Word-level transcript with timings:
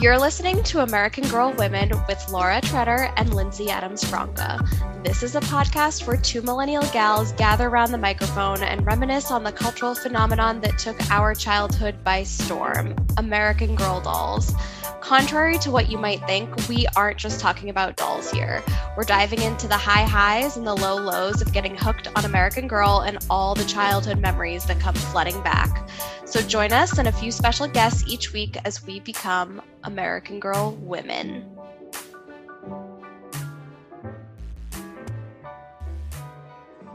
You're 0.00 0.18
listening 0.18 0.62
to 0.62 0.80
American 0.80 1.28
Girl 1.28 1.52
Women 1.52 1.90
with 2.08 2.26
Laura 2.30 2.62
Treader 2.62 3.12
and 3.18 3.34
Lindsey 3.34 3.68
Adams 3.68 4.02
Franca. 4.02 4.58
This 5.04 5.22
is 5.22 5.36
a 5.36 5.40
podcast 5.40 6.06
where 6.06 6.16
two 6.16 6.40
millennial 6.40 6.84
gals 6.84 7.32
gather 7.32 7.68
around 7.68 7.92
the 7.92 7.98
microphone 7.98 8.62
and 8.62 8.86
reminisce 8.86 9.30
on 9.30 9.44
the 9.44 9.52
cultural 9.52 9.94
phenomenon 9.94 10.62
that 10.62 10.78
took 10.78 10.98
our 11.10 11.34
childhood 11.34 12.02
by 12.02 12.22
storm 12.22 12.96
American 13.18 13.74
Girl 13.74 14.00
dolls. 14.00 14.54
Contrary 15.00 15.58
to 15.58 15.70
what 15.70 15.90
you 15.90 15.98
might 15.98 16.24
think, 16.26 16.68
we 16.68 16.86
aren't 16.94 17.18
just 17.18 17.40
talking 17.40 17.70
about 17.70 17.96
dolls 17.96 18.30
here. 18.30 18.62
We're 18.96 19.04
diving 19.04 19.40
into 19.40 19.66
the 19.66 19.76
high 19.76 20.04
highs 20.04 20.56
and 20.56 20.66
the 20.66 20.74
low 20.74 20.96
lows 20.96 21.40
of 21.40 21.52
getting 21.52 21.76
hooked 21.76 22.08
on 22.14 22.26
American 22.26 22.68
Girl 22.68 23.00
and 23.00 23.18
all 23.30 23.54
the 23.54 23.64
childhood 23.64 24.18
memories 24.18 24.64
that 24.66 24.78
come 24.78 24.94
flooding 24.94 25.40
back. 25.42 25.88
So 26.26 26.40
join 26.40 26.72
us 26.72 26.98
and 26.98 27.08
a 27.08 27.12
few 27.12 27.32
special 27.32 27.66
guests 27.66 28.04
each 28.06 28.32
week 28.32 28.56
as 28.64 28.86
we 28.86 29.00
become 29.00 29.62
American 29.84 30.38
Girl 30.38 30.72
women. 30.82 31.44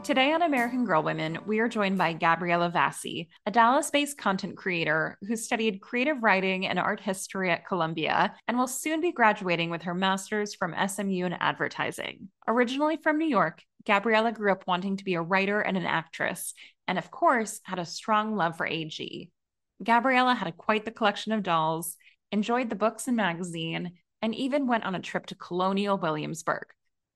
Today 0.06 0.32
on 0.32 0.42
American 0.42 0.84
Girl 0.84 1.02
Women, 1.02 1.36
we 1.46 1.58
are 1.58 1.66
joined 1.66 1.98
by 1.98 2.12
Gabriela 2.12 2.70
Vasci, 2.70 3.26
a 3.44 3.50
Dallas 3.50 3.90
based 3.90 4.16
content 4.16 4.56
creator 4.56 5.18
who 5.26 5.34
studied 5.34 5.80
creative 5.80 6.22
writing 6.22 6.64
and 6.64 6.78
art 6.78 7.00
history 7.00 7.50
at 7.50 7.66
Columbia 7.66 8.32
and 8.46 8.56
will 8.56 8.68
soon 8.68 9.00
be 9.00 9.10
graduating 9.10 9.68
with 9.68 9.82
her 9.82 9.94
master's 9.94 10.54
from 10.54 10.76
SMU 10.86 11.24
in 11.24 11.32
advertising. 11.32 12.28
Originally 12.46 12.98
from 13.02 13.18
New 13.18 13.26
York, 13.26 13.64
Gabriela 13.84 14.30
grew 14.30 14.52
up 14.52 14.62
wanting 14.68 14.96
to 14.96 15.04
be 15.04 15.14
a 15.14 15.20
writer 15.20 15.60
and 15.60 15.76
an 15.76 15.86
actress, 15.86 16.54
and 16.86 16.98
of 16.98 17.10
course, 17.10 17.60
had 17.64 17.80
a 17.80 17.84
strong 17.84 18.36
love 18.36 18.56
for 18.56 18.64
AG. 18.64 19.28
Gabriela 19.82 20.36
had 20.36 20.56
quite 20.56 20.84
the 20.84 20.92
collection 20.92 21.32
of 21.32 21.42
dolls, 21.42 21.96
enjoyed 22.30 22.70
the 22.70 22.76
books 22.76 23.08
and 23.08 23.16
magazine, 23.16 23.94
and 24.22 24.36
even 24.36 24.68
went 24.68 24.84
on 24.84 24.94
a 24.94 25.00
trip 25.00 25.26
to 25.26 25.34
colonial 25.34 25.98
Williamsburg. 25.98 26.66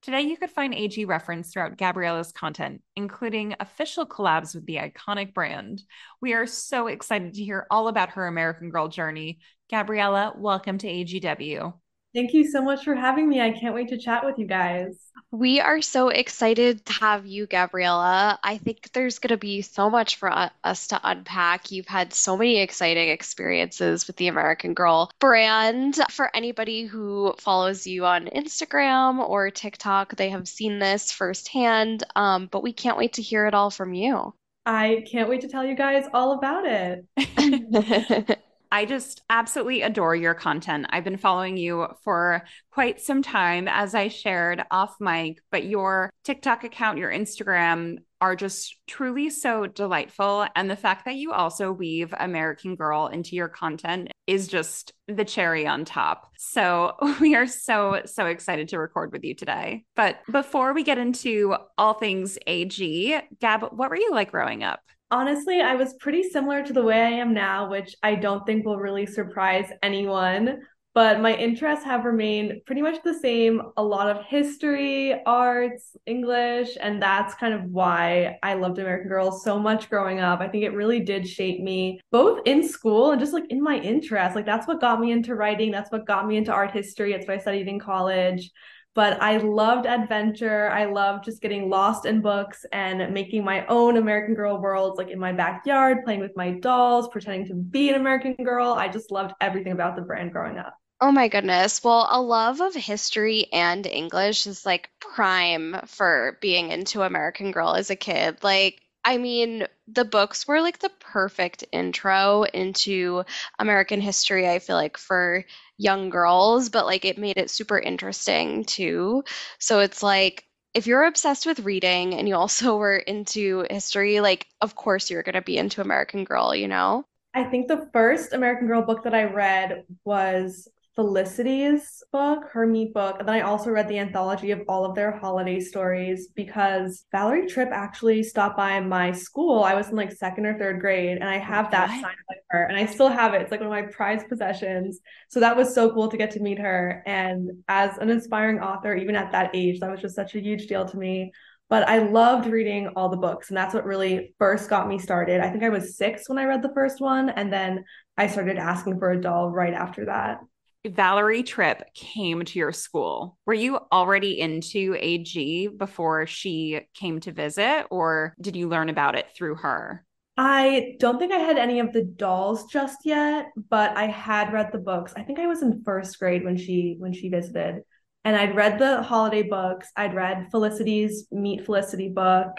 Today, 0.02 0.22
you 0.22 0.38
could 0.38 0.50
find 0.50 0.72
AG 0.72 1.04
reference 1.04 1.52
throughout 1.52 1.76
Gabriela's 1.76 2.32
content, 2.32 2.80
including 2.96 3.54
official 3.60 4.06
collabs 4.06 4.54
with 4.54 4.64
the 4.64 4.76
iconic 4.76 5.34
brand. 5.34 5.82
We 6.22 6.32
are 6.32 6.46
so 6.46 6.86
excited 6.86 7.34
to 7.34 7.44
hear 7.44 7.66
all 7.70 7.86
about 7.86 8.12
her 8.12 8.26
American 8.26 8.70
Girl 8.70 8.88
journey. 8.88 9.40
Gabriela, 9.70 10.32
welcome 10.38 10.78
to 10.78 10.86
AGW. 10.88 11.74
Thank 12.12 12.34
you 12.34 12.44
so 12.44 12.60
much 12.60 12.84
for 12.84 12.94
having 12.94 13.28
me. 13.28 13.40
I 13.40 13.52
can't 13.52 13.74
wait 13.74 13.88
to 13.88 13.98
chat 13.98 14.24
with 14.24 14.36
you 14.36 14.46
guys. 14.46 14.98
We 15.30 15.60
are 15.60 15.80
so 15.80 16.08
excited 16.08 16.84
to 16.86 16.92
have 16.94 17.24
you, 17.24 17.46
Gabriela. 17.46 18.36
I 18.42 18.58
think 18.58 18.90
there's 18.92 19.20
going 19.20 19.30
to 19.30 19.36
be 19.36 19.62
so 19.62 19.88
much 19.88 20.16
for 20.16 20.50
us 20.64 20.88
to 20.88 21.00
unpack. 21.04 21.70
You've 21.70 21.86
had 21.86 22.12
so 22.12 22.36
many 22.36 22.58
exciting 22.58 23.10
experiences 23.10 24.08
with 24.08 24.16
the 24.16 24.26
American 24.26 24.74
Girl 24.74 25.12
brand. 25.20 26.00
For 26.10 26.34
anybody 26.34 26.84
who 26.84 27.32
follows 27.38 27.86
you 27.86 28.06
on 28.06 28.26
Instagram 28.26 29.20
or 29.20 29.52
TikTok, 29.52 30.16
they 30.16 30.30
have 30.30 30.48
seen 30.48 30.80
this 30.80 31.12
firsthand, 31.12 32.02
um, 32.16 32.48
but 32.50 32.64
we 32.64 32.72
can't 32.72 32.98
wait 32.98 33.12
to 33.14 33.22
hear 33.22 33.46
it 33.46 33.54
all 33.54 33.70
from 33.70 33.94
you. 33.94 34.34
I 34.66 35.04
can't 35.10 35.28
wait 35.28 35.42
to 35.42 35.48
tell 35.48 35.64
you 35.64 35.76
guys 35.76 36.06
all 36.12 36.32
about 36.32 36.64
it. 36.66 38.38
I 38.72 38.84
just 38.84 39.22
absolutely 39.28 39.82
adore 39.82 40.14
your 40.14 40.34
content. 40.34 40.86
I've 40.90 41.04
been 41.04 41.16
following 41.16 41.56
you 41.56 41.88
for 42.04 42.44
quite 42.70 43.00
some 43.00 43.22
time, 43.22 43.66
as 43.68 43.94
I 43.94 44.08
shared 44.08 44.62
off 44.70 44.94
mic, 45.00 45.40
but 45.50 45.64
your 45.64 46.10
TikTok 46.24 46.64
account, 46.64 46.98
your 46.98 47.10
Instagram 47.10 47.98
are 48.20 48.36
just 48.36 48.76
truly 48.86 49.30
so 49.30 49.66
delightful. 49.66 50.46
And 50.54 50.70
the 50.70 50.76
fact 50.76 51.06
that 51.06 51.16
you 51.16 51.32
also 51.32 51.72
weave 51.72 52.14
American 52.18 52.76
Girl 52.76 53.06
into 53.06 53.34
your 53.34 53.48
content 53.48 54.10
is 54.26 54.46
just 54.46 54.92
the 55.08 55.24
cherry 55.24 55.66
on 55.66 55.84
top. 55.84 56.30
So 56.38 56.94
we 57.20 57.34
are 57.34 57.46
so, 57.46 58.02
so 58.04 58.26
excited 58.26 58.68
to 58.68 58.78
record 58.78 59.12
with 59.12 59.24
you 59.24 59.34
today. 59.34 59.84
But 59.96 60.18
before 60.30 60.74
we 60.74 60.84
get 60.84 60.98
into 60.98 61.56
all 61.78 61.94
things 61.94 62.38
AG, 62.46 63.20
Gab, 63.40 63.62
what 63.72 63.90
were 63.90 63.96
you 63.96 64.10
like 64.12 64.30
growing 64.30 64.62
up? 64.62 64.80
Honestly, 65.12 65.60
I 65.60 65.74
was 65.74 65.94
pretty 65.94 66.22
similar 66.22 66.62
to 66.62 66.72
the 66.72 66.82
way 66.82 67.00
I 67.00 67.10
am 67.10 67.34
now, 67.34 67.68
which 67.68 67.96
I 68.02 68.14
don't 68.14 68.46
think 68.46 68.64
will 68.64 68.78
really 68.78 69.06
surprise 69.06 69.68
anyone. 69.82 70.60
But 70.92 71.20
my 71.20 71.34
interests 71.36 71.84
have 71.84 72.04
remained 72.04 72.62
pretty 72.66 72.82
much 72.82 73.02
the 73.04 73.14
same 73.14 73.62
a 73.76 73.82
lot 73.82 74.10
of 74.10 74.24
history, 74.24 75.22
arts, 75.24 75.96
English, 76.04 76.76
and 76.80 77.00
that's 77.00 77.34
kind 77.34 77.54
of 77.54 77.62
why 77.70 78.38
I 78.42 78.54
loved 78.54 78.78
American 78.78 79.08
Girl 79.08 79.30
so 79.30 79.58
much 79.58 79.88
growing 79.88 80.18
up. 80.18 80.40
I 80.40 80.48
think 80.48 80.64
it 80.64 80.74
really 80.74 80.98
did 80.98 81.28
shape 81.28 81.60
me 81.60 82.00
both 82.10 82.40
in 82.44 82.66
school 82.66 83.12
and 83.12 83.20
just 83.20 83.32
like 83.32 83.50
in 83.50 83.62
my 83.62 83.78
interests. 83.78 84.34
Like, 84.34 84.46
that's 84.46 84.66
what 84.66 84.80
got 84.80 85.00
me 85.00 85.12
into 85.12 85.36
writing, 85.36 85.70
that's 85.70 85.92
what 85.92 86.06
got 86.06 86.26
me 86.26 86.36
into 86.36 86.52
art 86.52 86.72
history. 86.72 87.12
It's 87.12 87.26
what 87.26 87.36
I 87.36 87.40
studied 87.40 87.68
in 87.68 87.78
college 87.78 88.50
but 88.94 89.20
I 89.22 89.36
loved 89.38 89.86
adventure. 89.86 90.68
I 90.70 90.86
loved 90.86 91.24
just 91.24 91.40
getting 91.40 91.68
lost 91.68 92.06
in 92.06 92.20
books 92.20 92.64
and 92.72 93.12
making 93.14 93.44
my 93.44 93.66
own 93.66 93.96
American 93.96 94.34
Girl 94.34 94.60
worlds, 94.60 94.98
like 94.98 95.10
in 95.10 95.18
my 95.18 95.32
backyard, 95.32 96.04
playing 96.04 96.20
with 96.20 96.36
my 96.36 96.52
dolls, 96.52 97.08
pretending 97.08 97.46
to 97.48 97.54
be 97.54 97.88
an 97.88 97.94
American 97.96 98.34
Girl. 98.34 98.72
I 98.72 98.88
just 98.88 99.10
loved 99.10 99.34
everything 99.40 99.72
about 99.72 99.96
the 99.96 100.02
brand 100.02 100.32
growing 100.32 100.58
up. 100.58 100.74
Oh 101.02 101.12
my 101.12 101.28
goodness. 101.28 101.82
Well, 101.82 102.06
a 102.10 102.20
love 102.20 102.60
of 102.60 102.74
history 102.74 103.46
and 103.52 103.86
English 103.86 104.46
is 104.46 104.66
like 104.66 104.90
prime 105.00 105.76
for 105.86 106.36
being 106.42 106.70
into 106.70 107.02
American 107.02 107.52
Girl 107.52 107.74
as 107.74 107.88
a 107.90 107.96
kid. 107.96 108.42
Like, 108.42 108.82
I 109.02 109.16
mean, 109.16 109.66
the 109.88 110.04
books 110.04 110.46
were 110.46 110.60
like 110.60 110.78
the 110.78 110.90
perfect 111.00 111.64
intro 111.72 112.42
into 112.42 113.24
American 113.58 114.00
history, 114.02 114.46
I 114.48 114.58
feel 114.58 114.76
like, 114.76 114.98
for 114.98 115.44
young 115.80 116.10
girls, 116.10 116.68
but 116.68 116.84
like 116.86 117.04
it 117.04 117.18
made 117.18 117.38
it 117.38 117.50
super 117.50 117.78
interesting 117.78 118.64
too. 118.64 119.24
So 119.58 119.80
it's 119.80 120.02
like 120.02 120.44
if 120.74 120.86
you're 120.86 121.04
obsessed 121.04 121.46
with 121.46 121.60
reading 121.60 122.14
and 122.14 122.28
you 122.28 122.36
also 122.36 122.76
were 122.78 122.96
into 122.96 123.66
history, 123.70 124.20
like 124.20 124.46
of 124.60 124.74
course 124.74 125.10
you're 125.10 125.22
going 125.22 125.34
to 125.34 125.42
be 125.42 125.56
into 125.58 125.80
American 125.80 126.24
Girl, 126.24 126.54
you 126.54 126.68
know? 126.68 127.04
I 127.32 127.44
think 127.44 127.68
the 127.68 127.88
first 127.92 128.32
American 128.32 128.66
Girl 128.66 128.82
book 128.82 129.04
that 129.04 129.14
I 129.14 129.24
read 129.24 129.84
was 130.04 130.68
Felicity's 130.96 132.02
book, 132.12 132.44
her 132.52 132.66
meet 132.66 132.92
book. 132.92 133.16
And 133.18 133.28
then 133.28 133.36
I 133.36 133.42
also 133.42 133.70
read 133.70 133.88
the 133.88 133.98
anthology 133.98 134.50
of 134.50 134.62
all 134.68 134.84
of 134.84 134.94
their 134.94 135.16
holiday 135.18 135.60
stories 135.60 136.28
because 136.34 137.04
Valerie 137.12 137.46
Tripp 137.46 137.70
actually 137.72 138.22
stopped 138.22 138.56
by 138.56 138.80
my 138.80 139.12
school. 139.12 139.62
I 139.62 139.74
was 139.74 139.88
in 139.88 139.96
like 139.96 140.12
second 140.12 140.46
or 140.46 140.58
third 140.58 140.80
grade, 140.80 141.18
and 141.18 141.28
I 141.28 141.38
have 141.38 141.70
that 141.70 141.88
what? 141.88 142.00
signed 142.00 142.16
by 142.28 142.34
her, 142.50 142.64
and 142.64 142.76
I 142.76 142.86
still 142.86 143.08
have 143.08 143.34
it. 143.34 143.42
It's 143.42 143.50
like 143.50 143.60
one 143.60 143.68
of 143.68 143.84
my 143.84 143.90
prized 143.90 144.28
possessions. 144.28 145.00
So 145.28 145.40
that 145.40 145.56
was 145.56 145.74
so 145.74 145.92
cool 145.92 146.08
to 146.08 146.16
get 146.16 146.32
to 146.32 146.40
meet 146.40 146.58
her. 146.58 147.02
And 147.06 147.50
as 147.68 147.96
an 147.98 148.10
inspiring 148.10 148.58
author, 148.58 148.94
even 148.94 149.16
at 149.16 149.32
that 149.32 149.50
age, 149.54 149.80
that 149.80 149.90
was 149.90 150.00
just 150.00 150.16
such 150.16 150.34
a 150.34 150.40
huge 150.40 150.66
deal 150.66 150.86
to 150.86 150.96
me 150.96 151.32
but 151.70 151.88
I 151.88 151.98
loved 151.98 152.46
reading 152.46 152.88
all 152.96 153.08
the 153.08 153.16
books, 153.16 153.48
and 153.48 153.56
that's 153.56 153.72
what 153.72 153.84
really 153.84 154.34
first 154.38 154.68
got 154.68 154.88
me 154.88 154.98
started. 154.98 155.40
I 155.40 155.50
think 155.50 155.62
I 155.62 155.68
was 155.68 155.96
six 155.96 156.28
when 156.28 156.36
I 156.36 156.44
read 156.44 156.62
the 156.62 156.74
first 156.74 157.00
one, 157.00 157.30
and 157.30 157.52
then 157.52 157.84
I 158.18 158.26
started 158.26 158.58
asking 158.58 158.98
for 158.98 159.12
a 159.12 159.20
doll 159.20 159.50
right 159.50 159.72
after 159.72 160.06
that. 160.06 160.40
Valerie 160.86 161.42
Tripp 161.42 161.92
came 161.94 162.44
to 162.44 162.58
your 162.58 162.72
school, 162.72 163.38
were 163.44 163.54
you 163.54 163.78
already 163.92 164.40
into 164.40 164.96
AG 164.98 165.68
before 165.76 166.26
she 166.26 166.80
came 166.94 167.20
to 167.20 167.32
visit, 167.32 167.86
or 167.90 168.34
did 168.40 168.56
you 168.56 168.68
learn 168.68 168.88
about 168.88 169.14
it 169.14 169.26
through 169.36 169.56
her? 169.56 170.04
I 170.36 170.96
don't 170.98 171.18
think 171.18 171.32
I 171.32 171.38
had 171.38 171.58
any 171.58 171.80
of 171.80 171.92
the 171.92 172.02
dolls 172.04 172.64
just 172.72 173.04
yet, 173.04 173.48
but 173.68 173.94
I 173.94 174.06
had 174.06 174.54
read 174.54 174.72
the 174.72 174.78
books. 174.78 175.12
I 175.14 175.22
think 175.22 175.38
I 175.38 175.46
was 175.46 175.60
in 175.60 175.82
first 175.84 176.18
grade 176.18 176.44
when 176.44 176.56
she 176.56 176.96
when 176.98 177.12
she 177.12 177.28
visited. 177.28 177.82
And 178.24 178.36
I'd 178.36 178.56
read 178.56 178.78
the 178.78 179.02
holiday 179.02 179.42
books. 179.42 179.90
I'd 179.96 180.14
read 180.14 180.48
Felicity's 180.50 181.26
Meet 181.30 181.66
Felicity 181.66 182.08
book. 182.08 182.56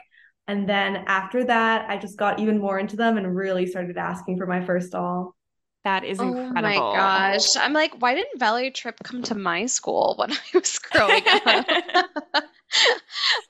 And 0.48 0.70
then 0.70 1.06
after 1.08 1.44
that, 1.46 1.90
I 1.90 1.98
just 1.98 2.18
got 2.18 2.40
even 2.40 2.60
more 2.60 2.78
into 2.78 2.96
them 2.96 3.18
and 3.18 3.36
really 3.36 3.66
started 3.66 3.98
asking 3.98 4.38
for 4.38 4.46
my 4.46 4.64
first 4.64 4.92
doll. 4.92 5.36
That 5.84 6.04
is 6.04 6.22
incredible. 6.22 6.58
Oh 6.58 6.62
my 6.62 6.76
gosh. 6.76 7.56
I'm 7.56 7.74
like, 7.74 8.02
why 8.02 8.14
didn't 8.16 8.40
Valerie 8.40 8.72
Tripp 8.72 9.00
come 9.04 9.24
to 9.24 9.36
my 9.36 9.66
school 9.66 10.16
when 10.18 10.32
I 10.32 10.38
was 10.54 10.78
growing 10.92 11.24
up? 11.28 11.66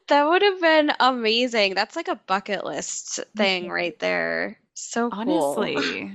that 0.07 0.27
would 0.27 0.41
have 0.41 0.61
been 0.61 0.91
amazing. 0.99 1.75
That's 1.75 1.95
like 1.95 2.07
a 2.07 2.15
bucket 2.27 2.63
list 2.65 3.19
thing 3.35 3.69
right 3.69 3.97
there. 3.99 4.59
So 4.75 5.09
cool. 5.09 5.55
Honestly. 5.57 6.11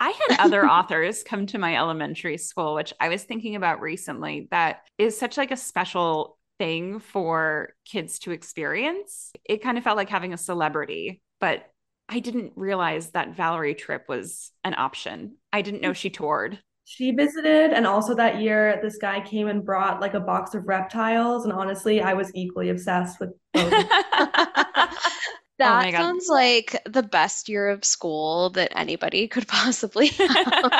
I 0.00 0.10
had 0.10 0.40
other 0.40 0.66
authors 0.68 1.22
come 1.22 1.46
to 1.46 1.58
my 1.58 1.76
elementary 1.76 2.38
school, 2.38 2.74
which 2.74 2.94
I 3.00 3.08
was 3.08 3.24
thinking 3.24 3.56
about 3.56 3.80
recently, 3.80 4.48
that 4.50 4.82
is 4.96 5.18
such 5.18 5.36
like 5.36 5.50
a 5.50 5.56
special 5.56 6.38
thing 6.58 7.00
for 7.00 7.74
kids 7.84 8.18
to 8.20 8.30
experience. 8.30 9.32
It 9.44 9.62
kind 9.62 9.76
of 9.76 9.84
felt 9.84 9.96
like 9.96 10.08
having 10.08 10.32
a 10.32 10.38
celebrity, 10.38 11.20
but 11.40 11.64
I 12.08 12.20
didn't 12.20 12.52
realize 12.56 13.10
that 13.10 13.34
Valerie 13.34 13.74
Tripp 13.74 14.08
was 14.08 14.52
an 14.64 14.74
option. 14.76 15.36
I 15.52 15.62
didn't 15.62 15.82
know 15.82 15.90
mm. 15.90 15.96
she 15.96 16.10
toured. 16.10 16.58
She 16.84 17.10
visited, 17.10 17.72
and 17.74 17.86
also 17.86 18.14
that 18.14 18.40
year, 18.40 18.80
this 18.82 18.96
guy 18.96 19.20
came 19.20 19.48
and 19.48 19.62
brought 19.62 20.00
like 20.00 20.14
a 20.14 20.20
box 20.20 20.54
of 20.54 20.66
reptiles. 20.66 21.44
And 21.44 21.52
honestly, 21.52 22.00
I 22.00 22.14
was 22.14 22.32
equally 22.34 22.70
obsessed 22.70 23.20
with 23.20 23.30
both. 23.52 23.72
Oh 25.60 25.64
that 25.64 25.92
sounds 25.92 26.28
like 26.28 26.80
the 26.86 27.02
best 27.02 27.48
year 27.48 27.68
of 27.68 27.84
school 27.84 28.50
that 28.50 28.72
anybody 28.76 29.26
could 29.26 29.48
possibly 29.48 30.06
have. 30.18 30.72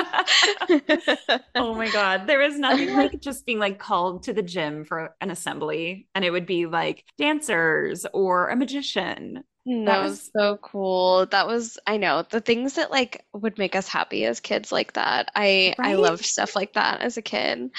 oh 1.57 1.75
my 1.75 1.91
God. 1.91 2.29
There 2.29 2.39
was 2.39 2.59
nothing 2.59 2.95
like 2.95 3.21
just 3.21 3.45
being 3.45 3.59
like 3.59 3.81
called 3.81 4.23
to 4.25 4.33
the 4.33 4.43
gym 4.43 4.85
for 4.85 5.17
an 5.21 5.33
assembly 5.33 6.07
and 6.15 6.25
it 6.25 6.31
would 6.31 6.47
be 6.47 6.67
like 6.67 7.05
dancers 7.19 8.07
or 8.15 8.51
a 8.51 8.57
magician 8.57 9.43
Mm, 9.69 9.85
that 9.85 10.01
was 10.01 10.31
so 10.35 10.57
cool. 10.59 11.27
That 11.27 11.47
was, 11.47 11.79
I 11.87 11.99
know, 11.99 12.23
the 12.23 12.41
things 12.41 12.75
that 12.75 12.91
like 12.91 13.25
would 13.35 13.59
make 13.59 13.75
us 13.77 13.89
happy 13.89 14.25
as 14.25 14.41
kids 14.41 14.73
like 14.73 14.95
that. 14.95 15.31
I 15.35 15.75
I 15.83 15.95
Right? 15.95 15.97
loved 15.97 16.25
stuff 16.25 16.57
like 16.57 16.75
that 16.75 17.01
as 17.03 17.17
a 17.19 17.23
kid. 17.23 17.71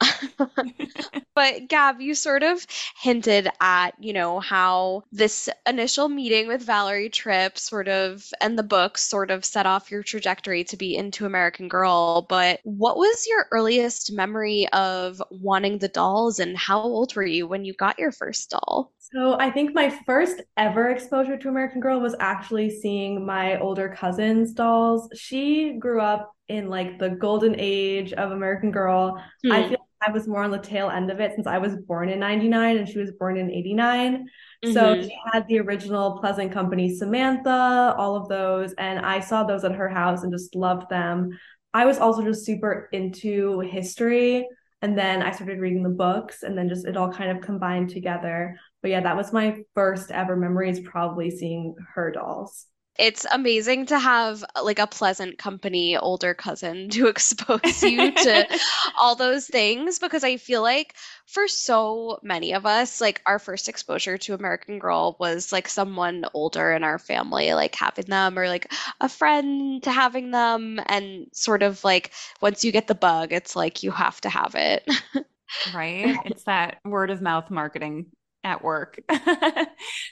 But 1.34 1.68
Gab, 1.68 2.00
you 2.02 2.14
sort 2.14 2.42
of 2.42 2.66
hinted 3.00 3.48
at, 3.60 3.92
you 3.98 4.12
know, 4.12 4.40
how 4.40 5.04
this 5.12 5.48
initial 5.66 6.08
meeting 6.08 6.48
with 6.48 6.62
Valerie 6.62 7.08
Tripp 7.10 7.58
sort 7.58 7.88
of 7.88 8.24
and 8.42 8.58
the 8.58 8.62
book 8.64 8.98
sort 8.98 9.30
of 9.30 9.44
set 9.44 9.64
off 9.64 9.90
your 9.90 10.02
trajectory 10.02 10.64
to 10.64 10.76
be 10.76 10.96
into 10.96 11.24
American 11.26 11.68
Girl. 11.68 12.22
But 12.28 12.60
what 12.64 12.96
was 12.98 13.26
your 13.28 13.46
earliest 13.52 14.12
memory 14.12 14.68
of 14.72 15.22
wanting 15.30 15.78
the 15.78 15.88
dolls 15.88 16.40
and 16.40 16.58
how 16.58 16.82
old 16.82 17.14
were 17.16 17.24
you 17.24 17.46
when 17.46 17.64
you 17.64 17.72
got 17.72 17.98
your 17.98 18.12
first 18.12 18.50
doll? 18.50 18.92
So 19.12 19.38
I 19.40 19.50
think 19.50 19.74
my 19.74 19.88
first 20.04 20.42
ever 20.58 20.90
exposure 20.90 21.38
to 21.38 21.48
American 21.48 21.80
Girl 21.80 21.98
was 21.98 22.14
actually 22.20 22.68
seeing 22.68 23.24
my 23.24 23.58
older 23.58 23.88
cousin's 23.88 24.52
dolls. 24.52 25.08
She 25.14 25.74
grew 25.78 26.00
up 26.00 26.32
in 26.48 26.68
like 26.68 26.98
the 26.98 27.10
golden 27.10 27.54
age 27.58 28.12
of 28.12 28.32
American 28.32 28.70
Girl. 28.70 29.22
I 29.48 29.62
Hmm. 29.62 29.68
feel 29.68 29.78
like 30.00 30.10
I 30.10 30.12
was 30.12 30.28
more 30.28 30.42
on 30.44 30.50
the 30.50 30.58
tail 30.58 30.90
end 30.90 31.10
of 31.10 31.20
it 31.20 31.32
since 31.34 31.46
I 31.46 31.56
was 31.58 31.74
born 31.74 32.10
in 32.10 32.20
99 32.20 32.76
and 32.76 32.86
she 32.88 32.98
was 32.98 33.10
born 33.12 33.38
in 33.38 33.50
89. 33.50 34.28
So 34.62 34.94
hmm 34.94 35.08
she 35.08 35.14
had 35.32 35.46
the 35.48 35.60
original 35.60 36.18
Pleasant 36.18 36.52
Company 36.52 36.94
Samantha, 36.94 37.94
all 37.96 38.14
of 38.14 38.28
those, 38.28 38.74
and 38.74 38.98
I 39.04 39.20
saw 39.20 39.42
those 39.42 39.64
at 39.64 39.72
her 39.74 39.88
house 39.88 40.22
and 40.22 40.32
just 40.32 40.54
loved 40.54 40.90
them. 40.90 41.30
I 41.72 41.86
was 41.86 41.98
also 41.98 42.22
just 42.22 42.44
super 42.44 42.88
into 42.92 43.60
history, 43.60 44.46
and 44.82 44.96
then 44.96 45.22
I 45.22 45.30
started 45.32 45.60
reading 45.60 45.82
the 45.82 45.88
books, 45.88 46.42
and 46.42 46.56
then 46.56 46.68
just 46.68 46.86
it 46.86 46.96
all 46.96 47.12
kind 47.12 47.30
of 47.30 47.42
combined 47.42 47.88
together. 47.90 48.58
But 48.82 48.90
yeah, 48.90 49.00
that 49.00 49.16
was 49.16 49.32
my 49.32 49.62
first 49.74 50.10
ever 50.10 50.36
memory 50.36 50.70
is 50.70 50.80
probably 50.80 51.30
seeing 51.30 51.74
her 51.94 52.10
dolls. 52.10 52.66
It's 52.98 53.24
amazing 53.30 53.86
to 53.86 53.98
have 53.98 54.44
like 54.60 54.80
a 54.80 54.86
pleasant 54.88 55.38
company 55.38 55.96
older 55.96 56.34
cousin 56.34 56.88
to 56.90 57.06
expose 57.06 57.82
you 57.82 58.12
to 58.12 58.58
all 58.98 59.14
those 59.14 59.46
things 59.46 60.00
because 60.00 60.24
I 60.24 60.36
feel 60.36 60.62
like 60.62 60.94
for 61.26 61.46
so 61.46 62.18
many 62.24 62.54
of 62.54 62.66
us, 62.66 63.00
like 63.00 63.22
our 63.24 63.38
first 63.38 63.68
exposure 63.68 64.18
to 64.18 64.34
American 64.34 64.80
Girl 64.80 65.16
was 65.20 65.52
like 65.52 65.68
someone 65.68 66.24
older 66.34 66.72
in 66.72 66.82
our 66.82 66.98
family, 66.98 67.54
like 67.54 67.76
having 67.76 68.06
them 68.06 68.36
or 68.36 68.48
like 68.48 68.72
a 69.00 69.08
friend 69.08 69.80
to 69.84 69.92
having 69.92 70.32
them. 70.32 70.80
And 70.86 71.26
sort 71.32 71.62
of 71.62 71.84
like 71.84 72.10
once 72.40 72.64
you 72.64 72.72
get 72.72 72.88
the 72.88 72.94
bug, 72.96 73.32
it's 73.32 73.54
like 73.54 73.82
you 73.84 73.92
have 73.92 74.20
to 74.22 74.28
have 74.28 74.54
it. 74.56 74.88
Right? 75.64 76.18
It's 76.26 76.44
that 76.44 76.78
word 76.84 77.10
of 77.10 77.22
mouth 77.22 77.50
marketing 77.50 78.06
at 78.44 78.62
work. 78.62 79.00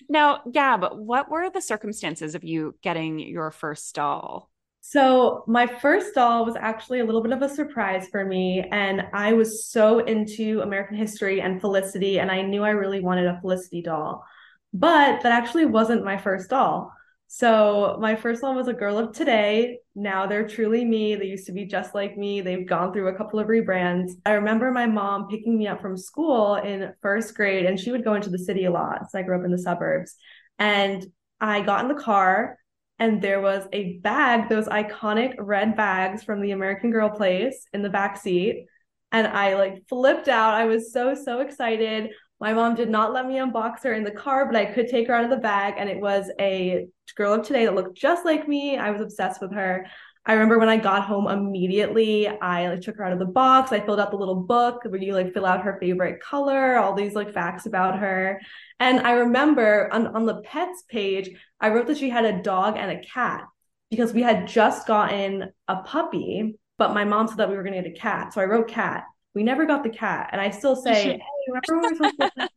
Now, 0.08 0.43
Gab, 0.50 0.84
what 0.93 1.31
were 1.31 1.50
the 1.50 1.61
circumstances 1.61 2.34
of 2.34 2.44
you 2.44 2.76
getting 2.82 3.19
your 3.19 3.50
first 3.50 3.94
doll? 3.94 4.50
So 4.81 5.43
my 5.49 5.67
first 5.67 6.14
doll 6.14 6.44
was 6.44 6.55
actually 6.55 7.00
a 7.00 7.05
little 7.05 7.23
bit 7.23 7.32
of 7.32 7.43
a 7.43 7.49
surprise 7.49 8.06
for 8.08 8.25
me, 8.25 8.64
and 8.70 9.02
I 9.12 9.32
was 9.32 9.67
so 9.67 9.99
into 9.99 10.61
American 10.61 10.96
history 10.96 11.40
and 11.40 11.61
Felicity, 11.61 12.20
and 12.20 12.31
I 12.31 12.43
knew 12.43 12.62
I 12.62 12.70
really 12.70 13.00
wanted 13.00 13.26
a 13.26 13.40
Felicity 13.40 13.82
doll. 13.82 14.25
But 14.73 15.23
that 15.23 15.32
actually 15.32 15.67
wasn't 15.67 16.05
my 16.05 16.17
first 16.17 16.50
doll. 16.50 16.93
So 17.38 17.99
my 18.00 18.17
first 18.17 18.43
one 18.43 18.56
was 18.56 18.67
a 18.67 18.73
girl 18.73 18.97
of 18.97 19.12
today. 19.12 19.81
Now 19.94 20.27
they're 20.27 20.49
truly 20.49 20.87
me. 20.87 21.17
They 21.17 21.27
used 21.27 21.44
to 21.49 21.53
be 21.53 21.67
just 21.67 21.94
like 21.94 22.17
me. 22.17 22.41
They've 22.41 22.67
gone 22.67 22.94
through 22.94 23.09
a 23.09 23.15
couple 23.15 23.38
of 23.38 23.49
rebrands. 23.49 24.12
I 24.25 24.31
remember 24.31 24.71
my 24.71 24.87
mom 24.87 25.29
picking 25.29 25.59
me 25.59 25.67
up 25.67 25.83
from 25.83 25.99
school 25.99 26.55
in 26.55 26.94
first 27.03 27.35
grade, 27.35 27.67
and 27.67 27.79
she 27.79 27.93
would 27.93 28.05
go 28.05 28.15
into 28.15 28.31
the 28.31 28.38
city 28.38 28.65
a 28.65 28.71
lot. 28.71 29.11
So 29.11 29.19
I 29.19 29.23
grew 29.23 29.38
up 29.38 29.44
in 29.44 29.50
the 29.50 29.59
suburbs. 29.59 30.15
And 30.59 31.05
I 31.38 31.61
got 31.61 31.83
in 31.83 31.94
the 31.94 32.03
car 32.03 32.56
and 32.99 33.21
there 33.21 33.43
was 33.43 33.69
a 33.71 33.99
bag, 33.99 34.49
those 34.49 34.69
iconic 34.69 35.35
red 35.38 35.77
bags 35.77 36.25
from 36.25 36.41
the 36.41 36.53
American 36.53 36.91
Girl 36.91 37.11
place 37.11 37.67
in 37.75 37.83
the 37.83 37.91
back 37.91 38.17
seat. 38.17 38.65
And 39.12 39.27
I 39.27 39.56
like 39.56 39.87
flipped 39.91 40.29
out. 40.29 40.55
I 40.55 40.65
was 40.65 40.91
so, 40.91 41.15
so 41.15 41.41
excited. 41.41 42.12
My 42.38 42.53
mom 42.53 42.75
did 42.75 42.91
not 42.91 43.12
let 43.12 43.27
me 43.27 43.37
unbox 43.37 43.83
her 43.85 43.94
in 43.94 44.05
the 44.05 44.11
car, 44.11 44.47
but 44.47 44.56
I 44.56 44.67
could 44.67 44.88
take 44.88 45.09
her 45.09 45.15
out 45.15 45.25
of 45.25 45.31
the 45.31 45.37
bag. 45.37 45.75
And 45.79 45.88
it 45.88 46.00
was 46.00 46.31
a 46.38 46.87
girl 47.17 47.33
of 47.33 47.47
today 47.47 47.65
that 47.65 47.75
looked 47.75 47.97
just 47.97 48.25
like 48.25 48.47
me. 48.47 48.77
I 48.77 48.91
was 48.91 49.00
obsessed 49.00 49.41
with 49.41 49.53
her. 49.53 49.87
I 50.29 50.33
remember 50.33 50.59
when 50.59 50.69
I 50.69 50.77
got 50.77 51.05
home 51.05 51.29
immediately, 51.29 52.27
I 52.27 52.69
like 52.69 52.81
took 52.81 52.97
her 52.97 53.05
out 53.05 53.12
of 53.12 53.21
the 53.21 53.27
box. 53.27 53.71
I 53.71 53.81
filled 53.81 54.00
out 54.00 54.11
the 54.11 54.17
little 54.17 54.35
book 54.35 54.83
where 54.85 55.00
you 55.00 55.15
like 55.15 55.33
fill 55.33 55.47
out 55.47 55.62
her 55.62 55.79
favorite 55.81 56.21
color, 56.21 56.77
all 56.77 56.94
these 56.94 57.15
like 57.15 57.33
facts 57.33 57.67
about 57.67 58.00
her. 58.00 58.41
And 58.81 59.00
I 59.00 59.12
remember 59.12 59.88
on, 59.93 60.09
on 60.09 60.27
the 60.27 60.43
pets 60.43 60.83
page, 60.88 61.31
I 61.61 61.69
wrote 61.69 61.87
that 61.87 61.99
she 61.99 62.11
had 62.11 62.25
a 62.25 62.43
dog 62.43 62.77
and 62.77 62.91
a 62.91 63.03
cat 63.03 63.44
because 63.88 64.12
we 64.12 64.23
had 64.23 64.49
just 64.49 64.87
gotten 64.88 65.53
a 65.69 65.77
puppy, 65.77 66.59
but 66.77 66.93
my 66.93 67.05
mom 67.05 67.29
said 67.29 67.37
that 67.37 67.49
we 67.49 67.56
were 67.56 67.62
going 67.62 67.81
to 67.81 67.88
get 67.88 67.97
a 67.97 68.00
cat. 68.00 68.35
So 68.35 68.41
I 68.41 68.47
wrote 68.47 68.67
cat. 68.67 69.05
We 69.37 69.43
never 69.43 69.67
got 69.67 69.85
the 69.85 69.91
cat. 69.91 70.31
And 70.33 70.41
I 70.41 70.49
still 70.49 70.75
say, 70.75 70.94
hey, 70.94 71.23
remember 71.47 71.77
we 71.77 71.88
were 71.88 71.94
supposed 71.94 72.21
to 72.21 72.31
get 72.37 72.50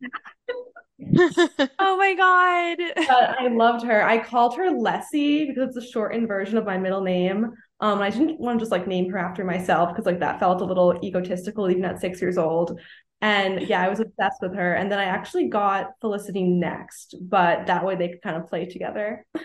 the 0.48 1.70
Oh 1.78 1.98
my 1.98 2.14
God. 2.14 3.06
But 3.06 3.38
I 3.38 3.48
loved 3.48 3.84
her. 3.84 4.02
I 4.02 4.16
called 4.16 4.56
her 4.56 4.70
Leslie 4.70 5.44
because 5.44 5.76
it's 5.76 5.86
a 5.86 5.90
shortened 5.90 6.26
version 6.26 6.56
of 6.56 6.64
my 6.64 6.78
middle 6.78 7.02
name. 7.02 7.50
Um, 7.80 8.00
I 8.00 8.08
didn't 8.08 8.40
want 8.40 8.58
to 8.58 8.62
just 8.62 8.72
like 8.72 8.86
name 8.86 9.10
her 9.10 9.18
after 9.18 9.44
myself 9.44 9.90
because 9.90 10.06
like 10.06 10.20
that 10.20 10.40
felt 10.40 10.62
a 10.62 10.64
little 10.64 10.98
egotistical 11.04 11.70
even 11.70 11.84
at 11.84 12.00
six 12.00 12.22
years 12.22 12.38
old. 12.38 12.80
And 13.20 13.60
yeah, 13.60 13.82
I 13.82 13.90
was 13.90 14.00
obsessed 14.00 14.40
with 14.40 14.54
her. 14.54 14.72
And 14.72 14.90
then 14.90 14.98
I 14.98 15.04
actually 15.04 15.48
got 15.48 15.88
Felicity 16.00 16.44
next, 16.44 17.14
but 17.20 17.66
that 17.66 17.84
way 17.84 17.94
they 17.94 18.08
could 18.08 18.22
kind 18.22 18.38
of 18.38 18.48
play 18.48 18.64
together. 18.64 19.26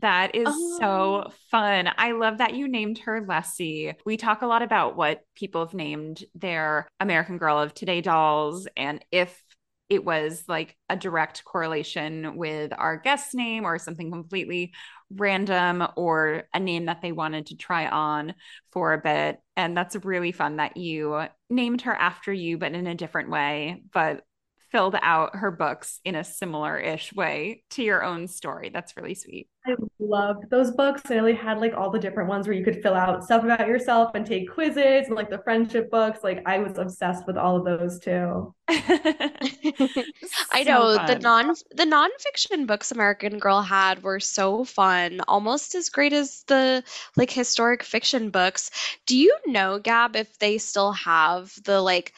That 0.00 0.34
is 0.34 0.46
Oh. 0.48 0.78
so 0.78 1.32
fun. 1.50 1.90
I 1.96 2.12
love 2.12 2.38
that 2.38 2.54
you 2.54 2.68
named 2.68 2.98
her 3.00 3.24
Leslie. 3.26 3.94
We 4.04 4.16
talk 4.16 4.42
a 4.42 4.46
lot 4.46 4.62
about 4.62 4.96
what 4.96 5.22
people 5.34 5.64
have 5.64 5.74
named 5.74 6.24
their 6.34 6.88
American 7.00 7.38
Girl 7.38 7.58
of 7.58 7.74
Today 7.74 8.00
dolls 8.00 8.68
and 8.76 9.04
if 9.10 9.42
it 9.88 10.04
was 10.04 10.44
like 10.46 10.76
a 10.90 10.96
direct 10.96 11.42
correlation 11.46 12.36
with 12.36 12.72
our 12.76 12.98
guest 12.98 13.34
name 13.34 13.64
or 13.64 13.78
something 13.78 14.10
completely 14.10 14.74
random 15.10 15.82
or 15.96 16.42
a 16.52 16.60
name 16.60 16.84
that 16.84 17.00
they 17.00 17.10
wanted 17.10 17.46
to 17.46 17.56
try 17.56 17.86
on 17.88 18.34
for 18.70 18.92
a 18.92 18.98
bit. 18.98 19.38
And 19.56 19.74
that's 19.74 19.96
really 19.96 20.32
fun 20.32 20.56
that 20.56 20.76
you 20.76 21.24
named 21.48 21.80
her 21.82 21.94
after 21.94 22.30
you, 22.30 22.58
but 22.58 22.72
in 22.72 22.86
a 22.86 22.94
different 22.94 23.30
way, 23.30 23.82
but 23.90 24.22
filled 24.70 24.96
out 25.00 25.36
her 25.36 25.50
books 25.50 26.00
in 26.04 26.14
a 26.14 26.24
similar-ish 26.24 27.12
way 27.14 27.62
to 27.70 27.82
your 27.82 28.04
own 28.04 28.28
story. 28.28 28.70
That's 28.70 28.96
really 28.96 29.14
sweet. 29.14 29.48
I 29.66 29.74
loved 29.98 30.50
those 30.50 30.70
books. 30.70 31.02
They 31.02 31.16
really 31.16 31.34
had 31.34 31.58
like 31.58 31.74
all 31.74 31.90
the 31.90 31.98
different 31.98 32.28
ones 32.28 32.46
where 32.46 32.56
you 32.56 32.64
could 32.64 32.82
fill 32.82 32.94
out 32.94 33.24
stuff 33.24 33.44
about 33.44 33.66
yourself 33.66 34.12
and 34.14 34.24
take 34.24 34.50
quizzes 34.50 35.06
and 35.06 35.16
like 35.16 35.30
the 35.30 35.38
friendship 35.38 35.90
books. 35.90 36.20
Like 36.22 36.42
I 36.46 36.58
was 36.58 36.78
obsessed 36.78 37.26
with 37.26 37.36
all 37.36 37.56
of 37.56 37.64
those 37.64 37.98
too. 37.98 38.54
I 40.52 40.64
So 40.64 40.64
know 40.64 40.98
the 40.98 41.18
non 41.18 41.54
the 41.70 41.84
nonfiction 41.84 42.66
books 42.66 42.92
American 42.92 43.38
Girl 43.38 43.62
had 43.62 44.02
were 44.02 44.20
so 44.20 44.64
fun, 44.64 45.20
almost 45.28 45.74
as 45.74 45.88
great 45.88 46.12
as 46.12 46.44
the 46.46 46.84
like 47.16 47.30
historic 47.30 47.82
fiction 47.82 48.30
books. 48.30 48.70
Do 49.06 49.16
you 49.16 49.36
know, 49.46 49.78
Gab, 49.78 50.16
if 50.16 50.38
they 50.38 50.58
still 50.58 50.92
have 50.92 51.52
the 51.64 51.80
like 51.80 52.14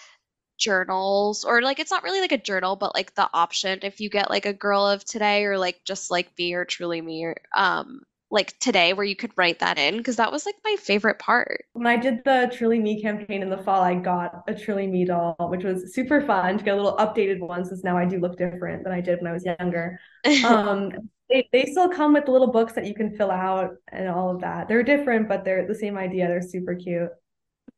journals 0.60 1.44
or 1.44 1.62
like 1.62 1.80
it's 1.80 1.90
not 1.90 2.04
really 2.04 2.20
like 2.20 2.32
a 2.32 2.38
journal, 2.38 2.76
but 2.76 2.94
like 2.94 3.14
the 3.16 3.28
option 3.34 3.80
if 3.82 4.00
you 4.00 4.10
get 4.10 4.30
like 4.30 4.46
a 4.46 4.52
girl 4.52 4.86
of 4.86 5.04
today 5.04 5.44
or 5.44 5.58
like 5.58 5.80
just 5.84 6.10
like 6.10 6.30
me 6.38 6.54
or 6.54 6.64
truly 6.64 7.00
me 7.00 7.24
or 7.24 7.36
um 7.56 8.02
like 8.30 8.56
today 8.60 8.92
where 8.92 9.04
you 9.04 9.16
could 9.16 9.32
write 9.36 9.58
that 9.58 9.78
in 9.78 9.96
because 9.96 10.16
that 10.16 10.30
was 10.30 10.46
like 10.46 10.54
my 10.64 10.76
favorite 10.76 11.18
part. 11.18 11.64
When 11.72 11.86
I 11.86 11.96
did 11.96 12.22
the 12.24 12.50
Truly 12.56 12.78
Me 12.78 13.02
campaign 13.02 13.42
in 13.42 13.50
the 13.50 13.58
fall, 13.58 13.82
I 13.82 13.94
got 13.94 14.44
a 14.46 14.54
Truly 14.54 14.86
Me 14.86 15.04
doll, 15.04 15.34
which 15.50 15.64
was 15.64 15.94
super 15.94 16.20
fun 16.20 16.58
to 16.58 16.64
get 16.64 16.74
a 16.74 16.76
little 16.76 16.96
updated 16.96 17.40
one 17.40 17.64
since 17.64 17.82
now 17.82 17.98
I 17.98 18.04
do 18.04 18.20
look 18.20 18.38
different 18.38 18.84
than 18.84 18.92
I 18.92 19.00
did 19.00 19.18
when 19.20 19.26
I 19.26 19.32
was 19.32 19.44
younger. 19.44 19.98
Um, 20.44 20.92
they, 21.28 21.48
they 21.52 21.64
still 21.66 21.88
come 21.88 22.12
with 22.12 22.28
little 22.28 22.50
books 22.50 22.72
that 22.74 22.86
you 22.86 22.94
can 22.94 23.16
fill 23.16 23.30
out 23.30 23.76
and 23.88 24.08
all 24.08 24.30
of 24.34 24.40
that. 24.40 24.68
They're 24.68 24.82
different, 24.82 25.28
but 25.28 25.44
they're 25.44 25.66
the 25.66 25.74
same 25.74 25.96
idea. 25.96 26.26
They're 26.26 26.42
super 26.42 26.74
cute. 26.74 27.08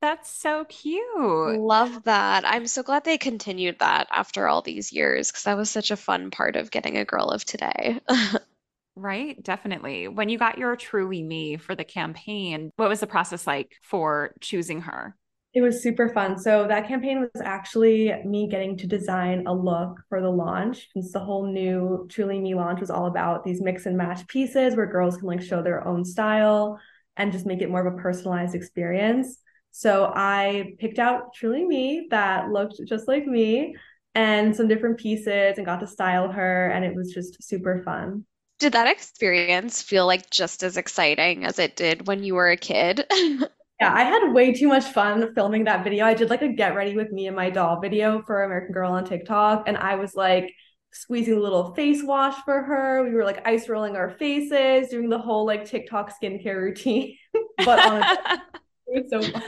That's 0.02 0.28
so 0.30 0.64
cute. 0.64 1.60
Love 1.60 2.02
that. 2.04 2.44
I'm 2.44 2.66
so 2.66 2.82
glad 2.82 3.04
they 3.04 3.16
continued 3.16 3.78
that 3.78 4.08
after 4.10 4.48
all 4.48 4.60
these 4.60 4.92
years 4.92 5.30
because 5.30 5.44
that 5.44 5.56
was 5.56 5.70
such 5.70 5.90
a 5.90 5.96
fun 5.96 6.30
part 6.30 6.56
of 6.56 6.70
getting 6.70 6.98
a 6.98 7.04
girl 7.04 7.28
of 7.28 7.44
today. 7.44 8.00
Right, 8.94 9.42
definitely. 9.42 10.08
When 10.08 10.28
you 10.28 10.36
got 10.36 10.58
your 10.58 10.76
Truly 10.76 11.22
Me 11.22 11.56
for 11.56 11.74
the 11.74 11.82
campaign, 11.82 12.70
what 12.76 12.90
was 12.90 13.00
the 13.00 13.06
process 13.06 13.46
like 13.46 13.72
for 13.82 14.34
choosing 14.42 14.82
her? 14.82 15.16
It 15.54 15.62
was 15.62 15.82
super 15.82 16.10
fun. 16.10 16.38
So 16.38 16.66
that 16.68 16.88
campaign 16.88 17.20
was 17.20 17.42
actually 17.42 18.12
me 18.26 18.48
getting 18.48 18.76
to 18.76 18.86
design 18.86 19.46
a 19.46 19.54
look 19.54 19.98
for 20.10 20.20
the 20.20 20.28
launch. 20.28 20.88
Since 20.92 21.10
the 21.12 21.20
whole 21.20 21.46
new 21.46 22.06
Truly 22.10 22.38
Me 22.38 22.54
launch 22.54 22.80
was 22.80 22.90
all 22.90 23.06
about 23.06 23.44
these 23.44 23.62
mix 23.62 23.86
and 23.86 23.96
match 23.96 24.26
pieces 24.28 24.76
where 24.76 24.86
girls 24.86 25.16
can 25.16 25.26
like 25.26 25.40
show 25.40 25.62
their 25.62 25.86
own 25.88 26.04
style 26.04 26.78
and 27.16 27.32
just 27.32 27.46
make 27.46 27.62
it 27.62 27.70
more 27.70 27.86
of 27.86 27.94
a 27.94 27.96
personalized 27.96 28.54
experience. 28.54 29.38
So 29.72 30.12
I 30.14 30.74
picked 30.78 30.98
out 30.98 31.34
Truly 31.34 31.64
Me 31.64 32.06
that 32.10 32.50
looked 32.50 32.80
just 32.86 33.08
like 33.08 33.26
me 33.26 33.74
and 34.14 34.54
some 34.54 34.68
different 34.68 34.98
pieces 34.98 35.56
and 35.56 35.66
got 35.66 35.80
to 35.80 35.86
style 35.86 36.30
her 36.30 36.68
and 36.68 36.84
it 36.84 36.94
was 36.94 37.12
just 37.12 37.42
super 37.42 37.82
fun. 37.82 38.24
Did 38.58 38.74
that 38.74 38.86
experience 38.86 39.82
feel 39.82 40.06
like 40.06 40.30
just 40.30 40.62
as 40.62 40.76
exciting 40.76 41.44
as 41.44 41.58
it 41.58 41.74
did 41.74 42.06
when 42.06 42.22
you 42.22 42.34
were 42.34 42.50
a 42.50 42.56
kid? 42.56 43.04
Yeah, 43.80 43.92
I 43.92 44.04
had 44.04 44.32
way 44.32 44.52
too 44.52 44.68
much 44.68 44.84
fun 44.84 45.34
filming 45.34 45.64
that 45.64 45.82
video. 45.82 46.04
I 46.04 46.14
did 46.14 46.30
like 46.30 46.42
a 46.42 46.48
get 46.48 46.76
ready 46.76 46.94
with 46.94 47.10
me 47.10 47.26
and 47.26 47.34
my 47.34 47.50
doll 47.50 47.80
video 47.80 48.22
for 48.22 48.44
American 48.44 48.72
Girl 48.72 48.92
on 48.92 49.04
TikTok, 49.04 49.64
and 49.66 49.76
I 49.76 49.96
was 49.96 50.14
like 50.14 50.54
squeezing 50.92 51.34
a 51.34 51.40
little 51.40 51.74
face 51.74 52.00
wash 52.00 52.36
for 52.44 52.62
her. 52.62 53.02
We 53.02 53.10
were 53.10 53.24
like 53.24 53.44
ice 53.44 53.68
rolling 53.68 53.96
our 53.96 54.10
faces, 54.10 54.88
doing 54.90 55.08
the 55.08 55.18
whole 55.18 55.44
like 55.44 55.64
TikTok 55.64 56.12
skincare 56.16 56.58
routine. 56.58 57.16
but 57.64 57.80
honestly, 57.80 58.16
it 58.92 59.10
was 59.10 59.10
so 59.10 59.32
fun. 59.32 59.42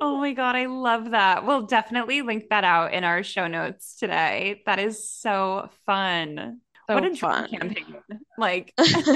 Oh 0.00 0.18
my 0.18 0.32
God, 0.32 0.56
I 0.56 0.66
love 0.66 1.10
that. 1.10 1.46
We'll 1.46 1.62
definitely 1.62 2.22
link 2.22 2.48
that 2.50 2.64
out 2.64 2.92
in 2.92 3.04
our 3.04 3.22
show 3.22 3.46
notes 3.46 3.96
today. 3.96 4.62
That 4.66 4.78
is 4.78 5.08
so 5.08 5.70
fun. 5.86 6.60
So 6.88 6.94
what 6.94 7.04
a 7.04 7.16
fun. 7.16 7.48
campaign. 7.48 7.96
Like, 8.36 8.72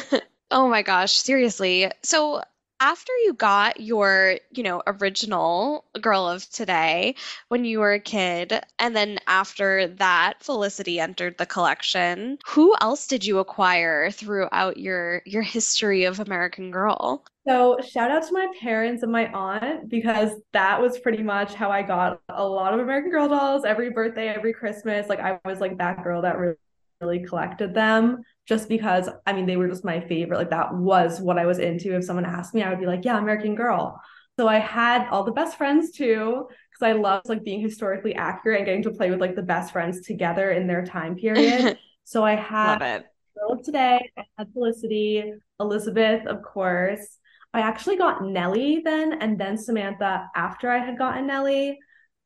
oh 0.51 0.69
my 0.69 0.83
gosh, 0.83 1.13
seriously. 1.13 1.91
So 2.03 2.43
after 2.83 3.13
you 3.25 3.33
got 3.33 3.81
your, 3.81 4.39
you 4.51 4.65
know, 4.65 4.83
original 4.89 5.85
Girl 6.01 6.27
of 6.27 6.51
Today 6.51 7.15
when 7.47 7.65
you 7.65 7.79
were 7.79 7.93
a 7.93 8.01
kid, 8.01 8.61
and 8.81 8.97
then 8.97 9.21
after 9.29 9.87
that 9.87 10.43
Felicity 10.43 10.99
entered 10.99 11.39
the 11.39 11.47
collection, 11.47 12.39
who 12.45 12.75
else 12.81 13.07
did 13.07 13.25
you 13.25 13.39
acquire 13.39 14.11
throughout 14.11 14.79
your 14.79 15.23
your 15.25 15.43
history 15.43 16.03
of 16.05 16.19
American 16.19 16.73
Girl? 16.73 17.25
So 17.47 17.79
shout 17.89 18.11
out 18.11 18.25
to 18.25 18.33
my 18.33 18.49
parents 18.61 19.05
and 19.05 19.13
my 19.13 19.31
aunt 19.33 19.89
because 19.89 20.33
that 20.53 20.81
was 20.81 20.99
pretty 20.99 21.23
much 21.23 21.55
how 21.55 21.71
I 21.71 21.83
got 21.83 22.21
a 22.31 22.45
lot 22.45 22.75
of 22.75 22.81
American 22.81 23.13
Girl 23.13 23.29
dolls 23.29 23.65
every 23.65 23.91
birthday, 23.91 24.27
every 24.27 24.53
Christmas. 24.53 25.09
Like 25.09 25.21
I 25.21 25.39
was 25.45 25.61
like 25.61 25.79
that 25.79 26.03
girl 26.03 26.23
that 26.23 26.37
really, 26.37 26.57
really 27.01 27.21
collected 27.21 27.75
them 27.75 28.25
just 28.47 28.69
because 28.69 29.09
I 29.27 29.33
mean 29.33 29.47
they 29.47 29.57
were 29.57 29.69
just 29.69 29.85
my 29.85 30.01
favorite. 30.01 30.39
Like 30.39 30.51
that 30.51 30.75
was 30.75 31.21
what 31.21 31.39
I 31.39 31.47
was 31.47 31.59
into. 31.59 31.97
If 31.97 32.05
someone 32.05 32.25
asked 32.25 32.55
me, 32.55 32.63
I 32.63 32.71
would 32.71 32.81
be 32.81 32.87
like, 32.87 33.05
yeah, 33.05 33.19
American 33.19 33.55
Girl. 33.55 34.01
So 34.39 34.49
I 34.49 34.59
had 34.59 35.09
all 35.09 35.25
the 35.25 35.33
best 35.33 35.59
friends 35.59 35.91
too, 35.93 36.49
because 36.71 36.83
I 36.83 36.93
loved 36.93 37.29
like 37.29 37.45
being 37.45 37.61
historically 37.61 38.15
accurate 38.15 38.59
and 38.59 38.67
getting 38.67 38.83
to 38.85 38.91
play 38.91 39.11
with 39.11 39.21
like 39.21 39.37
the 39.37 39.43
best 39.43 39.73
friends 39.73 40.01
together 40.07 40.51
in 40.51 40.67
their 40.67 40.85
time 40.85 41.17
period. 41.17 41.79
so 42.05 42.25
I 42.25 42.35
had 42.35 43.05
Girl 43.37 43.53
of 43.53 43.63
Today, 43.63 44.11
I 44.17 44.25
had 44.39 44.53
Felicity, 44.53 45.35
Elizabeth, 45.61 46.27
of 46.27 46.43
course. 46.43 47.19
I 47.55 47.61
actually 47.61 47.97
got 47.97 48.25
Nellie 48.25 48.81
then, 48.83 49.15
and 49.21 49.39
then 49.39 49.59
Samantha 49.59 50.29
after 50.35 50.71
I 50.71 50.79
had 50.79 50.97
gotten 50.97 51.27
Nellie. 51.27 51.79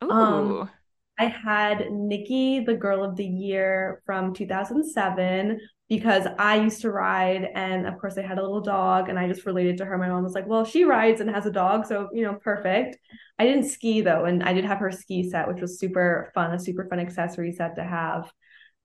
Ooh. 0.05 0.11
Um, 0.11 0.71
I 1.19 1.25
had 1.27 1.91
Nicki, 1.91 2.61
the 2.61 2.75
Girl 2.75 3.03
of 3.03 3.17
the 3.17 3.27
Year 3.27 4.03
from 4.05 4.35
2007, 4.35 5.59
because 5.89 6.27
I 6.39 6.57
used 6.57 6.81
to 6.83 6.91
ride 6.91 7.49
and 7.55 7.87
of 7.87 7.99
course 7.99 8.19
I 8.19 8.23
had 8.23 8.39
a 8.39 8.43
little 8.43 8.61
dog 8.61 9.09
and 9.09 9.19
I 9.19 9.29
just 9.29 9.47
related 9.47 9.79
to 9.79 9.85
her. 9.85 9.97
My 9.97 10.09
mom 10.09 10.25
was 10.25 10.35
like, 10.35 10.47
well, 10.47 10.65
she 10.65 10.85
rides 10.85 11.21
and 11.21 11.31
has 11.31 11.47
a 11.47 11.53
dog, 11.53 11.87
so 11.87 12.09
you 12.13 12.23
know, 12.23 12.35
perfect. 12.35 12.99
I 13.39 13.45
didn't 13.45 13.71
ski 13.71 14.01
though, 14.01 14.25
and 14.25 14.43
I 14.43 14.53
did 14.53 14.65
have 14.65 14.79
her 14.79 14.91
ski 14.91 15.29
set, 15.29 15.49
which 15.49 15.61
was 15.61 15.79
super 15.79 16.31
fun, 16.35 16.53
a 16.53 16.59
super 16.59 16.87
fun 16.89 16.99
accessory 16.99 17.53
set 17.53 17.77
to 17.77 17.85
have. 17.85 18.33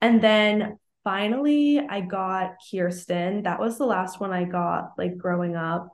And 0.01 0.21
then 0.21 0.77
finally 1.03 1.79
I 1.79 2.01
got 2.01 2.55
Kirsten. 2.69 3.43
That 3.43 3.59
was 3.59 3.77
the 3.77 3.85
last 3.85 4.19
one 4.19 4.31
I 4.31 4.43
got 4.43 4.91
like 4.97 5.17
growing 5.17 5.55
up. 5.55 5.89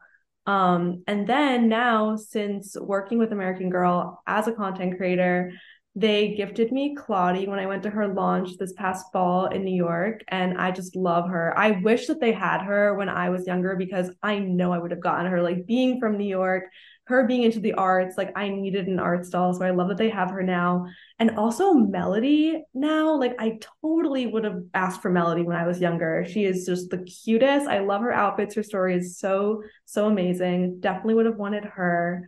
Um, 0.45 1.03
and 1.07 1.27
then 1.27 1.67
now, 1.67 2.15
since 2.15 2.77
working 2.79 3.17
with 3.17 3.33
American 3.33 3.69
Girl 3.69 4.21
as 4.25 4.47
a 4.47 4.53
content 4.53 4.95
creator, 4.97 5.51
they 5.97 6.35
gifted 6.35 6.71
me 6.71 6.93
Claudie 6.93 7.47
when 7.47 7.57
I 7.57 7.65
went 7.65 7.81
to 7.83 7.89
her 7.89 8.07
launch 8.07 8.55
this 8.57 8.73
past 8.73 9.11
fall 9.11 9.47
in 9.47 9.65
New 9.65 9.75
York, 9.75 10.21
and 10.27 10.55
I 10.55 10.69
just 10.69 10.95
love 10.95 11.27
her. 11.27 11.57
I 11.57 11.71
wish 11.71 12.05
that 12.05 12.19
they 12.19 12.31
had 12.31 12.61
her 12.61 12.93
when 12.93 13.09
I 13.09 13.31
was 13.31 13.47
younger 13.47 13.75
because 13.75 14.11
I 14.21 14.37
know 14.37 14.71
I 14.71 14.77
would 14.77 14.91
have 14.91 15.01
gotten 15.01 15.25
her. 15.25 15.41
Like 15.41 15.65
being 15.65 15.99
from 15.99 16.15
New 16.15 16.27
York, 16.27 16.65
her 17.05 17.25
being 17.25 17.41
into 17.41 17.59
the 17.59 17.73
arts, 17.73 18.15
like 18.15 18.31
I 18.35 18.49
needed 18.49 18.85
an 18.85 18.99
art 18.99 19.25
stall, 19.25 19.55
so 19.55 19.65
I 19.65 19.71
love 19.71 19.87
that 19.87 19.97
they 19.97 20.11
have 20.11 20.29
her 20.29 20.43
now. 20.43 20.85
And 21.17 21.31
also 21.31 21.73
Melody 21.73 22.63
now, 22.75 23.17
like 23.17 23.33
I 23.39 23.57
totally 23.81 24.27
would 24.27 24.43
have 24.43 24.61
asked 24.75 25.01
for 25.01 25.09
Melody 25.09 25.41
when 25.41 25.57
I 25.57 25.65
was 25.65 25.81
younger. 25.81 26.27
She 26.29 26.45
is 26.45 26.63
just 26.67 26.91
the 26.91 26.99
cutest. 26.99 27.67
I 27.67 27.79
love 27.79 28.01
her 28.01 28.13
outfits. 28.13 28.53
Her 28.53 28.61
story 28.61 28.93
is 28.93 29.17
so 29.17 29.63
so 29.85 30.05
amazing. 30.05 30.79
Definitely 30.79 31.15
would 31.15 31.25
have 31.25 31.37
wanted 31.37 31.65
her. 31.65 32.27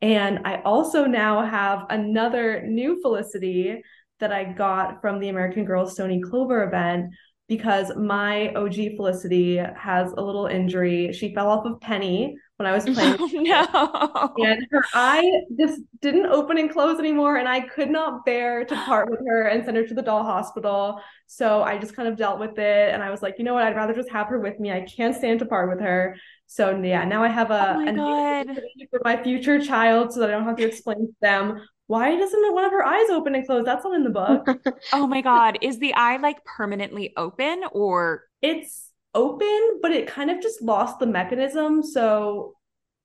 And 0.00 0.40
I 0.44 0.60
also 0.62 1.06
now 1.06 1.44
have 1.44 1.86
another 1.90 2.62
new 2.66 3.00
Felicity 3.00 3.82
that 4.20 4.32
I 4.32 4.44
got 4.44 5.00
from 5.00 5.18
the 5.18 5.28
American 5.28 5.64
Girl 5.64 5.86
Stoney 5.88 6.20
Clover 6.20 6.64
event 6.64 7.12
because 7.48 7.90
my 7.96 8.52
OG 8.54 8.74
Felicity 8.96 9.56
has 9.56 10.12
a 10.12 10.20
little 10.20 10.46
injury. 10.46 11.12
She 11.12 11.34
fell 11.34 11.48
off 11.48 11.64
of 11.64 11.80
Penny 11.80 12.36
when 12.56 12.66
I 12.66 12.72
was 12.72 12.84
playing. 12.94 13.16
Oh, 13.18 14.32
no. 14.36 14.44
And 14.44 14.66
her 14.70 14.84
eye 14.92 15.28
just 15.58 15.80
didn't 16.00 16.26
open 16.26 16.58
and 16.58 16.70
close 16.70 16.98
anymore. 16.98 17.36
And 17.36 17.48
I 17.48 17.60
could 17.60 17.90
not 17.90 18.26
bear 18.26 18.64
to 18.66 18.74
part 18.84 19.10
with 19.10 19.20
her 19.26 19.48
and 19.48 19.64
send 19.64 19.78
her 19.78 19.86
to 19.86 19.94
the 19.94 20.02
doll 20.02 20.24
hospital. 20.24 21.00
So 21.26 21.62
I 21.62 21.78
just 21.78 21.96
kind 21.96 22.08
of 22.08 22.16
dealt 22.16 22.38
with 22.38 22.58
it. 22.58 22.94
And 22.94 23.02
I 23.02 23.10
was 23.10 23.22
like, 23.22 23.36
you 23.38 23.44
know 23.44 23.54
what? 23.54 23.64
I'd 23.64 23.76
rather 23.76 23.94
just 23.94 24.10
have 24.10 24.28
her 24.28 24.38
with 24.38 24.60
me. 24.60 24.70
I 24.70 24.82
can't 24.82 25.16
stand 25.16 25.38
to 25.38 25.46
part 25.46 25.70
with 25.70 25.80
her. 25.80 26.16
So 26.50 26.74
yeah, 26.82 27.04
now 27.04 27.22
I 27.22 27.28
have 27.28 27.50
a, 27.50 27.76
oh 27.76 28.44
for 28.90 29.00
my 29.04 29.22
future 29.22 29.62
child 29.62 30.12
so 30.12 30.20
that 30.20 30.30
I 30.30 30.32
don't 30.32 30.44
have 30.44 30.56
to 30.56 30.66
explain 30.66 31.06
to 31.06 31.14
them 31.20 31.60
why 31.88 32.16
doesn't 32.16 32.54
one 32.54 32.64
of 32.64 32.72
her 32.72 32.84
eyes 32.84 33.08
open 33.10 33.34
and 33.34 33.46
close? 33.46 33.64
That's 33.64 33.84
not 33.84 33.94
in 33.94 34.04
the 34.04 34.10
book. 34.10 34.46
oh 34.92 35.06
my 35.06 35.20
god. 35.20 35.58
Is 35.62 35.78
the 35.78 35.94
eye 35.94 36.16
like 36.16 36.44
permanently 36.44 37.12
open 37.16 37.62
or 37.72 38.24
it's 38.42 38.90
open, 39.14 39.78
but 39.82 39.90
it 39.90 40.06
kind 40.06 40.30
of 40.30 40.40
just 40.40 40.62
lost 40.62 40.98
the 40.98 41.06
mechanism. 41.06 41.82
So 41.82 42.54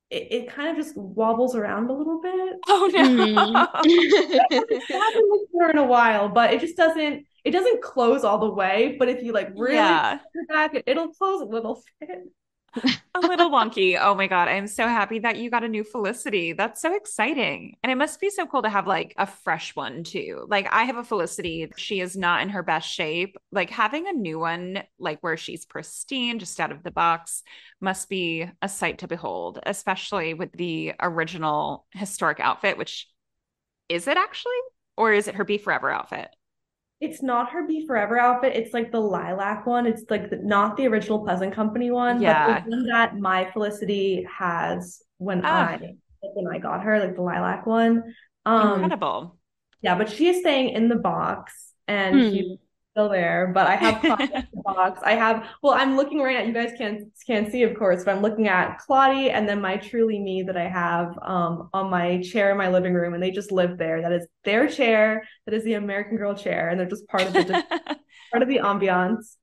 it, 0.09 0.27
it 0.31 0.49
kind 0.49 0.69
of 0.69 0.75
just 0.75 0.97
wobbles 0.97 1.55
around 1.55 1.89
a 1.89 1.93
little 1.93 2.21
bit. 2.21 2.55
Oh 2.67 2.89
no. 2.93 3.67
it's 3.85 4.89
happened 4.89 5.47
before 5.51 5.69
in 5.69 5.77
a 5.77 5.85
while, 5.85 6.29
but 6.29 6.53
it 6.53 6.61
just 6.61 6.77
doesn't 6.77 7.25
it 7.43 7.51
doesn't 7.51 7.81
close 7.81 8.23
all 8.23 8.39
the 8.39 8.53
way. 8.53 8.97
But 8.99 9.09
if 9.09 9.23
you 9.23 9.31
like 9.33 9.49
really 9.55 9.75
yeah. 9.75 10.19
back, 10.49 10.75
it, 10.75 10.83
it'll 10.87 11.09
close 11.09 11.41
a 11.41 11.45
little 11.45 11.81
bit 11.99 12.23
a 13.15 13.19
little 13.19 13.49
wonky. 13.49 13.97
Oh 14.01 14.15
my 14.15 14.27
God. 14.27 14.47
I'm 14.47 14.67
so 14.67 14.87
happy 14.87 15.19
that 15.19 15.37
you 15.37 15.49
got 15.49 15.63
a 15.63 15.67
new 15.67 15.83
Felicity. 15.83 16.53
That's 16.53 16.81
so 16.81 16.95
exciting. 16.95 17.75
And 17.83 17.91
it 17.91 17.95
must 17.95 18.19
be 18.19 18.29
so 18.29 18.45
cool 18.47 18.63
to 18.63 18.69
have 18.69 18.87
like 18.87 19.13
a 19.17 19.27
fresh 19.27 19.75
one 19.75 20.03
too. 20.03 20.45
Like 20.49 20.67
I 20.71 20.83
have 20.83 20.97
a 20.97 21.03
Felicity. 21.03 21.71
She 21.77 21.99
is 21.99 22.17
not 22.17 22.41
in 22.41 22.49
her 22.49 22.63
best 22.63 22.89
shape. 22.89 23.37
Like 23.51 23.69
having 23.69 24.07
a 24.07 24.13
new 24.13 24.39
one, 24.39 24.83
like 24.97 25.19
where 25.21 25.37
she's 25.37 25.65
pristine, 25.65 26.39
just 26.39 26.59
out 26.59 26.71
of 26.71 26.83
the 26.83 26.91
box, 26.91 27.43
must 27.79 28.09
be 28.09 28.49
a 28.61 28.69
sight 28.69 28.99
to 28.99 29.07
behold, 29.07 29.59
especially 29.63 30.33
with 30.33 30.51
the 30.53 30.93
original 30.99 31.85
historic 31.91 32.39
outfit, 32.39 32.77
which 32.77 33.07
is 33.89 34.07
it 34.07 34.17
actually? 34.17 34.51
Or 34.97 35.11
is 35.13 35.27
it 35.27 35.35
her 35.35 35.43
Be 35.43 35.57
Forever 35.57 35.89
outfit? 35.89 36.29
It's 37.03 37.21
not 37.21 37.51
her 37.51 37.67
Be 37.67 37.85
Forever 37.85 38.17
outfit. 38.17 38.55
It's 38.55 38.73
like 38.73 38.91
the 38.91 38.99
lilac 38.99 39.65
one. 39.65 39.85
It's 39.85 40.03
like 40.09 40.29
the, 40.29 40.37
not 40.37 40.77
the 40.77 40.87
original 40.87 41.19
Pleasant 41.19 41.53
Company 41.53 41.91
one, 41.91 42.21
yeah. 42.21 42.47
but 42.47 42.63
the 42.63 42.69
one 42.71 42.85
that 42.85 43.17
my 43.17 43.51
Felicity 43.51 44.25
has 44.37 45.01
when 45.17 45.41
ah. 45.43 45.71
I 45.71 45.95
when 46.21 46.47
I 46.47 46.59
got 46.59 46.83
her, 46.83 46.99
like 46.99 47.15
the 47.15 47.21
lilac 47.21 47.65
one. 47.65 48.15
Um, 48.45 48.75
Incredible. 48.75 49.37
Yeah, 49.81 49.97
but 49.97 50.09
she 50.09 50.29
is 50.29 50.39
staying 50.39 50.69
in 50.69 50.87
the 50.87 50.95
box, 50.95 51.53
and 51.89 52.15
hmm. 52.15 52.29
she's 52.29 52.57
still 52.93 53.09
there, 53.09 53.51
but 53.53 53.65
I 53.67 53.75
have 53.75 54.01
the 54.01 54.47
box. 54.63 55.01
I 55.03 55.13
have 55.15 55.47
well, 55.61 55.73
I'm 55.73 55.97
looking 55.97 56.19
right 56.21 56.35
at 56.37 56.47
you 56.47 56.53
guys 56.53 56.71
can't 56.77 57.07
can't 57.25 57.51
see, 57.51 57.63
of 57.63 57.75
course, 57.75 58.03
but 58.03 58.15
I'm 58.15 58.21
looking 58.21 58.47
at 58.47 58.77
Claudie 58.77 59.31
and 59.31 59.49
then 59.49 59.59
my 59.61 59.77
truly 59.77 60.19
me 60.19 60.43
that 60.43 60.55
I 60.55 60.67
have 60.67 61.17
um 61.21 61.69
on 61.73 61.89
my 61.89 62.21
chair 62.21 62.51
in 62.51 62.57
my 62.57 62.69
living 62.69 62.93
room, 62.93 63.13
and 63.13 63.21
they 63.21 63.31
just 63.31 63.51
live 63.51 63.77
there. 63.77 64.01
That 64.01 64.11
is 64.13 64.27
their 64.43 64.67
chair. 64.67 65.27
That 65.45 65.55
is 65.55 65.63
the 65.63 65.73
American 65.73 66.17
Girl 66.17 66.35
chair, 66.35 66.69
and 66.69 66.79
they're 66.79 66.87
just 66.87 67.07
part 67.07 67.23
of 67.23 67.33
the 67.33 67.63
part 68.31 68.43
of 68.43 68.47
the 68.47 68.59
ambiance. 68.59 69.35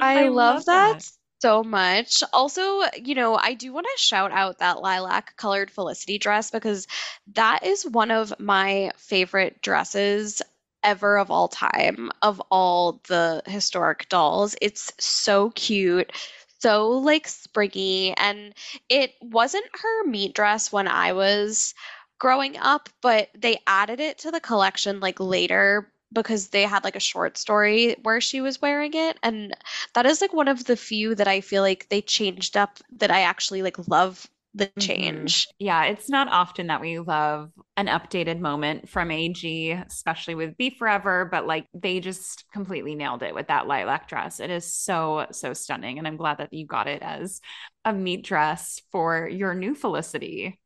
I, 0.00 0.24
I 0.24 0.28
love, 0.28 0.34
love 0.34 0.64
that. 0.66 0.98
that 0.98 1.10
so 1.40 1.64
much. 1.64 2.22
Also, 2.32 2.82
you 3.02 3.16
know, 3.16 3.36
I 3.36 3.54
do 3.54 3.72
want 3.72 3.86
to 3.86 4.02
shout 4.02 4.30
out 4.30 4.58
that 4.58 4.80
lilac 4.80 5.36
colored 5.36 5.72
Felicity 5.72 6.18
dress 6.18 6.52
because 6.52 6.86
that 7.34 7.64
is 7.64 7.84
one 7.84 8.12
of 8.12 8.32
my 8.38 8.92
favorite 8.96 9.60
dresses 9.60 10.40
ever 10.84 11.18
of 11.18 11.30
all 11.30 11.48
time 11.48 12.10
of 12.22 12.40
all 12.50 13.00
the 13.08 13.42
historic 13.46 14.08
dolls. 14.08 14.56
It's 14.60 14.92
so 14.98 15.50
cute, 15.50 16.12
so 16.58 16.88
like 16.90 17.28
springy, 17.28 18.14
and 18.16 18.54
it 18.88 19.14
wasn't 19.20 19.66
her 19.82 20.06
meet 20.06 20.34
dress 20.34 20.72
when 20.72 20.88
I 20.88 21.12
was 21.12 21.74
growing 22.18 22.56
up, 22.56 22.88
but 23.00 23.28
they 23.34 23.58
added 23.66 24.00
it 24.00 24.18
to 24.18 24.30
the 24.30 24.40
collection 24.40 25.00
like 25.00 25.18
later 25.20 25.92
because 26.12 26.48
they 26.48 26.62
had 26.62 26.84
like 26.84 26.96
a 26.96 27.00
short 27.00 27.38
story 27.38 27.96
where 28.02 28.20
she 28.20 28.40
was 28.40 28.60
wearing 28.60 28.92
it 28.94 29.18
and 29.22 29.56
that 29.94 30.06
is 30.06 30.20
like 30.20 30.32
one 30.32 30.48
of 30.48 30.64
the 30.64 30.76
few 30.76 31.14
that 31.14 31.26
I 31.26 31.40
feel 31.40 31.62
like 31.62 31.88
they 31.88 32.02
changed 32.02 32.56
up 32.56 32.78
that 32.98 33.10
I 33.10 33.22
actually 33.22 33.62
like 33.62 33.88
love 33.88 34.28
the 34.54 34.70
Mhm. 34.76 35.32
change. 35.32 35.48
Yeah, 35.58 35.84
it's 35.84 36.10
not 36.10 36.28
often 36.28 36.66
that 36.66 36.80
we 36.80 36.98
love 36.98 37.50
an 37.76 37.86
updated 37.86 38.38
moment 38.38 38.88
from 38.88 39.10
AG, 39.10 39.70
especially 39.72 40.34
with 40.34 40.56
Be 40.58 40.70
Forever, 40.70 41.26
but 41.30 41.46
like 41.46 41.66
they 41.72 42.00
just 42.00 42.44
completely 42.52 42.94
nailed 42.94 43.22
it 43.22 43.34
with 43.34 43.48
that 43.48 43.66
lilac 43.66 44.08
dress. 44.08 44.40
It 44.40 44.50
is 44.50 44.72
so, 44.74 45.26
so 45.32 45.54
stunning. 45.54 45.98
And 45.98 46.06
I'm 46.06 46.18
glad 46.18 46.38
that 46.38 46.52
you 46.52 46.66
got 46.66 46.86
it 46.86 47.02
as 47.02 47.40
a 47.84 47.92
meet 47.94 48.24
dress 48.24 48.80
for 48.90 49.26
your 49.28 49.54
new 49.54 49.74
Felicity. 49.74 50.58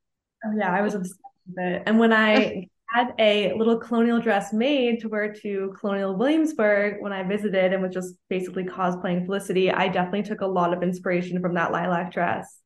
Oh, 0.44 0.52
yeah, 0.58 0.72
I 0.72 0.82
was 0.82 0.94
obsessed 0.94 1.20
with 1.48 1.64
it. 1.64 1.82
And 1.86 1.98
when 1.98 2.12
I 2.12 2.68
had 2.88 3.14
a 3.18 3.52
little 3.54 3.78
colonial 3.78 4.20
dress 4.20 4.52
made 4.52 5.00
to 5.00 5.08
wear 5.08 5.32
to 5.42 5.74
Colonial 5.80 6.16
Williamsburg 6.16 6.96
when 7.00 7.12
I 7.12 7.22
visited 7.22 7.72
and 7.72 7.82
was 7.82 7.92
just 7.94 8.14
basically 8.28 8.64
cosplaying 8.64 9.24
Felicity, 9.26 9.70
I 9.70 9.88
definitely 9.88 10.22
took 10.22 10.40
a 10.40 10.46
lot 10.46 10.72
of 10.72 10.82
inspiration 10.82 11.40
from 11.40 11.54
that 11.54 11.72
lilac 11.72 12.12
dress. 12.12 12.60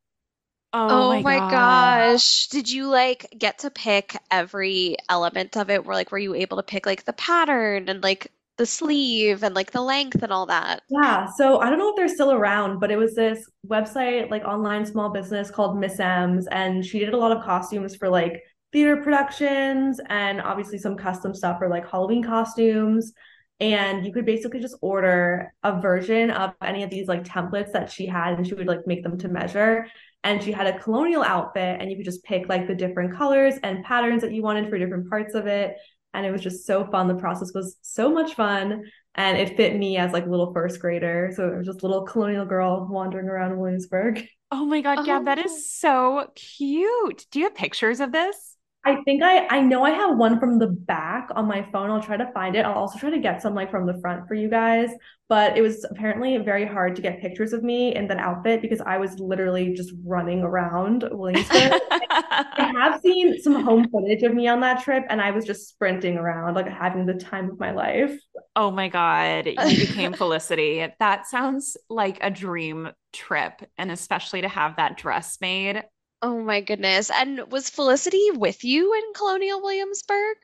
Oh, 0.73 1.13
oh 1.13 1.21
my 1.21 1.39
God. 1.39 2.21
gosh. 2.21 2.47
Did 2.47 2.69
you 2.69 2.87
like 2.87 3.27
get 3.37 3.59
to 3.59 3.69
pick 3.71 4.15
every 4.29 4.95
element 5.09 5.57
of 5.57 5.69
it? 5.69 5.85
Were 5.85 5.93
like 5.93 6.11
were 6.11 6.19
you 6.19 6.33
able 6.33 6.57
to 6.57 6.63
pick 6.63 6.85
like 6.85 7.05
the 7.05 7.13
pattern 7.13 7.89
and 7.89 8.01
like 8.03 8.31
the 8.57 8.65
sleeve 8.65 9.43
and 9.43 9.55
like 9.55 9.71
the 9.71 9.81
length 9.81 10.23
and 10.23 10.31
all 10.31 10.45
that? 10.47 10.83
Yeah, 10.89 11.27
so 11.37 11.59
I 11.61 11.69
don't 11.69 11.79
know 11.79 11.89
if 11.91 11.95
they're 11.95 12.07
still 12.09 12.33
around, 12.33 12.79
but 12.79 12.91
it 12.91 12.97
was 12.97 13.15
this 13.15 13.49
website, 13.65 14.29
like 14.29 14.43
online 14.43 14.85
small 14.85 15.09
business 15.09 15.49
called 15.49 15.79
Miss 15.79 15.99
M's, 15.99 16.47
and 16.47 16.85
she 16.85 16.99
did 16.99 17.13
a 17.13 17.17
lot 17.17 17.31
of 17.31 17.43
costumes 17.43 17.95
for 17.95 18.09
like 18.09 18.41
theater 18.73 18.97
productions 18.97 19.99
and 20.09 20.41
obviously 20.41 20.77
some 20.77 20.97
custom 20.97 21.33
stuff 21.33 21.59
for 21.59 21.69
like 21.69 21.89
Halloween 21.89 22.23
costumes. 22.23 23.13
And 23.61 24.05
you 24.05 24.11
could 24.11 24.25
basically 24.25 24.59
just 24.59 24.75
order 24.81 25.53
a 25.63 25.79
version 25.79 26.31
of 26.31 26.53
any 26.61 26.83
of 26.83 26.89
these 26.89 27.07
like 27.07 27.23
templates 27.23 27.71
that 27.71 27.91
she 27.91 28.05
had, 28.05 28.33
and 28.33 28.45
she 28.45 28.53
would 28.53 28.67
like 28.67 28.85
make 28.85 29.03
them 29.03 29.17
to 29.19 29.29
measure. 29.29 29.87
And 30.23 30.43
she 30.43 30.51
had 30.51 30.67
a 30.67 30.77
colonial 30.77 31.23
outfit, 31.23 31.81
and 31.81 31.89
you 31.89 31.95
could 31.97 32.05
just 32.05 32.23
pick 32.23 32.47
like 32.47 32.67
the 32.67 32.75
different 32.75 33.15
colors 33.15 33.55
and 33.63 33.83
patterns 33.83 34.21
that 34.21 34.31
you 34.31 34.43
wanted 34.43 34.69
for 34.69 34.77
different 34.77 35.09
parts 35.09 35.33
of 35.33 35.47
it. 35.47 35.75
And 36.13 36.25
it 36.25 36.31
was 36.31 36.41
just 36.41 36.65
so 36.67 36.85
fun. 36.85 37.07
The 37.07 37.15
process 37.15 37.53
was 37.53 37.77
so 37.81 38.11
much 38.11 38.35
fun 38.35 38.83
and 39.15 39.37
it 39.37 39.55
fit 39.55 39.77
me 39.77 39.95
as 39.97 40.11
like 40.11 40.25
a 40.25 40.29
little 40.29 40.53
first 40.53 40.79
grader. 40.81 41.31
So 41.33 41.47
it 41.47 41.57
was 41.57 41.65
just 41.65 41.83
a 41.83 41.87
little 41.87 42.03
colonial 42.03 42.45
girl 42.45 42.85
wandering 42.89 43.27
around 43.27 43.57
Williamsburg. 43.57 44.25
Oh 44.51 44.65
my 44.65 44.81
God, 44.81 45.05
Gab, 45.05 45.23
that 45.25 45.39
Oh. 45.39 45.43
is 45.43 45.71
so 45.73 46.29
cute. 46.35 47.25
Do 47.31 47.39
you 47.39 47.45
have 47.45 47.55
pictures 47.55 48.01
of 48.01 48.11
this? 48.11 48.57
I 48.83 49.01
think 49.03 49.21
I 49.21 49.45
I 49.47 49.61
know 49.61 49.83
I 49.83 49.91
have 49.91 50.17
one 50.17 50.39
from 50.39 50.57
the 50.57 50.67
back 50.67 51.29
on 51.35 51.47
my 51.47 51.61
phone. 51.71 51.91
I'll 51.91 52.01
try 52.01 52.17
to 52.17 52.31
find 52.33 52.55
it. 52.55 52.65
I'll 52.65 52.73
also 52.73 52.97
try 52.97 53.11
to 53.11 53.19
get 53.19 53.41
some 53.41 53.53
like 53.53 53.69
from 53.69 53.85
the 53.85 53.99
front 54.01 54.27
for 54.27 54.33
you 54.33 54.49
guys. 54.49 54.89
But 55.29 55.55
it 55.55 55.61
was 55.61 55.85
apparently 55.89 56.37
very 56.39 56.65
hard 56.65 56.95
to 56.95 57.01
get 57.01 57.21
pictures 57.21 57.53
of 57.53 57.63
me 57.63 57.95
in 57.95 58.07
that 58.07 58.17
outfit 58.17 58.61
because 58.61 58.81
I 58.81 58.97
was 58.97 59.17
literally 59.19 59.73
just 59.73 59.93
running 60.03 60.41
around 60.41 61.07
Williamsburg. 61.09 61.79
I 61.91 62.73
have 62.75 62.99
seen 63.01 63.41
some 63.41 63.63
home 63.63 63.87
footage 63.89 64.23
of 64.23 64.33
me 64.33 64.47
on 64.47 64.59
that 64.59 64.83
trip, 64.83 65.05
and 65.09 65.21
I 65.21 65.31
was 65.31 65.45
just 65.45 65.69
sprinting 65.69 66.17
around, 66.17 66.55
like 66.55 66.67
having 66.67 67.05
the 67.05 67.13
time 67.13 67.49
of 67.49 67.59
my 67.59 67.71
life. 67.71 68.19
Oh 68.55 68.71
my 68.71 68.89
God, 68.89 69.45
you 69.45 69.87
became 69.87 70.13
Felicity. 70.13 70.85
That 70.99 71.27
sounds 71.27 71.77
like 71.89 72.17
a 72.21 72.29
dream 72.29 72.89
trip, 73.13 73.61
and 73.77 73.89
especially 73.89 74.41
to 74.41 74.49
have 74.49 74.75
that 74.75 74.97
dress 74.97 75.37
made. 75.39 75.83
Oh 76.23 76.39
my 76.41 76.61
goodness. 76.61 77.11
And 77.11 77.51
was 77.51 77.69
Felicity 77.69 78.31
with 78.31 78.63
you 78.63 78.91
in 78.95 79.13
Colonial 79.13 79.61
Williamsburg? 79.61 80.37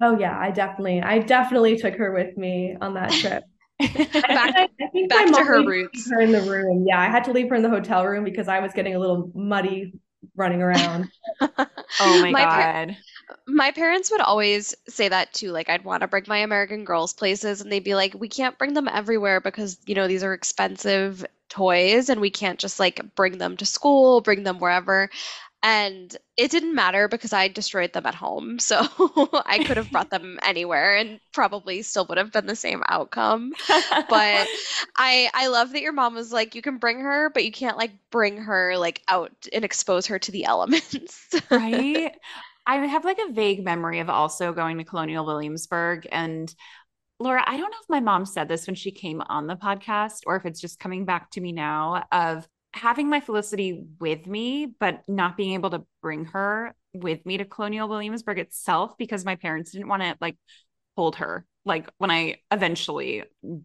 Oh 0.00 0.18
yeah, 0.18 0.36
I 0.38 0.50
definitely, 0.50 1.00
I 1.00 1.18
definitely 1.20 1.76
took 1.76 1.94
her 1.96 2.12
with 2.12 2.36
me 2.36 2.76
on 2.80 2.94
that 2.94 3.14
trip. 3.14 3.44
I 3.80 3.86
think, 3.86 4.10
Back- 4.34 4.52
I, 4.56 4.68
I 4.80 4.88
think 4.92 5.10
back 5.10 5.26
my 5.30 5.38
to 5.38 5.44
her 5.44 5.62
roots. 5.62 6.08
leave 6.08 6.16
her 6.16 6.20
in 6.22 6.32
the 6.32 6.42
room. 6.42 6.84
Yeah, 6.88 7.00
I 7.00 7.06
had 7.06 7.24
to 7.24 7.32
leave 7.32 7.48
her 7.50 7.54
in 7.54 7.62
the 7.62 7.70
hotel 7.70 8.04
room 8.06 8.24
because 8.24 8.48
I 8.48 8.60
was 8.60 8.72
getting 8.72 8.94
a 8.94 8.98
little 8.98 9.30
muddy 9.34 9.92
running 10.34 10.62
around. 10.62 11.08
Oh 12.00 12.18
my 12.18 12.32
My 12.32 12.46
par- 12.46 12.68
God. 12.86 12.96
My 13.46 13.70
parents 13.72 14.10
would 14.10 14.20
always 14.20 14.74
say 14.88 15.08
that 15.08 15.32
too. 15.32 15.50
Like, 15.52 15.68
I'd 15.68 15.84
want 15.84 16.02
to 16.02 16.08
bring 16.08 16.24
my 16.26 16.38
American 16.38 16.84
Girls 16.84 17.12
places, 17.12 17.60
and 17.60 17.70
they'd 17.70 17.84
be 17.84 17.94
like, 17.94 18.14
we 18.14 18.28
can't 18.28 18.58
bring 18.58 18.74
them 18.74 18.88
everywhere 18.88 19.40
because, 19.40 19.78
you 19.86 19.94
know, 19.94 20.08
these 20.08 20.22
are 20.22 20.34
expensive 20.34 21.24
toys, 21.48 22.08
and 22.08 22.20
we 22.20 22.30
can't 22.30 22.58
just 22.58 22.80
like 22.80 23.00
bring 23.14 23.38
them 23.38 23.56
to 23.58 23.66
school, 23.66 24.20
bring 24.20 24.42
them 24.42 24.58
wherever. 24.58 25.10
And 25.64 26.16
it 26.36 26.50
didn't 26.50 26.74
matter 26.74 27.08
because 27.08 27.32
I 27.32 27.48
destroyed 27.48 27.92
them 27.92 28.06
at 28.06 28.14
home. 28.16 28.58
So 28.60 28.80
I 29.46 29.60
could 29.60 29.76
have 29.76 29.92
brought 29.92 30.10
them 30.10 30.38
anywhere 30.44 30.96
and 30.96 31.20
probably 31.32 31.82
still 31.82 32.06
would 32.06 32.18
have 32.18 32.32
been 32.32 32.46
the 32.46 32.56
same 32.56 32.82
outcome. 32.88 33.54
But 34.08 34.50
I 34.96 35.30
I 35.34 35.48
love 35.48 35.72
that 35.72 35.82
your 35.82 35.92
mom 35.92 36.14
was 36.14 36.32
like, 36.32 36.54
you 36.54 36.62
can 36.62 36.78
bring 36.78 37.00
her, 37.00 37.30
but 37.30 37.44
you 37.44 37.52
can't 37.52 37.76
like 37.76 37.92
bring 38.10 38.38
her 38.38 38.76
like 38.76 39.02
out 39.08 39.32
and 39.52 39.64
expose 39.64 40.06
her 40.06 40.18
to 40.18 40.32
the 40.32 40.44
elements. 40.46 41.30
right? 41.50 42.12
I 42.66 42.76
have 42.76 43.04
like 43.04 43.18
a 43.18 43.32
vague 43.32 43.64
memory 43.64 43.98
of 44.00 44.08
also 44.08 44.52
going 44.52 44.78
to 44.78 44.84
Colonial 44.84 45.26
Williamsburg. 45.26 46.06
And 46.10 46.52
Laura, 47.18 47.42
I 47.46 47.56
don't 47.56 47.70
know 47.70 47.78
if 47.80 47.88
my 47.88 48.00
mom 48.00 48.26
said 48.26 48.48
this 48.48 48.66
when 48.66 48.76
she 48.76 48.90
came 48.90 49.20
on 49.20 49.46
the 49.46 49.56
podcast 49.56 50.20
or 50.26 50.36
if 50.36 50.46
it's 50.46 50.60
just 50.60 50.78
coming 50.78 51.04
back 51.04 51.30
to 51.32 51.40
me 51.40 51.52
now 51.52 52.04
of 52.12 52.46
having 52.74 53.08
my 53.08 53.20
Felicity 53.20 53.84
with 54.00 54.26
me, 54.26 54.66
but 54.66 55.02
not 55.08 55.36
being 55.36 55.54
able 55.54 55.70
to 55.70 55.84
bring 56.00 56.26
her 56.26 56.74
with 56.94 57.24
me 57.26 57.38
to 57.38 57.44
Colonial 57.44 57.88
Williamsburg 57.88 58.38
itself 58.38 58.96
because 58.98 59.24
my 59.24 59.36
parents 59.36 59.72
didn't 59.72 59.88
want 59.88 60.02
to 60.02 60.16
like 60.20 60.36
hold 60.96 61.16
her 61.16 61.46
like 61.64 61.88
when 61.98 62.10
I 62.10 62.36
eventually 62.50 63.24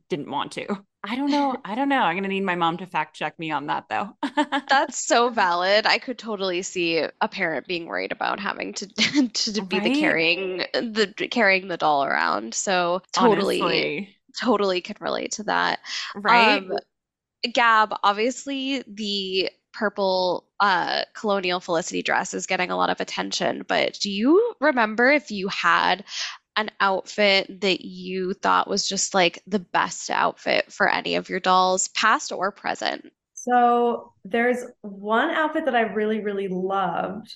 didn't 0.10 0.30
want 0.30 0.54
to. 0.54 0.68
I 1.10 1.15
don't 1.15 1.32
know. 1.32 1.56
I 1.63 1.76
don't 1.76 1.89
know. 1.89 2.02
I'm 2.02 2.15
going 2.15 2.24
to 2.24 2.30
need 2.30 2.43
my 2.43 2.56
mom 2.56 2.78
to 2.78 2.86
fact 2.86 3.15
check 3.15 3.39
me 3.39 3.52
on 3.52 3.67
that 3.67 3.86
though. 3.89 4.15
That's 4.70 5.06
so 5.06 5.30
valid. 5.30 5.86
I 5.86 6.00
could 6.00 6.17
totally 6.17 6.62
see 6.62 6.98
a 6.98 7.28
parent 7.28 7.67
being 7.67 7.86
worried 7.86 8.12
about 8.12 8.39
having 8.39 8.74
to 8.74 8.88
to 9.34 9.62
be 9.62 9.80
the 9.80 9.89
carrying 9.89 10.58
the 10.74 11.13
carrying 11.32 11.67
the 11.67 11.78
doll 11.78 12.04
around. 12.04 12.54
So 12.54 13.02
totally 13.13 13.62
Honestly. 13.62 14.15
totally 14.41 14.82
can 14.82 14.98
relate 15.00 15.32
to 15.34 15.43
that. 15.43 15.80
Right? 16.15 16.58
Um, 16.58 16.72
Gab, 17.54 17.93
obviously 18.04 18.84
the 18.88 19.50
purple 19.74 20.46
uh 20.60 21.04
colonial 21.13 21.60
Felicity 21.60 22.02
dress 22.02 22.34
is 22.34 22.48
getting 22.48 22.72
a 22.72 22.76
lot 22.76 22.89
of 22.89 23.00
attention, 23.00 23.63
but 23.67 23.98
do 24.02 24.10
you 24.12 24.56
remember 24.60 25.12
if 25.12 25.32
you 25.32 25.48
had 25.48 26.04
an 26.58 26.72
outfit 26.82 27.62
that 27.62 27.86
you 27.86 28.34
thought 28.34 28.67
was 28.67 28.88
just 28.88 29.13
like 29.13 29.41
the 29.48 29.60
best 29.60 30.10
outfit 30.10 30.72
for 30.74 30.89
any 30.89 31.15
of 31.15 31.30
your 31.30 31.39
dolls, 31.39 31.88
past 31.89 32.32
or 32.34 32.52
present? 32.52 33.12
So 33.34 34.13
there's 34.26 34.65
one 34.82 35.30
outfit 35.30 35.65
that 35.65 35.76
I 35.76 35.82
really, 35.82 36.22
really 36.22 36.48
loved. 36.48 37.34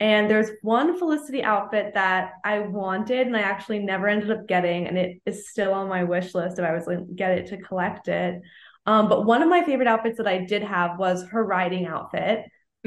And 0.00 0.30
there's 0.30 0.50
one 0.62 0.96
Felicity 0.96 1.42
outfit 1.42 1.94
that 1.94 2.32
I 2.44 2.60
wanted 2.60 3.26
and 3.26 3.36
I 3.36 3.40
actually 3.40 3.80
never 3.80 4.06
ended 4.06 4.30
up 4.30 4.46
getting, 4.46 4.86
and 4.86 4.96
it 4.96 5.20
is 5.26 5.50
still 5.50 5.72
on 5.74 5.88
my 5.88 6.04
wish 6.04 6.34
list 6.34 6.58
if 6.58 6.64
I 6.64 6.72
was 6.72 6.86
like 6.86 7.00
get 7.16 7.32
it 7.32 7.46
to 7.48 7.56
collect 7.56 8.06
it. 8.06 8.40
Um, 8.86 9.08
but 9.08 9.26
one 9.26 9.42
of 9.42 9.48
my 9.48 9.64
favorite 9.64 9.88
outfits 9.88 10.18
that 10.18 10.28
I 10.28 10.44
did 10.44 10.62
have 10.62 10.98
was 10.98 11.26
her 11.30 11.44
riding 11.44 11.86
outfit. 11.86 12.44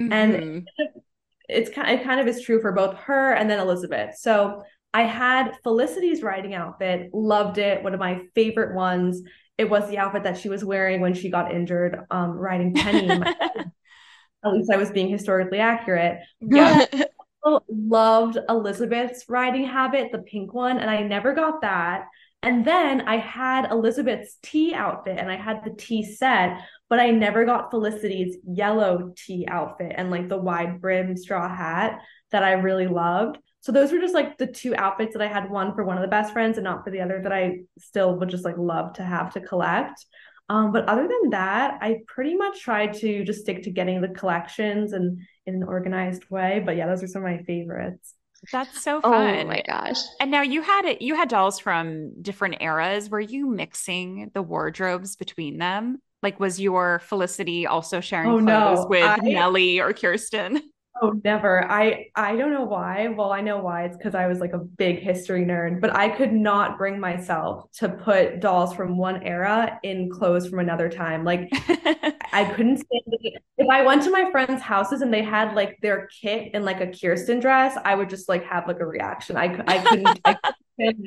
And 0.10 0.42
Mhm. 0.42 0.68
it's 1.50 1.70
kind 1.70 1.90
of, 1.92 2.00
it 2.00 2.04
kind 2.06 2.20
of 2.22 2.28
is 2.28 2.42
true 2.42 2.62
for 2.62 2.72
both 2.72 2.96
her 3.00 3.34
and 3.34 3.50
then 3.50 3.60
Elizabeth. 3.60 4.16
So 4.18 4.64
I 4.94 5.04
had 5.04 5.54
Felicity's 5.64 6.22
riding 6.22 6.54
outfit, 6.54 7.10
loved 7.14 7.58
it, 7.58 7.84
one 7.84 7.94
of 7.94 8.00
my 8.00 8.22
favorite 8.36 8.76
ones. 8.76 9.22
It 9.58 9.70
was 9.70 9.88
the 9.90 9.98
outfit 9.98 10.24
that 10.24 10.38
she 10.38 10.50
was 10.50 10.66
wearing 10.66 11.02
when 11.02 11.14
she 11.14 11.30
got 11.30 11.54
injured 11.54 12.06
um, 12.12 12.32
riding 12.32 12.74
Penny. 12.74 13.08
At 14.44 14.54
least 14.54 14.72
I 14.72 14.78
was 14.78 14.92
being 14.92 15.10
historically 15.10 15.60
accurate. 15.60 16.20
Yeah. 16.40 16.86
loved 17.70 18.38
Elizabeth's 18.50 19.26
riding 19.28 19.66
habit, 19.66 20.12
the 20.12 20.20
pink 20.20 20.54
one, 20.54 20.78
and 20.78 20.90
I 20.90 21.02
never 21.02 21.34
got 21.34 21.62
that. 21.62 22.06
And 22.44 22.66
then 22.66 23.02
I 23.02 23.18
had 23.18 23.72
Elizabeth's 23.72 24.38
tea 24.42 24.74
outfit 24.74 25.20
and 25.20 25.30
I 25.30 25.36
had 25.36 25.64
the 25.64 25.76
tea 25.78 26.04
set, 26.04 26.60
but 26.90 27.00
I 27.00 27.12
never 27.12 27.46
got 27.46 27.70
Felicity's 27.70 28.38
yellow 28.44 29.14
tea 29.16 29.46
outfit 29.48 29.94
and 29.96 30.10
like 30.10 30.28
the 30.28 30.38
wide 30.38 30.82
brim 30.82 31.16
straw 31.16 31.48
hat 31.48 32.00
that 32.32 32.44
I 32.44 32.54
really 32.54 32.88
loved. 32.88 33.38
So 33.62 33.72
those 33.72 33.92
were 33.92 34.00
just 34.00 34.14
like 34.16 34.38
the 34.38 34.48
two 34.48 34.76
outfits 34.76 35.14
that 35.14 35.22
I 35.22 35.28
had 35.28 35.50
one 35.50 35.74
for 35.76 35.84
one 35.84 35.98
of 35.98 36.02
the 36.02 36.08
best 36.08 36.34
friends 36.34 36.58
and 36.58 36.64
not 36.64 36.84
for 36.84 36.90
the 36.92 37.02
other 37.02 37.20
that 37.22 37.32
I 37.32 37.60
still 37.80 38.18
would 38.18 38.30
just 38.30 38.44
like 38.46 38.58
love 38.58 38.94
to 38.94 39.04
have 39.04 39.34
to 39.34 39.42
collect. 39.42 40.06
Um, 40.50 40.72
but 40.72 40.86
other 40.90 41.08
than 41.08 41.30
that, 41.30 41.78
I 41.82 42.00
pretty 42.08 42.36
much 42.36 42.60
tried 42.62 42.94
to 42.96 43.24
just 43.24 43.42
stick 43.42 43.64
to 43.64 43.72
getting 43.72 44.02
the 44.02 44.10
collections 44.10 44.94
and 44.94 45.20
in 45.46 45.56
an 45.56 45.64
organized 45.64 46.30
way. 46.30 46.62
But 46.66 46.76
yeah, 46.76 46.88
those 46.88 47.04
are 47.04 47.08
some 47.08 47.24
of 47.24 47.32
my 47.32 47.44
favorites. 47.44 48.16
That's 48.52 48.82
so 48.82 49.00
fun. 49.02 49.46
Oh 49.46 49.48
my 49.48 49.62
gosh. 49.68 49.98
And 50.20 50.32
now 50.32 50.42
you 50.42 50.64
had 50.64 50.86
it, 50.86 51.02
you 51.04 51.16
had 51.16 51.30
dolls 51.30 51.60
from 51.60 52.22
different 52.22 52.58
eras. 52.60 53.10
Were 53.10 53.20
you 53.20 53.48
mixing 53.48 54.32
the 54.34 54.42
wardrobes 54.42 55.16
between 55.16 55.60
them? 55.60 56.00
Like, 56.24 56.40
was 56.40 56.60
your 56.60 57.00
Felicity 57.00 57.68
also 57.68 58.00
sharing 58.00 58.30
Oh, 58.32 58.40
clothes 58.42 58.80
no. 58.80 58.88
with 58.90 59.04
I- 59.04 59.18
Nellie 59.18 59.80
or 59.80 59.94
Kirsten? 59.94 60.62
Oh, 61.00 61.20
never. 61.24 61.64
I 61.72 62.08
I 62.16 62.36
don't 62.36 62.52
know 62.52 62.66
why. 62.66 63.08
Well, 63.08 63.32
I 63.32 63.42
know 63.42 63.58
why. 63.60 63.86
It's 63.86 63.98
because 63.98 64.14
I 64.14 64.28
was 64.28 64.40
like 64.40 64.54
a 64.54 64.60
big 64.60 65.00
history 65.00 65.46
nerd, 65.46 65.80
but 65.82 65.96
I 65.96 66.10
could 66.10 66.34
not 66.34 66.78
bring 66.78 67.00
myself 67.00 67.72
to 67.78 67.90
put 67.90 68.40
dolls 68.40 68.76
from 68.76 68.98
one 68.98 69.24
era 69.24 69.80
in 69.84 70.10
clothes 70.12 70.48
from 70.48 70.60
another 70.60 70.90
time. 70.90 71.24
Like 71.24 71.50
I 72.34 72.46
couldn't 72.56 72.78
stand 72.78 73.02
it. 73.08 73.42
If 73.58 73.68
I 73.72 73.84
went 73.84 74.04
to 74.04 74.12
my 74.12 74.30
friends' 74.32 74.62
houses 74.62 75.02
and 75.02 75.14
they 75.14 75.24
had 75.24 75.56
like 75.56 75.78
their 75.82 76.08
kit 76.22 76.54
in 76.54 76.66
like 76.66 76.82
a 76.82 76.88
Kirsten 76.88 77.40
dress, 77.40 77.78
I 77.84 77.96
would 77.96 78.10
just 78.10 78.30
like 78.30 78.44
have 78.46 78.68
like 78.68 78.80
a 78.80 78.86
reaction. 78.86 79.38
I 79.38 79.64
I 79.68 79.80
couldn't. 79.80 80.20
I 80.26 80.38
couldn't 80.78 81.06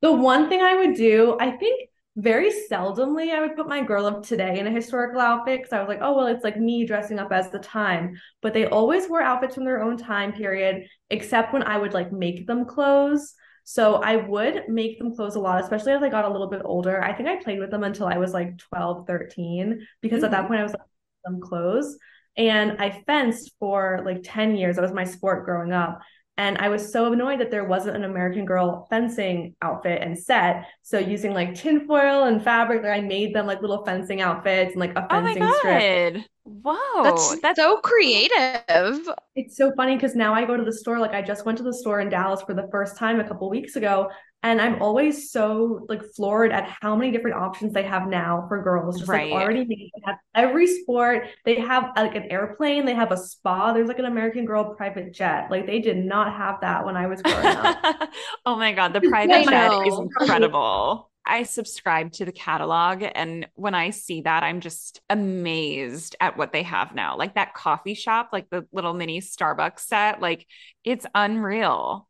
the 0.00 0.12
one 0.12 0.48
thing 0.48 0.60
I 0.60 0.76
would 0.76 0.94
do, 0.96 1.36
I 1.40 1.52
think 1.52 1.88
very 2.16 2.52
seldomly 2.70 3.32
I 3.32 3.40
would 3.40 3.56
put 3.56 3.68
my 3.68 3.82
girl 3.82 4.06
of 4.06 4.26
today 4.26 4.58
in 4.58 4.66
a 4.66 4.70
historical 4.70 5.20
outfit 5.20 5.60
because 5.60 5.72
I 5.72 5.80
was 5.80 5.88
like, 5.88 5.98
oh 6.00 6.16
well, 6.16 6.26
it's 6.26 6.44
like 6.44 6.58
me 6.58 6.86
dressing 6.86 7.18
up 7.18 7.32
as 7.32 7.50
the 7.50 7.58
time. 7.58 8.16
But 8.40 8.54
they 8.54 8.66
always 8.66 9.08
wore 9.08 9.22
outfits 9.22 9.54
from 9.54 9.64
their 9.64 9.82
own 9.82 9.96
time 9.96 10.32
period, 10.32 10.86
except 11.10 11.52
when 11.52 11.64
I 11.64 11.78
would 11.78 11.92
like 11.92 12.12
make 12.12 12.46
them 12.46 12.64
clothes. 12.64 13.34
So 13.64 13.96
I 13.96 14.16
would 14.16 14.68
make 14.68 14.98
them 14.98 15.16
clothes 15.16 15.36
a 15.36 15.40
lot, 15.40 15.62
especially 15.62 15.92
as 15.92 16.02
I 16.02 16.10
got 16.10 16.26
a 16.26 16.30
little 16.30 16.50
bit 16.50 16.62
older. 16.64 17.02
I 17.02 17.14
think 17.14 17.28
I 17.28 17.42
played 17.42 17.58
with 17.58 17.70
them 17.70 17.82
until 17.82 18.06
I 18.06 18.18
was 18.18 18.32
like 18.32 18.58
12, 18.58 19.06
13, 19.06 19.86
because 20.00 20.18
mm-hmm. 20.18 20.24
at 20.26 20.30
that 20.30 20.38
mm-hmm. 20.40 20.48
point 20.48 20.60
I 20.60 20.64
was 20.64 20.72
like 20.72 20.82
them 21.24 21.40
clothes. 21.40 21.96
And 22.36 22.80
I 22.80 23.02
fenced 23.06 23.52
for 23.58 24.02
like 24.04 24.20
10 24.22 24.56
years. 24.56 24.76
That 24.76 24.82
was 24.82 24.92
my 24.92 25.04
sport 25.04 25.44
growing 25.46 25.72
up. 25.72 26.00
And 26.36 26.58
I 26.58 26.68
was 26.68 26.92
so 26.92 27.12
annoyed 27.12 27.40
that 27.40 27.52
there 27.52 27.64
wasn't 27.64 27.96
an 27.96 28.04
American 28.04 28.44
Girl 28.44 28.86
fencing 28.90 29.54
outfit 29.62 30.02
and 30.02 30.18
set. 30.18 30.66
So 30.82 30.98
using 30.98 31.32
like 31.32 31.54
tinfoil 31.54 32.24
and 32.24 32.42
fabric, 32.42 32.82
like 32.82 32.90
I 32.90 33.00
made 33.00 33.34
them 33.34 33.46
like 33.46 33.60
little 33.60 33.84
fencing 33.84 34.20
outfits 34.20 34.72
and 34.72 34.80
like 34.80 34.96
a 34.96 35.06
fencing 35.08 35.42
oh 35.42 35.46
my 35.46 35.52
God. 35.52 35.56
strip. 35.58 36.24
Whoa, 36.44 37.02
that's, 37.04 37.40
that's 37.40 37.58
so 37.58 37.78
creative. 37.78 39.08
It's 39.36 39.56
so 39.56 39.72
funny 39.76 39.94
because 39.94 40.14
now 40.14 40.34
I 40.34 40.44
go 40.44 40.56
to 40.56 40.64
the 40.64 40.72
store. 40.72 40.98
Like 40.98 41.14
I 41.14 41.22
just 41.22 41.46
went 41.46 41.56
to 41.58 41.64
the 41.64 41.72
store 41.72 42.00
in 42.00 42.08
Dallas 42.08 42.42
for 42.42 42.52
the 42.52 42.68
first 42.70 42.96
time 42.96 43.20
a 43.20 43.26
couple 43.26 43.48
weeks 43.48 43.76
ago, 43.76 44.10
and 44.44 44.60
I'm 44.60 44.80
always 44.82 45.30
so 45.30 45.86
like 45.88 46.04
floored 46.14 46.52
at 46.52 46.68
how 46.82 46.94
many 46.94 47.10
different 47.10 47.38
options 47.38 47.72
they 47.72 47.82
have 47.82 48.06
now 48.06 48.44
for 48.46 48.62
girls. 48.62 48.98
Just 48.98 49.08
right. 49.08 49.32
like 49.32 49.42
already 49.42 49.64
made. 49.64 49.90
They 49.94 50.02
have 50.04 50.16
every 50.34 50.66
sport. 50.66 51.28
They 51.46 51.58
have 51.60 51.84
uh, 51.96 52.02
like 52.02 52.14
an 52.14 52.30
airplane. 52.30 52.84
They 52.84 52.94
have 52.94 53.10
a 53.10 53.16
spa. 53.16 53.72
There's 53.72 53.88
like 53.88 53.98
an 53.98 54.04
American 54.04 54.44
Girl 54.44 54.74
private 54.74 55.14
jet. 55.14 55.50
Like 55.50 55.66
they 55.66 55.80
did 55.80 55.96
not 55.96 56.36
have 56.36 56.60
that 56.60 56.84
when 56.84 56.94
I 56.94 57.06
was 57.06 57.22
growing 57.22 57.46
up. 57.46 58.10
oh 58.46 58.56
my 58.56 58.74
god, 58.74 58.92
the 58.92 59.00
private 59.08 59.48
jet 59.48 59.72
is 59.86 59.98
incredible. 59.98 61.10
I 61.26 61.44
subscribe 61.44 62.12
to 62.12 62.26
the 62.26 62.32
catalog 62.32 63.02
and 63.14 63.48
when 63.54 63.74
I 63.74 63.90
see 63.90 64.20
that 64.22 64.42
I'm 64.42 64.60
just 64.60 65.00
amazed 65.08 66.16
at 66.20 66.36
what 66.36 66.52
they 66.52 66.64
have 66.64 66.94
now. 66.94 67.16
Like 67.16 67.36
that 67.36 67.54
coffee 67.54 67.94
shop, 67.94 68.28
like 68.30 68.50
the 68.50 68.66
little 68.72 68.92
mini 68.92 69.22
Starbucks 69.22 69.80
set, 69.80 70.20
like 70.20 70.46
it's 70.84 71.06
unreal. 71.14 72.06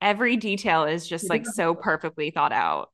Every 0.00 0.36
detail 0.36 0.84
is 0.84 1.08
just 1.08 1.30
like 1.30 1.46
so 1.46 1.74
perfectly 1.74 2.30
thought 2.30 2.52
out. 2.52 2.90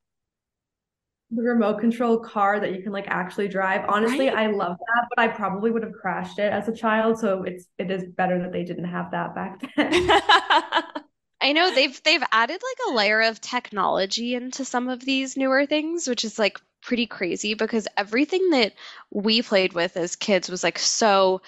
The 1.31 1.43
remote 1.43 1.81
control 1.81 2.19
car 2.19 2.61
that 2.61 2.75
you 2.75 2.83
can 2.83 2.93
like 2.93 3.07
actually 3.09 3.49
drive. 3.49 3.85
Honestly, 3.89 4.29
right? 4.29 4.37
I 4.37 4.47
love 4.49 4.77
that, 4.79 5.07
but 5.15 5.23
I 5.23 5.29
probably 5.29 5.71
would 5.71 5.83
have 5.83 5.93
crashed 5.93 6.39
it 6.39 6.53
as 6.53 6.69
a 6.69 6.77
child, 6.77 7.19
so 7.19 7.43
it's 7.43 7.67
it 7.79 7.91
is 7.91 8.05
better 8.17 8.39
that 8.41 8.53
they 8.53 8.65
didn't 8.65 8.85
have 8.85 9.11
that 9.11 9.35
back 9.35 9.61
then. 9.77 9.93
I 11.41 11.53
know 11.53 11.75
they've 11.75 12.01
they've 12.05 12.23
added 12.31 12.61
like 12.63 12.89
a 12.89 12.97
layer 12.97 13.23
of 13.23 13.41
technology 13.41 14.35
into 14.35 14.65
some 14.65 14.89
of 14.89 15.01
these 15.01 15.37
newer 15.37 15.67
things, 15.67 16.07
which 16.07 16.25
is 16.25 16.39
like 16.39 16.61
pretty 16.83 17.07
crazy 17.07 17.55
because 17.55 17.89
everything 17.97 18.51
that 18.51 18.75
we 19.11 19.43
played 19.43 19.73
with 19.73 19.97
as 19.97 20.17
kids 20.17 20.49
was 20.51 20.63
like 20.63 20.79
so 20.79 21.41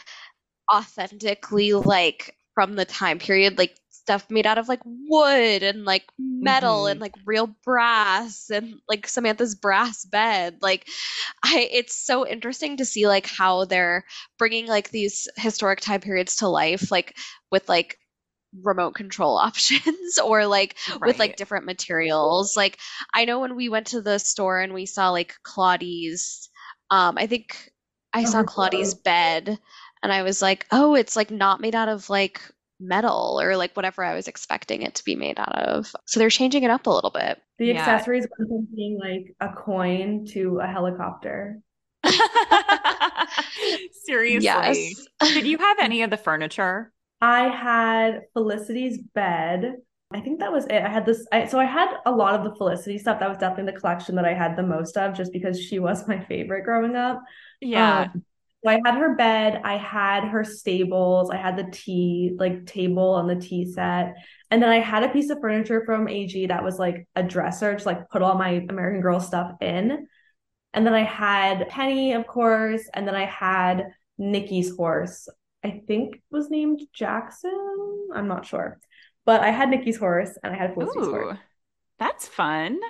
authentically 0.72 1.72
like 1.74 2.36
from 2.54 2.74
the 2.74 2.84
time 2.84 3.18
period 3.18 3.58
like 3.58 3.76
stuff 4.04 4.30
made 4.30 4.46
out 4.46 4.58
of 4.58 4.68
like 4.68 4.82
wood 4.84 5.62
and 5.62 5.86
like 5.86 6.04
metal 6.18 6.82
mm-hmm. 6.82 6.92
and 6.92 7.00
like 7.00 7.14
real 7.24 7.46
brass 7.64 8.50
and 8.50 8.74
like 8.86 9.08
Samantha's 9.08 9.54
brass 9.54 10.04
bed. 10.04 10.58
Like 10.60 10.86
I 11.42 11.68
it's 11.72 11.96
so 11.96 12.26
interesting 12.26 12.76
to 12.76 12.84
see 12.84 13.08
like 13.08 13.26
how 13.26 13.64
they're 13.64 14.04
bringing 14.38 14.66
like 14.66 14.90
these 14.90 15.26
historic 15.36 15.80
time 15.80 16.02
periods 16.02 16.36
to 16.36 16.48
life 16.48 16.90
like 16.90 17.16
with 17.50 17.66
like 17.66 17.98
remote 18.62 18.94
control 18.94 19.38
options 19.38 20.18
or 20.18 20.46
like 20.46 20.76
right. 20.90 21.06
with 21.06 21.18
like 21.18 21.36
different 21.36 21.64
materials. 21.64 22.58
Like 22.58 22.78
I 23.14 23.24
know 23.24 23.40
when 23.40 23.56
we 23.56 23.70
went 23.70 23.86
to 23.88 24.02
the 24.02 24.18
store 24.18 24.60
and 24.60 24.74
we 24.74 24.84
saw 24.84 25.10
like 25.10 25.34
Claudie's 25.44 26.50
um 26.90 27.16
I 27.16 27.26
think 27.26 27.72
I 28.12 28.24
saw 28.24 28.40
oh, 28.40 28.44
Claudie's 28.44 28.92
bed 28.92 29.58
and 30.02 30.12
I 30.12 30.22
was 30.22 30.42
like, 30.42 30.66
"Oh, 30.70 30.94
it's 30.94 31.16
like 31.16 31.30
not 31.30 31.62
made 31.62 31.74
out 31.74 31.88
of 31.88 32.10
like 32.10 32.42
metal 32.80 33.40
or 33.40 33.56
like 33.56 33.74
whatever 33.74 34.04
I 34.04 34.14
was 34.14 34.28
expecting 34.28 34.82
it 34.82 34.94
to 34.96 35.04
be 35.04 35.16
made 35.16 35.38
out 35.38 35.54
of. 35.54 35.94
So 36.06 36.20
they're 36.20 36.30
changing 36.30 36.62
it 36.62 36.70
up 36.70 36.86
a 36.86 36.90
little 36.90 37.10
bit. 37.10 37.40
The 37.58 37.66
yeah. 37.66 37.80
accessories 37.80 38.26
went 38.38 38.48
from 38.48 38.68
being 38.74 38.98
like 38.98 39.34
a 39.40 39.54
coin 39.54 40.26
to 40.32 40.60
a 40.60 40.66
helicopter. 40.66 41.60
Seriously. 44.04 44.44
Yes. 44.44 45.06
Did 45.20 45.46
you 45.46 45.58
have 45.58 45.78
any 45.80 46.02
of 46.02 46.10
the 46.10 46.16
furniture? 46.16 46.92
I 47.20 47.48
had 47.48 48.22
Felicity's 48.32 48.98
bed. 48.98 49.76
I 50.12 50.20
think 50.20 50.40
that 50.40 50.52
was 50.52 50.66
it. 50.66 50.82
I 50.82 50.88
had 50.88 51.06
this. 51.06 51.26
I, 51.32 51.46
so 51.46 51.58
I 51.58 51.64
had 51.64 51.88
a 52.06 52.10
lot 52.10 52.34
of 52.34 52.44
the 52.44 52.54
Felicity 52.56 52.98
stuff. 52.98 53.18
That 53.20 53.28
was 53.28 53.38
definitely 53.38 53.72
the 53.72 53.80
collection 53.80 54.14
that 54.16 54.24
I 54.24 54.34
had 54.34 54.56
the 54.56 54.62
most 54.62 54.96
of, 54.96 55.14
just 55.14 55.32
because 55.32 55.60
she 55.60 55.78
was 55.78 56.06
my 56.08 56.22
favorite 56.24 56.64
growing 56.64 56.96
up. 56.96 57.22
Yeah. 57.60 58.10
Um, 58.14 58.24
so 58.64 58.70
I 58.70 58.80
had 58.82 58.94
her 58.94 59.14
bed, 59.14 59.60
I 59.62 59.76
had 59.76 60.24
her 60.24 60.42
stables, 60.42 61.30
I 61.30 61.36
had 61.36 61.58
the 61.58 61.68
tea 61.70 62.34
like 62.38 62.64
table 62.64 63.18
and 63.18 63.28
the 63.28 63.36
tea 63.46 63.70
set. 63.70 64.14
And 64.50 64.62
then 64.62 64.70
I 64.70 64.78
had 64.78 65.02
a 65.02 65.10
piece 65.10 65.28
of 65.28 65.38
furniture 65.40 65.84
from 65.84 66.08
AG 66.08 66.46
that 66.46 66.64
was 66.64 66.78
like 66.78 67.06
a 67.14 67.22
dresser 67.22 67.74
to 67.74 67.84
like 67.84 68.08
put 68.08 68.22
all 68.22 68.38
my 68.38 68.64
American 68.68 69.02
Girl 69.02 69.20
stuff 69.20 69.52
in. 69.60 70.06
And 70.72 70.86
then 70.86 70.94
I 70.94 71.02
had 71.02 71.68
Penny, 71.68 72.14
of 72.14 72.26
course, 72.26 72.88
and 72.94 73.06
then 73.06 73.14
I 73.14 73.26
had 73.26 73.92
Nicki's 74.16 74.74
horse. 74.74 75.28
I 75.62 75.82
think 75.86 76.22
was 76.30 76.48
named 76.48 76.80
Jackson. 76.94 78.08
I'm 78.14 78.28
not 78.28 78.46
sure. 78.46 78.80
But 79.26 79.42
I 79.42 79.50
had 79.50 79.68
Nicki's 79.68 79.98
horse 79.98 80.38
and 80.42 80.54
I 80.54 80.56
had 80.56 80.72
Felicity's 80.72 81.08
Ooh, 81.08 81.10
horse. 81.10 81.38
That's 81.98 82.26
fun. 82.26 82.80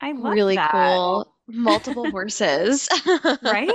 I 0.00 0.12
love 0.12 0.32
really 0.34 0.56
that. 0.56 0.72
cool. 0.72 1.32
Multiple 1.46 2.10
horses. 2.10 2.88
right? 3.42 3.70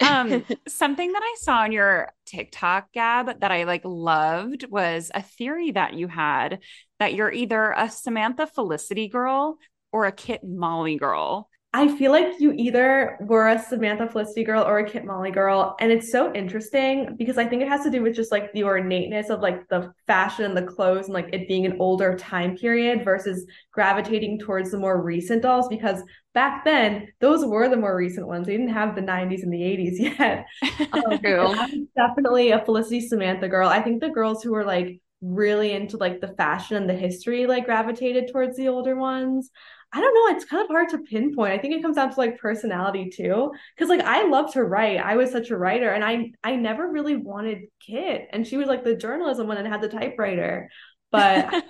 Um, 0.00 0.44
something 0.68 1.12
that 1.12 1.22
I 1.22 1.36
saw 1.40 1.58
on 1.58 1.72
your 1.72 2.12
TikTok, 2.26 2.92
Gab, 2.92 3.40
that 3.40 3.50
I 3.50 3.64
like 3.64 3.82
loved 3.84 4.66
was 4.70 5.10
a 5.14 5.22
theory 5.22 5.72
that 5.72 5.94
you 5.94 6.08
had 6.08 6.60
that 6.98 7.14
you're 7.14 7.32
either 7.32 7.72
a 7.76 7.90
Samantha 7.90 8.46
Felicity 8.46 9.08
girl 9.08 9.58
or 9.92 10.06
a 10.06 10.12
Kit 10.12 10.42
Molly 10.44 10.96
girl. 10.96 11.48
I 11.76 11.88
feel 11.88 12.12
like 12.12 12.38
you 12.38 12.52
either 12.52 13.18
were 13.20 13.48
a 13.48 13.58
Samantha 13.58 14.06
Felicity 14.06 14.44
girl 14.44 14.62
or 14.62 14.78
a 14.78 14.88
Kit 14.88 15.04
Molly 15.04 15.32
girl. 15.32 15.74
And 15.80 15.90
it's 15.90 16.08
so 16.12 16.32
interesting 16.32 17.16
because 17.18 17.36
I 17.36 17.46
think 17.46 17.62
it 17.62 17.68
has 17.68 17.82
to 17.82 17.90
do 17.90 18.00
with 18.00 18.14
just 18.14 18.30
like 18.30 18.52
the 18.52 18.62
ornateness 18.62 19.28
of 19.28 19.40
like 19.40 19.68
the 19.68 19.92
fashion 20.06 20.44
and 20.44 20.56
the 20.56 20.62
clothes 20.62 21.06
and 21.06 21.14
like 21.14 21.30
it 21.32 21.48
being 21.48 21.66
an 21.66 21.76
older 21.80 22.16
time 22.16 22.56
period 22.56 23.04
versus 23.04 23.44
gravitating 23.72 24.38
towards 24.38 24.70
the 24.70 24.78
more 24.78 25.02
recent 25.02 25.42
dolls. 25.42 25.66
Because 25.66 26.00
back 26.32 26.64
then, 26.64 27.08
those 27.18 27.44
were 27.44 27.68
the 27.68 27.76
more 27.76 27.96
recent 27.96 28.28
ones. 28.28 28.46
They 28.46 28.52
didn't 28.56 28.68
have 28.68 28.94
the 28.94 29.02
90s 29.02 29.42
and 29.42 29.52
the 29.52 29.58
80s 29.58 29.98
yet. 30.18 30.46
Um, 30.92 31.18
I'm 31.58 31.88
definitely 31.96 32.52
a 32.52 32.64
Felicity 32.64 33.00
Samantha 33.00 33.48
girl. 33.48 33.68
I 33.68 33.82
think 33.82 34.00
the 34.00 34.10
girls 34.10 34.44
who 34.44 34.52
were 34.52 34.64
like 34.64 35.00
really 35.20 35.72
into 35.72 35.96
like 35.96 36.20
the 36.20 36.28
fashion 36.28 36.76
and 36.76 36.88
the 36.88 36.94
history 36.94 37.46
like 37.46 37.64
gravitated 37.64 38.30
towards 38.30 38.56
the 38.56 38.68
older 38.68 38.94
ones. 38.94 39.50
I 39.94 40.00
don't 40.00 40.12
know. 40.12 40.36
It's 40.36 40.44
kind 40.44 40.60
of 40.60 40.68
hard 40.68 40.88
to 40.88 40.98
pinpoint. 40.98 41.52
I 41.52 41.58
think 41.58 41.72
it 41.72 41.80
comes 41.80 41.94
down 41.94 42.12
to 42.12 42.18
like 42.18 42.40
personality 42.40 43.10
too. 43.10 43.52
Cause 43.78 43.88
like 43.88 44.00
I 44.00 44.26
love 44.26 44.52
to 44.54 44.64
write. 44.64 44.98
I 44.98 45.16
was 45.16 45.30
such 45.30 45.50
a 45.50 45.56
writer 45.56 45.90
and 45.90 46.04
I 46.04 46.32
I 46.42 46.56
never 46.56 46.90
really 46.90 47.14
wanted 47.14 47.68
Kit. 47.78 48.26
And 48.32 48.44
she 48.44 48.56
was 48.56 48.66
like 48.66 48.82
the 48.82 48.96
journalism 48.96 49.46
one 49.46 49.56
and 49.56 49.68
had 49.68 49.80
the 49.80 49.88
typewriter. 49.88 50.68
But 51.12 51.54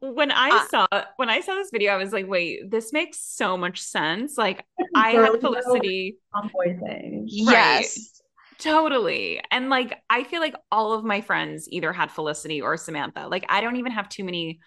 when 0.00 0.32
I 0.32 0.66
saw 0.70 0.86
when 1.16 1.28
I 1.28 1.42
saw 1.42 1.54
this 1.54 1.68
video, 1.70 1.92
I 1.92 1.98
was 1.98 2.14
like, 2.14 2.26
wait, 2.26 2.70
this 2.70 2.94
makes 2.94 3.20
so 3.20 3.58
much 3.58 3.82
sense. 3.82 4.38
Like 4.38 4.64
I 4.94 5.10
had 5.10 5.38
Felicity 5.38 6.16
tomboy 6.34 6.78
thing. 6.78 7.26
Yes. 7.28 8.22
Totally. 8.58 9.42
And 9.50 9.68
like 9.68 9.98
I 10.08 10.24
feel 10.24 10.40
like 10.40 10.54
all 10.70 10.94
of 10.94 11.04
my 11.04 11.20
friends 11.20 11.68
either 11.70 11.92
had 11.92 12.10
Felicity 12.10 12.62
or 12.62 12.78
Samantha. 12.78 13.28
Like 13.28 13.44
I 13.50 13.60
don't 13.60 13.76
even 13.76 13.92
have 13.92 14.08
too 14.08 14.24
many 14.24 14.60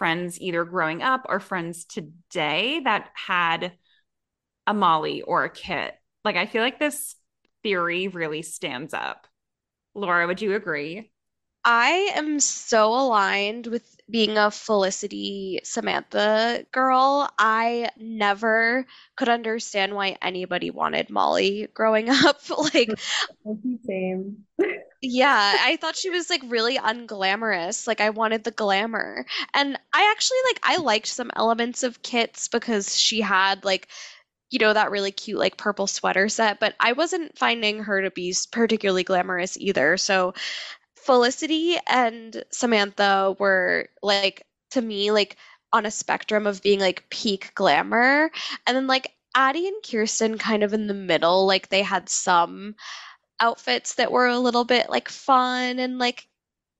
friends 0.00 0.40
either 0.40 0.64
growing 0.64 1.02
up 1.02 1.26
or 1.28 1.40
friends 1.40 1.84
today 1.84 2.80
that 2.84 3.10
had 3.12 3.72
a 4.66 4.72
Molly 4.72 5.20
or 5.20 5.44
a 5.44 5.50
Kit. 5.50 5.94
Like 6.24 6.36
I 6.36 6.46
feel 6.46 6.62
like 6.62 6.78
this 6.78 7.16
theory 7.62 8.08
really 8.08 8.40
stands 8.40 8.94
up. 8.94 9.26
Laura, 9.94 10.26
would 10.26 10.40
you 10.40 10.54
agree? 10.54 11.09
I 11.64 12.12
am 12.14 12.40
so 12.40 12.92
aligned 12.94 13.66
with 13.66 13.84
being 14.10 14.38
a 14.38 14.50
Felicity 14.50 15.60
Samantha 15.62 16.66
girl. 16.72 17.28
I 17.38 17.90
never 17.96 18.86
could 19.16 19.28
understand 19.28 19.94
why 19.94 20.16
anybody 20.22 20.70
wanted 20.70 21.10
Molly 21.10 21.68
growing 21.74 22.08
up. 22.10 22.40
Like, 22.74 22.98
Same. 23.86 24.44
yeah, 25.02 25.56
I 25.60 25.76
thought 25.76 25.96
she 25.96 26.10
was 26.10 26.28
like 26.28 26.42
really 26.46 26.76
unglamorous. 26.76 27.86
Like, 27.86 28.00
I 28.00 28.10
wanted 28.10 28.44
the 28.44 28.50
glamour. 28.50 29.24
And 29.54 29.78
I 29.92 30.10
actually 30.10 30.38
like, 30.48 30.60
I 30.62 30.76
liked 30.76 31.06
some 31.06 31.30
elements 31.36 31.82
of 31.82 32.02
Kit's 32.02 32.48
because 32.48 32.98
she 32.98 33.20
had 33.22 33.64
like, 33.64 33.88
you 34.50 34.58
know, 34.58 34.72
that 34.74 34.90
really 34.90 35.12
cute 35.12 35.38
like 35.38 35.56
purple 35.56 35.86
sweater 35.86 36.28
set, 36.28 36.60
but 36.60 36.74
I 36.80 36.92
wasn't 36.92 37.38
finding 37.38 37.84
her 37.84 38.02
to 38.02 38.10
be 38.10 38.34
particularly 38.52 39.04
glamorous 39.04 39.56
either. 39.58 39.96
So, 39.96 40.34
Felicity 41.04 41.78
and 41.86 42.44
Samantha 42.50 43.34
were 43.38 43.88
like 44.02 44.46
to 44.70 44.82
me 44.82 45.10
like 45.10 45.36
on 45.72 45.86
a 45.86 45.90
spectrum 45.90 46.46
of 46.46 46.62
being 46.62 46.80
like 46.80 47.08
peak 47.10 47.52
glamour. 47.54 48.30
And 48.66 48.76
then 48.76 48.86
like 48.86 49.12
Addie 49.34 49.68
and 49.68 49.82
Kirsten 49.88 50.38
kind 50.38 50.62
of 50.62 50.74
in 50.74 50.86
the 50.86 50.94
middle 50.94 51.46
like 51.46 51.68
they 51.68 51.82
had 51.82 52.08
some 52.08 52.74
outfits 53.40 53.94
that 53.94 54.12
were 54.12 54.26
a 54.26 54.38
little 54.38 54.64
bit 54.64 54.90
like 54.90 55.08
fun 55.08 55.78
and 55.78 55.98
like 55.98 56.26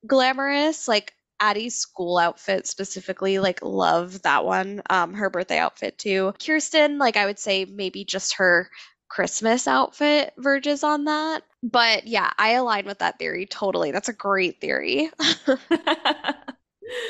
glamorous. 0.06 0.88
Like 0.88 1.14
Addie's 1.40 1.76
school 1.76 2.18
outfit 2.18 2.66
specifically 2.66 3.38
like 3.38 3.60
love 3.62 4.22
that 4.22 4.44
one 4.44 4.82
um 4.90 5.14
her 5.14 5.30
birthday 5.30 5.58
outfit 5.58 5.96
too. 5.98 6.34
Kirsten 6.44 6.98
like 6.98 7.16
I 7.16 7.26
would 7.26 7.38
say 7.38 7.64
maybe 7.64 8.04
just 8.04 8.34
her 8.36 8.68
Christmas 9.10 9.68
outfit 9.68 10.32
verges 10.38 10.82
on 10.82 11.04
that 11.04 11.42
but 11.62 12.06
yeah 12.06 12.32
I 12.38 12.52
align 12.52 12.86
with 12.86 13.00
that 13.00 13.18
theory 13.18 13.44
totally 13.44 13.90
that's 13.90 14.08
a 14.08 14.14
great 14.14 14.60
theory 14.60 15.10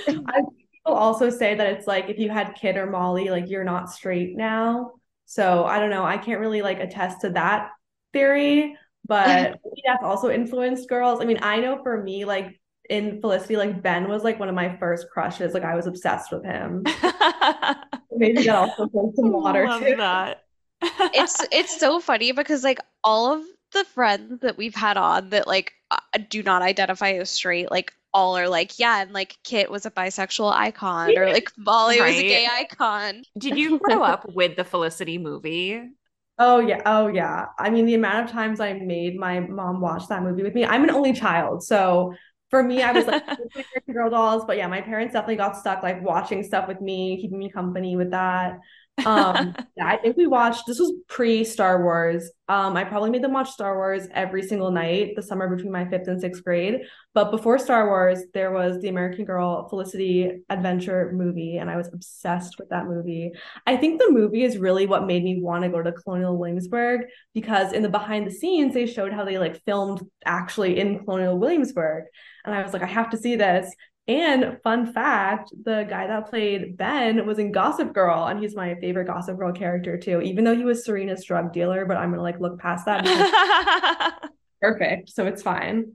I 0.08 0.42
people 0.80 0.98
also 0.98 1.30
say 1.30 1.54
that 1.54 1.66
it's 1.66 1.86
like 1.86 2.08
if 2.08 2.18
you 2.18 2.30
had 2.30 2.54
Kit 2.54 2.76
or 2.76 2.86
Molly, 2.86 3.30
like 3.30 3.48
you're 3.48 3.64
not 3.64 3.90
straight 3.90 4.36
now. 4.36 4.92
So 5.26 5.64
I 5.64 5.78
don't 5.78 5.90
know. 5.90 6.04
I 6.04 6.18
can't 6.18 6.40
really 6.40 6.62
like 6.62 6.80
attest 6.80 7.20
to 7.22 7.30
that 7.30 7.70
theory, 8.12 8.76
but 9.06 9.58
that's 9.86 10.02
also 10.02 10.30
influenced 10.30 10.88
girls. 10.88 11.20
I 11.20 11.24
mean, 11.24 11.38
I 11.42 11.58
know 11.58 11.82
for 11.82 12.02
me, 12.02 12.24
like 12.24 12.60
in 12.88 13.20
Felicity, 13.20 13.56
like 13.56 13.82
Ben 13.82 14.08
was 14.08 14.24
like 14.24 14.40
one 14.40 14.48
of 14.48 14.54
my 14.54 14.76
first 14.78 15.06
crushes. 15.12 15.54
Like 15.54 15.64
I 15.64 15.76
was 15.76 15.86
obsessed 15.86 16.32
with 16.32 16.44
him. 16.44 16.82
Maybe 18.10 18.44
that 18.44 18.56
also 18.56 18.88
holds 18.88 19.16
some 19.16 19.32
water 19.32 19.66
too. 19.78 19.96
that. 19.96 20.44
It's 20.82 21.36
it's 21.52 21.78
so 21.78 22.00
funny 22.00 22.32
because 22.32 22.64
like 22.64 22.80
all 23.04 23.32
of 23.34 23.42
the 23.72 23.84
friends 23.84 24.40
that 24.40 24.56
we've 24.56 24.74
had 24.74 24.96
on 24.96 25.30
that 25.30 25.46
like 25.46 25.74
uh, 25.90 25.98
do 26.28 26.42
not 26.42 26.62
identify 26.62 27.12
as 27.12 27.30
straight 27.30 27.70
like 27.70 27.92
all 28.12 28.36
are 28.36 28.48
like 28.48 28.78
yeah 28.78 29.02
and 29.02 29.12
like 29.12 29.38
Kit 29.44 29.70
was 29.70 29.86
a 29.86 29.90
bisexual 29.90 30.52
icon 30.52 31.16
or 31.16 31.26
like 31.28 31.52
Molly 31.56 32.00
was 32.00 32.18
a 32.18 32.22
gay 32.22 32.46
icon 32.46 33.22
Did 33.38 33.56
you 33.56 33.78
grow 33.78 34.02
up 34.02 34.26
with 34.28 34.56
the 34.56 34.64
Felicity 34.64 35.18
movie? 35.18 35.90
Oh 36.38 36.60
yeah, 36.60 36.80
oh 36.86 37.08
yeah. 37.08 37.46
I 37.58 37.68
mean, 37.70 37.84
the 37.86 37.94
amount 37.94 38.24
of 38.24 38.30
times 38.32 38.60
I 38.60 38.72
made 38.72 39.16
my 39.18 39.40
mom 39.40 39.80
watch 39.80 40.08
that 40.08 40.22
movie 40.22 40.42
with 40.42 40.54
me. 40.54 40.64
I'm 40.64 40.84
an 40.84 40.90
only 40.90 41.12
child, 41.12 41.62
so 41.62 42.14
for 42.48 42.62
me, 42.62 42.82
I 42.82 42.92
was 42.92 43.06
like 43.06 43.22
Girl 43.92 44.10
dolls. 44.10 44.44
But 44.46 44.56
yeah, 44.56 44.66
my 44.66 44.80
parents 44.80 45.12
definitely 45.12 45.36
got 45.36 45.56
stuck 45.56 45.82
like 45.82 46.02
watching 46.02 46.42
stuff 46.42 46.66
with 46.66 46.80
me, 46.80 47.20
keeping 47.20 47.38
me 47.38 47.50
company 47.50 47.96
with 47.96 48.12
that. 48.12 48.58
Um, 49.06 49.54
yeah, 49.76 49.86
I 49.86 49.96
think 49.96 50.16
we 50.16 50.26
watched. 50.26 50.66
This 50.66 50.78
was 50.78 50.92
pre 51.08 51.44
Star 51.44 51.82
Wars. 51.82 52.30
Um, 52.48 52.76
I 52.76 52.84
probably 52.84 53.10
made 53.10 53.22
them 53.22 53.32
watch 53.32 53.50
Star 53.50 53.76
Wars 53.76 54.08
every 54.12 54.42
single 54.42 54.70
night 54.70 55.14
the 55.14 55.22
summer 55.22 55.54
between 55.54 55.70
my 55.70 55.88
fifth 55.88 56.08
and 56.08 56.20
sixth 56.20 56.42
grade. 56.42 56.80
But 57.14 57.30
before 57.30 57.58
Star 57.58 57.86
Wars, 57.86 58.22
there 58.34 58.50
was 58.50 58.80
the 58.80 58.88
American 58.88 59.24
Girl 59.24 59.68
Felicity 59.68 60.42
adventure 60.48 61.12
movie, 61.14 61.58
and 61.58 61.70
I 61.70 61.76
was 61.76 61.88
obsessed 61.92 62.58
with 62.58 62.68
that 62.70 62.86
movie. 62.86 63.32
I 63.66 63.76
think 63.76 64.00
the 64.00 64.10
movie 64.10 64.42
is 64.42 64.58
really 64.58 64.86
what 64.86 65.06
made 65.06 65.22
me 65.22 65.40
want 65.40 65.62
to 65.64 65.70
go 65.70 65.82
to 65.82 65.92
Colonial 65.92 66.36
Williamsburg 66.36 67.02
because 67.34 67.72
in 67.72 67.82
the 67.82 67.88
behind 67.88 68.26
the 68.26 68.32
scenes 68.32 68.74
they 68.74 68.86
showed 68.86 69.12
how 69.12 69.24
they 69.24 69.38
like 69.38 69.62
filmed 69.64 70.00
actually 70.24 70.78
in 70.78 71.04
Colonial 71.04 71.38
Williamsburg 71.38 72.04
and 72.44 72.54
I 72.54 72.62
was 72.62 72.72
like 72.72 72.82
I 72.82 72.86
have 72.86 73.10
to 73.10 73.16
see 73.18 73.36
this. 73.36 73.72
And 74.08 74.58
fun 74.64 74.92
fact, 74.92 75.50
the 75.64 75.86
guy 75.88 76.08
that 76.08 76.30
played 76.30 76.76
Ben 76.76 77.26
was 77.26 77.38
in 77.38 77.52
Gossip 77.52 77.92
Girl 77.92 78.26
and 78.26 78.40
he's 78.40 78.56
my 78.56 78.74
favorite 78.76 79.06
Gossip 79.06 79.38
Girl 79.38 79.52
character 79.52 79.96
too. 79.98 80.20
Even 80.20 80.44
though 80.44 80.56
he 80.56 80.64
was 80.64 80.84
Serena's 80.84 81.24
drug 81.24 81.52
dealer, 81.52 81.84
but 81.86 81.96
I'm 81.96 82.08
going 82.10 82.18
to 82.18 82.22
like 82.22 82.40
look 82.40 82.58
past 82.58 82.86
that 82.86 83.04
perfect, 84.60 85.10
so 85.10 85.26
it's 85.26 85.42
fine. 85.42 85.92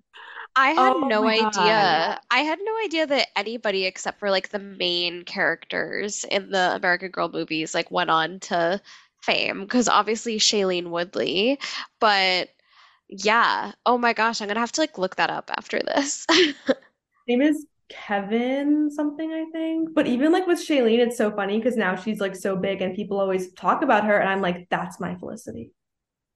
I 0.56 0.72
had 0.72 0.98
Oh 0.98 1.00
no 1.02 1.24
my 1.24 1.34
God. 1.34 2.06
idea 2.08 2.20
I 2.32 2.40
had 2.40 2.60
no 2.64 2.78
idea 2.86 3.08
that 3.08 3.28
anybody 3.38 3.86
except 3.86 4.20
for 4.20 4.32
like 4.32 4.50
the 4.50 4.60
main 4.60 5.24
characters 5.26 6.26
in 6.32 6.50
the 6.52 6.76
American 6.76 7.12
Girl 7.12 7.30
movies 7.30 7.74
like 7.76 7.92
went 7.92 8.10
on 8.10 8.40
to 8.42 8.82
fame 9.22 9.62
because 9.62 9.90
obviously 9.90 10.38
Shailene 10.40 10.90
Woodley 10.92 11.60
but 12.00 12.50
yeah 13.10 13.74
oh 13.86 13.98
my 13.98 14.14
gosh 14.14 14.42
I'm 14.42 14.48
gonna 14.50 14.60
have 14.62 14.72
to 14.74 14.82
like 14.82 14.98
look 14.98 15.18
that 15.18 15.30
up 15.32 15.52
after 15.58 15.80
this 15.82 16.26
name 17.28 17.42
is 17.42 17.66
Kevin 17.90 18.90
something, 18.90 19.32
I 19.32 19.46
think. 19.52 19.94
But 19.94 20.08
even 20.08 20.32
like 20.32 20.48
with 20.48 20.60
Shailene, 20.60 21.00
it's 21.00 21.18
so 21.18 21.32
funny 21.32 21.58
because 21.58 21.78
now 21.78 21.96
she's 21.96 22.20
like 22.20 22.36
so 22.36 22.56
big 22.56 22.82
and 22.82 22.96
people 22.96 23.20
always 23.20 23.54
talk 23.54 23.82
about 23.82 24.06
her, 24.06 24.18
and 24.18 24.30
I'm 24.30 24.42
like, 24.42 24.68
that's 24.70 25.00
my 25.00 25.16
Felicity. 25.16 25.72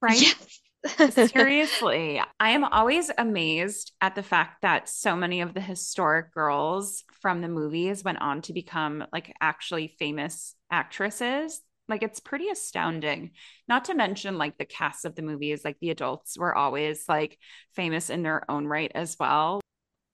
Right? 0.01 0.21
Yes. 0.21 0.61
Seriously, 1.31 2.21
I 2.39 2.51
am 2.51 2.63
always 2.63 3.11
amazed 3.17 3.91
at 3.99 4.15
the 4.15 4.23
fact 4.23 4.61
that 4.61 4.87
so 4.87 5.15
many 5.15 5.41
of 5.41 5.53
the 5.53 5.59
historic 5.59 6.33
girls 6.33 7.03
from 7.21 7.41
the 7.41 7.49
movies 7.49 8.03
went 8.03 8.21
on 8.21 8.41
to 8.43 8.53
become 8.53 9.05
like 9.11 9.33
actually 9.41 9.93
famous 9.99 10.55
actresses. 10.71 11.61
Like 11.89 12.01
it's 12.01 12.21
pretty 12.21 12.47
astounding. 12.49 13.31
Not 13.67 13.85
to 13.85 13.93
mention 13.93 14.37
like 14.37 14.57
the 14.57 14.63
cast 14.63 15.03
of 15.03 15.15
the 15.15 15.21
movies, 15.21 15.65
like 15.65 15.77
the 15.81 15.89
adults 15.89 16.37
were 16.37 16.55
always 16.55 17.09
like 17.09 17.37
famous 17.75 18.09
in 18.09 18.23
their 18.23 18.49
own 18.49 18.65
right 18.65 18.91
as 18.95 19.17
well. 19.19 19.59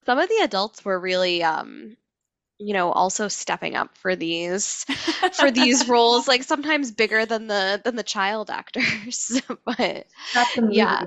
Some 0.06 0.18
of 0.18 0.28
the 0.28 0.40
adults 0.42 0.84
were 0.84 0.98
really 0.98 1.42
um 1.42 1.96
you 2.58 2.74
know 2.74 2.92
also 2.92 3.28
stepping 3.28 3.76
up 3.76 3.96
for 3.98 4.16
these 4.16 4.86
for 5.32 5.50
these 5.50 5.86
roles 5.88 6.28
like 6.28 6.44
sometimes 6.44 6.92
bigger 6.92 7.26
than 7.26 7.48
the 7.48 7.80
than 7.84 7.96
the 7.96 8.02
child 8.04 8.50
actors 8.50 9.40
but 9.66 10.06
That's 10.32 10.50
yeah 10.66 11.06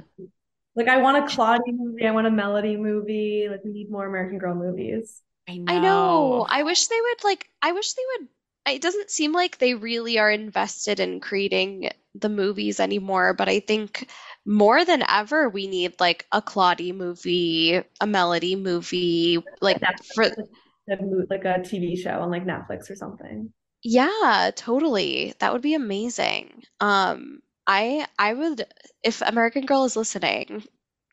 Like 0.76 0.88
I 0.88 0.98
want 1.02 1.18
a 1.18 1.28
Claudia 1.28 1.74
movie, 1.74 2.06
I 2.08 2.12
want 2.12 2.28
a 2.28 2.32
Melody 2.32 2.78
movie. 2.78 3.48
Like 3.50 3.64
we 3.64 3.72
need 3.72 3.92
more 3.92 4.06
American 4.08 4.38
Girl 4.40 4.56
movies. 4.56 5.22
I 5.48 5.58
I 5.68 5.80
know. 5.80 5.80
know. 5.80 6.46
I 6.48 6.64
wish 6.64 6.88
they 6.88 7.00
would 7.02 7.24
like 7.24 7.50
I 7.62 7.72
wish 7.74 7.94
they 7.94 8.04
would 8.18 8.30
it 8.68 8.82
doesn't 8.82 9.10
seem 9.10 9.32
like 9.34 9.58
they 9.58 9.74
really 9.74 10.20
are 10.20 10.30
invested 10.32 11.00
in 11.00 11.20
creating 11.20 11.92
the 12.14 12.30
movies 12.30 12.80
anymore, 12.80 13.34
but 13.34 13.50
I 13.50 13.60
think 13.62 14.08
more 14.50 14.84
than 14.86 15.04
ever 15.10 15.50
we 15.50 15.68
need 15.68 16.00
like 16.02 16.28
a 16.34 16.42
Claudie 16.42 16.92
movie, 16.94 17.82
a 18.02 18.08
Melody 18.08 18.56
movie, 18.58 19.40
like 19.62 19.80
for 20.16 20.26
Netflix, 20.28 20.50
like, 20.88 21.00
like 21.30 21.46
a 21.46 21.62
TV 21.64 21.96
show 21.96 22.20
on 22.22 22.32
like 22.32 22.46
Netflix 22.46 22.90
or 22.90 22.96
something. 22.96 23.54
yeah, 23.84 24.52
totally. 24.56 25.34
That 25.40 25.54
would 25.54 25.62
be 25.62 25.74
amazing. 25.76 26.64
Um 26.80 27.42
I 27.68 28.08
I 28.18 28.34
would 28.34 28.66
if 29.04 29.22
American 29.22 29.66
Girl 29.66 29.86
is 29.86 29.96
listening, 29.96 30.64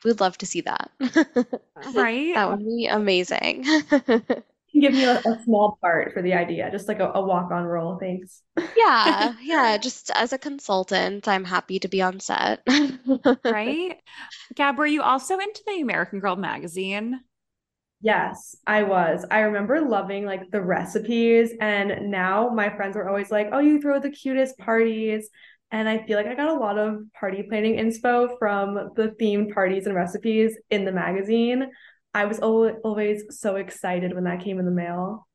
we'd 0.04 0.20
love 0.20 0.38
to 0.38 0.46
see 0.46 0.62
that. 0.62 0.90
Right? 1.84 2.34
That 2.34 2.50
would 2.50 2.58
be 2.64 2.86
amazing. 2.86 3.64
You 4.76 4.82
can 4.82 4.90
give 4.90 4.94
me 4.94 5.04
a, 5.04 5.18
a 5.18 5.42
small 5.44 5.78
part 5.80 6.12
for 6.12 6.22
the 6.22 6.34
idea, 6.34 6.70
just 6.70 6.88
like 6.88 7.00
a, 7.00 7.10
a 7.14 7.22
walk-on 7.24 7.64
role. 7.64 7.98
Thanks. 7.98 8.42
Yeah, 8.76 9.34
yeah, 9.40 9.76
just 9.78 10.10
as 10.10 10.32
a 10.32 10.38
consultant, 10.38 11.26
I'm 11.26 11.44
happy 11.44 11.78
to 11.80 11.88
be 11.88 12.02
on 12.02 12.20
set. 12.20 12.62
Right? 13.48 14.00
Gab, 14.54 14.78
were 14.78 14.86
you 14.86 15.02
also 15.02 15.38
into 15.38 15.62
the 15.66 15.80
American 15.80 16.20
Girl 16.20 16.36
magazine? 16.36 17.20
Yes, 18.00 18.56
I 18.66 18.82
was. 18.82 19.24
I 19.30 19.40
remember 19.40 19.80
loving 19.80 20.24
like 20.26 20.50
the 20.50 20.60
recipes, 20.60 21.52
and 21.60 22.10
now 22.10 22.50
my 22.50 22.68
friends 22.76 22.94
were 22.96 23.08
always 23.08 23.30
like, 23.30 23.48
"Oh, 23.52 23.58
you 23.58 23.80
throw 23.80 23.98
the 23.98 24.10
cutest 24.10 24.58
parties." 24.58 25.30
And 25.72 25.88
I 25.88 26.04
feel 26.06 26.16
like 26.16 26.26
I 26.26 26.34
got 26.34 26.48
a 26.50 26.54
lot 26.60 26.78
of 26.78 27.00
party 27.18 27.42
planning 27.42 27.76
inspo 27.76 28.38
from 28.38 28.74
the 28.96 29.14
themed 29.20 29.52
parties 29.52 29.86
and 29.86 29.96
recipes 29.96 30.56
in 30.70 30.84
the 30.84 30.92
magazine. 30.92 31.70
I 32.16 32.24
was 32.24 32.40
al 32.40 32.70
always 32.82 33.24
so 33.38 33.56
excited 33.56 34.14
when 34.14 34.24
that 34.24 34.40
came 34.40 34.58
in 34.58 34.64
the 34.64 34.70
mail. 34.70 35.28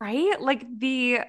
Right? 0.00 0.40
Like 0.40 0.64
the 0.78 1.22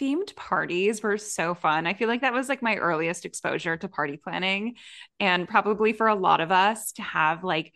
themed 0.00 0.34
parties 0.34 1.04
were 1.04 1.18
so 1.18 1.54
fun. 1.54 1.86
I 1.86 1.94
feel 1.94 2.08
like 2.08 2.22
that 2.22 2.32
was 2.32 2.48
like 2.48 2.60
my 2.60 2.74
earliest 2.74 3.24
exposure 3.24 3.76
to 3.76 3.86
party 3.86 4.16
planning. 4.16 4.74
And 5.20 5.48
probably 5.48 5.92
for 5.92 6.08
a 6.08 6.16
lot 6.16 6.40
of 6.40 6.50
us 6.50 6.90
to 6.92 7.02
have 7.02 7.44
like 7.44 7.72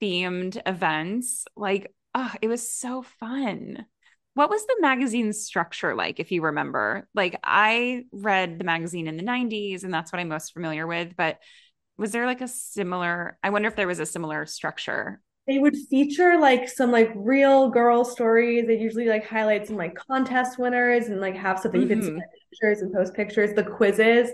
themed 0.00 0.58
events, 0.64 1.44
like, 1.56 1.92
oh, 2.14 2.32
it 2.40 2.48
was 2.48 2.72
so 2.72 3.02
fun. 3.02 3.84
What 4.32 4.48
was 4.48 4.64
the 4.64 4.78
magazine 4.80 5.34
structure 5.34 5.94
like, 5.94 6.20
if 6.20 6.32
you 6.32 6.40
remember? 6.40 7.06
Like, 7.14 7.38
I 7.44 8.04
read 8.12 8.58
the 8.58 8.64
magazine 8.64 9.08
in 9.08 9.18
the 9.18 9.24
90s, 9.24 9.84
and 9.84 9.92
that's 9.92 10.10
what 10.10 10.20
I'm 10.20 10.28
most 10.28 10.54
familiar 10.54 10.86
with. 10.86 11.16
But 11.16 11.38
was 11.98 12.12
there 12.12 12.24
like 12.24 12.40
a 12.40 12.48
similar, 12.48 13.36
I 13.42 13.50
wonder 13.50 13.68
if 13.68 13.76
there 13.76 13.86
was 13.86 13.98
a 13.98 14.06
similar 14.06 14.46
structure 14.46 15.20
they 15.48 15.58
would 15.58 15.76
feature 15.90 16.38
like 16.38 16.68
some 16.68 16.92
like 16.92 17.10
real 17.16 17.70
girl 17.70 18.04
stories. 18.04 18.66
They 18.66 18.78
usually 18.78 19.08
like 19.08 19.26
highlight 19.26 19.66
some 19.66 19.76
like 19.76 19.96
contest 19.96 20.58
winners 20.58 21.06
and 21.08 21.20
like 21.20 21.36
have 21.36 21.58
stuff 21.60 21.72
that 21.72 21.80
you 21.80 21.88
can 21.88 22.02
Mhm. 22.02 22.04
see 22.04 22.22
pictures 22.50 22.82
and 22.82 22.92
post 22.92 23.14
pictures. 23.14 23.54
The 23.54 23.64
quizzes, 23.64 24.30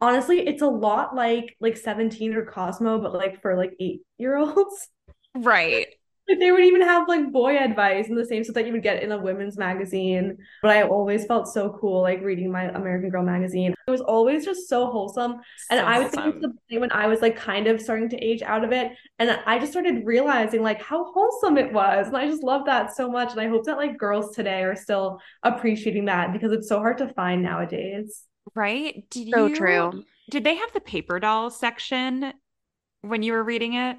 honestly, 0.00 0.46
it's 0.46 0.62
a 0.62 0.66
lot 0.68 1.16
like 1.16 1.56
like 1.60 1.76
17 1.78 2.34
or 2.34 2.44
Cosmo, 2.46 3.00
but 3.00 3.14
like 3.14 3.42
for 3.42 3.56
like 3.56 3.72
eight 3.80 4.02
year 4.18 4.36
olds. 4.36 4.88
Right. 5.34 5.97
Like 6.28 6.38
they 6.40 6.52
would 6.52 6.64
even 6.64 6.82
have 6.82 7.08
like 7.08 7.32
boy 7.32 7.56
advice 7.56 8.08
and 8.08 8.18
the 8.18 8.24
same 8.26 8.44
stuff 8.44 8.54
that 8.54 8.66
you 8.66 8.72
would 8.72 8.82
get 8.82 9.02
in 9.02 9.12
a 9.12 9.18
women's 9.18 9.56
magazine. 9.56 10.36
But 10.60 10.72
I 10.72 10.82
always 10.82 11.24
felt 11.24 11.48
so 11.48 11.70
cool 11.80 12.02
like 12.02 12.20
reading 12.22 12.52
my 12.52 12.64
American 12.64 13.08
Girl 13.10 13.22
magazine. 13.22 13.74
It 13.86 13.90
was 13.90 14.02
always 14.02 14.44
just 14.44 14.68
so 14.68 14.90
wholesome. 14.90 15.36
And 15.70 15.80
I 15.80 15.98
would 15.98 16.10
think 16.10 16.24
wholesome. 16.24 16.40
the 16.42 16.48
point 16.48 16.80
when 16.82 16.92
I 16.92 17.06
was 17.06 17.22
like 17.22 17.36
kind 17.36 17.66
of 17.66 17.80
starting 17.80 18.10
to 18.10 18.18
age 18.18 18.42
out 18.42 18.62
of 18.62 18.72
it. 18.72 18.92
And 19.18 19.30
I 19.46 19.58
just 19.58 19.72
started 19.72 20.04
realizing 20.04 20.62
like 20.62 20.82
how 20.82 21.10
wholesome 21.12 21.56
it 21.56 21.72
was. 21.72 22.08
And 22.08 22.16
I 22.16 22.26
just 22.26 22.42
love 22.42 22.66
that 22.66 22.94
so 22.94 23.10
much. 23.10 23.32
And 23.32 23.40
I 23.40 23.48
hope 23.48 23.64
that 23.64 23.78
like 23.78 23.96
girls 23.96 24.34
today 24.36 24.62
are 24.64 24.76
still 24.76 25.20
appreciating 25.42 26.04
that 26.06 26.32
because 26.34 26.52
it's 26.52 26.68
so 26.68 26.78
hard 26.78 26.98
to 26.98 27.08
find 27.08 27.42
nowadays. 27.42 28.24
Right? 28.54 29.08
Did 29.10 29.28
So 29.32 29.46
you 29.46 29.54
true. 29.54 30.04
did 30.30 30.44
they 30.44 30.56
have 30.56 30.72
the 30.72 30.80
paper 30.80 31.20
doll 31.20 31.50
section 31.50 32.32
when 33.02 33.22
you 33.22 33.32
were 33.32 33.44
reading 33.44 33.74
it? 33.74 33.98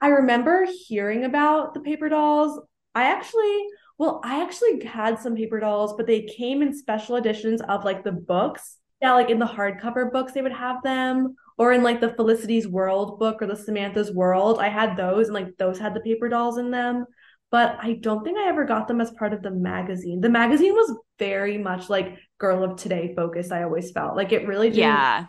I 0.00 0.08
remember 0.08 0.66
hearing 0.86 1.24
about 1.24 1.74
the 1.74 1.80
paper 1.80 2.08
dolls. 2.08 2.60
I 2.94 3.04
actually, 3.04 3.66
well, 3.98 4.20
I 4.24 4.42
actually 4.42 4.84
had 4.84 5.18
some 5.20 5.36
paper 5.36 5.60
dolls, 5.60 5.94
but 5.96 6.06
they 6.06 6.22
came 6.22 6.62
in 6.62 6.74
special 6.76 7.16
editions 7.16 7.60
of 7.62 7.84
like 7.84 8.02
the 8.04 8.12
books. 8.12 8.78
Yeah, 9.02 9.14
like 9.14 9.30
in 9.30 9.38
the 9.38 9.46
hardcover 9.46 10.12
books, 10.12 10.32
they 10.32 10.42
would 10.42 10.52
have 10.52 10.82
them, 10.82 11.34
or 11.56 11.72
in 11.72 11.82
like 11.82 12.00
the 12.00 12.12
Felicity's 12.14 12.68
World 12.68 13.18
book 13.18 13.40
or 13.40 13.46
the 13.46 13.56
Samantha's 13.56 14.12
World. 14.12 14.58
I 14.58 14.68
had 14.68 14.96
those, 14.96 15.28
and 15.28 15.34
like 15.34 15.56
those 15.58 15.78
had 15.78 15.94
the 15.94 16.00
paper 16.00 16.28
dolls 16.28 16.58
in 16.58 16.70
them. 16.70 17.06
But 17.50 17.78
I 17.80 17.94
don't 17.94 18.22
think 18.22 18.38
I 18.38 18.48
ever 18.48 18.64
got 18.64 18.88
them 18.88 19.00
as 19.00 19.10
part 19.10 19.32
of 19.32 19.42
the 19.42 19.50
magazine. 19.50 20.20
The 20.20 20.28
magazine 20.28 20.72
was 20.74 20.96
very 21.18 21.58
much 21.58 21.88
like 21.90 22.16
Girl 22.38 22.62
of 22.62 22.76
Today 22.76 23.12
focused, 23.16 23.52
I 23.52 23.64
always 23.64 23.90
felt. 23.90 24.16
Like 24.16 24.32
it 24.32 24.46
really 24.46 24.68
didn't 24.68 24.80
Yeah. 24.82 25.26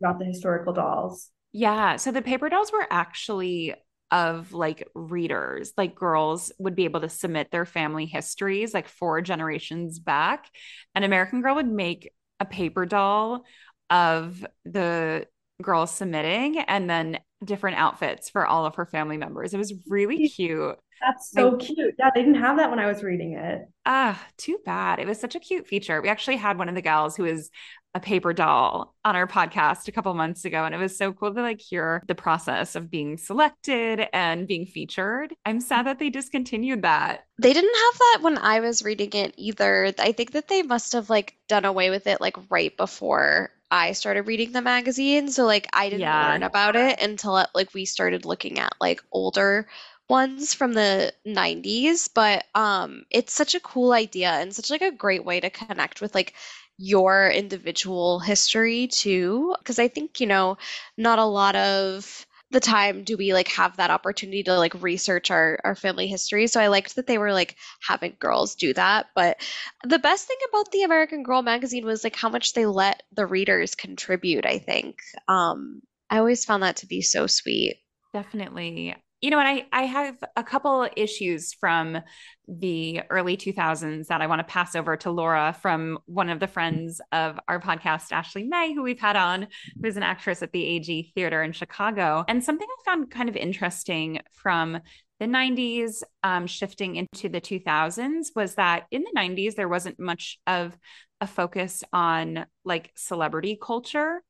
about 0.00 0.18
the 0.18 0.26
historical 0.26 0.72
dolls. 0.74 1.30
Yeah. 1.52 1.96
So 1.96 2.12
the 2.12 2.22
paper 2.22 2.48
dolls 2.48 2.70
were 2.70 2.86
actually 2.90 3.74
of 4.10 4.52
like 4.52 4.88
readers, 4.94 5.72
like 5.76 5.94
girls 5.94 6.52
would 6.58 6.76
be 6.76 6.84
able 6.84 7.00
to 7.00 7.08
submit 7.08 7.50
their 7.50 7.66
family 7.66 8.06
histories 8.06 8.72
like 8.72 8.88
four 8.88 9.20
generations 9.20 9.98
back. 9.98 10.48
an 10.94 11.02
American 11.02 11.42
Girl 11.42 11.56
would 11.56 11.68
make 11.68 12.12
a 12.40 12.44
paper 12.44 12.86
doll 12.86 13.44
of 13.90 14.44
the 14.64 15.26
girls 15.62 15.90
submitting 15.90 16.58
and 16.60 16.88
then 16.88 17.18
different 17.44 17.78
outfits 17.78 18.28
for 18.28 18.46
all 18.46 18.66
of 18.66 18.76
her 18.76 18.86
family 18.86 19.16
members. 19.16 19.54
It 19.54 19.58
was 19.58 19.74
really 19.88 20.28
cute. 20.28 20.76
That's 21.00 21.30
so 21.30 21.56
cute. 21.56 21.94
Yeah, 21.98 22.10
they 22.14 22.22
didn't 22.22 22.40
have 22.40 22.56
that 22.56 22.70
when 22.70 22.78
I 22.78 22.86
was 22.86 23.02
reading 23.02 23.34
it. 23.34 23.68
Ah, 23.84 24.20
too 24.38 24.58
bad. 24.64 24.98
It 24.98 25.06
was 25.06 25.20
such 25.20 25.34
a 25.34 25.40
cute 25.40 25.66
feature. 25.66 26.00
We 26.00 26.08
actually 26.08 26.36
had 26.36 26.58
one 26.58 26.68
of 26.68 26.74
the 26.74 26.82
gals 26.82 27.16
who 27.16 27.24
was 27.24 27.50
a 27.94 28.00
paper 28.00 28.32
doll 28.32 28.94
on 29.04 29.16
our 29.16 29.26
podcast 29.26 29.88
a 29.88 29.92
couple 29.92 30.12
months 30.14 30.44
ago, 30.44 30.64
and 30.64 30.74
it 30.74 30.78
was 30.78 30.96
so 30.96 31.12
cool 31.12 31.34
to 31.34 31.42
like 31.42 31.60
hear 31.60 32.02
the 32.08 32.14
process 32.14 32.76
of 32.76 32.90
being 32.90 33.16
selected 33.16 34.06
and 34.12 34.46
being 34.46 34.66
featured. 34.66 35.34
I'm 35.44 35.60
sad 35.60 35.86
that 35.86 35.98
they 35.98 36.10
discontinued 36.10 36.82
that. 36.82 37.24
They 37.38 37.52
didn't 37.52 37.76
have 37.76 37.98
that 37.98 38.18
when 38.22 38.38
I 38.38 38.60
was 38.60 38.82
reading 38.82 39.12
it 39.12 39.34
either. 39.36 39.92
I 39.98 40.12
think 40.12 40.32
that 40.32 40.48
they 40.48 40.62
must 40.62 40.92
have 40.92 41.08
like 41.08 41.36
done 41.48 41.64
away 41.64 41.90
with 41.90 42.06
it 42.06 42.20
like 42.20 42.36
right 42.50 42.76
before 42.76 43.50
I 43.70 43.92
started 43.92 44.22
reading 44.26 44.52
the 44.52 44.62
magazine. 44.62 45.28
So 45.30 45.44
like 45.46 45.66
I 45.72 45.88
didn't 45.90 46.12
Yeah. 46.12 46.18
learn 46.18 46.42
about 46.42 46.76
it 46.76 47.00
until 47.00 47.34
uh, 47.36 47.46
like 47.54 47.74
we 47.74 47.84
started 47.86 48.24
looking 48.24 48.58
at 48.58 48.72
like 48.80 49.02
older 49.12 49.68
ones 50.08 50.54
from 50.54 50.72
the 50.74 51.12
90s, 51.24 52.08
but 52.08 52.44
um 52.54 53.04
it's 53.10 53.32
such 53.32 53.54
a 53.54 53.60
cool 53.60 53.92
idea 53.92 54.30
and 54.30 54.54
such 54.54 54.70
like 54.70 54.82
a 54.82 54.92
great 54.92 55.24
way 55.24 55.40
to 55.40 55.50
connect 55.50 55.94
with 55.94 56.08
like 56.08 56.26
your 56.70 57.24
individual 57.28 58.18
history 58.20 58.86
too 58.88 59.54
because 59.58 59.78
I 59.78 59.88
think, 59.88 60.20
you 60.20 60.26
know, 60.26 60.58
not 60.96 61.18
a 61.18 61.24
lot 61.24 61.56
of 61.56 62.26
the 62.50 62.60
time 62.60 63.02
do 63.02 63.16
we 63.16 63.32
like 63.32 63.48
have 63.48 63.76
that 63.76 63.90
opportunity 63.90 64.42
to 64.44 64.56
like 64.56 64.80
research 64.82 65.30
our 65.30 65.58
our 65.64 65.74
family 65.74 66.06
history. 66.06 66.46
So 66.46 66.60
I 66.60 66.68
liked 66.68 66.96
that 66.96 67.06
they 67.06 67.18
were 67.18 67.32
like 67.32 67.56
having 67.86 68.16
girls 68.18 68.54
do 68.54 68.72
that, 68.74 69.06
but 69.14 69.38
the 69.84 69.98
best 69.98 70.26
thing 70.26 70.36
about 70.50 70.70
the 70.70 70.82
American 70.82 71.22
Girl 71.22 71.42
magazine 71.42 71.84
was 71.84 72.04
like 72.04 72.16
how 72.16 72.28
much 72.28 72.52
they 72.54 72.66
let 72.66 73.02
the 73.12 73.26
readers 73.26 73.74
contribute, 73.74 74.46
I 74.46 74.58
think. 74.58 74.98
Um 75.28 75.82
I 76.08 76.18
always 76.18 76.44
found 76.44 76.62
that 76.62 76.76
to 76.76 76.86
be 76.86 77.02
so 77.02 77.26
sweet. 77.26 77.78
Definitely. 78.12 78.94
You 79.26 79.32
know, 79.32 79.40
and 79.40 79.48
I, 79.48 79.66
I 79.72 79.86
have 79.86 80.22
a 80.36 80.44
couple 80.44 80.88
issues 80.96 81.52
from 81.52 81.98
the 82.46 83.02
early 83.10 83.36
2000s 83.36 84.06
that 84.06 84.22
I 84.22 84.28
want 84.28 84.38
to 84.38 84.44
pass 84.44 84.76
over 84.76 84.96
to 84.98 85.10
Laura 85.10 85.52
from 85.60 85.98
one 86.06 86.28
of 86.28 86.38
the 86.38 86.46
friends 86.46 87.00
of 87.10 87.40
our 87.48 87.60
podcast, 87.60 88.12
Ashley 88.12 88.44
May, 88.44 88.72
who 88.72 88.84
we've 88.84 89.00
had 89.00 89.16
on, 89.16 89.48
who's 89.82 89.96
an 89.96 90.04
actress 90.04 90.44
at 90.44 90.52
the 90.52 90.64
AG 90.64 91.10
Theater 91.16 91.42
in 91.42 91.50
Chicago. 91.50 92.24
And 92.28 92.44
something 92.44 92.68
I 92.70 92.84
found 92.84 93.10
kind 93.10 93.28
of 93.28 93.34
interesting 93.34 94.20
from 94.30 94.78
the 95.18 95.26
90s 95.26 96.04
um, 96.22 96.46
shifting 96.46 96.94
into 96.94 97.28
the 97.28 97.40
2000s 97.40 98.26
was 98.36 98.54
that 98.54 98.84
in 98.92 99.02
the 99.02 99.20
90s, 99.20 99.56
there 99.56 99.68
wasn't 99.68 99.98
much 99.98 100.38
of 100.46 100.78
a 101.20 101.26
focus 101.26 101.82
on 101.92 102.46
like 102.64 102.92
celebrity 102.94 103.58
culture. 103.60 104.22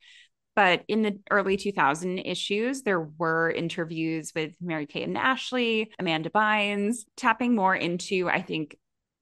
But 0.57 0.83
in 0.88 1.03
the 1.03 1.21
early 1.31 1.57
2000 1.57 2.19
issues, 2.19 2.83
there 2.83 3.01
were 3.01 3.51
interviews 3.51 4.33
with 4.35 4.57
Mary 4.61 4.87
Kate 4.87 5.07
and 5.07 5.19
Ashley, 5.19 5.92
Amanda 5.99 6.31
Bynes, 6.31 7.05
tapping 7.16 7.55
more 7.55 7.77
into, 7.77 8.29
I 8.29 8.42
think, 8.42 8.77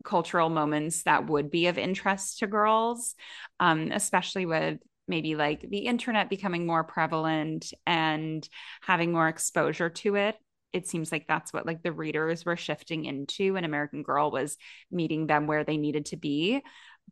cultural 0.04 0.48
moments 0.48 1.02
that 1.02 1.28
would 1.28 1.50
be 1.50 1.66
of 1.66 1.76
interest 1.76 2.38
to 2.38 2.46
girls, 2.46 3.16
um, 3.58 3.90
especially 3.92 4.46
with 4.46 4.78
maybe 5.08 5.34
like 5.34 5.68
the 5.68 5.78
internet 5.78 6.30
becoming 6.30 6.66
more 6.66 6.84
prevalent 6.84 7.72
and 7.86 8.48
having 8.82 9.12
more 9.12 9.28
exposure 9.28 9.90
to 9.90 10.14
it. 10.14 10.36
It 10.72 10.88
seems 10.88 11.12
like 11.12 11.26
that's 11.28 11.52
what 11.52 11.66
like 11.66 11.82
the 11.82 11.92
readers 11.92 12.44
were 12.44 12.56
shifting 12.56 13.04
into, 13.04 13.56
and 13.56 13.66
American 13.66 14.02
Girl 14.02 14.30
was 14.30 14.56
meeting 14.90 15.26
them 15.26 15.46
where 15.46 15.64
they 15.64 15.76
needed 15.76 16.06
to 16.06 16.16
be. 16.16 16.62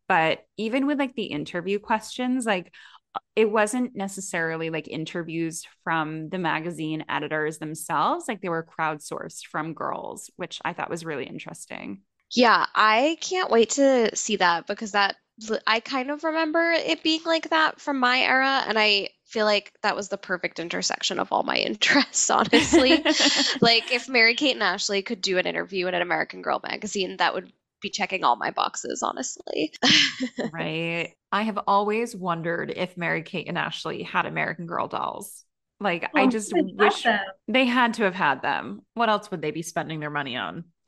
But 0.07 0.45
even 0.57 0.85
with 0.85 0.99
like 0.99 1.15
the 1.15 1.25
interview 1.25 1.79
questions, 1.79 2.45
like 2.45 2.73
it 3.35 3.49
wasn't 3.49 3.95
necessarily 3.95 4.69
like 4.69 4.87
interviews 4.87 5.65
from 5.83 6.29
the 6.29 6.37
magazine 6.37 7.03
editors 7.09 7.59
themselves 7.59 8.25
like 8.27 8.41
they 8.41 8.49
were 8.49 8.65
crowdsourced 8.79 9.45
from 9.47 9.73
girls 9.73 10.29
which 10.35 10.59
i 10.65 10.73
thought 10.73 10.89
was 10.89 11.05
really 11.05 11.25
interesting 11.25 12.01
Yeah, 12.31 12.65
I 12.75 13.17
can't 13.21 13.51
wait 13.51 13.71
to 13.71 14.15
see 14.15 14.37
that 14.37 14.67
because 14.67 14.91
that 14.91 15.17
I 15.67 15.79
kind 15.79 16.11
of 16.11 16.23
remember 16.23 16.71
it 16.71 17.03
being 17.03 17.21
like 17.25 17.49
that 17.49 17.81
from 17.81 17.99
my 17.99 18.19
era, 18.21 18.63
and 18.67 18.77
I 18.79 19.09
feel 19.25 19.45
like 19.45 19.73
that 19.81 19.95
was 19.95 20.09
the 20.09 20.17
perfect 20.17 20.59
intersection 20.59 21.19
of 21.19 21.31
all 21.31 21.43
my 21.43 21.57
interests, 21.69 22.29
honestly. 22.29 23.03
Like 23.61 23.91
if 23.91 24.07
Mary 24.09 24.35
Kate 24.35 24.53
and 24.53 24.63
Ashley 24.63 25.01
could 25.01 25.21
do 25.21 25.37
an 25.37 25.47
interview 25.47 25.87
in 25.87 25.93
an 25.95 26.01
American 26.01 26.41
Girl 26.41 26.59
magazine, 26.63 27.17
that 27.17 27.33
would 27.33 27.51
be 27.83 27.89
checking 27.91 28.23
all 28.23 28.35
my 28.37 28.49
boxes, 28.49 29.03
honestly. 29.03 29.71
right. 30.51 31.13
I 31.31 31.43
have 31.43 31.59
always 31.67 32.15
wondered 32.15 32.71
if 32.75 32.97
mary 32.97 33.21
kate 33.21 33.47
and 33.47 33.57
ashley 33.57 34.01
had 34.01 34.25
american 34.25 34.65
girl 34.65 34.87
dolls. 34.87 35.43
Like 35.79 36.09
i 36.15 36.23
Oh, 36.23 36.29
just 36.29 36.51
they 36.53 36.61
wish 36.61 37.05
they 37.47 37.65
had 37.65 37.95
to 37.95 38.03
have 38.03 38.15
had 38.15 38.41
them. 38.41 38.81
What 38.93 39.09
else 39.09 39.29
would 39.29 39.41
they 39.41 39.51
be 39.51 39.61
spending 39.61 39.99
their 39.99 40.09
money 40.09 40.37
on? 40.37 40.63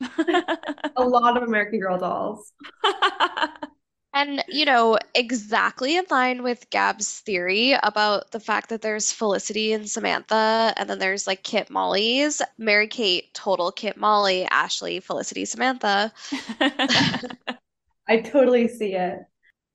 A 0.96 1.04
lot 1.04 1.36
of 1.36 1.42
American 1.42 1.80
Girl 1.80 1.98
dolls. 1.98 2.52
And, 4.16 4.42
you 4.48 4.64
know, 4.64 4.98
exactly 5.14 5.98
in 5.98 6.06
line 6.10 6.42
with 6.42 6.70
Gab's 6.70 7.20
theory 7.20 7.76
about 7.82 8.30
the 8.30 8.40
fact 8.40 8.70
that 8.70 8.80
there's 8.80 9.12
Felicity 9.12 9.74
and 9.74 9.86
Samantha, 9.86 10.72
and 10.78 10.88
then 10.88 10.98
there's 10.98 11.26
like 11.26 11.42
Kit 11.42 11.68
Molly's, 11.68 12.40
Mary 12.56 12.88
Kate, 12.88 13.34
total 13.34 13.70
Kit 13.70 13.98
Molly, 13.98 14.46
Ashley, 14.46 15.00
Felicity, 15.00 15.44
Samantha. 15.44 16.14
I 18.08 18.20
totally 18.24 18.68
see 18.68 18.94
it. 18.94 19.18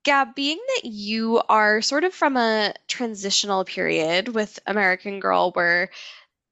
Gab, 0.04 0.34
being 0.34 0.58
that 0.76 0.86
you 0.90 1.44
are 1.48 1.80
sort 1.84 2.04
of 2.04 2.12
from 2.12 2.36
a 2.36 2.74
transitional 2.88 3.64
period 3.64 4.30
with 4.30 4.58
American 4.66 5.20
Girl 5.20 5.52
where 5.52 5.92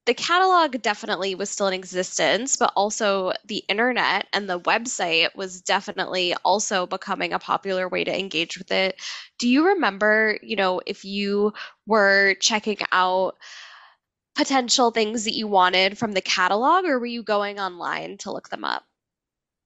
the 0.09 0.15
catalog 0.15 0.81
definitely 0.81 1.35
was 1.35 1.51
still 1.51 1.67
in 1.67 1.73
existence, 1.75 2.55
but 2.55 2.73
also 2.75 3.31
the 3.45 3.63
internet 3.69 4.25
and 4.33 4.49
the 4.49 4.59
website 4.61 5.27
was 5.35 5.61
definitely 5.61 6.33
also 6.43 6.87
becoming 6.87 7.31
a 7.31 7.37
popular 7.37 7.87
way 7.87 8.03
to 8.03 8.19
engage 8.19 8.57
with 8.57 8.71
it. 8.71 8.99
Do 9.37 9.47
you 9.47 9.67
remember, 9.67 10.39
you 10.41 10.55
know, 10.55 10.81
if 10.87 11.05
you 11.05 11.53
were 11.85 12.33
checking 12.41 12.79
out 12.91 13.35
potential 14.35 14.89
things 14.89 15.25
that 15.25 15.35
you 15.35 15.47
wanted 15.47 15.95
from 15.95 16.13
the 16.13 16.21
catalog, 16.21 16.85
or 16.85 16.97
were 16.97 17.05
you 17.05 17.21
going 17.21 17.59
online 17.59 18.17
to 18.17 18.31
look 18.31 18.49
them 18.49 18.63
up? 18.63 18.85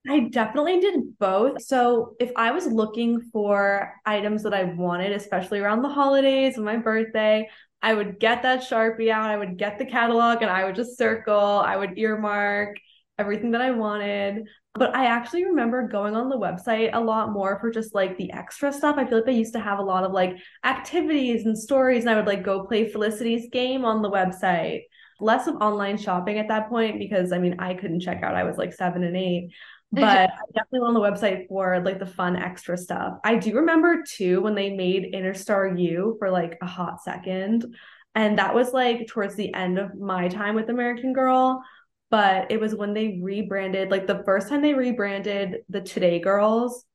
I 0.09 0.27
definitely 0.29 0.81
did 0.81 1.17
both. 1.19 1.61
So 1.61 2.15
if 2.19 2.33
I 2.35 2.51
was 2.51 2.67
looking 2.67 3.21
for 3.31 3.93
items 4.05 4.43
that 4.43 4.53
I 4.53 4.65
wanted, 4.65 5.13
especially 5.13 5.61
around 5.61 5.83
the 5.83 5.87
holidays 5.87 6.57
and 6.57 6.65
my 6.65 6.75
birthday, 6.75 7.47
I 7.83 7.93
would 7.93 8.19
get 8.19 8.43
that 8.43 8.61
Sharpie 8.61 9.11
out, 9.11 9.29
I 9.29 9.37
would 9.37 9.57
get 9.57 9.77
the 9.77 9.85
catalog 9.85 10.41
and 10.41 10.49
I 10.49 10.63
would 10.63 10.75
just 10.75 10.97
circle, 10.97 11.35
I 11.35 11.75
would 11.75 11.99
earmark 11.99 12.77
everything 13.19 13.51
that 13.51 13.61
I 13.61 13.71
wanted. 13.71 14.47
But 14.75 14.95
I 14.95 15.05
actually 15.05 15.45
remember 15.45 15.87
going 15.87 16.15
on 16.15 16.29
the 16.29 16.37
website 16.37 16.91
a 16.93 16.99
lot 16.99 17.31
more 17.31 17.59
for 17.59 17.69
just 17.69 17.93
like 17.93 18.17
the 18.17 18.31
extra 18.31 18.73
stuff. 18.73 18.95
I 18.97 19.05
feel 19.05 19.19
like 19.19 19.25
they 19.25 19.33
used 19.33 19.53
to 19.53 19.59
have 19.59 19.77
a 19.77 19.83
lot 19.83 20.03
of 20.03 20.13
like 20.13 20.35
activities 20.63 21.45
and 21.45 21.55
stories, 21.57 22.03
and 22.03 22.09
I 22.09 22.15
would 22.15 22.25
like 22.25 22.43
go 22.43 22.65
play 22.65 22.89
Felicity's 22.89 23.49
game 23.51 23.85
on 23.85 24.01
the 24.01 24.09
website. 24.09 24.83
Less 25.19 25.45
of 25.45 25.55
online 25.57 25.97
shopping 25.97 26.39
at 26.39 26.47
that 26.47 26.69
point 26.69 26.97
because 26.97 27.31
I 27.31 27.37
mean, 27.37 27.57
I 27.59 27.75
couldn't 27.75 27.99
check 27.99 28.23
out. 28.23 28.33
I 28.33 28.43
was 28.45 28.57
like 28.57 28.73
seven 28.73 29.03
and 29.03 29.15
eight 29.15 29.51
but 30.01 30.31
I 30.31 30.45
definitely 30.55 30.87
on 30.87 30.93
the 30.95 30.99
website 30.99 31.47
for 31.47 31.79
like 31.85 31.99
the 31.99 32.05
fun 32.07 32.35
extra 32.35 32.75
stuff. 32.77 33.19
I 33.23 33.35
do 33.35 33.55
remember 33.55 34.03
too 34.03 34.41
when 34.41 34.55
they 34.55 34.71
made 34.71 35.13
Innerstar 35.13 35.79
U 35.79 36.15
for 36.17 36.31
like 36.31 36.57
a 36.63 36.65
hot 36.65 37.03
second. 37.03 37.75
And 38.15 38.39
that 38.39 38.55
was 38.55 38.73
like 38.73 39.07
towards 39.07 39.35
the 39.35 39.53
end 39.53 39.77
of 39.77 39.93
my 39.95 40.29
time 40.29 40.55
with 40.55 40.69
American 40.69 41.13
Girl. 41.13 41.63
But 42.09 42.51
it 42.51 42.59
was 42.59 42.73
when 42.73 42.93
they 42.93 43.19
rebranded, 43.21 43.91
like 43.91 44.07
the 44.07 44.23
first 44.25 44.49
time 44.49 44.61
they 44.63 44.73
rebranded 44.73 45.57
the 45.69 45.81
Today 45.81 46.19
Girls 46.19 46.85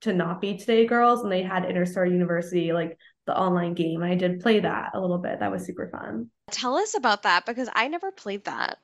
to 0.00 0.12
not 0.12 0.40
be 0.40 0.56
Today 0.56 0.86
Girls, 0.86 1.22
and 1.22 1.30
they 1.30 1.42
had 1.42 1.64
Innerstar 1.64 2.10
University, 2.10 2.72
like 2.72 2.96
the 3.26 3.36
online 3.36 3.74
game. 3.74 4.02
I 4.02 4.14
did 4.14 4.40
play 4.40 4.60
that 4.60 4.90
a 4.94 5.00
little 5.00 5.18
bit. 5.18 5.40
That 5.40 5.50
was 5.50 5.64
super 5.64 5.88
fun. 5.90 6.30
Tell 6.50 6.76
us 6.76 6.96
about 6.96 7.22
that 7.24 7.46
because 7.46 7.68
I 7.74 7.88
never 7.88 8.10
played 8.10 8.44
that. 8.44 8.78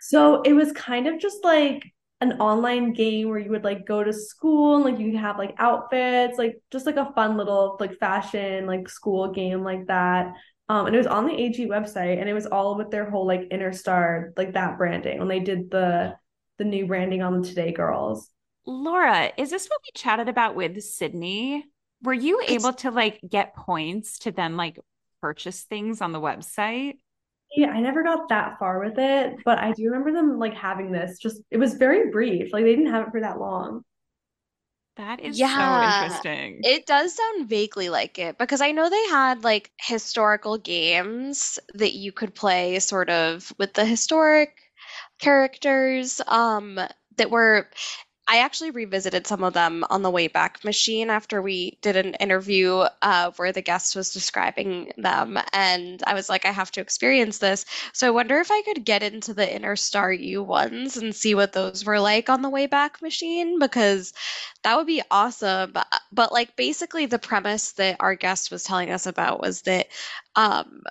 So 0.00 0.42
it 0.42 0.52
was 0.52 0.72
kind 0.72 1.06
of 1.06 1.18
just 1.18 1.44
like 1.44 1.82
an 2.20 2.32
online 2.40 2.92
game 2.92 3.28
where 3.28 3.38
you 3.38 3.50
would 3.50 3.64
like 3.64 3.86
go 3.86 4.02
to 4.02 4.12
school 4.12 4.76
and 4.76 4.84
like 4.84 4.98
you 4.98 5.10
could 5.10 5.20
have 5.20 5.38
like 5.38 5.54
outfits, 5.58 6.38
like 6.38 6.60
just 6.70 6.86
like 6.86 6.96
a 6.96 7.12
fun 7.14 7.36
little 7.36 7.76
like 7.78 7.98
fashion 7.98 8.66
like 8.66 8.88
school 8.88 9.30
game 9.32 9.62
like 9.62 9.86
that. 9.86 10.32
Um, 10.68 10.86
and 10.86 10.94
it 10.94 10.98
was 10.98 11.06
on 11.06 11.26
the 11.26 11.34
AG 11.34 11.64
website, 11.68 12.18
and 12.18 12.28
it 12.28 12.32
was 12.32 12.46
all 12.46 12.76
with 12.76 12.90
their 12.90 13.08
whole 13.08 13.26
like 13.26 13.48
Innerstar 13.50 14.36
like 14.36 14.54
that 14.54 14.78
branding 14.78 15.18
when 15.18 15.28
they 15.28 15.40
did 15.40 15.70
the 15.70 16.16
the 16.58 16.64
new 16.64 16.86
branding 16.86 17.22
on 17.22 17.40
the 17.40 17.46
Today 17.46 17.72
Girls. 17.72 18.30
Laura, 18.64 19.30
is 19.36 19.50
this 19.50 19.68
what 19.68 19.80
we 19.84 20.00
chatted 20.00 20.28
about 20.28 20.56
with 20.56 20.82
Sydney? 20.82 21.64
Were 22.02 22.14
you 22.14 22.42
able 22.46 22.72
to 22.74 22.90
like 22.90 23.20
get 23.28 23.54
points 23.54 24.20
to 24.20 24.32
then 24.32 24.56
like 24.56 24.80
purchase 25.20 25.62
things 25.62 26.00
on 26.00 26.12
the 26.12 26.20
website? 26.20 26.98
Yeah, 27.54 27.70
I 27.70 27.80
never 27.80 28.02
got 28.02 28.28
that 28.28 28.58
far 28.58 28.80
with 28.84 28.98
it, 28.98 29.36
but 29.44 29.58
I 29.58 29.72
do 29.72 29.84
remember 29.86 30.12
them 30.12 30.38
like 30.38 30.54
having 30.54 30.92
this. 30.92 31.18
Just 31.18 31.40
it 31.50 31.56
was 31.58 31.74
very 31.74 32.10
brief. 32.10 32.52
Like 32.52 32.64
they 32.64 32.74
didn't 32.74 32.92
have 32.92 33.06
it 33.08 33.10
for 33.12 33.20
that 33.20 33.38
long. 33.40 33.82
That 34.96 35.20
is 35.20 35.36
yeah, 35.36 35.54
so 35.54 35.80
interesting. 35.82 36.60
It 36.62 36.86
does 36.86 37.14
sound 37.14 37.48
vaguely 37.48 37.88
like 37.90 38.18
it 38.18 38.38
because 38.38 38.60
I 38.62 38.72
know 38.72 38.88
they 38.88 39.06
had 39.08 39.44
like 39.44 39.70
historical 39.78 40.56
games 40.58 41.58
that 41.74 41.92
you 41.92 42.12
could 42.12 42.34
play 42.34 42.78
sort 42.80 43.10
of 43.10 43.52
with 43.58 43.74
the 43.74 43.84
historic 43.84 44.56
characters 45.18 46.20
um 46.26 46.80
that 47.16 47.30
were 47.30 47.70
I 48.28 48.38
actually 48.38 48.72
revisited 48.72 49.26
some 49.26 49.44
of 49.44 49.52
them 49.52 49.84
on 49.88 50.02
the 50.02 50.10
Wayback 50.10 50.64
Machine 50.64 51.10
after 51.10 51.40
we 51.40 51.78
did 51.80 51.96
an 51.96 52.14
interview 52.14 52.84
uh, 53.02 53.30
where 53.36 53.52
the 53.52 53.62
guest 53.62 53.94
was 53.94 54.12
describing 54.12 54.92
them. 54.96 55.38
And 55.52 56.02
I 56.06 56.14
was 56.14 56.28
like, 56.28 56.44
I 56.44 56.50
have 56.50 56.72
to 56.72 56.80
experience 56.80 57.38
this. 57.38 57.64
So 57.92 58.06
I 58.06 58.10
wonder 58.10 58.38
if 58.38 58.50
I 58.50 58.62
could 58.62 58.84
get 58.84 59.02
into 59.04 59.32
the 59.32 59.46
Innerstar 59.46 60.18
U 60.18 60.42
ones 60.42 60.96
and 60.96 61.14
see 61.14 61.34
what 61.34 61.52
those 61.52 61.84
were 61.84 62.00
like 62.00 62.28
on 62.28 62.42
the 62.42 62.50
Wayback 62.50 63.00
Machine 63.00 63.58
because 63.60 64.12
that 64.64 64.76
would 64.76 64.88
be 64.88 65.02
awesome. 65.10 65.72
But 66.12 66.32
like 66.32 66.56
basically, 66.56 67.06
the 67.06 67.18
premise 67.20 67.72
that 67.72 67.96
our 68.00 68.16
guest 68.16 68.50
was 68.50 68.64
telling 68.64 68.90
us 68.90 69.06
about 69.06 69.40
was 69.40 69.62
that 69.62 69.86
um, 70.34 70.82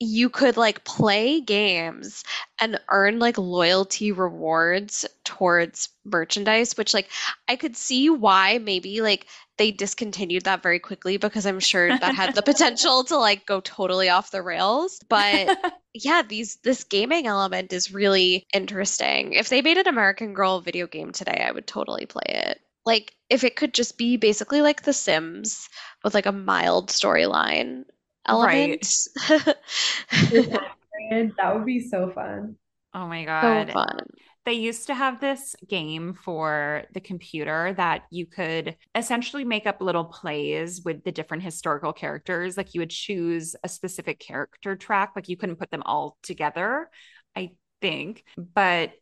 you 0.00 0.30
could 0.30 0.56
like 0.56 0.82
play 0.84 1.40
games 1.40 2.24
and 2.60 2.80
earn 2.88 3.18
like 3.18 3.36
loyalty 3.36 4.12
rewards 4.12 5.04
towards 5.24 5.90
merchandise 6.04 6.76
which 6.76 6.94
like 6.94 7.08
i 7.48 7.54
could 7.54 7.76
see 7.76 8.08
why 8.08 8.58
maybe 8.58 9.02
like 9.02 9.26
they 9.60 9.70
discontinued 9.70 10.44
that 10.44 10.62
very 10.62 10.78
quickly 10.78 11.18
because 11.18 11.44
i'm 11.44 11.60
sure 11.60 11.90
that 11.90 12.14
had 12.14 12.34
the 12.34 12.40
potential 12.40 13.04
to 13.04 13.18
like 13.18 13.44
go 13.44 13.60
totally 13.60 14.08
off 14.08 14.30
the 14.30 14.40
rails. 14.40 14.98
But 15.06 15.58
yeah 15.94 16.22
these 16.26 16.56
this 16.64 16.84
gaming 16.84 17.26
element 17.26 17.70
is 17.70 17.92
really 17.92 18.46
interesting. 18.54 19.34
If 19.34 19.50
they 19.50 19.60
made 19.60 19.76
an 19.76 19.86
american 19.86 20.32
girl 20.32 20.62
video 20.62 20.86
game 20.86 21.12
today 21.12 21.44
i 21.46 21.52
would 21.52 21.66
totally 21.66 22.06
play 22.06 22.24
it. 22.26 22.58
Like 22.86 23.12
if 23.28 23.44
it 23.44 23.54
could 23.54 23.74
just 23.74 23.98
be 23.98 24.16
basically 24.16 24.62
like 24.62 24.82
the 24.82 24.94
sims 24.94 25.68
with 26.02 26.14
like 26.14 26.24
a 26.24 26.32
mild 26.32 26.88
storyline 26.88 27.84
element. 28.26 28.86
Right. 29.28 29.44
that 31.36 31.54
would 31.54 31.66
be 31.66 31.80
so 31.80 32.10
fun. 32.10 32.56
Oh 32.94 33.06
my 33.06 33.24
god. 33.24 33.68
So 33.68 33.72
fun. 33.74 33.98
They 34.46 34.54
used 34.54 34.86
to 34.86 34.94
have 34.94 35.20
this 35.20 35.54
game 35.68 36.14
for 36.14 36.84
the 36.94 37.00
computer 37.00 37.74
that 37.74 38.04
you 38.10 38.26
could 38.26 38.76
essentially 38.94 39.44
make 39.44 39.66
up 39.66 39.82
little 39.82 40.06
plays 40.06 40.82
with 40.82 41.04
the 41.04 41.12
different 41.12 41.42
historical 41.42 41.92
characters. 41.92 42.56
Like 42.56 42.74
you 42.74 42.80
would 42.80 42.90
choose 42.90 43.54
a 43.62 43.68
specific 43.68 44.18
character 44.18 44.76
track, 44.76 45.12
like 45.14 45.28
you 45.28 45.36
couldn't 45.36 45.56
put 45.56 45.70
them 45.70 45.82
all 45.84 46.16
together, 46.22 46.88
I 47.36 47.50
think. 47.82 48.24
But 48.36 48.92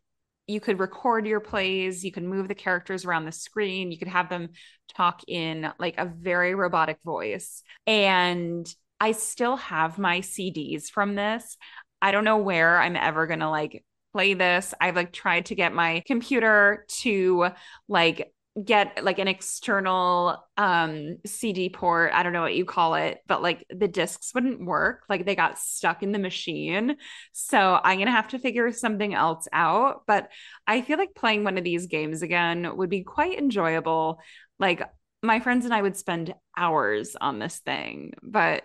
you 0.48 0.60
could 0.60 0.80
record 0.80 1.26
your 1.26 1.40
plays, 1.40 2.04
you 2.04 2.10
could 2.10 2.24
move 2.24 2.48
the 2.48 2.54
characters 2.54 3.04
around 3.04 3.26
the 3.26 3.32
screen, 3.32 3.92
you 3.92 3.98
could 3.98 4.08
have 4.08 4.30
them 4.30 4.48
talk 4.96 5.22
in 5.28 5.70
like 5.78 5.98
a 5.98 6.06
very 6.06 6.54
robotic 6.54 6.98
voice. 7.04 7.62
And 7.86 8.66
I 9.00 9.12
still 9.12 9.56
have 9.56 9.98
my 9.98 10.20
CDs 10.20 10.90
from 10.90 11.14
this. 11.14 11.56
I 12.02 12.12
don't 12.12 12.24
know 12.24 12.38
where 12.38 12.80
I'm 12.80 12.96
ever 12.96 13.26
going 13.26 13.40
to 13.40 13.50
like 13.50 13.84
play 14.12 14.34
this. 14.34 14.74
I've 14.80 14.96
like 14.96 15.12
tried 15.12 15.46
to 15.46 15.54
get 15.54 15.72
my 15.72 16.02
computer 16.06 16.84
to 17.00 17.48
like 17.88 18.32
get 18.64 19.04
like 19.04 19.20
an 19.20 19.28
external 19.28 20.36
um 20.56 21.16
CD 21.24 21.68
port, 21.68 22.10
I 22.12 22.22
don't 22.22 22.32
know 22.32 22.42
what 22.42 22.56
you 22.56 22.64
call 22.64 22.94
it, 22.94 23.20
but 23.28 23.42
like 23.42 23.64
the 23.70 23.86
discs 23.86 24.34
wouldn't 24.34 24.64
work. 24.64 25.04
Like 25.08 25.24
they 25.24 25.36
got 25.36 25.58
stuck 25.58 26.02
in 26.02 26.12
the 26.12 26.18
machine. 26.18 26.96
So 27.32 27.78
I'm 27.82 27.98
going 27.98 28.06
to 28.06 28.12
have 28.12 28.28
to 28.28 28.38
figure 28.38 28.72
something 28.72 29.14
else 29.14 29.46
out, 29.52 30.02
but 30.06 30.28
I 30.66 30.82
feel 30.82 30.98
like 30.98 31.14
playing 31.14 31.44
one 31.44 31.58
of 31.58 31.64
these 31.64 31.86
games 31.86 32.22
again 32.22 32.76
would 32.76 32.90
be 32.90 33.04
quite 33.04 33.38
enjoyable. 33.38 34.20
Like 34.58 34.82
my 35.22 35.40
friends 35.40 35.64
and 35.64 35.74
I 35.74 35.82
would 35.82 35.96
spend 35.96 36.34
hours 36.56 37.16
on 37.20 37.38
this 37.38 37.58
thing, 37.58 38.14
but 38.22 38.64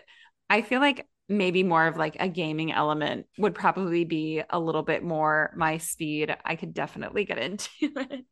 I 0.50 0.62
feel 0.62 0.80
like 0.80 1.08
maybe 1.30 1.64
more 1.64 1.88
of 1.88 1.98
like 1.98 2.18
a 2.20 2.28
gaming 2.28 2.72
element 2.72 3.26
would 3.38 3.56
probably 3.56 4.04
be 4.04 4.44
a 4.50 4.60
little 4.60 4.84
bit 4.84 5.04
more 5.04 5.54
my 5.56 5.78
speed. 5.78 6.36
I 6.46 6.56
could 6.56 6.74
definitely 6.74 7.26
get 7.26 7.38
into 7.38 7.70
it. 7.82 8.26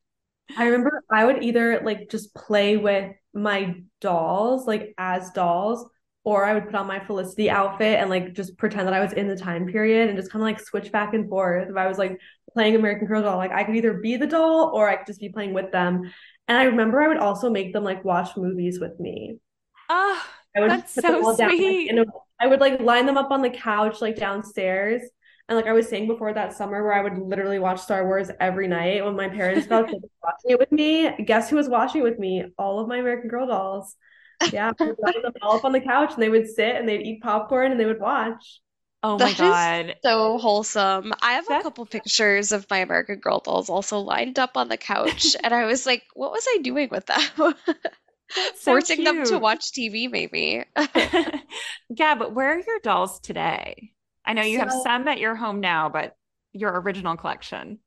I 0.55 0.66
remember 0.66 1.03
I 1.09 1.26
would 1.26 1.43
either 1.43 1.82
like 1.84 2.09
just 2.09 2.36
play 2.36 2.78
with 2.78 3.14
my 3.34 3.76
dolls, 4.01 4.68
like 4.68 4.93
as 4.97 5.32
dolls, 5.32 5.89
or 6.24 6.43
I 6.45 6.53
would 6.53 6.66
put 6.66 6.76
on 6.76 6.88
my 6.88 6.99
Felicity 6.99 7.49
outfit 7.49 7.99
and 7.99 8.09
like 8.09 8.34
just 8.34 8.57
pretend 8.57 8.88
that 8.88 8.93
I 8.93 8.99
was 8.99 9.14
in 9.14 9.28
the 9.28 9.36
time 9.38 9.68
period 9.68 10.09
and 10.09 10.18
just 10.18 10.32
kind 10.32 10.41
of 10.41 10.45
like 10.45 10.59
switch 10.59 10.91
back 10.91 11.14
and 11.14 11.30
forth. 11.30 11.70
If 11.70 11.78
I 11.78 11.88
was 11.88 11.97
like 11.97 12.20
playing 12.53 12.76
American 12.76 13.07
Girl 13.07 13.22
doll, 13.22 13.38
like 13.38 13.51
I 13.51 13.64
could 13.64 13.76
either 13.76 13.93
be 13.93 14.18
the 14.18 14.28
doll 14.28 14.72
or 14.74 14.89
I 14.89 14.97
could 14.97 15.07
just 15.07 15.22
be 15.22 15.30
playing 15.30 15.53
with 15.53 15.72
them. 15.72 16.12
And 16.47 16.57
I 16.57 16.64
remember 16.64 17.01
I 17.01 17.07
would 17.07 17.18
also 17.18 17.49
make 17.49 17.72
them 17.74 17.86
like 17.86 18.03
watch 18.03 18.36
movies 18.36 18.80
with 18.80 18.99
me. 18.99 19.38
Oh, 19.89 20.28
I 20.56 20.60
would 20.62 20.70
That's 20.70 20.93
put 20.93 21.04
so 21.06 21.12
them 21.12 21.26
all 21.26 21.36
down, 21.36 21.49
sweet. 21.49 21.93
Like, 21.93 22.08
I 22.39 22.47
would 22.47 22.60
like 22.60 22.80
line 22.80 23.06
them 23.06 23.18
up 23.18 23.32
on 23.32 23.41
the 23.41 23.49
couch, 23.49 24.02
like 24.02 24.18
downstairs. 24.18 25.02
And 25.47 25.58
like 25.58 25.68
I 25.68 25.74
was 25.74 25.89
saying 25.89 26.08
before 26.08 26.34
that 26.34 26.54
summer 26.54 26.84
where 26.84 26.93
I 26.93 27.02
would 27.02 27.18
literally 27.18 27.60
watch 27.60 27.80
Star 27.82 28.06
Wars 28.06 28.30
every 28.39 28.68
night 28.68 29.04
when 29.04 29.16
my 29.16 29.28
parents 29.28 29.68
felt 29.68 29.88
like 29.88 30.02
watching 30.24 30.52
it 30.52 30.60
with 30.60 30.72
me. 30.72 31.12
Guess 31.26 31.49
who 31.49 31.58
was 31.58 31.68
watching 31.70 32.02
it 32.02 32.04
with 32.06 32.20
me? 32.20 32.45
All 32.58 32.80
of 32.80 32.88
my 32.88 32.97
American 32.97 33.30
Girl 33.30 33.47
dolls. 33.47 33.95
Yeah, 34.52 34.72
I 34.80 34.84
would 34.86 34.95
line 34.99 35.22
them 35.22 35.34
all 35.41 35.58
up 35.58 35.66
on 35.66 35.72
the 35.72 35.82
couch 35.82 36.14
and 36.14 36.24
they 36.24 36.30
would 36.30 36.47
sit 36.47 36.76
and 36.76 36.88
they'd 36.88 37.02
eat 37.02 37.22
popcorn 37.22 37.72
and 37.72 37.80
they 37.80 37.86
would 37.86 37.99
watch. 37.99 38.62
Oh 39.04 39.18
my 39.18 39.34
that 39.34 39.38
god. 39.38 39.95
so 40.04 40.38
wholesome. 40.38 41.12
I 41.22 41.34
have 41.34 41.49
a 41.49 41.58
couple 41.64 41.86
pictures 41.86 42.52
of 42.52 42.68
my 42.70 42.80
American 42.80 43.20
Girl 43.20 43.39
dolls 43.39 43.70
also 43.70 43.99
lined 43.99 44.38
up 44.38 44.58
on 44.58 44.70
the 44.70 44.78
couch 44.78 45.36
and 45.43 45.54
I 45.54 45.66
was 45.66 45.86
like, 45.86 46.04
what 46.14 46.32
was 46.32 46.45
I 46.47 46.60
doing 46.62 46.89
with 46.91 47.08
them? 47.08 47.22
forcing 48.56 48.98
cute. 48.98 49.06
them 49.06 49.26
to 49.26 49.40
watch 49.40 49.72
TV, 49.72 50.10
maybe. 50.10 50.64
yeah, 51.90 52.16
but 52.16 52.34
where 52.34 52.54
are 52.54 52.60
your 52.60 52.80
dolls 52.80 53.20
today? 53.20 53.92
I 54.26 54.34
know 54.34 54.44
you 54.44 54.58
so, 54.60 54.66
have 54.66 54.74
some 54.84 55.08
at 55.08 55.20
your 55.20 55.36
home 55.36 55.60
now, 55.60 55.90
but 55.90 56.16
your 56.54 56.80
original 56.82 57.16
collection. 57.18 57.80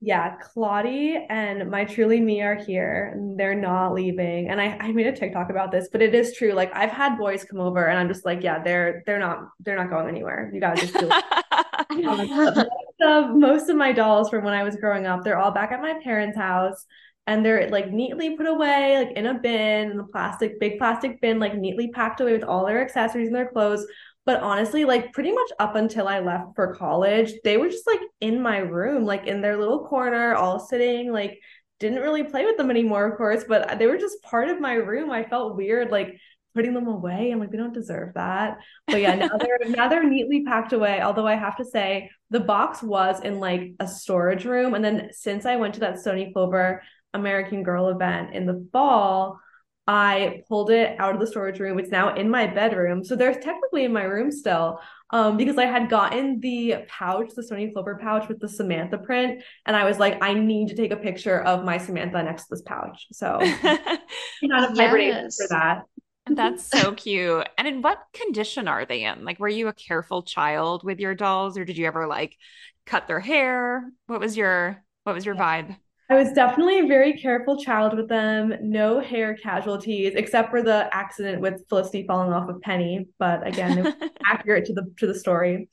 Yeah, 0.00 0.36
Claudie 0.36 1.26
and 1.30 1.70
my 1.70 1.86
truly 1.86 2.20
me 2.20 2.42
are 2.42 2.54
here 2.54 3.18
they're 3.36 3.54
not 3.54 3.94
leaving. 3.94 4.50
And 4.50 4.60
I, 4.60 4.76
I 4.78 4.92
made 4.92 5.06
a 5.06 5.12
TikTok 5.12 5.48
about 5.48 5.72
this, 5.72 5.88
but 5.90 6.02
it 6.02 6.14
is 6.14 6.36
true. 6.36 6.52
Like 6.52 6.70
I've 6.74 6.90
had 6.90 7.16
boys 7.16 7.44
come 7.44 7.60
over 7.60 7.86
and 7.86 7.98
I'm 7.98 8.08
just 8.08 8.26
like, 8.26 8.42
yeah, 8.42 8.62
they're 8.62 9.02
they're 9.06 9.18
not 9.18 9.48
they're 9.60 9.76
not 9.76 9.88
going 9.88 10.06
anywhere. 10.08 10.50
You 10.52 10.60
gotta 10.60 10.80
just 10.82 10.94
do 10.94 11.08
it. 11.10 12.68
um, 13.06 13.40
most 13.40 13.70
of 13.70 13.76
my 13.76 13.92
dolls 13.92 14.28
from 14.28 14.44
when 14.44 14.52
I 14.52 14.64
was 14.64 14.76
growing 14.76 15.06
up, 15.06 15.24
they're 15.24 15.38
all 15.38 15.50
back 15.50 15.72
at 15.72 15.80
my 15.80 15.98
parents' 16.04 16.36
house 16.36 16.84
and 17.26 17.44
they're 17.44 17.68
like 17.70 17.90
neatly 17.90 18.36
put 18.36 18.46
away 18.46 18.98
like 18.98 19.16
in 19.16 19.26
a 19.26 19.34
bin 19.34 19.90
in 19.90 19.98
a 20.00 20.04
plastic 20.06 20.60
big 20.60 20.78
plastic 20.78 21.20
bin 21.20 21.38
like 21.38 21.56
neatly 21.56 21.88
packed 21.88 22.20
away 22.20 22.32
with 22.32 22.44
all 22.44 22.64
their 22.66 22.80
accessories 22.80 23.28
and 23.28 23.36
their 23.36 23.48
clothes 23.50 23.86
But 24.24 24.42
honestly, 24.42 24.84
like 24.84 25.12
pretty 25.12 25.32
much 25.32 25.50
up 25.58 25.76
until 25.76 26.08
I 26.08 26.18
left 26.20 26.54
for 26.56 26.74
college, 26.74 27.32
they 27.44 27.56
were 27.58 27.68
just 27.68 27.86
like 27.86 28.00
in 28.20 28.42
my 28.42 28.58
room, 28.58 29.04
like 29.04 29.26
in 29.26 29.40
their 29.40 29.56
little 29.56 29.86
corner, 29.86 30.34
all 30.34 30.58
sitting, 30.58 31.12
like 31.12 31.38
didn't 31.78 32.00
really 32.02 32.24
play 32.24 32.44
with 32.44 32.56
them 32.56 32.70
anymore, 32.70 33.06
of 33.06 33.16
course, 33.18 33.44
but 33.48 33.78
they 33.78 33.86
were 33.86 33.98
just 33.98 34.22
part 34.22 34.48
of 34.48 34.60
my 34.60 34.74
room. 34.74 35.10
I 35.10 35.24
felt 35.24 35.56
weird, 35.56 35.90
like 35.90 36.18
putting 36.54 36.74
them 36.74 36.86
away. 36.88 37.30
I'm 37.30 37.38
like, 37.38 37.50
they 37.50 37.58
don't 37.58 37.74
deserve 37.74 38.14
that. 38.14 38.58
But 38.90 39.00
yeah, 39.02 39.14
now 39.14 39.28
they're 39.38 39.58
now 39.68 39.88
they're 39.88 40.08
neatly 40.08 40.44
packed 40.44 40.72
away. 40.72 41.00
Although 41.02 41.26
I 41.26 41.34
have 41.34 41.56
to 41.58 41.64
say, 41.64 42.10
the 42.30 42.40
box 42.40 42.82
was 42.82 43.20
in 43.20 43.38
like 43.40 43.74
a 43.78 43.86
storage 43.86 44.44
room. 44.44 44.74
And 44.74 44.84
then 44.84 45.10
since 45.12 45.46
I 45.46 45.56
went 45.56 45.74
to 45.74 45.80
that 45.80 46.00
Stoney 46.00 46.32
Clover 46.32 46.82
American 47.16 47.62
Girl 47.62 47.88
event 47.88 48.34
in 48.34 48.46
the 48.46 48.68
fall, 48.72 49.40
I 49.88 50.42
pulled 50.48 50.70
it 50.70 50.98
out 50.98 51.14
of 51.14 51.20
the 51.20 51.26
storage 51.26 51.60
room. 51.60 51.78
It's 51.78 51.90
now 51.90 52.14
in 52.14 52.28
my 52.28 52.46
bedroom. 52.46 53.04
So 53.04 53.14
they're 53.14 53.34
technically 53.34 53.84
in 53.84 53.92
my 53.92 54.02
room 54.02 54.32
still. 54.32 54.80
Um, 55.10 55.36
because 55.36 55.56
I 55.56 55.66
had 55.66 55.88
gotten 55.88 56.40
the 56.40 56.84
pouch, 56.88 57.30
the 57.36 57.42
Stoney 57.42 57.70
Clover 57.70 57.96
pouch 57.96 58.28
with 58.28 58.40
the 58.40 58.48
Samantha 58.48 58.98
print, 58.98 59.40
and 59.64 59.76
I 59.76 59.84
was 59.84 60.00
like, 60.00 60.20
I 60.20 60.34
need 60.34 60.68
to 60.68 60.74
take 60.74 60.90
a 60.90 60.96
picture 60.96 61.42
of 61.42 61.64
my 61.64 61.78
Samantha 61.78 62.20
next 62.24 62.44
to 62.44 62.48
this 62.50 62.62
pouch. 62.62 63.06
So 63.12 63.38
not 64.42 64.76
a 64.76 64.98
yes. 64.98 65.36
for 65.36 65.46
that. 65.50 65.82
That's 66.28 66.66
so 66.66 66.92
cute. 66.96 67.48
And 67.56 67.68
in 67.68 67.82
what 67.82 68.00
condition 68.12 68.66
are 68.66 68.84
they 68.84 69.04
in? 69.04 69.24
Like, 69.24 69.38
were 69.38 69.48
you 69.48 69.68
a 69.68 69.72
careful 69.72 70.24
child 70.24 70.82
with 70.82 70.98
your 70.98 71.14
dolls, 71.14 71.56
or 71.56 71.64
did 71.64 71.78
you 71.78 71.86
ever 71.86 72.08
like 72.08 72.36
cut 72.84 73.06
their 73.06 73.20
hair? 73.20 73.92
What 74.06 74.18
was 74.18 74.36
your 74.36 74.82
what 75.04 75.14
was 75.14 75.24
your 75.24 75.36
vibe? 75.36 75.76
I 76.08 76.14
was 76.14 76.32
definitely 76.32 76.80
a 76.80 76.86
very 76.86 77.18
careful 77.18 77.56
child 77.58 77.96
with 77.96 78.08
them. 78.08 78.54
No 78.62 79.00
hair 79.00 79.34
casualties, 79.34 80.12
except 80.14 80.50
for 80.50 80.62
the 80.62 80.88
accident 80.92 81.40
with 81.40 81.68
Felicity 81.68 82.06
falling 82.06 82.32
off 82.32 82.48
of 82.48 82.60
Penny. 82.60 83.08
But 83.18 83.46
again, 83.46 83.94
accurate 84.24 84.66
to 84.66 84.72
the 84.72 84.92
to 84.98 85.06
the 85.06 85.18
story. 85.18 85.68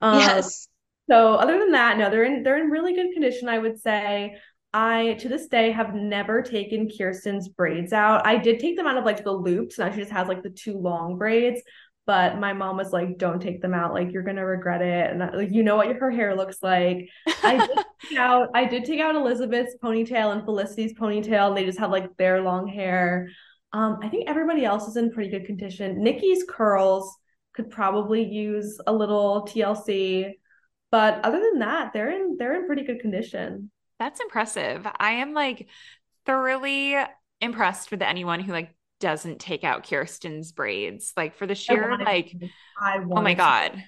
Um, 0.00 0.18
yes. 0.18 0.66
So 1.08 1.34
other 1.34 1.58
than 1.58 1.72
that, 1.72 1.98
no, 1.98 2.10
they're 2.10 2.24
in 2.24 2.42
they're 2.42 2.58
in 2.58 2.70
really 2.70 2.94
good 2.94 3.12
condition. 3.12 3.48
I 3.48 3.58
would 3.58 3.80
say. 3.80 4.36
I 4.74 5.14
to 5.20 5.28
this 5.30 5.46
day 5.46 5.70
have 5.70 5.94
never 5.94 6.42
taken 6.42 6.90
Kirsten's 6.90 7.48
braids 7.48 7.94
out. 7.94 8.26
I 8.26 8.36
did 8.36 8.58
take 8.58 8.76
them 8.76 8.86
out 8.86 8.98
of 8.98 9.06
like 9.06 9.24
the 9.24 9.32
loops. 9.32 9.78
Now 9.78 9.90
she 9.90 10.00
just 10.00 10.12
has 10.12 10.28
like 10.28 10.42
the 10.42 10.50
two 10.50 10.76
long 10.76 11.16
braids 11.16 11.62
but 12.06 12.38
my 12.38 12.52
mom 12.52 12.76
was 12.76 12.92
like 12.92 13.18
don't 13.18 13.42
take 13.42 13.60
them 13.60 13.74
out. 13.74 13.92
Like 13.92 14.12
you're 14.12 14.22
gonna 14.22 14.46
regret 14.46 14.80
it. 14.80 15.10
And 15.10 15.18
like 15.36 15.52
you 15.52 15.62
know 15.62 15.76
what 15.76 15.94
her 15.96 16.10
hair 16.10 16.36
looks 16.36 16.58
like. 16.62 17.08
I 17.42 17.66
did 17.66 17.84
take 18.08 18.18
out 18.18 18.48
i 18.54 18.64
did 18.64 18.84
take 18.84 19.00
out 19.00 19.16
elizabeth's 19.16 19.74
ponytail 19.82 20.32
and 20.32 20.44
felicity's 20.44 20.94
ponytail 20.94 21.54
they 21.54 21.64
just 21.64 21.78
have 21.78 21.90
like 21.90 22.16
their 22.16 22.40
long 22.42 22.68
hair. 22.68 23.28
Um 23.72 23.98
i 24.02 24.08
think 24.08 24.28
everybody 24.28 24.64
else 24.64 24.88
is 24.88 24.96
in 24.96 25.12
pretty 25.12 25.30
good 25.30 25.46
condition. 25.46 26.02
Nicki's 26.02 26.44
curls 26.48 27.16
could 27.54 27.70
probably 27.70 28.22
use 28.22 28.78
a 28.86 28.92
little 28.92 29.46
tlc 29.50 30.32
but 30.90 31.24
other 31.24 31.40
than 31.40 31.58
that 31.58 31.92
they're 31.92 32.10
in 32.10 32.36
they're 32.38 32.54
in 32.54 32.66
pretty 32.66 32.84
good 32.84 33.00
condition. 33.00 33.70
That's 33.98 34.20
impressive. 34.20 34.86
I 34.98 35.12
am 35.12 35.32
like 35.32 35.68
thoroughly 36.26 36.96
impressed 37.40 37.90
with 37.90 38.02
anyone 38.02 38.40
who 38.40 38.52
like 38.52 38.75
doesn't 39.00 39.40
take 39.40 39.64
out 39.64 39.88
Kirsten's 39.88 40.52
braids. 40.52 41.12
Like 41.16 41.36
for 41.36 41.46
the 41.46 41.54
sheer 41.54 41.96
like 41.98 42.34
I 42.78 42.98
oh 42.98 43.22
my 43.22 43.34
god. 43.34 43.82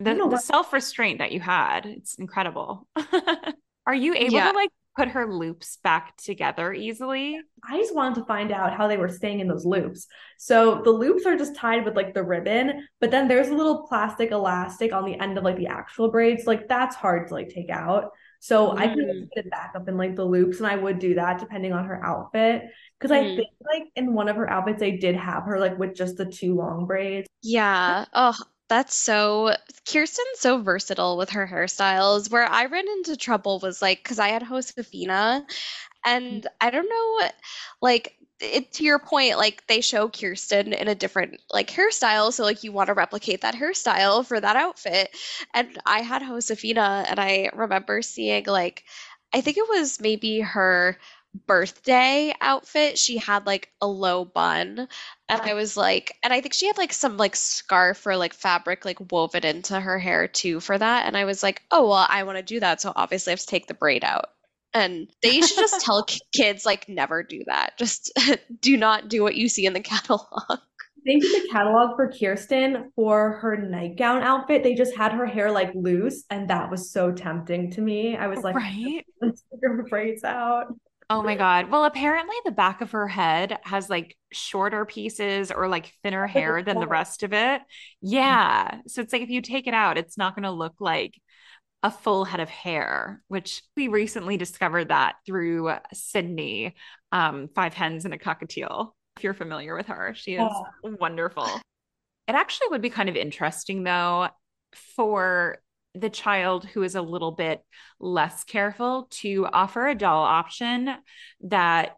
The, 0.00 0.14
the 0.14 0.38
self-restraint 0.38 1.18
that 1.18 1.30
you 1.30 1.38
had, 1.38 1.86
it's 1.86 2.14
incredible. 2.14 2.88
Are 3.86 3.94
you 3.94 4.14
able 4.14 4.32
yeah. 4.32 4.50
to 4.50 4.56
like 4.56 4.70
put 4.96 5.08
her 5.08 5.32
loops 5.32 5.78
back 5.82 6.16
together 6.16 6.72
easily? 6.72 7.40
I 7.68 7.78
just 7.78 7.94
wanted 7.94 8.16
to 8.16 8.26
find 8.26 8.52
out 8.52 8.74
how 8.74 8.88
they 8.88 8.96
were 8.96 9.08
staying 9.08 9.40
in 9.40 9.48
those 9.48 9.64
loops. 9.64 10.06
So 10.38 10.82
the 10.82 10.90
loops 10.90 11.24
are 11.24 11.36
just 11.36 11.54
tied 11.54 11.84
with 11.84 11.96
like 11.96 12.14
the 12.14 12.22
ribbon, 12.22 12.86
but 13.00 13.10
then 13.10 13.28
there's 13.28 13.48
a 13.48 13.54
little 13.54 13.86
plastic 13.86 14.32
elastic 14.32 14.92
on 14.92 15.04
the 15.04 15.18
end 15.18 15.38
of 15.38 15.44
like 15.44 15.56
the 15.56 15.68
actual 15.68 16.10
braids. 16.10 16.46
Like 16.46 16.68
that's 16.68 16.96
hard 16.96 17.28
to 17.28 17.34
like 17.34 17.48
take 17.48 17.70
out. 17.70 18.10
So 18.42 18.70
mm. 18.70 18.78
I 18.80 18.88
could 18.88 19.30
put 19.32 19.44
it 19.44 19.50
back 19.52 19.74
up 19.76 19.88
in 19.88 19.96
like 19.96 20.16
the 20.16 20.24
loops, 20.24 20.58
and 20.58 20.66
I 20.66 20.74
would 20.74 20.98
do 20.98 21.14
that 21.14 21.38
depending 21.38 21.72
on 21.72 21.84
her 21.84 22.04
outfit. 22.04 22.64
Because 22.98 23.16
mm. 23.16 23.20
I 23.20 23.36
think 23.36 23.48
like 23.64 23.84
in 23.94 24.14
one 24.14 24.28
of 24.28 24.34
her 24.34 24.50
outfits, 24.50 24.82
I 24.82 24.90
did 24.90 25.14
have 25.14 25.44
her 25.44 25.60
like 25.60 25.78
with 25.78 25.94
just 25.94 26.16
the 26.16 26.24
two 26.24 26.56
long 26.56 26.86
braids. 26.86 27.28
Yeah. 27.40 28.04
Oh, 28.12 28.36
that's 28.68 28.96
so 28.96 29.54
Kirsten's 29.88 30.40
so 30.40 30.60
versatile 30.60 31.16
with 31.16 31.30
her 31.30 31.46
hairstyles. 31.46 32.32
Where 32.32 32.44
I 32.44 32.64
ran 32.64 32.88
into 32.88 33.16
trouble 33.16 33.60
was 33.60 33.80
like 33.80 34.02
because 34.02 34.18
I 34.18 34.28
had 34.30 34.42
Josefina, 34.42 35.46
and 36.04 36.42
mm. 36.42 36.46
I 36.60 36.70
don't 36.70 36.88
know, 36.88 37.30
like 37.80 38.16
it, 38.42 38.72
to 38.74 38.84
your 38.84 38.98
point, 38.98 39.38
like 39.38 39.66
they 39.66 39.80
show 39.80 40.08
Kirsten 40.08 40.72
in 40.72 40.88
a 40.88 40.94
different 40.94 41.40
like 41.52 41.70
hairstyle, 41.70 42.32
so 42.32 42.42
like 42.42 42.64
you 42.64 42.72
want 42.72 42.88
to 42.88 42.94
replicate 42.94 43.42
that 43.42 43.54
hairstyle 43.54 44.26
for 44.26 44.40
that 44.40 44.56
outfit. 44.56 45.16
And 45.54 45.78
I 45.86 46.00
had 46.00 46.22
Josefina, 46.22 47.04
and 47.08 47.20
I 47.20 47.50
remember 47.54 48.02
seeing 48.02 48.44
like 48.46 48.84
I 49.32 49.40
think 49.40 49.56
it 49.56 49.68
was 49.68 50.00
maybe 50.00 50.40
her 50.40 50.98
birthday 51.46 52.34
outfit. 52.40 52.98
She 52.98 53.16
had 53.18 53.46
like 53.46 53.70
a 53.80 53.86
low 53.86 54.24
bun 54.24 54.88
and 55.28 55.40
i 55.42 55.54
was 55.54 55.76
like 55.78 56.16
and 56.22 56.32
i 56.32 56.40
think 56.42 56.52
she 56.52 56.66
had 56.66 56.76
like 56.76 56.92
some 56.92 57.16
like 57.16 57.34
scarf 57.34 58.06
or 58.06 58.16
like 58.18 58.34
fabric 58.34 58.84
like 58.84 58.98
woven 59.10 59.44
into 59.46 59.80
her 59.80 59.98
hair 59.98 60.28
too 60.28 60.60
for 60.60 60.76
that. 60.76 61.06
And 61.06 61.16
i 61.16 61.24
was 61.24 61.42
like 61.42 61.62
oh 61.70 61.88
well 61.88 62.06
i 62.08 62.22
want 62.24 62.36
to 62.38 62.42
do 62.42 62.60
that 62.60 62.80
so 62.82 62.92
obviously 62.94 63.30
i 63.30 63.32
have 63.32 63.40
to 63.40 63.46
take 63.46 63.66
the 63.66 63.74
braid 63.74 64.04
out 64.04 64.30
and 64.74 65.08
they 65.22 65.40
should 65.40 65.56
just 65.56 65.84
tell 65.84 66.06
kids 66.34 66.64
like 66.64 66.88
never 66.88 67.22
do 67.22 67.42
that. 67.46 67.76
Just 67.78 68.12
do 68.60 68.76
not 68.76 69.08
do 69.08 69.22
what 69.22 69.36
you 69.36 69.48
see 69.48 69.66
in 69.66 69.72
the 69.72 69.80
catalog. 69.80 70.26
I 70.50 70.58
think 71.04 71.24
in 71.24 71.32
the 71.32 71.48
catalog 71.50 71.96
for 71.96 72.12
Kirsten 72.12 72.92
for 72.94 73.32
her 73.38 73.56
nightgown 73.56 74.22
outfit, 74.22 74.62
they 74.62 74.74
just 74.74 74.96
had 74.96 75.12
her 75.12 75.26
hair 75.26 75.50
like 75.50 75.72
loose, 75.74 76.24
and 76.30 76.48
that 76.48 76.70
was 76.70 76.92
so 76.92 77.10
tempting 77.10 77.72
to 77.72 77.80
me. 77.80 78.16
I 78.16 78.28
was 78.28 78.40
like, 78.40 78.54
right, 78.54 79.04
let's 79.20 79.42
figure 79.50 79.76
her 79.76 79.82
braids 79.82 80.22
out. 80.22 80.68
Oh 81.10 81.22
my 81.22 81.34
god. 81.34 81.70
Well, 81.70 81.84
apparently 81.84 82.36
the 82.44 82.52
back 82.52 82.80
of 82.80 82.92
her 82.92 83.06
head 83.06 83.58
has 83.64 83.90
like 83.90 84.16
shorter 84.32 84.86
pieces 84.86 85.50
or 85.50 85.68
like 85.68 85.92
thinner 86.02 86.26
hair 86.26 86.62
than 86.62 86.80
the 86.80 86.86
rest 86.86 87.22
of 87.22 87.34
it. 87.34 87.60
Yeah. 88.00 88.78
So 88.86 89.02
it's 89.02 89.12
like 89.12 89.20
if 89.20 89.28
you 89.28 89.42
take 89.42 89.66
it 89.66 89.74
out, 89.74 89.98
it's 89.98 90.16
not 90.16 90.34
going 90.34 90.44
to 90.44 90.50
look 90.50 90.76
like 90.80 91.20
a 91.82 91.90
full 91.90 92.24
head 92.24 92.40
of 92.40 92.48
hair, 92.48 93.22
which 93.28 93.62
we 93.76 93.88
recently 93.88 94.36
discovered 94.36 94.88
that 94.88 95.16
through 95.26 95.72
Sydney, 95.92 96.74
um, 97.10 97.48
Five 97.54 97.74
Hens 97.74 98.04
and 98.04 98.14
a 98.14 98.18
Cockatiel. 98.18 98.92
If 99.16 99.24
you're 99.24 99.34
familiar 99.34 99.76
with 99.76 99.86
her, 99.86 100.14
she 100.14 100.34
is 100.34 100.50
wonderful. 100.82 101.48
It 102.28 102.34
actually 102.34 102.68
would 102.70 102.82
be 102.82 102.90
kind 102.90 103.08
of 103.08 103.16
interesting 103.16 103.82
though 103.82 104.28
for 104.96 105.58
the 105.94 106.08
child 106.08 106.64
who 106.64 106.82
is 106.82 106.94
a 106.94 107.02
little 107.02 107.32
bit 107.32 107.60
less 108.00 108.44
careful 108.44 109.08
to 109.10 109.46
offer 109.52 109.86
a 109.86 109.94
doll 109.94 110.22
option 110.24 110.94
that 111.42 111.96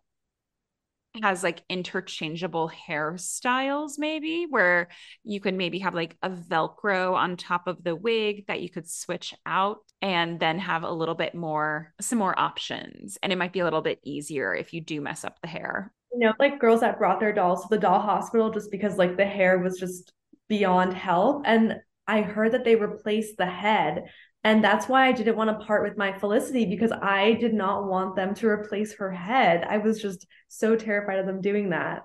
has 1.22 1.42
like 1.42 1.62
interchangeable 1.68 2.70
hairstyles 2.88 3.92
maybe 3.98 4.46
where 4.48 4.88
you 5.22 5.40
could 5.40 5.54
maybe 5.54 5.78
have 5.78 5.94
like 5.94 6.16
a 6.22 6.30
velcro 6.30 7.14
on 7.14 7.36
top 7.36 7.66
of 7.66 7.82
the 7.84 7.94
wig 7.94 8.44
that 8.48 8.60
you 8.60 8.68
could 8.68 8.88
switch 8.88 9.34
out 9.46 9.78
and 10.02 10.40
then 10.40 10.58
have 10.58 10.82
a 10.82 10.90
little 10.90 11.14
bit 11.14 11.34
more 11.34 11.92
some 12.00 12.18
more 12.18 12.38
options 12.38 13.16
and 13.22 13.32
it 13.32 13.38
might 13.38 13.52
be 13.52 13.60
a 13.60 13.64
little 13.64 13.82
bit 13.82 14.00
easier 14.02 14.54
if 14.54 14.72
you 14.72 14.80
do 14.80 15.00
mess 15.00 15.24
up 15.24 15.40
the 15.40 15.48
hair. 15.48 15.92
You 16.12 16.20
know 16.20 16.32
like 16.38 16.58
girls 16.58 16.80
that 16.80 16.98
brought 16.98 17.20
their 17.20 17.32
dolls 17.32 17.62
to 17.62 17.68
the 17.70 17.78
doll 17.78 18.00
hospital 18.00 18.50
just 18.50 18.70
because 18.70 18.98
like 18.98 19.16
the 19.16 19.24
hair 19.24 19.58
was 19.58 19.78
just 19.78 20.12
beyond 20.48 20.94
help 20.94 21.42
and 21.46 21.76
I 22.06 22.20
heard 22.20 22.52
that 22.52 22.64
they 22.64 22.76
replaced 22.76 23.36
the 23.38 23.46
head 23.46 24.04
and 24.44 24.62
that's 24.62 24.86
why 24.88 25.06
I 25.08 25.12
didn't 25.12 25.36
want 25.36 25.58
to 25.58 25.66
part 25.66 25.82
with 25.82 25.96
my 25.96 26.12
Felicity 26.12 26.66
because 26.66 26.92
I 26.92 27.32
did 27.32 27.54
not 27.54 27.88
want 27.88 28.14
them 28.14 28.34
to 28.36 28.48
replace 28.48 28.94
her 28.96 29.10
head. 29.10 29.64
I 29.68 29.78
was 29.78 30.00
just 30.00 30.26
so 30.48 30.76
terrified 30.76 31.18
of 31.18 31.26
them 31.26 31.40
doing 31.40 31.70
that. 31.70 32.02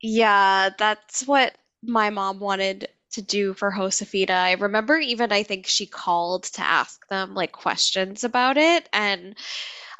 Yeah, 0.00 0.70
that's 0.78 1.26
what 1.26 1.56
my 1.82 2.10
mom 2.10 2.38
wanted 2.38 2.88
to 3.12 3.22
do 3.22 3.54
for 3.54 3.70
Josefina. 3.72 4.32
I 4.32 4.52
remember 4.52 4.96
even 4.96 5.32
I 5.32 5.42
think 5.42 5.66
she 5.66 5.86
called 5.86 6.44
to 6.44 6.62
ask 6.62 7.06
them 7.08 7.34
like 7.34 7.52
questions 7.52 8.24
about 8.24 8.56
it 8.56 8.88
and 8.92 9.34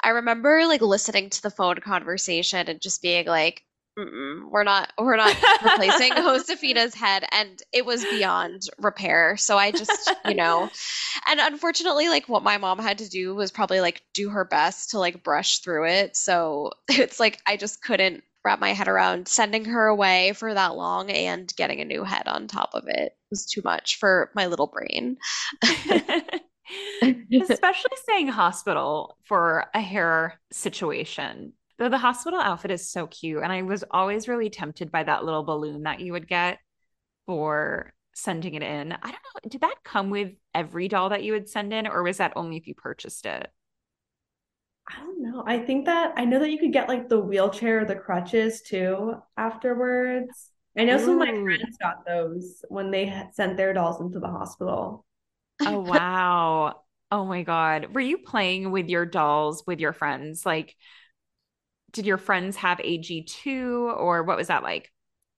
I 0.03 0.09
remember 0.09 0.65
like 0.67 0.81
listening 0.81 1.29
to 1.31 1.41
the 1.41 1.49
phone 1.49 1.77
conversation 1.77 2.67
and 2.67 2.79
just 2.79 3.01
being 3.01 3.25
like 3.27 3.63
we're 3.97 4.63
not 4.63 4.93
we're 4.99 5.15
not 5.15 5.35
replacing 5.63 6.13
Josefina's 6.13 6.93
head 6.93 7.25
and 7.31 7.61
it 7.73 7.85
was 7.85 8.03
beyond 8.05 8.63
repair 8.77 9.37
so 9.37 9.57
I 9.57 9.71
just 9.71 10.11
you 10.27 10.35
know. 10.35 10.69
And 11.29 11.39
unfortunately 11.41 12.07
like 12.07 12.29
what 12.29 12.43
my 12.43 12.57
mom 12.57 12.79
had 12.79 12.99
to 12.99 13.09
do 13.09 13.35
was 13.35 13.51
probably 13.51 13.81
like 13.81 14.01
do 14.13 14.29
her 14.29 14.45
best 14.45 14.91
to 14.91 14.99
like 14.99 15.23
brush 15.23 15.59
through 15.59 15.87
it 15.87 16.15
so 16.15 16.71
it's 16.87 17.19
like 17.19 17.39
I 17.45 17.57
just 17.57 17.81
couldn't 17.81 18.23
wrap 18.45 18.59
my 18.61 18.71
head 18.71 18.87
around 18.87 19.27
sending 19.27 19.65
her 19.65 19.87
away 19.87 20.31
for 20.33 20.53
that 20.53 20.75
long 20.75 21.11
and 21.11 21.53
getting 21.57 21.81
a 21.81 21.85
new 21.85 22.05
head 22.05 22.29
on 22.29 22.47
top 22.47 22.69
of 22.73 22.87
it, 22.87 22.97
it 22.97 23.17
was 23.29 23.45
too 23.45 23.61
much 23.65 23.97
for 23.97 24.31
my 24.35 24.47
little 24.47 24.67
brain. 24.67 25.17
Especially 27.41 27.97
saying 28.07 28.29
hospital 28.29 29.17
for 29.25 29.65
a 29.73 29.81
hair 29.81 30.39
situation 30.51 31.51
Though 31.77 31.89
the 31.89 31.97
hospital 31.97 32.39
outfit 32.39 32.71
is 32.71 32.89
so 32.89 33.07
cute. 33.07 33.43
And 33.43 33.51
I 33.51 33.61
was 33.61 33.83
always 33.91 34.27
really 34.27 34.49
tempted 34.49 34.91
by 34.91 35.03
that 35.03 35.23
little 35.23 35.43
balloon 35.43 35.83
that 35.83 35.99
you 35.99 36.13
would 36.13 36.27
get 36.27 36.59
for 37.25 37.93
sending 38.13 38.55
it 38.55 38.63
in. 38.63 38.93
I 38.93 38.97
don't 39.01 39.13
know. 39.13 39.49
Did 39.49 39.61
that 39.61 39.83
come 39.83 40.09
with 40.09 40.33
every 40.55 40.87
doll 40.87 41.09
that 41.09 41.23
you 41.23 41.33
would 41.33 41.47
send 41.47 41.71
in, 41.73 41.85
or 41.85 42.01
was 42.01 42.17
that 42.17 42.33
only 42.35 42.57
if 42.57 42.65
you 42.65 42.73
purchased 42.73 43.27
it? 43.27 43.51
I 44.89 44.99
don't 44.99 45.21
know. 45.21 45.43
I 45.45 45.59
think 45.59 45.85
that 45.85 46.13
I 46.15 46.25
know 46.25 46.39
that 46.39 46.49
you 46.49 46.57
could 46.57 46.73
get 46.73 46.87
like 46.87 47.09
the 47.09 47.19
wheelchair 47.19 47.81
or 47.81 47.85
the 47.85 47.95
crutches 47.95 48.61
too 48.61 49.15
afterwards. 49.35 50.49
I 50.77 50.85
know 50.85 50.97
some 50.97 51.19
of 51.21 51.27
my 51.27 51.31
friends 51.31 51.77
got 51.81 52.05
those 52.05 52.63
when 52.69 52.91
they 52.91 53.23
sent 53.33 53.57
their 53.57 53.73
dolls 53.73 53.99
into 53.99 54.19
the 54.19 54.27
hospital. 54.27 55.05
Oh, 55.59 55.81
wow. 55.81 56.81
Oh 57.11 57.25
my 57.25 57.43
God. 57.43 57.93
Were 57.93 58.01
you 58.01 58.19
playing 58.19 58.71
with 58.71 58.89
your 58.89 59.05
dolls 59.05 59.63
with 59.65 59.79
your 59.79 59.93
friends? 59.93 60.45
Like, 60.45 60.75
did 61.91 62.05
your 62.05 62.17
friends 62.17 62.57
have 62.57 62.79
AG2 62.83 63.93
or 63.97 64.23
what 64.23 64.37
was 64.37 64.47
that 64.47 64.63
like? 64.63 64.91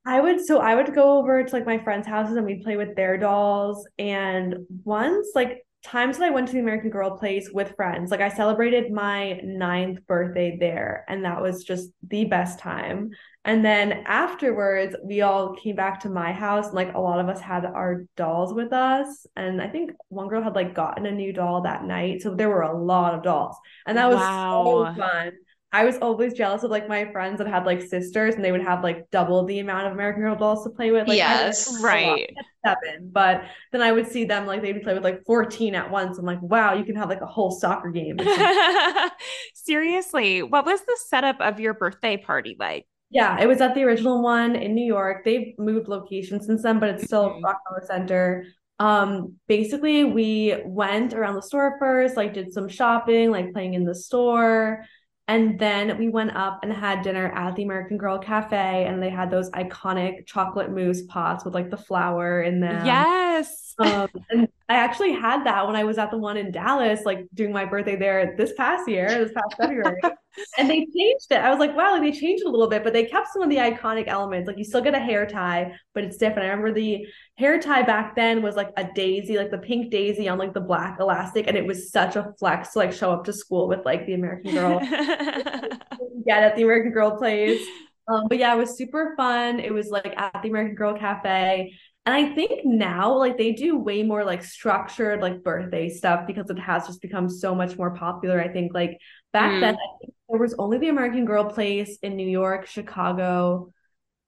I 0.06 0.22
would 0.22 0.44
so 0.46 0.60
I 0.60 0.76
would 0.76 0.94
go 0.96 1.18
over 1.18 1.44
to 1.44 1.54
like 1.54 1.66
my 1.66 1.78
friends' 1.78 2.08
houses 2.08 2.36
and 2.36 2.46
we'd 2.46 2.64
play 2.64 2.78
with 2.78 2.96
their 2.96 3.18
dolls. 3.18 3.88
And 4.00 4.56
once, 4.84 5.28
like 5.36 5.66
times 5.84 6.18
that 6.18 6.26
I 6.26 6.30
went 6.32 6.48
to 6.48 6.54
the 6.54 6.60
American 6.60 6.90
Girl 6.90 7.18
place 7.18 7.50
with 7.54 7.76
friends, 7.76 8.10
like 8.10 8.22
I 8.22 8.30
celebrated 8.30 8.92
my 8.92 9.40
ninth 9.44 10.06
birthday 10.08 10.58
there, 10.60 11.06
and 11.08 11.26
that 11.26 11.42
was 11.42 11.64
just 11.64 11.90
the 12.08 12.26
best 12.26 12.60
time. 12.60 13.12
And 13.46 13.64
then 13.64 14.04
afterwards, 14.06 14.96
we 15.04 15.22
all 15.22 15.56
came 15.56 15.76
back 15.76 16.00
to 16.02 16.10
my 16.10 16.32
house, 16.32 16.68
and 16.68 16.76
like 16.76 16.94
a 16.94 17.00
lot 17.00 17.20
of 17.20 17.30
us 17.30 17.42
had 17.42 17.66
our 17.66 18.06
dolls 18.16 18.54
with 18.54 18.74
us. 18.74 19.28
And 19.36 19.62
I 19.62 19.68
think 19.68 19.92
one 20.08 20.28
girl 20.30 20.42
had 20.42 20.56
like 20.56 20.74
gotten 20.74 21.06
a 21.06 21.12
new 21.12 21.34
doll 21.34 21.62
that 21.64 21.84
night, 21.84 22.22
so 22.22 22.34
there 22.34 22.50
were 22.50 22.62
a 22.64 22.78
lot 22.82 23.14
of 23.14 23.24
dolls, 23.24 23.56
and 23.86 23.98
that 23.98 24.10
was 24.10 24.22
Wow. 24.22 24.62
so 24.64 24.94
fun. 24.96 25.34
I 25.72 25.86
was 25.86 25.98
always 26.00 26.34
jealous 26.34 26.64
of 26.64 26.72
like 26.72 26.88
my 26.90 27.12
friends 27.12 27.38
that 27.38 27.48
had 27.48 27.66
like 27.66 27.82
sisters 27.82 28.34
and 28.36 28.44
they 28.44 28.52
would 28.52 28.64
have 28.64 28.84
like 28.84 29.10
double 29.12 29.46
the 29.46 29.60
amount 29.60 29.86
of 29.88 29.94
American 29.94 30.24
Girl 30.24 30.36
dolls 30.36 30.64
to 30.64 30.72
play 30.72 30.90
with. 30.92 31.02
Like 31.08 31.16
I 31.16 31.16
Yes. 31.18 31.80
a. 31.80 31.84
Right. 31.84 32.30
Seven, 32.66 33.10
but 33.12 33.44
then 33.72 33.82
I 33.82 33.92
would 33.92 34.08
see 34.08 34.26
them 34.26 34.46
like 34.48 34.62
they 34.64 34.74
would 34.74 34.82
play 34.82 34.94
with 34.96 35.04
like 35.04 35.24
14 35.26 35.76
at 35.76 35.92
once. 35.92 36.18
I'm 36.18 36.26
like, 36.26 36.42
wow, 36.42 36.74
you 36.74 36.84
can 36.84 36.96
have 36.96 37.08
like 37.10 37.22
a 37.22 37.26
whole 37.28 37.52
soccer 37.52 37.92
game. 37.92 38.18
Seriously, 39.54 40.42
what 40.44 40.66
was 40.66 40.82
the 40.82 40.98
setup 41.08 41.40
of 41.40 41.60
your 41.60 41.74
birthday 41.74 42.18
party 42.18 42.56
like? 42.60 42.86
yeah, 43.12 43.40
it 43.42 43.48
was 43.48 43.60
at 43.60 43.74
the 43.74 43.84
original 43.84 44.22
one 44.22 44.56
in 44.56 44.76
New 44.76 44.86
York. 44.86 45.26
They've 45.26 45.56
moved 45.58 45.88
locations 45.88 46.46
since 46.46 46.62
then, 46.62 46.80
but 46.80 46.90
it's 46.90 47.06
still 47.06 47.30
Mhm. 47.32 47.44
Rockefeller 47.44 47.84
Center. 47.88 48.46
Um, 48.78 49.34
basically 49.48 50.04
we 50.04 50.56
went 50.64 51.14
around 51.16 51.34
the 51.36 51.42
store 51.42 51.76
first, 51.80 52.16
like 52.16 52.34
did 52.36 52.54
some 52.54 52.70
shopping, 52.70 53.32
like 53.32 53.52
playing 53.52 53.74
in 53.74 53.84
the 53.84 53.96
store. 53.96 54.86
And 55.30 55.60
then 55.60 55.96
we 56.00 56.10
went 56.10 56.36
up 56.36 56.62
and 56.64 56.74
had 56.74 57.04
dinner 57.04 57.32
at 57.36 57.56
the 57.56 57.62
American 57.62 58.00
Girl 58.00 58.18
Cafe, 58.18 58.86
and 58.88 59.02
they 59.02 59.12
had 59.12 59.30
those 59.30 59.52
iconic 59.52 60.26
chocolate 60.26 60.72
mousse 60.72 61.04
pots 61.04 61.46
with 61.46 61.54
like 61.54 61.70
the 61.70 61.78
flour 61.78 62.42
in 62.42 62.62
them. 62.62 62.84
Yes. 62.84 63.69
Um, 63.80 64.10
and 64.30 64.48
I 64.68 64.76
actually 64.76 65.14
had 65.14 65.46
that 65.46 65.66
when 65.66 65.76
I 65.76 65.84
was 65.84 65.98
at 65.98 66.12
the 66.12 66.18
one 66.18 66.38
in 66.38 66.52
Dallas, 66.52 67.02
like 67.06 67.28
doing 67.34 67.54
my 67.54 67.66
birthday 67.66 67.96
there 67.96 68.36
this 68.38 68.54
past 68.58 68.88
year, 68.88 69.08
this 69.08 69.32
past 69.34 69.56
February. 69.58 70.00
And 70.58 70.70
they 70.70 70.86
changed 70.96 71.26
it. 71.32 71.42
I 71.42 71.50
was 71.50 71.60
like, 71.60 71.76
wow, 71.76 71.94
like 71.94 72.02
they 72.02 72.18
changed 72.18 72.44
it 72.44 72.48
a 72.48 72.52
little 72.52 72.70
bit, 72.70 72.84
but 72.84 72.94
they 72.94 73.04
kept 73.04 73.34
some 73.34 73.42
of 73.42 73.50
the 73.50 73.58
iconic 73.58 74.08
elements. 74.08 74.48
Like 74.48 74.58
you 74.58 74.64
still 74.64 74.80
get 74.80 74.96
a 74.96 75.00
hair 75.00 75.26
tie, 75.26 75.74
but 75.94 76.06
it's 76.06 76.16
different. 76.16 76.48
I 76.48 76.52
remember 76.52 76.72
the 76.72 77.06
hair 77.36 77.60
tie 77.60 77.82
back 77.82 78.16
then 78.16 78.42
was 78.42 78.56
like 78.56 78.70
a 78.78 78.86
daisy, 78.94 79.38
like 79.38 79.52
the 79.52 79.58
pink 79.58 79.92
daisy 79.92 80.30
on 80.30 80.38
like 80.38 80.54
the 80.54 80.62
black 80.62 80.98
elastic, 81.02 81.48
and 81.48 81.58
it 81.58 81.66
was 81.66 81.92
such 81.92 82.16
a 82.16 82.32
flex 82.40 82.70
to 82.70 82.80
like 82.80 82.94
show 82.94 83.12
up 83.12 83.26
to 83.26 83.34
school 83.34 83.68
with 83.68 83.84
like 83.86 84.06
the 84.06 84.14
American 84.14 84.54
Girl 84.54 84.80
get 86.26 86.44
at 86.44 86.56
the 86.56 86.64
American 86.64 86.92
Girl 86.92 87.18
place. 87.18 87.62
Um, 88.08 88.28
but 88.28 88.40
yeah, 88.40 88.54
it 88.54 88.58
was 88.58 88.78
super 88.78 89.14
fun. 89.18 89.60
It 89.60 89.74
was 89.74 89.90
like 89.90 90.14
at 90.18 90.42
the 90.42 90.50
American 90.50 90.76
Girl 90.76 90.98
Cafe. 90.98 91.74
And 92.10 92.18
I 92.18 92.34
think 92.34 92.66
now, 92.66 93.16
like, 93.16 93.38
they 93.38 93.52
do 93.52 93.78
way 93.78 94.02
more 94.02 94.24
like 94.24 94.44
structured, 94.44 95.22
like 95.22 95.44
birthday 95.44 95.90
stuff 95.90 96.26
because 96.26 96.50
it 96.50 96.58
has 96.58 96.88
just 96.88 97.04
become 97.04 97.30
so 97.30 97.54
much 97.54 97.78
more 97.78 97.92
popular. 97.92 98.42
I 98.42 98.48
think, 98.48 98.74
like, 98.74 98.98
back 99.32 99.52
Mm. 99.58 99.60
then, 99.60 99.76
I 99.76 99.88
think 100.02 100.14
there 100.28 100.40
was 100.40 100.56
only 100.58 100.80
the 100.80 100.90
American 100.90 101.24
Girl 101.26 101.44
place 101.44 102.00
in 102.02 102.16
New 102.16 102.28
York, 102.28 102.66
Chicago, 102.66 103.72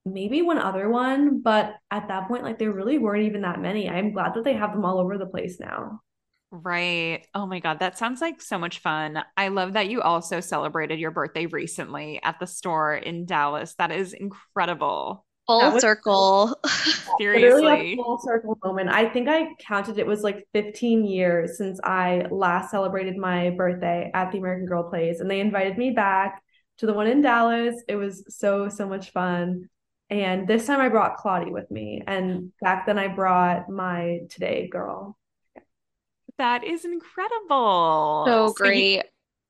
maybe 0.05 0.43
one 0.43 0.59
other 0.59 0.89
one. 0.89 1.41
But 1.41 1.75
at 1.89 2.07
that 2.09 2.27
point, 2.27 2.43
like, 2.43 2.59
there 2.59 2.71
really 2.71 2.99
weren't 2.99 3.23
even 3.23 3.41
that 3.41 3.59
many. 3.59 3.89
I'm 3.89 4.11
glad 4.13 4.35
that 4.35 4.43
they 4.43 4.53
have 4.53 4.73
them 4.73 4.85
all 4.85 4.99
over 4.99 5.17
the 5.17 5.25
place 5.25 5.59
now. 5.59 6.01
Right. 6.51 7.25
Oh 7.33 7.47
my 7.47 7.61
God, 7.61 7.79
that 7.79 7.97
sounds 7.97 8.21
like 8.21 8.43
so 8.43 8.59
much 8.59 8.77
fun. 8.77 9.23
I 9.35 9.47
love 9.47 9.73
that 9.73 9.89
you 9.89 10.03
also 10.03 10.39
celebrated 10.39 10.99
your 10.99 11.09
birthday 11.09 11.47
recently 11.47 12.19
at 12.21 12.39
the 12.39 12.45
store 12.45 12.93
in 12.93 13.25
Dallas. 13.25 13.73
That 13.79 13.91
is 13.91 14.13
incredible. 14.13 15.25
That 15.47 15.71
Full 15.71 15.79
circle. 15.81 16.59
Literally 17.19 17.43
a 17.43 17.49
Seriously. 17.49 17.95
full 17.95 18.19
circle 18.23 18.57
moment. 18.63 18.89
I 18.89 19.09
think 19.09 19.27
I 19.27 19.49
counted 19.59 19.97
it 19.99 20.07
was 20.07 20.21
like 20.23 20.47
15 20.53 21.05
years 21.05 21.57
since 21.57 21.79
I 21.83 22.25
last 22.31 22.71
celebrated 22.71 23.17
my 23.17 23.49
birthday 23.51 24.09
at 24.13 24.31
the 24.31 24.37
American 24.37 24.65
Girl 24.65 24.89
Place, 24.89 25.19
and 25.19 25.29
they 25.29 25.39
invited 25.41 25.77
me 25.77 25.91
back 25.91 26.41
to 26.77 26.85
the 26.85 26.93
one 26.93 27.07
in 27.07 27.21
Dallas. 27.21 27.75
It 27.87 27.95
was 27.95 28.23
so, 28.29 28.69
so 28.69 28.87
much 28.87 29.11
fun. 29.11 29.69
And 30.09 30.47
this 30.47 30.67
time 30.67 30.79
I 30.79 30.89
brought 30.89 31.17
Claudie 31.17 31.51
with 31.51 31.69
me, 31.71 32.01
and 32.05 32.51
back 32.61 32.85
then 32.85 32.97
I 32.99 33.07
brought 33.07 33.69
my 33.69 34.19
Today 34.29 34.67
girl. 34.67 35.17
That 36.37 36.63
is 36.63 36.85
incredible. 36.85 38.23
So 38.27 38.47
you- 38.47 38.53
great. 38.55 39.03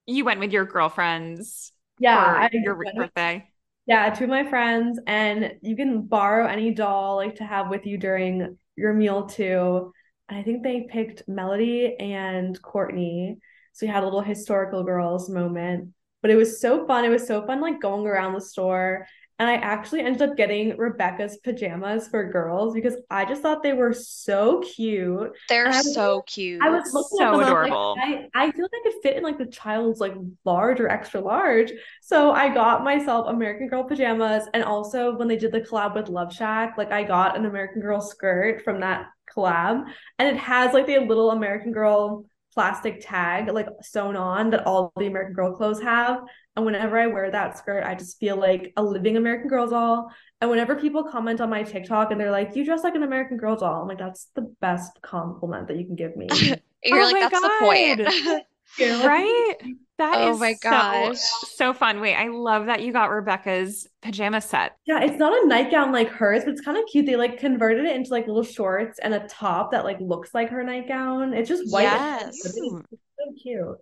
You, 0.07 0.25
went 0.25 0.39
with 0.39 0.51
your 0.51 0.65
girlfriends 0.65 1.71
Yeah, 1.99 2.15
for 2.33 2.39
I 2.41 2.49
your 2.51 2.75
went 2.75 2.97
with- 2.97 3.13
birthday. 3.13 3.47
Yeah, 3.87 4.09
two 4.11 4.25
of 4.25 4.29
my 4.29 4.47
friends, 4.47 4.99
and 5.07 5.53
you 5.61 5.75
can 5.75 6.03
borrow 6.03 6.47
any 6.47 6.73
doll 6.73 7.15
like 7.15 7.35
to 7.35 7.43
have 7.43 7.69
with 7.69 7.85
you 7.85 7.97
during 7.97 8.57
your 8.75 8.93
meal 8.93 9.25
too. 9.25 9.91
And 10.29 10.39
I 10.39 10.43
think 10.43 10.63
they 10.63 10.87
picked 10.89 11.27
Melody 11.27 11.95
and 11.99 12.59
Courtney. 12.61 13.37
So 13.73 13.85
we 13.85 13.91
had 13.91 14.03
a 14.03 14.05
little 14.05 14.21
historical 14.21 14.83
girls 14.83 15.29
moment. 15.29 15.93
But 16.21 16.31
it 16.31 16.35
was 16.35 16.61
so 16.61 16.85
fun. 16.85 17.03
It 17.03 17.09
was 17.09 17.25
so 17.25 17.45
fun 17.47 17.59
like 17.61 17.81
going 17.81 18.05
around 18.05 18.33
the 18.33 18.41
store. 18.41 19.07
And 19.41 19.49
I 19.49 19.55
actually 19.55 20.01
ended 20.01 20.21
up 20.21 20.37
getting 20.37 20.77
Rebecca's 20.77 21.37
pajamas 21.37 22.07
for 22.07 22.29
girls 22.31 22.75
because 22.75 22.95
I 23.09 23.25
just 23.25 23.41
thought 23.41 23.63
they 23.63 23.73
were 23.73 23.91
so 23.91 24.61
cute. 24.61 25.31
They're 25.49 25.65
was- 25.65 25.95
so 25.95 26.21
cute. 26.27 26.61
I 26.61 26.69
was 26.69 26.93
looking 26.93 27.17
So 27.17 27.25
at 27.25 27.31
them, 27.31 27.39
and 27.41 27.49
I 27.49 27.65
adorable. 27.65 27.95
like, 27.97 28.29
I, 28.35 28.43
I 28.49 28.51
feel 28.51 28.61
like 28.65 28.71
I 28.73 28.83
could 28.91 29.01
fit 29.01 29.17
in 29.17 29.23
like 29.23 29.39
the 29.39 29.47
child's 29.47 29.99
like 29.99 30.13
large 30.45 30.79
or 30.79 30.89
extra 30.89 31.21
large. 31.21 31.71
So 32.03 32.31
I 32.31 32.53
got 32.53 32.83
myself 32.83 33.27
American 33.27 33.67
Girl 33.67 33.83
pajamas, 33.83 34.47
and 34.53 34.63
also 34.63 35.17
when 35.17 35.27
they 35.27 35.37
did 35.37 35.51
the 35.51 35.61
collab 35.61 35.95
with 35.95 36.07
Love 36.09 36.31
Shack, 36.31 36.77
like 36.77 36.91
I 36.91 37.03
got 37.03 37.35
an 37.35 37.45
American 37.45 37.81
Girl 37.81 37.99
skirt 37.99 38.63
from 38.63 38.81
that 38.81 39.07
collab, 39.35 39.85
and 40.19 40.27
it 40.27 40.37
has 40.37 40.73
like 40.73 40.85
the 40.85 40.99
little 40.99 41.31
American 41.31 41.71
Girl 41.71 42.25
plastic 42.53 42.99
tag 43.01 43.49
like 43.51 43.67
sewn 43.81 44.15
on 44.15 44.49
that 44.51 44.65
all 44.65 44.91
the 44.97 45.07
American 45.07 45.33
Girl 45.33 45.55
clothes 45.55 45.81
have. 45.81 46.21
And 46.55 46.65
whenever 46.65 46.97
I 46.99 47.07
wear 47.07 47.31
that 47.31 47.57
skirt, 47.57 47.83
I 47.85 47.95
just 47.95 48.19
feel 48.19 48.35
like 48.35 48.73
a 48.75 48.83
living 48.83 49.15
American 49.17 49.47
Girl 49.47 49.67
doll. 49.69 50.11
And 50.41 50.49
whenever 50.49 50.75
people 50.75 51.03
comment 51.03 51.39
on 51.39 51.49
my 51.49 51.63
TikTok 51.63 52.11
and 52.11 52.19
they're 52.19 52.31
like, 52.31 52.55
"You 52.55 52.65
dress 52.65 52.83
like 52.83 52.95
an 52.95 53.03
American 53.03 53.37
Girl 53.37 53.55
doll," 53.55 53.81
I'm 53.81 53.87
like, 53.87 53.99
"That's 53.99 54.25
the 54.35 54.41
best 54.59 55.01
compliment 55.01 55.67
that 55.69 55.77
you 55.77 55.85
can 55.85 55.95
give 55.95 56.15
me." 56.15 56.27
You're 56.83 57.03
Oh 57.03 57.05
like, 57.05 57.13
my 57.13 57.19
that's 57.19 57.39
the 57.41 57.49
point. 57.59 57.99
God. 57.99 58.41
You 58.77 58.87
know? 58.87 59.05
Right? 59.05 59.55
That 60.01 60.17
Oh 60.17 60.33
is 60.33 60.39
my 60.39 60.53
gosh. 60.53 61.19
so 61.19 61.73
fun. 61.75 62.01
Wait, 62.01 62.15
I 62.15 62.27
love 62.29 62.65
that 62.65 62.81
you 62.81 62.91
got 62.91 63.11
Rebecca's 63.11 63.87
pajama 64.01 64.41
set. 64.41 64.75
Yeah, 64.87 65.03
it's 65.03 65.17
not 65.17 65.31
a 65.31 65.47
nightgown 65.47 65.91
like 65.91 66.09
hers, 66.09 66.43
but 66.43 66.53
it's 66.53 66.61
kind 66.61 66.75
of 66.75 66.85
cute. 66.91 67.05
They 67.05 67.15
like 67.15 67.37
converted 67.37 67.85
it 67.85 67.95
into 67.95 68.09
like 68.09 68.25
little 68.25 68.43
shorts 68.43 68.97
and 68.97 69.13
a 69.13 69.27
top 69.27 69.71
that 69.73 69.83
like 69.83 69.99
looks 69.99 70.33
like 70.33 70.49
her 70.49 70.63
nightgown. 70.63 71.35
It's 71.35 71.47
just 71.47 71.71
white. 71.71 71.83
Yes. 71.83 72.29
It's 72.43 72.55
so 72.57 73.33
cute. 73.43 73.77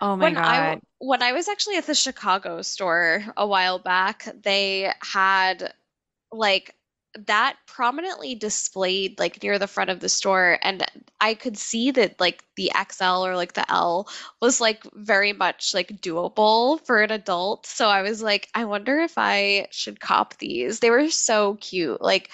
Oh 0.00 0.14
my 0.14 0.26
when 0.26 0.36
I 0.36 0.74
God. 0.74 0.80
when 0.98 1.22
I 1.24 1.32
was 1.32 1.48
actually 1.48 1.76
at 1.76 1.86
the 1.86 1.94
Chicago 1.94 2.62
store 2.62 3.24
a 3.36 3.44
while 3.46 3.80
back, 3.80 4.28
they 4.44 4.92
had 5.02 5.74
like 6.30 6.76
that 7.26 7.56
prominently 7.66 8.34
displayed 8.34 9.18
like 9.18 9.42
near 9.42 9.58
the 9.58 9.66
front 9.66 9.90
of 9.90 10.00
the 10.00 10.08
store 10.08 10.58
and 10.62 10.84
I 11.20 11.34
could 11.34 11.56
see 11.56 11.90
that 11.92 12.20
like 12.20 12.44
the 12.56 12.70
XL 12.74 13.24
or 13.24 13.34
like 13.34 13.54
the 13.54 13.70
L 13.70 14.08
was 14.40 14.60
like 14.60 14.84
very 14.94 15.32
much 15.32 15.74
like 15.74 16.00
doable 16.00 16.84
for 16.86 17.02
an 17.02 17.10
adult. 17.10 17.66
So 17.66 17.88
I 17.88 18.02
was 18.02 18.22
like, 18.22 18.48
I 18.54 18.64
wonder 18.66 18.98
if 19.00 19.14
I 19.16 19.68
should 19.70 20.00
cop 20.00 20.36
these. 20.38 20.80
They 20.80 20.90
were 20.90 21.08
so 21.10 21.54
cute. 21.56 22.00
Like 22.00 22.30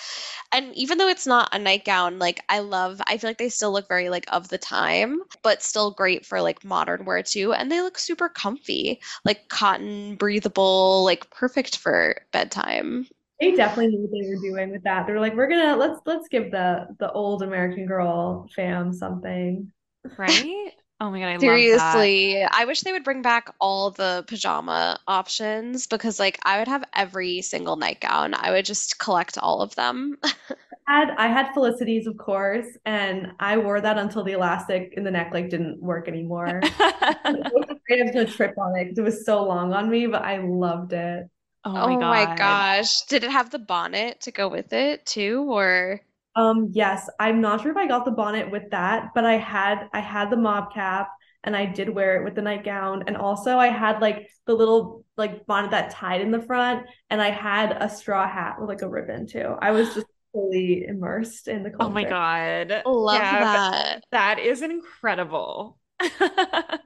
and 0.52 0.74
even 0.74 0.98
though 0.98 1.08
it's 1.08 1.26
not 1.26 1.48
a 1.52 1.58
nightgown, 1.58 2.18
like 2.18 2.40
I 2.48 2.58
love, 2.60 3.00
I 3.06 3.16
feel 3.18 3.30
like 3.30 3.38
they 3.38 3.48
still 3.48 3.72
look 3.72 3.88
very 3.88 4.08
like 4.10 4.26
of 4.32 4.48
the 4.48 4.58
time, 4.58 5.20
but 5.42 5.62
still 5.62 5.90
great 5.92 6.26
for 6.26 6.42
like 6.42 6.64
modern 6.64 7.04
wear 7.04 7.22
too. 7.22 7.52
And 7.52 7.70
they 7.70 7.80
look 7.80 7.98
super 7.98 8.28
comfy, 8.28 9.00
like 9.24 9.48
cotton, 9.48 10.16
breathable, 10.16 11.04
like 11.04 11.30
perfect 11.30 11.78
for 11.78 12.16
bedtime. 12.32 13.06
They 13.40 13.52
definitely 13.52 13.88
knew 13.88 14.02
what 14.02 14.10
they 14.12 14.28
were 14.28 14.40
doing 14.40 14.70
with 14.70 14.84
that. 14.84 15.06
They 15.06 15.12
were 15.12 15.20
like, 15.20 15.34
we're 15.34 15.48
gonna 15.48 15.76
let's 15.76 16.00
let's 16.06 16.28
give 16.28 16.50
the 16.50 16.86
the 16.98 17.10
old 17.12 17.42
American 17.42 17.86
Girl 17.86 18.48
fam 18.54 18.92
something. 18.92 19.72
Right? 20.16 20.72
Oh 21.00 21.10
my 21.10 21.18
god, 21.18 21.26
I 21.26 21.38
Seriously, 21.38 22.44
I 22.44 22.64
wish 22.64 22.82
they 22.82 22.92
would 22.92 23.02
bring 23.02 23.20
back 23.20 23.52
all 23.60 23.90
the 23.90 24.24
pajama 24.28 25.00
options 25.08 25.86
because 25.88 26.20
like 26.20 26.38
I 26.44 26.58
would 26.58 26.68
have 26.68 26.84
every 26.94 27.42
single 27.42 27.76
nightgown. 27.76 28.34
I 28.34 28.52
would 28.52 28.64
just 28.64 28.98
collect 29.00 29.36
all 29.36 29.60
of 29.60 29.74
them. 29.74 30.16
had 30.86 31.10
I 31.16 31.28
had 31.28 31.52
Felicity's, 31.52 32.06
of 32.06 32.16
course, 32.16 32.66
and 32.84 33.32
I 33.40 33.56
wore 33.56 33.80
that 33.80 33.98
until 33.98 34.22
the 34.22 34.32
elastic 34.32 34.94
in 34.96 35.04
the 35.04 35.10
neck 35.10 35.32
like 35.32 35.50
didn't 35.50 35.82
work 35.82 36.08
anymore. 36.08 36.60
I 36.78 37.16
was 37.24 37.66
afraid 37.70 38.00
I 38.00 38.04
was 38.04 38.12
gonna 38.12 38.26
trip 38.26 38.56
on 38.58 38.76
it 38.76 38.84
because 38.84 38.98
it 38.98 39.02
was 39.02 39.24
so 39.24 39.44
long 39.44 39.72
on 39.72 39.90
me, 39.90 40.06
but 40.06 40.22
I 40.22 40.38
loved 40.38 40.92
it. 40.92 41.28
Oh 41.64 41.82
my 41.82 41.96
Oh 41.96 42.00
my 42.00 42.26
gosh. 42.26 43.02
Did 43.02 43.22
it 43.24 43.30
have 43.30 43.50
the 43.50 43.58
bonnet 43.58 44.22
to 44.22 44.30
go 44.30 44.48
with 44.48 44.72
it 44.72 45.04
too, 45.04 45.44
or? 45.50 46.00
Um, 46.36 46.70
yes, 46.72 47.08
I'm 47.20 47.40
not 47.40 47.60
sure 47.62 47.70
if 47.70 47.76
I 47.76 47.86
got 47.86 48.04
the 48.04 48.10
bonnet 48.10 48.50
with 48.50 48.70
that, 48.70 49.10
but 49.14 49.24
I 49.24 49.34
had 49.36 49.88
I 49.92 50.00
had 50.00 50.30
the 50.30 50.36
mob 50.36 50.72
cap 50.74 51.10
and 51.44 51.54
I 51.56 51.66
did 51.66 51.88
wear 51.88 52.20
it 52.20 52.24
with 52.24 52.34
the 52.34 52.42
nightgown. 52.42 53.04
And 53.06 53.16
also 53.16 53.56
I 53.58 53.68
had 53.68 54.00
like 54.00 54.28
the 54.46 54.54
little 54.54 55.04
like 55.16 55.46
bonnet 55.46 55.70
that 55.70 55.90
tied 55.92 56.20
in 56.22 56.32
the 56.32 56.42
front, 56.42 56.86
and 57.10 57.22
I 57.22 57.30
had 57.30 57.72
a 57.80 57.88
straw 57.88 58.28
hat 58.28 58.56
with 58.60 58.68
like 58.68 58.82
a 58.82 58.88
ribbon 58.88 59.26
too. 59.26 59.54
I 59.60 59.70
was 59.70 59.94
just 59.94 60.06
fully 60.32 60.84
immersed 60.86 61.46
in 61.46 61.62
the 61.62 61.70
Oh 61.78 61.88
my 61.88 62.04
god. 62.04 62.84
Love 62.84 63.22
Gab, 63.22 63.38
that. 63.38 64.04
That 64.10 64.38
is 64.40 64.62
incredible. 64.62 65.78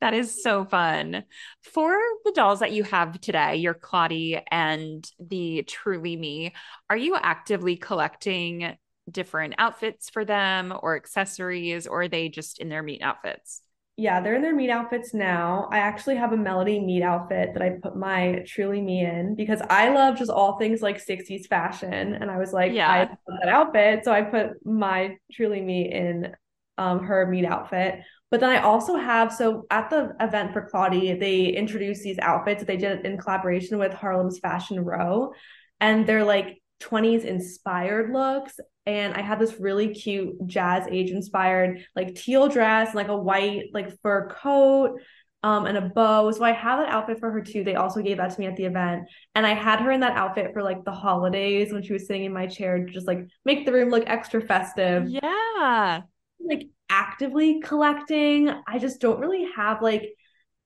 That 0.00 0.14
is 0.14 0.42
so 0.42 0.64
fun. 0.64 1.24
For 1.62 1.96
the 2.24 2.32
dolls 2.32 2.60
that 2.60 2.72
you 2.72 2.84
have 2.84 3.20
today, 3.20 3.56
your 3.56 3.74
Claudie 3.74 4.40
and 4.50 5.08
the 5.18 5.62
Truly 5.64 6.16
Me, 6.16 6.54
are 6.88 6.96
you 6.96 7.16
actively 7.16 7.76
collecting 7.76 8.76
different 9.10 9.54
outfits 9.58 10.08
for 10.08 10.24
them 10.24 10.72
or 10.82 10.96
accessories, 10.96 11.86
or 11.86 12.02
are 12.02 12.08
they 12.08 12.28
just 12.28 12.60
in 12.60 12.68
their 12.68 12.82
meet 12.82 13.02
outfits? 13.02 13.62
Yeah, 13.96 14.20
they're 14.22 14.34
in 14.34 14.40
their 14.42 14.54
meet 14.54 14.70
outfits 14.70 15.12
now. 15.12 15.68
I 15.70 15.78
actually 15.78 16.16
have 16.16 16.32
a 16.32 16.36
Melody 16.36 16.80
meet 16.80 17.02
outfit 17.02 17.50
that 17.52 17.62
I 17.62 17.70
put 17.82 17.96
my 17.96 18.42
Truly 18.46 18.80
Me 18.80 19.04
in 19.04 19.34
because 19.34 19.60
I 19.68 19.90
love 19.90 20.16
just 20.16 20.30
all 20.30 20.58
things 20.58 20.80
like 20.80 20.98
60s 20.98 21.46
fashion. 21.46 22.14
And 22.14 22.30
I 22.30 22.38
was 22.38 22.50
like, 22.52 22.80
I 22.86 23.00
Yeah. 23.00 23.08
love 23.28 23.38
that 23.42 23.48
outfit. 23.50 24.04
So 24.04 24.12
I 24.12 24.22
put 24.22 24.64
my 24.64 25.18
Truly 25.32 25.60
Me 25.60 25.92
in 25.92 26.34
um, 26.78 27.04
her 27.04 27.26
meet 27.26 27.44
outfit. 27.44 28.00
But 28.30 28.40
then 28.40 28.50
I 28.50 28.60
also 28.60 28.96
have, 28.96 29.32
so 29.32 29.66
at 29.70 29.90
the 29.90 30.14
event 30.20 30.52
for 30.52 30.68
Claudie, 30.68 31.14
they 31.14 31.46
introduced 31.46 32.02
these 32.02 32.18
outfits 32.20 32.60
that 32.60 32.66
they 32.66 32.76
did 32.76 33.04
in 33.04 33.18
collaboration 33.18 33.78
with 33.78 33.92
Harlem's 33.92 34.38
Fashion 34.38 34.84
Row. 34.84 35.32
And 35.80 36.06
they're 36.06 36.24
like 36.24 36.62
20s 36.80 37.24
inspired 37.24 38.12
looks. 38.12 38.58
And 38.86 39.14
I 39.14 39.20
had 39.20 39.38
this 39.38 39.58
really 39.60 39.94
cute 39.94 40.46
jazz 40.46 40.86
age 40.90 41.10
inspired 41.10 41.84
like 41.94 42.14
teal 42.14 42.48
dress 42.48 42.88
and 42.88 42.96
like 42.96 43.08
a 43.08 43.16
white 43.16 43.66
like 43.72 43.98
fur 44.00 44.28
coat 44.28 45.00
um 45.42 45.66
and 45.66 45.76
a 45.76 45.82
bow. 45.82 46.30
So 46.30 46.44
I 46.44 46.52
have 46.52 46.80
that 46.80 46.88
outfit 46.88 47.18
for 47.18 47.30
her 47.30 47.40
too. 47.40 47.64
They 47.64 47.74
also 47.74 48.02
gave 48.02 48.18
that 48.18 48.30
to 48.30 48.40
me 48.40 48.46
at 48.46 48.56
the 48.56 48.64
event. 48.64 49.04
And 49.34 49.46
I 49.46 49.54
had 49.54 49.80
her 49.80 49.90
in 49.90 50.00
that 50.00 50.16
outfit 50.16 50.52
for 50.52 50.62
like 50.62 50.84
the 50.84 50.92
holidays 50.92 51.72
when 51.72 51.82
she 51.82 51.92
was 51.92 52.06
sitting 52.06 52.24
in 52.24 52.32
my 52.32 52.46
chair 52.46 52.84
just 52.84 53.06
like 53.06 53.26
make 53.44 53.66
the 53.66 53.72
room 53.72 53.90
look 53.90 54.04
extra 54.06 54.40
festive. 54.40 55.08
Yeah. 55.08 56.02
Like 56.44 56.68
actively 56.88 57.60
collecting. 57.60 58.50
I 58.66 58.78
just 58.78 59.00
don't 59.00 59.20
really 59.20 59.46
have 59.56 59.82
like 59.82 60.14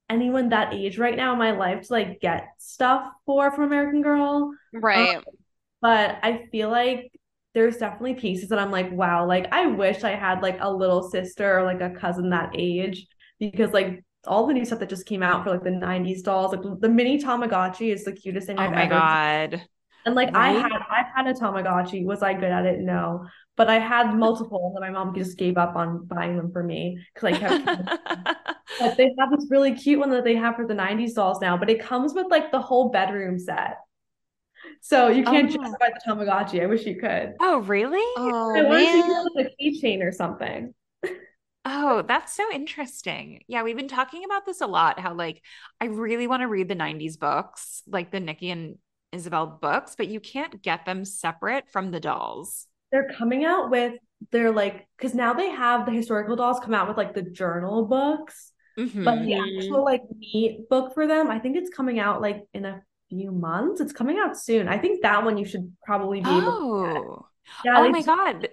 anyone 0.09 0.51
that 0.51 0.75
age 0.75 0.99
right 0.99 1.17
now 1.17 1.33
in 1.33 1.39
my 1.39 1.53
life 1.53 1.87
to 1.87 1.93
like 1.93 2.21
get 2.21 2.49
stuff 2.59 3.11
for 3.27 3.51
from 3.51 3.65
American 3.65 4.03
Girl. 4.03 4.53
Right. 4.73 5.17
Um, 5.17 5.25
but 5.81 6.19
I 6.23 6.47
feel 6.51 6.71
like 6.71 7.13
there's 7.55 7.77
definitely 7.77 8.15
pieces 8.15 8.49
that 8.49 8.59
I'm 8.59 8.71
like, 8.71 8.91
wow, 8.93 9.27
like 9.27 9.53
I 9.53 9.67
wish 9.67 10.03
I 10.03 10.13
had 10.17 10.43
like 10.43 10.59
a 10.61 10.73
little 10.73 11.09
sister 11.09 11.59
or 11.59 11.63
like 11.63 11.81
a 11.81 11.91
cousin 11.91 12.31
that 12.31 12.53
age 12.57 13.07
because 13.39 13.73
like 13.73 14.05
all 14.27 14.47
the 14.47 14.55
new 14.55 14.65
stuff 14.65 14.81
that 14.81 14.89
just 14.89 15.07
came 15.07 15.23
out 15.23 15.45
for 15.45 15.51
like 15.51 15.63
the 15.63 15.71
90s 15.71 16.23
dolls, 16.23 16.53
like 16.53 16.81
the 16.81 16.89
mini 16.89 17.19
Tamagotchi 17.19 17.93
is 17.93 18.05
the 18.05 18.13
cutest 18.13 18.47
thing 18.47 18.59
Oh 18.59 18.63
I've 18.63 18.73
my 18.73 18.85
ever 18.85 18.91
God. 18.91 19.63
And 20.07 20.15
like 20.15 20.35
I 20.35 20.49
had 20.53 20.73
I 20.73 21.05
had 21.15 21.27
a 21.27 21.35
Tamagotchi. 21.35 22.05
Was 22.05 22.23
I 22.23 22.35
good 22.35 22.45
at 22.45 22.67
it? 22.67 22.81
No. 22.81 23.27
But 23.57 23.69
I 23.71 23.79
had 23.79 24.15
multiple 24.17 24.67
and 24.67 24.75
then 24.85 24.93
my 24.93 24.99
mom 24.99 25.15
just 25.15 25.39
gave 25.39 25.57
up 25.57 25.77
on 25.77 26.07
buying 26.07 26.37
them 26.37 26.51
for 26.53 26.63
me 26.63 26.99
because 27.15 27.35
I 27.35 27.39
kept 27.39 27.67
but 28.81 28.97
they 28.97 29.15
have 29.19 29.31
this 29.31 29.47
really 29.51 29.75
cute 29.75 30.01
one 30.01 30.11
that 30.11 30.25
they 30.25 30.35
have 30.35 30.57
for 30.57 30.67
the 30.67 30.75
90s 30.75 31.15
dolls 31.15 31.41
now, 31.41 31.57
but 31.57 31.71
it 31.71 31.81
comes 31.81 32.15
with 32.15 32.27
like 32.31 32.51
the 32.51 32.61
whole 32.61 32.91
bedroom 32.91 33.39
set. 33.39 33.79
So 34.81 35.09
you 35.09 35.25
can't 35.25 35.51
Oh. 35.51 35.57
just 35.63 35.79
buy 35.79 35.91
the 35.91 36.01
Tamagotchi. 36.07 36.63
I 36.63 36.67
wish 36.67 36.85
you 36.87 36.97
could. 36.97 37.35
Oh, 37.41 37.59
really? 37.61 37.99
Oh 38.17 38.55
I 38.57 38.63
want 38.63 38.81
to 38.85 38.93
see 38.93 39.09
man. 39.09 39.27
like 39.35 39.47
a 39.47 39.63
keychain 39.63 40.03
or 40.03 40.13
something. 40.13 40.75
Oh, 41.67 42.03
that's 42.03 42.35
so 42.35 42.45
interesting. 42.53 43.43
Yeah, 43.47 43.63
we've 43.63 43.77
been 43.77 43.89
talking 43.89 44.25
about 44.25 44.45
this 44.45 44.61
a 44.61 44.67
lot, 44.67 45.01
how 45.01 45.15
like 45.15 45.43
I 45.81 45.87
really 45.87 46.27
want 46.27 46.43
to 46.43 46.49
read 46.49 46.69
the 46.69 46.75
90s 46.75 47.17
books, 47.17 47.83
like 47.87 48.11
the 48.11 48.21
Nicki 48.21 48.51
and 48.51 48.77
Isabel 49.13 49.47
books, 49.47 49.95
but 49.97 50.09
you 50.09 50.21
can't 50.21 50.61
get 50.63 50.85
them 50.85 51.05
separate 51.05 51.71
from 51.71 51.91
the 51.91 52.01
dolls. 52.01 52.67
They're 52.95 53.11
coming 53.19 53.45
out 53.45 53.71
with 53.71 53.95
they're 54.31 54.53
like 54.53 54.87
because 54.97 55.15
now 55.15 55.35
they 55.35 55.51
have 55.51 55.85
the 55.85 55.93
historical 55.93 56.37
dolls 56.37 56.61
come 56.61 56.73
out 56.75 56.89
with 56.89 56.97
like 56.97 57.13
the 57.15 57.23
journal 57.23 57.85
books, 57.87 58.53
but 58.77 59.17
Mhm. 59.17 59.27
the 59.27 59.33
Mhm. 59.35 59.59
actual 59.59 59.85
like 59.85 60.03
meet 60.17 60.69
book 60.71 60.95
for 60.95 61.07
them, 61.07 61.31
I 61.31 61.41
think 61.41 61.57
it's 61.57 61.71
coming 61.71 61.99
out 62.01 62.23
like 62.23 62.47
in 62.55 62.65
a 62.65 62.83
few 63.11 63.33
months. 63.33 63.81
It's 63.81 63.93
coming 63.93 64.19
out 64.19 64.39
soon. 64.39 64.69
I 64.69 64.79
think 64.79 65.03
that 65.03 65.25
one 65.25 65.37
you 65.39 65.45
should 65.45 65.77
probably 65.85 66.21
be 66.21 66.39
able 66.39 66.53
to 66.53 66.59
get. 66.81 67.03
Oh, 67.03 67.27
Yeah, 67.65 67.79
oh 67.81 67.91
my 67.91 68.03
God. 68.03 68.49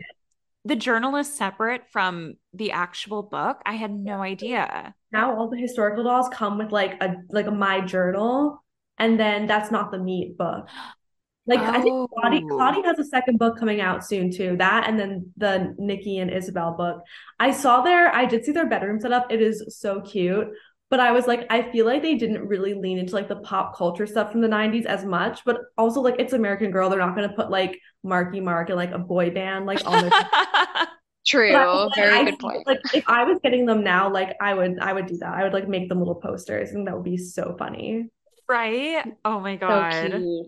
The 0.65 0.75
journal 0.75 1.15
is 1.15 1.31
separate 1.33 1.87
from 1.89 2.35
the 2.53 2.71
actual 2.71 3.23
book. 3.23 3.61
I 3.65 3.73
had 3.75 3.91
no 3.91 4.21
idea. 4.21 4.95
now 5.11 5.35
all 5.35 5.49
the 5.49 5.57
historical 5.57 6.03
dolls 6.03 6.29
come 6.29 6.57
with 6.57 6.71
like 6.71 7.01
a 7.03 7.15
like 7.29 7.47
a 7.47 7.51
my 7.51 7.81
journal, 7.81 8.63
and 8.97 9.19
then 9.19 9.47
that's 9.47 9.71
not 9.71 9.91
the 9.91 9.99
meat 9.99 10.37
book. 10.37 10.67
Like 11.47 11.59
I 11.59 11.81
think 11.81 12.09
Claudie, 12.11 12.45
Oh. 12.49 12.55
Claudie 12.55 12.83
has 12.83 12.99
a 12.99 13.03
second 13.05 13.39
book 13.39 13.57
coming 13.57 13.81
out 13.81 14.05
soon 14.05 14.31
too. 14.31 14.55
That 14.57 14.87
and 14.87 14.99
then 14.99 15.31
the 15.37 15.75
Nicki 15.77 16.19
and 16.19 16.29
Isabel 16.31 16.73
book. 16.77 17.01
I 17.39 17.51
saw 17.51 17.81
their, 17.81 18.13
I 18.13 18.25
did 18.25 18.45
see 18.45 18.51
their 18.51 18.69
bedroom 18.69 18.99
setup. 18.99 19.31
It 19.31 19.41
is 19.41 19.63
so 19.79 20.01
cute. 20.01 20.47
But 20.89 20.99
I 20.99 21.13
was 21.13 21.25
like, 21.25 21.47
I 21.49 21.71
feel 21.71 21.85
like 21.85 22.01
they 22.01 22.15
didn't 22.15 22.45
really 22.47 22.73
lean 22.73 22.97
into 22.97 23.15
like 23.15 23.29
the 23.29 23.37
pop 23.37 23.75
culture 23.77 24.05
stuff 24.05 24.31
from 24.31 24.41
the 24.41 24.47
90s 24.49 24.85
as 24.85 25.05
much. 25.05 25.43
But 25.45 25.57
also 25.77 26.01
like 26.01 26.15
it's 26.19 26.33
American 26.33 26.69
Girl. 26.69 26.89
They're 26.89 26.99
not 26.99 27.15
gonna 27.15 27.33
put 27.33 27.49
like 27.49 27.79
Marky 28.03 28.39
Mark 28.41 28.69
and 28.69 28.77
like 28.77 28.91
a 28.91 28.99
boy 28.99 29.31
band 29.31 29.65
like 29.65 29.81
on 29.85 30.01
their 30.01 30.11
True. 31.25 31.51
But 31.51 31.85
like, 31.87 31.95
Very 31.95 32.19
I 32.19 32.23
good 32.23 32.39
point. 32.39 32.67
Like 32.67 32.79
if 32.93 33.03
I 33.07 33.23
was 33.23 33.39
getting 33.43 33.65
them 33.65 33.83
now, 33.83 34.11
like 34.11 34.35
I 34.41 34.53
would 34.53 34.79
I 34.79 34.91
would 34.93 35.05
do 35.05 35.17
that. 35.17 35.33
I 35.33 35.43
would 35.43 35.53
like 35.53 35.67
make 35.67 35.87
them 35.87 35.99
little 35.99 36.15
posters 36.15 36.71
and 36.71 36.87
that 36.87 36.95
would 36.95 37.03
be 37.05 37.17
so 37.17 37.55
funny. 37.57 38.09
Right? 38.49 39.05
Oh 39.23 39.39
my 39.39 39.57
So 39.57 39.59
God. 39.59 40.11
cute. 40.11 40.47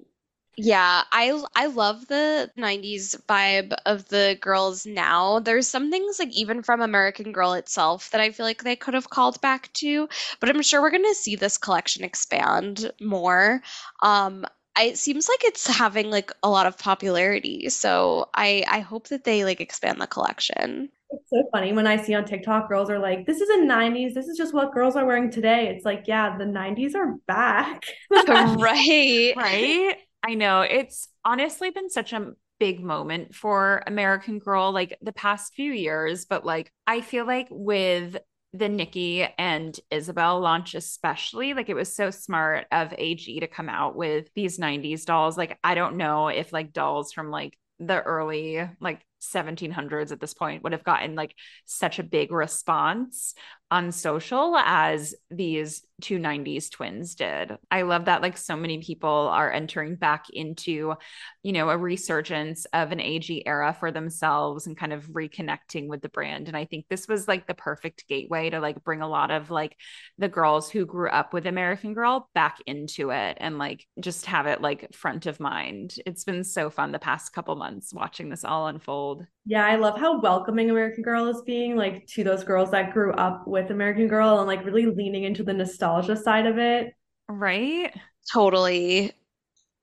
Yeah, 0.56 1.04
I 1.12 1.44
I 1.56 1.66
love 1.68 2.08
the 2.08 2.52
90s 2.56 3.16
vibe 3.28 3.74
of 3.88 4.08
the 4.10 4.38
girls 4.40 4.86
now. 4.86 5.40
There's 5.40 5.68
some 5.68 5.90
things 5.90 6.20
like 6.20 6.30
even 6.32 6.62
from 6.62 6.82
American 6.82 7.32
Girl 7.32 7.54
itself 7.54 8.12
that 8.12 8.22
I 8.22 8.32
feel 8.32 8.46
like 8.46 8.64
they 8.64 8.76
could 8.76 8.94
have 8.94 9.10
called 9.10 9.42
back 9.42 9.72
to, 9.74 10.08
but 10.40 10.50
I'm 10.50 10.62
sure 10.62 10.82
we're 10.82 10.92
going 10.92 11.04
to 11.06 11.16
see 11.16 11.36
this 11.36 11.58
collection 11.58 12.04
expand 12.04 12.92
more. 13.02 13.62
Um 14.02 14.46
I, 14.76 14.86
it 14.86 14.98
seems 14.98 15.28
like 15.30 15.44
it's 15.44 15.68
having 15.68 16.10
like 16.12 16.32
a 16.44 16.50
lot 16.50 16.66
of 16.68 16.78
popularity, 16.78 17.70
so 17.70 18.30
I 18.36 18.64
I 18.68 18.80
hope 18.82 19.08
that 19.10 19.24
they 19.24 19.44
like 19.46 19.60
expand 19.62 20.00
the 20.02 20.08
collection. 20.08 20.90
It's 21.12 21.30
so 21.30 21.44
funny 21.52 21.74
when 21.74 21.86
I 21.86 21.98
see 21.98 22.16
on 22.16 22.26
TikTok 22.26 22.68
girls 22.70 22.90
are 22.90 22.98
like, 22.98 23.26
this 23.28 23.40
is 23.40 23.50
a 23.50 23.64
90s, 23.66 24.14
this 24.16 24.28
is 24.28 24.36
just 24.38 24.54
what 24.54 24.74
girls 24.74 24.96
are 24.96 25.06
wearing 25.06 25.30
today. 25.30 25.68
It's 25.70 25.86
like, 25.86 26.06
yeah, 26.08 26.38
the 26.38 26.46
90s 26.46 26.96
are 26.96 27.16
back. 27.28 27.84
Right. 28.26 29.36
Right? 29.36 29.98
I 30.24 30.36
know. 30.36 30.62
It's 30.62 31.08
honestly 31.26 31.70
been 31.70 31.90
such 31.90 32.14
a 32.14 32.34
big 32.60 32.82
moment 32.82 33.36
for 33.36 33.84
American 33.88 34.40
Girl, 34.40 34.72
like 34.72 34.98
the 35.02 35.12
past 35.12 35.54
few 35.54 35.72
years. 35.72 36.26
But 36.26 36.46
like, 36.46 36.72
I 36.88 37.02
feel 37.02 37.26
like 37.28 37.48
with 37.50 38.18
the 38.54 38.70
Nicki 38.70 39.24
and 39.38 39.78
Isabel 39.92 40.40
launch, 40.40 40.76
especially, 40.76 41.54
like 41.54 41.70
it 41.70 41.74
was 41.74 41.94
so 41.94 42.10
smart 42.12 42.68
of 42.72 42.94
AG 42.98 43.40
to 43.40 43.48
come 43.48 43.68
out 43.68 43.96
with 43.96 44.30
these 44.36 44.60
90s 44.60 45.06
dolls. 45.06 45.38
Like, 45.38 45.60
I 45.64 45.76
don't 45.76 45.98
know 45.98 46.30
if 46.30 46.54
like 46.54 46.72
dolls 46.72 47.12
from 47.12 47.30
like 47.30 47.58
the 47.80 48.02
early 48.02 48.62
like 48.80 49.02
1700s 49.20 50.12
at 50.12 50.20
this 50.20 50.34
point 50.34 50.64
would 50.64 50.74
have 50.74 50.84
gotten 50.84 51.16
like 51.16 51.36
such 51.66 52.00
a 52.00 52.04
big 52.04 52.32
response 52.32 53.34
on 53.74 53.92
social 53.92 54.56
as 54.56 55.16
these 55.32 55.82
two 56.00 56.20
90s 56.20 56.70
twins 56.70 57.16
did. 57.16 57.58
I 57.72 57.82
love 57.82 58.06
that 58.06 58.22
like 58.22 58.38
so 58.38 58.56
many 58.56 58.84
people 58.84 59.10
are 59.10 59.52
entering 59.52 59.96
back 59.96 60.26
into, 60.32 60.94
you 61.42 61.54
know, 61.54 61.70
a 61.70 61.78
resurgence 61.78 62.66
of 62.66 62.92
an 62.92 63.00
AG 63.00 63.48
era 63.48 63.76
for 63.80 63.92
themselves 63.92 64.68
and 64.68 64.78
kind 64.78 64.94
of 64.94 65.08
reconnecting 65.08 65.88
with 65.88 66.04
the 66.04 66.10
brand. 66.10 66.50
And 66.50 66.56
I 66.56 66.66
think 66.66 66.86
this 66.88 67.08
was 67.08 67.28
like 67.28 67.48
the 67.48 67.56
perfect 67.56 68.08
gateway 68.08 68.52
to 68.52 68.60
like 68.60 68.84
bring 68.84 69.02
a 69.02 69.08
lot 69.08 69.32
of 69.32 69.50
like 69.50 69.76
the 70.20 70.30
girls 70.30 70.70
who 70.70 70.86
grew 70.86 71.10
up 71.10 71.34
with 71.34 71.48
American 71.48 71.96
Girl 71.96 72.30
back 72.36 72.60
into 72.68 73.10
it 73.10 73.38
and 73.40 73.58
like 73.58 73.88
just 74.00 74.28
have 74.28 74.46
it 74.46 74.62
like 74.62 74.94
front 74.94 75.26
of 75.26 75.40
mind. 75.40 75.96
It's 76.06 76.26
been 76.26 76.44
so 76.44 76.70
fun 76.70 76.92
the 76.92 77.00
past 77.00 77.34
couple 77.34 77.56
months 77.56 77.92
watching 77.92 78.30
this 78.30 78.46
all 78.46 78.68
unfold. 78.68 79.26
Yeah, 79.46 79.66
I 79.66 79.76
love 79.76 80.00
how 80.00 80.22
welcoming 80.22 80.70
American 80.70 81.04
Girl 81.04 81.28
is 81.28 81.42
being 81.46 81.76
like 81.76 82.08
to 82.08 82.24
those 82.24 82.44
girls 82.46 82.72
that 82.72 82.94
grew 82.94 83.12
up 83.14 83.46
with 83.46 83.72
American 83.72 84.08
Girl 84.08 84.40
and 84.40 84.48
like 84.48 84.64
really 84.66 84.86
leaning 84.86 85.24
into 85.26 85.44
the 85.44 85.54
nostalgia 85.54 86.16
side 86.16 86.46
of 86.46 86.58
it. 86.58 86.94
Right? 87.28 87.94
Totally. 88.32 89.14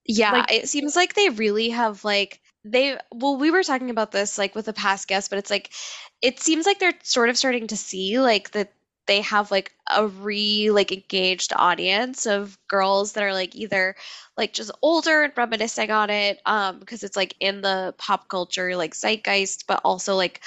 Yeah, 0.07 0.33
Like 0.33 0.49
it 0.49 0.69
seems 0.69 0.97
like 0.97 1.15
they 1.15 1.31
really 1.31 1.71
have 1.71 2.05
like 2.05 2.41
they 2.65 2.99
well 3.13 3.37
we 3.37 3.51
were 3.51 3.63
talking 3.63 3.91
about 3.91 4.13
this 4.13 4.39
like 4.39 4.55
with 4.55 4.69
a 4.69 4.73
past 4.73 5.09
guest, 5.09 5.31
but 5.31 5.39
it's 5.39 5.51
like 5.51 5.73
it 6.23 6.41
seems 6.41 6.67
like 6.67 6.79
they're 6.79 6.95
sort 7.03 7.29
of 7.31 7.39
starting 7.39 7.67
to 7.69 7.77
see 7.77 8.21
like 8.21 8.53
that 8.53 8.73
they 9.07 9.21
have 9.23 9.51
like 9.51 9.73
a 9.95 10.07
re 10.07 10.71
like 10.71 10.93
engaged 10.93 11.53
audience 11.57 12.27
of 12.27 12.59
girls 12.69 13.13
that 13.13 13.25
are 13.25 13.33
like 13.33 13.55
either 13.57 13.97
like 14.37 14.53
just 14.53 14.71
older 14.83 15.23
and 15.23 15.33
reminiscing 15.37 15.91
on 15.91 16.11
it 16.11 16.41
um 16.47 16.79
because 16.79 17.03
it's 17.03 17.17
like 17.17 17.35
in 17.41 17.61
the 17.63 17.95
pop 17.99 18.29
culture 18.29 18.77
like 18.77 18.95
zeitgeist, 18.95 19.67
but 19.67 19.81
also 19.85 20.15
like 20.17 20.41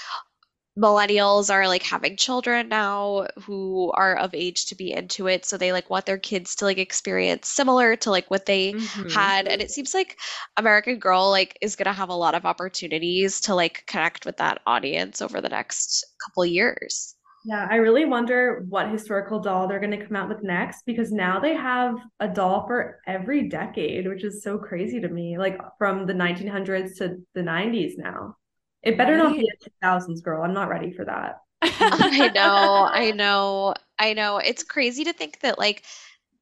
millennials 0.78 1.54
are 1.54 1.68
like 1.68 1.84
having 1.84 2.18
children 2.18 2.68
now 2.68 3.28
who 3.44 3.92
are 3.92 4.16
of 4.18 4.34
age 4.34 4.66
to 4.66 4.76
be 4.76 4.92
into 4.92 5.28
it 5.28 5.46
so 5.46 5.56
they 5.56 5.72
like 5.72 5.88
want 5.90 6.06
their 6.08 6.18
kids 6.18 6.56
to 6.56 6.66
like 6.66 6.80
experience 6.80 7.48
similar 7.48 7.96
to 7.96 8.10
like 8.10 8.30
what 8.32 8.48
they 8.48 8.76
Mhm. 8.76 9.08
had 9.08 9.48
and 9.48 9.62
it 9.62 9.70
seems 9.70 9.94
like 9.94 10.18
American 10.58 10.98
Girl 10.98 11.30
like 11.30 11.56
is 11.62 11.76
going 11.76 11.86
to 11.86 11.94
have 11.94 12.10
a 12.10 12.16
lot 12.16 12.34
of 12.34 12.46
opportunities 12.46 13.40
to 13.42 13.54
like 13.54 13.84
connect 13.86 14.26
with 14.26 14.38
that 14.38 14.62
audience 14.66 15.22
over 15.22 15.42
the 15.42 15.50
next 15.50 16.04
couple 16.26 16.44
years. 16.46 17.13
Yeah, 17.46 17.68
I 17.70 17.76
really 17.76 18.06
wonder 18.06 18.64
what 18.70 18.90
historical 18.90 19.40
doll 19.40 19.68
they're 19.68 19.80
going 19.80 19.98
to 19.98 20.06
come 20.06 20.16
out 20.16 20.30
with 20.30 20.44
next 20.44 20.86
because 20.86 21.12
now 21.12 21.40
they 21.40 21.54
have 21.54 21.96
a 22.20 22.28
doll 22.28 22.66
for 22.68 23.00
every 23.06 23.50
decade, 23.50 24.08
which 24.08 24.24
is 24.24 24.44
so 24.44 24.58
crazy 24.58 25.02
to 25.02 25.10
me. 25.10 25.38
Like 25.38 25.60
from 25.78 26.06
the 26.06 26.14
1900s 26.14 26.98
to 27.00 27.18
the 27.34 27.44
90s 27.44 27.98
now. 27.98 28.38
It 28.82 28.98
better 28.98 29.18
not 29.18 29.36
be 29.36 29.48
a 29.48 29.64
2000s 29.64 30.22
girl. 30.22 30.44
I'm 30.44 30.54
not 30.54 30.70
ready 30.70 30.92
for 30.92 31.06
that. 31.06 31.40
I 31.62 32.32
know, 32.34 32.90
I 32.92 33.12
know, 33.12 33.74
I 34.00 34.14
know. 34.14 34.38
It's 34.38 34.64
crazy 34.64 35.04
to 35.06 35.14
think 35.14 35.40
that 35.42 35.58
like 35.58 35.84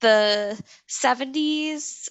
the 0.02 0.62
70s 0.88 2.10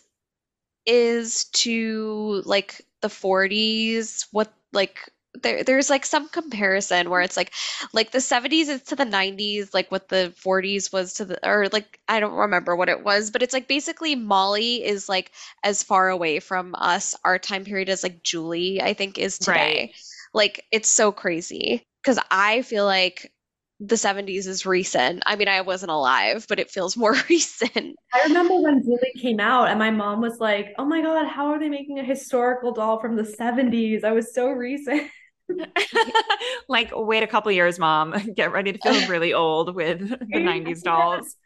is 0.86 1.44
to 1.46 2.42
like 2.44 2.80
the 3.00 3.08
40s 3.10 4.26
what 4.32 4.52
like 4.72 5.10
there 5.42 5.62
there's 5.62 5.88
like 5.88 6.04
some 6.04 6.28
comparison 6.28 7.08
where 7.08 7.20
it's 7.20 7.36
like 7.36 7.52
like 7.92 8.10
the 8.10 8.20
70s 8.20 8.68
is 8.68 8.82
to 8.82 8.96
the 8.96 9.04
90s 9.04 9.72
like 9.72 9.90
what 9.90 10.08
the 10.08 10.32
40s 10.36 10.92
was 10.92 11.14
to 11.14 11.24
the 11.24 11.48
or 11.48 11.68
like 11.72 12.00
I 12.08 12.18
don't 12.20 12.34
remember 12.34 12.74
what 12.74 12.88
it 12.88 13.04
was 13.04 13.30
but 13.30 13.42
it's 13.42 13.54
like 13.54 13.68
basically 13.68 14.16
Molly 14.16 14.84
is 14.84 15.08
like 15.08 15.30
as 15.62 15.82
far 15.84 16.08
away 16.08 16.40
from 16.40 16.74
us 16.76 17.14
our 17.24 17.38
time 17.38 17.64
period 17.64 17.88
as 17.88 18.02
like 18.02 18.22
Julie 18.24 18.82
I 18.82 18.92
think 18.92 19.18
is 19.18 19.38
Right. 19.40 19.46
today 19.46 19.92
like 20.34 20.64
it's 20.72 20.88
so 20.88 21.12
crazy 21.12 21.86
because 22.02 22.18
I 22.30 22.62
feel 22.62 22.84
like 22.84 23.32
the 23.78 23.96
70s 23.96 24.46
is 24.48 24.66
recent 24.66 25.22
I 25.26 25.36
mean 25.36 25.48
I 25.48 25.60
wasn't 25.60 25.92
alive 25.92 26.46
but 26.48 26.58
it 26.58 26.70
feels 26.70 26.96
more 26.96 27.14
recent 27.28 27.96
I 28.12 28.22
remember 28.26 28.54
when 28.60 28.82
Julie 28.82 29.12
came 29.20 29.38
out 29.38 29.68
and 29.68 29.78
my 29.78 29.90
mom 29.90 30.20
was 30.20 30.40
like, 30.40 30.74
"Oh 30.78 30.84
my 30.84 31.00
God, 31.00 31.26
how 31.26 31.46
are 31.48 31.60
they 31.60 31.68
making 31.68 31.98
a 31.98 32.04
historical 32.04 32.72
doll 32.72 33.00
from 33.00 33.16
the 33.16 33.24
70s?" 33.24 34.02
I 34.04 34.12
was 34.12 34.34
so 34.34 34.48
recent. 34.50 35.10
Like, 36.68 36.90
wait 36.94 37.22
a 37.22 37.26
couple 37.26 37.50
years, 37.52 37.78
mom. 37.78 38.14
Get 38.36 38.52
ready 38.52 38.72
to 38.72 38.78
feel 38.78 39.00
really 39.08 39.32
old 39.34 39.74
with 39.74 40.08
the 40.32 40.40
90s 40.40 40.82
dolls. 40.82 41.36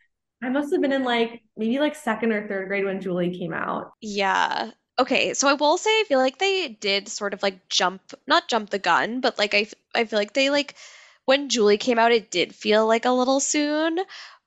I 0.43 0.51
must 0.51 0.73
have 0.73 0.83
been 0.83 0.93
in 0.93 1.05
like 1.05 1.43
maybe 1.57 1.79
like 1.79 1.95
second 1.95 2.33
or 2.33 2.47
third 2.47 2.69
grade 2.69 2.85
when 2.85 3.01
Julie 3.01 3.37
came 3.37 3.53
out. 3.53 3.93
Yeah. 4.01 4.71
Okay, 4.99 5.35
so 5.35 5.49
I 5.49 5.55
will 5.55 5.77
say 5.77 5.91
I 5.91 6.05
feel 6.07 6.21
like 6.21 6.39
they 6.39 6.69
did 6.69 7.09
sort 7.09 7.35
of 7.35 7.43
like 7.43 7.69
jump, 7.69 8.03
not 8.27 8.49
jump 8.49 8.71
the 8.71 8.79
gun, 8.79 9.21
but 9.21 9.39
like 9.39 9.55
I 9.55 9.67
I 9.95 10.05
feel 10.05 10.19
like 10.19 10.35
they 10.35 10.51
like 10.51 10.77
when 11.25 11.49
Julie 11.49 11.79
came 11.79 11.99
out 11.99 12.13
it 12.13 12.31
did 12.31 12.55
feel 12.55 12.87
like 12.87 13.05
a 13.05 13.11
little 13.11 13.41
soon, 13.41 13.99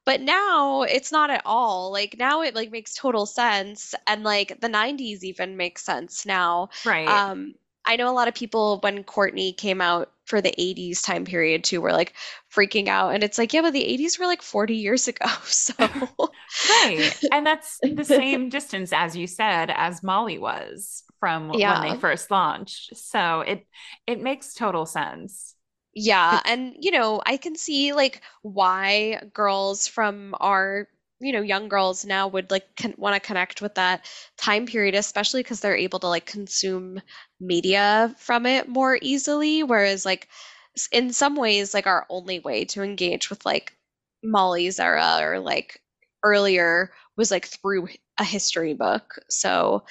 but 0.06 0.22
now 0.22 0.84
it's 0.84 1.12
not 1.12 1.30
at 1.30 1.42
all. 1.46 1.92
Like 1.92 2.16
now 2.18 2.42
it 2.44 2.56
like 2.56 2.72
makes 2.72 2.96
total 2.96 3.26
sense 3.26 3.94
and 4.06 4.24
like 4.24 4.60
the 4.62 4.70
90s 4.70 5.24
even 5.26 5.58
makes 5.58 5.84
sense 5.84 6.26
now. 6.26 6.70
Right. 6.84 7.24
Um 7.26 7.56
I 7.88 7.96
know 7.96 8.10
a 8.10 8.14
lot 8.14 8.28
of 8.28 8.36
people 8.36 8.80
when 8.82 9.04
Courtney 9.04 9.54
came 9.54 9.82
out 9.82 10.12
for 10.26 10.42
the 10.42 10.54
80s 10.62 11.02
time 11.02 11.26
period 11.26 11.64
too 11.64 11.82
were 11.82 11.94
like 11.94 12.14
freaking 12.54 12.88
out 12.90 13.14
and 13.16 13.24
it's 13.24 13.38
like 13.38 13.54
yeah, 13.54 13.62
but 13.62 13.74
the 13.74 13.86
80s 13.86 14.20
were 14.20 14.26
like 14.26 14.42
40 14.42 14.76
years 14.76 15.08
ago. 15.08 15.26
So 15.44 15.74
Right. 16.70 17.16
And 17.32 17.46
that's 17.46 17.80
the 17.94 18.04
same 18.04 18.50
distance, 18.50 18.92
as 18.94 19.16
you 19.16 19.28
said, 19.28 19.70
as 19.70 20.04
Molly 20.04 20.38
was 20.38 21.04
from 21.20 21.50
when 21.50 21.82
they 21.82 21.96
first 21.96 22.30
launched. 22.32 22.96
So 22.98 23.42
it 23.42 23.66
it 24.06 24.22
makes 24.22 24.54
total 24.54 24.86
sense. 24.86 25.56
Yeah, 25.94 26.42
and 26.46 26.76
you 26.80 26.92
know, 26.92 27.22
I 27.26 27.38
can 27.38 27.56
see 27.56 27.94
like 27.94 28.22
why 28.44 29.22
girls 29.34 29.88
from 29.88 30.36
our, 30.40 30.88
you 31.20 31.34
know, 31.34 31.42
young 31.42 31.68
girls 31.68 32.06
now 32.06 32.28
would 32.28 32.52
like 32.52 32.68
con 32.76 32.94
want 32.98 33.16
to 33.16 33.28
connect 33.28 33.62
with 33.62 33.76
that 33.76 34.06
time 34.38 34.66
period, 34.66 34.96
especially 34.96 35.42
because 35.42 35.60
they're 35.60 35.76
able 35.76 36.00
to 36.00 36.08
like 36.08 36.26
consume 36.26 37.02
media 37.40 38.14
from 38.18 38.46
it 38.46 38.68
more 38.68 39.00
easily, 39.02 39.64
whereas 39.64 40.06
like 40.06 40.28
in 40.92 41.12
some 41.14 41.36
ways, 41.36 41.74
like 41.74 41.88
our 41.88 42.06
only 42.10 42.40
way 42.40 42.66
to 42.66 42.84
engage 42.84 43.30
with 43.30 43.46
like 43.46 43.74
Molly's 44.24 44.80
era 44.80 45.20
or 45.22 45.40
like 45.40 45.82
earlier 46.24 46.92
was 47.16 47.32
like 47.32 47.46
through 47.46 47.88
a 48.20 48.24
history 48.24 48.74
book. 48.74 49.20
So 49.30 49.84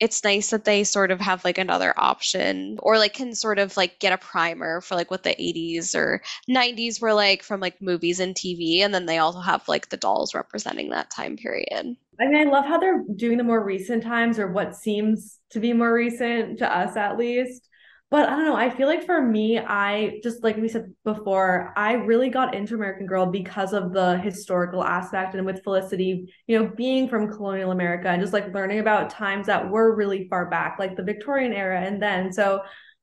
it's 0.00 0.24
nice 0.24 0.50
that 0.50 0.64
they 0.64 0.84
sort 0.84 1.10
of 1.10 1.20
have 1.20 1.44
like 1.44 1.58
another 1.58 1.94
option 1.96 2.78
or 2.82 2.98
like 2.98 3.14
can 3.14 3.34
sort 3.34 3.58
of 3.58 3.76
like 3.76 4.00
get 4.00 4.12
a 4.12 4.18
primer 4.18 4.80
for 4.80 4.96
like 4.96 5.10
what 5.10 5.22
the 5.22 5.30
80s 5.30 5.94
or 5.94 6.20
90s 6.48 7.00
were 7.00 7.14
like 7.14 7.42
from 7.42 7.60
like 7.60 7.80
movies 7.80 8.20
and 8.20 8.34
TV 8.34 8.80
and 8.80 8.92
then 8.92 9.06
they 9.06 9.18
also 9.18 9.40
have 9.40 9.68
like 9.68 9.88
the 9.88 9.96
dolls 9.96 10.34
representing 10.34 10.90
that 10.90 11.10
time 11.10 11.36
period. 11.36 11.96
I 12.20 12.26
mean, 12.26 12.48
I 12.48 12.50
love 12.50 12.64
how 12.64 12.78
they're 12.78 13.04
doing 13.16 13.38
the 13.38 13.44
more 13.44 13.64
recent 13.64 14.02
times 14.02 14.38
or 14.38 14.50
what 14.50 14.76
seems 14.76 15.38
to 15.50 15.60
be 15.60 15.72
more 15.72 15.92
recent 15.92 16.58
to 16.58 16.76
us 16.76 16.96
at 16.96 17.16
least. 17.16 17.68
But 18.14 18.28
I 18.28 18.36
don't 18.36 18.44
know. 18.44 18.54
I 18.54 18.70
feel 18.70 18.86
like 18.86 19.04
for 19.04 19.20
me, 19.20 19.58
I 19.58 20.20
just 20.22 20.44
like 20.44 20.56
we 20.56 20.68
said 20.68 20.94
before, 21.02 21.74
I 21.76 21.94
really 21.94 22.28
got 22.30 22.54
into 22.54 22.76
American 22.76 23.06
Girl 23.06 23.26
because 23.26 23.72
of 23.72 23.92
the 23.92 24.18
historical 24.18 24.84
aspect 24.84 25.34
and 25.34 25.44
with 25.44 25.64
Felicity, 25.64 26.32
you 26.46 26.56
know, 26.62 26.68
being 26.76 27.08
from 27.08 27.28
colonial 27.28 27.72
America 27.72 28.08
and 28.08 28.22
just 28.22 28.32
like 28.32 28.54
learning 28.54 28.78
about 28.78 29.10
times 29.10 29.46
that 29.48 29.68
were 29.68 29.96
really 29.96 30.28
far 30.28 30.48
back, 30.48 30.76
like 30.78 30.94
the 30.96 31.02
Victorian 31.02 31.52
era 31.52 31.80
and 31.80 32.00
then. 32.00 32.32
So 32.32 32.62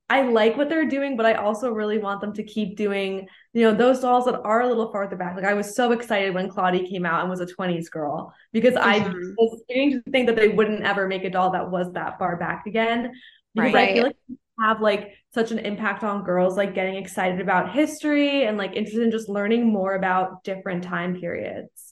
I 0.10 0.22
like 0.24 0.56
what 0.56 0.70
they're 0.70 0.88
doing, 0.88 1.18
but 1.18 1.26
I 1.26 1.34
also 1.34 1.72
really 1.72 1.98
want 1.98 2.22
them 2.22 2.34
to 2.34 2.44
keep 2.44 2.78
doing, 2.78 3.28
you 3.54 3.64
know, 3.64 3.74
those 3.74 4.00
dolls 4.02 4.26
that 4.26 4.40
are 4.42 4.62
a 4.62 4.68
little 4.68 4.92
farther 4.94 5.18
back. 5.18 5.36
Like 5.36 5.46
I 5.46 5.54
was 5.56 5.76
so 5.76 5.92
excited 5.92 6.34
when 6.34 6.50
Claudie 6.50 6.88
came 6.88 7.06
out 7.06 7.22
and 7.22 7.30
was 7.30 7.42
a 7.42 7.46
20s 7.46 7.90
girl 7.90 8.34
because 8.54 8.76
I 8.78 9.14
hmm 9.14 9.38
was 9.38 9.62
beginning 9.68 10.02
to 10.06 10.12
think 10.12 10.28
that 10.28 10.38
they 10.38 10.50
wouldn't 10.50 10.84
ever 10.84 11.08
make 11.08 11.26
a 11.26 11.30
doll 11.30 11.52
that 11.52 11.70
was 11.70 11.92
that 11.94 12.18
far 12.20 12.38
back 12.38 12.66
again 12.66 13.12
because 13.56 13.74
I 13.74 13.88
Right. 13.88 13.94
feel 13.94 14.04
like 14.06 14.16
have 14.62 14.82
like 14.82 15.14
such 15.34 15.52
an 15.52 15.60
impact 15.60 16.04
on 16.04 16.24
girls 16.24 16.58
like 16.58 16.76
getting 16.76 16.96
excited 16.96 17.42
about 17.42 17.72
history 17.74 18.46
and 18.46 18.58
like 18.58 18.76
interested 18.76 19.04
in 19.04 19.12
just 19.12 19.30
learning 19.30 19.72
more 19.72 19.96
about 19.96 20.44
different 20.44 20.84
time 20.84 21.20
periods. 21.20 21.91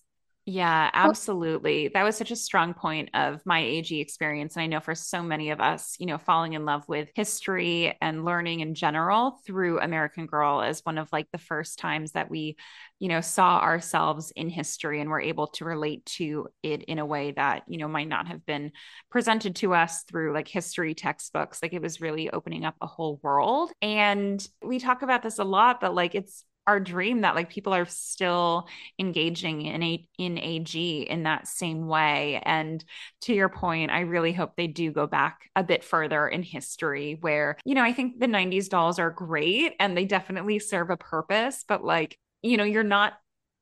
Yeah, 0.52 0.89
absolutely. 0.93 1.89
That 1.89 2.02
was 2.02 2.18
such 2.18 2.32
a 2.32 2.36
strong 2.36 2.74
point 2.74 3.12
of 3.14 3.39
my 3.45 3.60
AG 3.60 4.00
experience. 4.02 4.56
And 4.56 4.64
I 4.64 4.66
know 4.66 4.80
for 4.80 4.95
so 4.95 5.22
many 5.22 5.52
of 5.52 5.62
us, 5.62 5.95
you 6.00 6.08
know, 6.08 6.18
falling 6.18 6.54
in 6.54 6.66
love 6.66 6.88
with 6.88 7.10
history 7.14 7.95
and 8.02 8.26
learning 8.26 8.62
in 8.62 8.74
general 8.74 9.39
through 9.45 9.80
American 9.80 10.26
Girl 10.26 10.62
is 10.62 10.84
one 10.84 10.97
of 10.97 11.08
like 11.12 11.28
the 11.32 11.38
first 11.38 11.78
times 11.78 12.14
that 12.14 12.32
we, 12.32 12.58
you 12.97 13.10
know, 13.10 13.22
saw 13.22 13.60
ourselves 13.60 14.32
in 14.36 14.50
history 14.50 15.00
and 15.00 15.12
were 15.12 15.22
able 15.22 15.47
to 15.47 15.66
relate 15.66 16.04
to 16.18 16.47
it 16.64 16.82
in 16.82 16.97
a 16.97 17.06
way 17.06 17.32
that, 17.34 17.62
you 17.68 17.78
know, 17.78 17.88
might 17.88 18.10
not 18.10 18.28
have 18.28 18.43
been 18.43 18.72
presented 19.12 19.56
to 19.58 19.76
us 19.76 20.02
through 20.02 20.34
like 20.34 20.47
history 20.47 20.95
textbooks. 20.95 21.62
Like 21.62 21.74
it 21.74 21.82
was 21.82 22.02
really 22.02 22.32
opening 22.32 22.66
up 22.66 22.74
a 22.82 22.88
whole 22.88 23.20
world. 23.22 23.72
And 23.84 24.43
we 24.64 24.80
talk 24.80 25.04
about 25.04 25.22
this 25.22 25.38
a 25.38 25.43
lot, 25.43 25.80
but 25.80 25.93
like 25.93 26.16
it's 26.16 26.43
our 26.70 26.80
dream 26.80 27.22
that 27.22 27.34
like 27.34 27.49
people 27.49 27.74
are 27.74 27.88
still 27.88 28.67
engaging 28.99 29.63
in 29.63 29.82
a 29.82 30.07
in 30.20 30.38
AG 30.38 31.01
in 31.01 31.24
that 31.24 31.47
same 31.47 31.88
way. 31.88 32.39
And 32.45 32.84
to 33.22 33.34
your 33.34 33.49
point, 33.49 33.89
I 33.89 34.01
really 34.01 34.34
hope 34.34 34.55
they 34.55 34.67
do 34.67 34.91
go 34.91 35.07
back 35.07 35.49
a 35.55 35.63
bit 35.63 35.84
further 35.84 36.28
in 36.28 36.43
history 36.43 37.17
where, 37.22 37.57
you 37.65 37.74
know, 37.74 37.84
I 37.84 37.91
think 37.91 38.20
the 38.20 38.28
90s 38.28 38.70
dolls 38.70 38.99
are 38.99 39.09
great 39.09 39.74
and 39.80 39.97
they 39.97 40.05
definitely 40.05 40.59
serve 40.59 40.91
a 40.91 40.97
purpose, 40.97 41.65
but 41.67 41.84
like, 41.84 42.20
you 42.43 42.55
know, 42.55 42.63
you're 42.63 42.84
not 42.84 43.13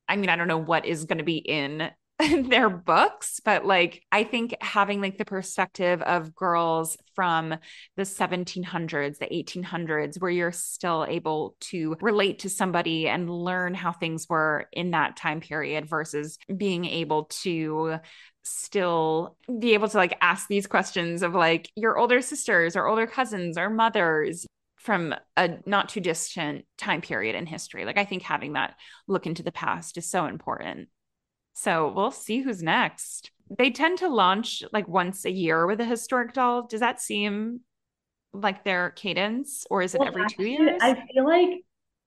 I 0.10 0.18
mean, 0.18 0.30
I 0.30 0.36
don't 0.36 0.48
know 0.48 0.58
what 0.58 0.86
is 0.86 1.06
going 1.06 1.18
to 1.20 1.24
be 1.24 1.38
in 1.38 1.90
their 2.50 2.70
books, 2.70 3.40
but 3.46 3.64
like 3.64 4.04
I 4.12 4.24
think 4.24 4.56
having 4.60 5.02
like 5.02 5.20
the 5.20 5.26
perspective 5.26 6.02
of 6.02 6.34
girls 6.34 6.98
from 7.14 7.56
the 7.96 8.06
1700s, 8.06 9.20
the 9.20 9.28
1800s, 9.28 10.20
where 10.20 10.32
you're 10.32 10.52
still 10.52 11.06
able 11.08 11.56
to 11.60 11.96
relate 12.02 12.40
to 12.40 12.50
somebody 12.50 13.08
and 13.08 13.30
learn 13.30 13.76
how 13.76 13.92
things 13.92 14.28
were 14.28 14.66
in 14.74 14.92
that 14.92 15.16
time 15.16 15.42
period 15.42 15.88
versus 15.88 16.40
being 16.56 16.86
able 16.86 17.26
to 17.26 17.98
still 18.44 19.38
be 19.60 19.76
able 19.76 19.90
to 19.90 19.98
like 19.98 20.18
ask 20.20 20.48
these 20.48 20.66
questions 20.66 21.22
of 21.22 21.36
like 21.36 21.70
your 21.76 22.00
older 22.00 22.22
sisters 22.22 22.76
or 22.76 22.88
older 22.88 23.06
cousins 23.06 23.60
or 23.60 23.70
mothers 23.70 24.48
from 24.78 25.14
a 25.36 25.58
not 25.68 25.90
too 25.90 26.00
distant 26.00 26.66
time 26.80 27.02
period 27.02 27.36
in 27.36 27.46
history. 27.46 27.86
Like 27.86 27.98
I 27.98 28.06
think 28.06 28.24
having 28.24 28.54
that 28.54 28.76
look 29.08 29.28
into 29.28 29.44
the 29.44 29.52
past 29.52 29.98
is 29.98 30.10
so 30.10 30.26
important. 30.26 30.88
So 31.58 31.92
we'll 31.92 32.12
see 32.12 32.42
who's 32.42 32.62
next. 32.62 33.32
They 33.50 33.72
tend 33.72 33.98
to 34.00 34.10
launch 34.10 34.64
like 34.72 34.88
once 34.88 35.26
a 35.26 35.32
year 35.32 35.66
with 35.66 35.82
a 35.82 35.86
historic 35.86 36.34
doll. 36.34 36.68
Does 36.68 36.82
that 36.82 37.02
seem 37.02 37.62
like 38.32 38.64
their 38.64 38.92
cadence 38.92 39.66
or 39.72 39.82
is 39.82 39.96
it 39.96 40.00
well, 40.00 40.10
every 40.10 40.22
actually, 40.22 40.56
two 40.58 40.64
years? 40.64 40.80
I 40.84 40.94
feel 40.94 41.26
like 41.26 41.62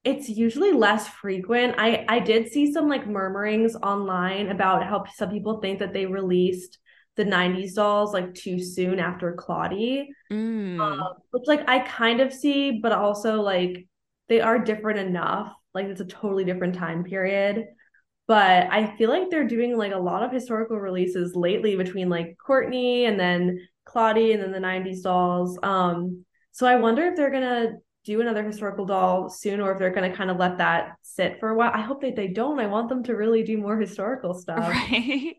it's 0.04 0.28
usually 0.28 0.70
less 0.70 1.08
frequent. 1.08 1.74
I 1.78 2.04
I 2.08 2.20
did 2.20 2.52
see 2.52 2.72
some 2.72 2.88
like 2.88 3.08
murmurings 3.08 3.74
online 3.74 4.50
about 4.50 4.86
how 4.86 5.04
some 5.16 5.30
people 5.30 5.60
think 5.60 5.80
that 5.80 5.92
they 5.92 6.06
released 6.06 6.78
the 7.16 7.24
90s 7.24 7.74
dolls 7.74 8.14
like 8.14 8.32
too 8.34 8.62
soon 8.62 9.00
after 9.00 9.32
Claudie. 9.32 10.10
Mm. 10.30 10.80
Um, 10.80 11.14
which 11.32 11.48
like 11.48 11.68
I 11.68 11.80
kind 11.80 12.20
of 12.20 12.32
see, 12.32 12.78
but 12.80 12.92
also 12.92 13.42
like 13.42 13.88
they 14.28 14.40
are 14.40 14.60
different 14.60 15.00
enough. 15.00 15.52
Like 15.74 15.86
it's 15.86 16.00
a 16.00 16.04
totally 16.04 16.44
different 16.44 16.76
time 16.76 17.02
period. 17.02 17.66
But 18.30 18.68
I 18.70 18.94
feel 18.96 19.10
like 19.10 19.28
they're 19.28 19.42
doing 19.42 19.76
like 19.76 19.92
a 19.92 19.98
lot 19.98 20.22
of 20.22 20.30
historical 20.30 20.78
releases 20.78 21.34
lately 21.34 21.74
between 21.74 22.08
like 22.08 22.36
Courtney 22.38 23.06
and 23.06 23.18
then 23.18 23.66
Claudie 23.84 24.30
and 24.30 24.40
then 24.40 24.52
the 24.52 24.60
90s 24.60 25.02
dolls. 25.02 25.58
Um, 25.64 26.24
so 26.52 26.64
I 26.64 26.76
wonder 26.76 27.04
if 27.06 27.16
they're 27.16 27.32
gonna 27.32 27.72
do 28.04 28.20
another 28.20 28.44
historical 28.44 28.86
doll 28.86 29.28
soon 29.28 29.60
or 29.60 29.72
if 29.72 29.80
they're 29.80 29.92
going 29.92 30.08
to 30.08 30.16
kind 30.16 30.30
of 30.30 30.36
let 30.38 30.58
that 30.58 30.94
sit 31.02 31.40
for 31.40 31.50
a 31.50 31.54
while. 31.56 31.72
I 31.74 31.80
hope 31.80 32.02
that 32.02 32.14
they 32.14 32.28
don't. 32.28 32.60
I 32.60 32.66
want 32.66 32.88
them 32.88 33.02
to 33.04 33.16
really 33.16 33.42
do 33.42 33.58
more 33.58 33.76
historical 33.76 34.32
stuff. 34.40 34.58
Right. 34.58 35.36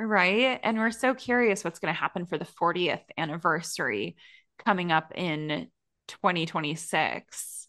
right. 0.00 0.58
And 0.64 0.78
we're 0.78 0.90
so 0.90 1.14
curious 1.14 1.62
what's 1.62 1.78
going 1.78 1.94
to 1.94 2.00
happen 2.00 2.26
for 2.26 2.38
the 2.38 2.44
40th 2.44 3.04
anniversary 3.16 4.16
coming 4.64 4.90
up 4.90 5.12
in 5.14 5.68
2026. 6.08 7.68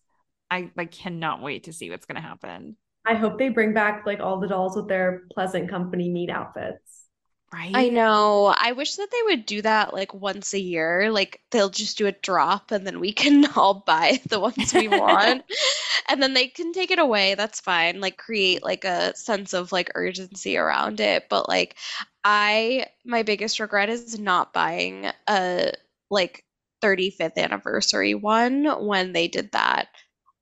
I 0.49 0.72
like 0.76 0.91
cannot 0.91 1.43
wait 1.43 1.66
to 1.66 1.74
see 1.74 1.91
what's 1.91 2.07
going 2.07 2.20
to 2.20 2.28
happen. 2.28 2.76
I 3.06 3.16
hope 3.16 3.38
they 3.38 3.49
bring 3.49 3.74
back 3.74 4.06
like 4.06 4.20
all 4.20 4.39
the 4.39 4.47
dolls 4.47 4.76
with 4.76 4.88
their 4.88 5.24
pleasant 5.34 5.70
company 5.70 6.10
meet 6.10 6.30
outfits. 6.30 7.06
Right. 7.51 7.76
I 7.76 7.89
know. 7.89 8.54
I 8.56 8.74
wish 8.74 8.95
that 8.95 9.10
they 9.12 9.22
would 9.26 9.45
do 9.47 9.62
that 9.64 9.93
like 9.93 10.14
once 10.14 10.54
a 10.54 10.60
year. 10.60 11.12
Like 11.12 11.41
they'll 11.51 11.70
just 11.70 11.97
do 11.97 12.06
a 12.06 12.12
drop 12.12 12.72
and 12.72 12.86
then 12.86 12.99
we 12.99 13.12
can 13.14 13.45
all 13.56 13.74
buy 13.86 14.20
the 14.28 14.39
ones 14.39 14.74
we 14.74 14.88
want. 14.88 15.43
and 16.10 16.22
then 16.22 16.34
they 16.34 16.47
can 16.47 16.72
take 16.72 16.91
it 16.91 16.99
away. 16.99 17.34
That's 17.36 17.60
fine. 17.60 17.99
Like 17.99 18.18
create 18.18 18.64
like 18.64 18.86
a 18.86 19.16
sense 19.16 19.54
of 19.54 19.72
like 19.72 19.91
urgency 19.95 20.56
around 20.58 20.99
it. 20.99 21.28
But 21.30 21.49
like 21.49 21.76
I 22.24 22.88
my 23.06 23.24
biggest 23.24 23.60
regret 23.60 23.89
is 23.89 24.20
not 24.20 24.54
buying 24.54 25.08
a 25.28 25.72
like 26.12 26.43
35th 26.82 27.38
anniversary 27.39 28.14
one 28.14 28.66
when 28.86 29.14
they 29.14 29.28
did 29.28 29.51
that. 29.54 29.88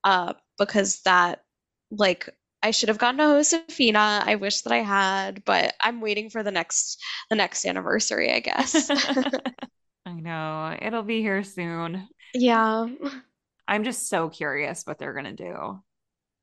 Uh 0.03 0.33
because 0.57 1.01
that 1.03 1.43
like 1.91 2.29
I 2.63 2.71
should 2.71 2.89
have 2.89 2.97
gotten 2.97 3.19
a 3.19 3.23
Josefina. 3.23 4.23
I 4.25 4.35
wish 4.35 4.61
that 4.61 4.73
I 4.73 4.83
had, 4.83 5.43
but 5.45 5.73
I'm 5.81 6.01
waiting 6.01 6.29
for 6.29 6.43
the 6.43 6.51
next 6.51 7.01
the 7.29 7.35
next 7.35 7.65
anniversary, 7.65 8.31
I 8.31 8.39
guess. 8.39 8.89
I 10.05 10.13
know. 10.13 10.77
It'll 10.81 11.03
be 11.03 11.21
here 11.21 11.43
soon. 11.43 12.07
Yeah. 12.33 12.87
I'm 13.67 13.83
just 13.83 14.09
so 14.09 14.29
curious 14.29 14.83
what 14.85 14.99
they're 14.99 15.13
going 15.13 15.35
to 15.35 15.43
do. 15.43 15.79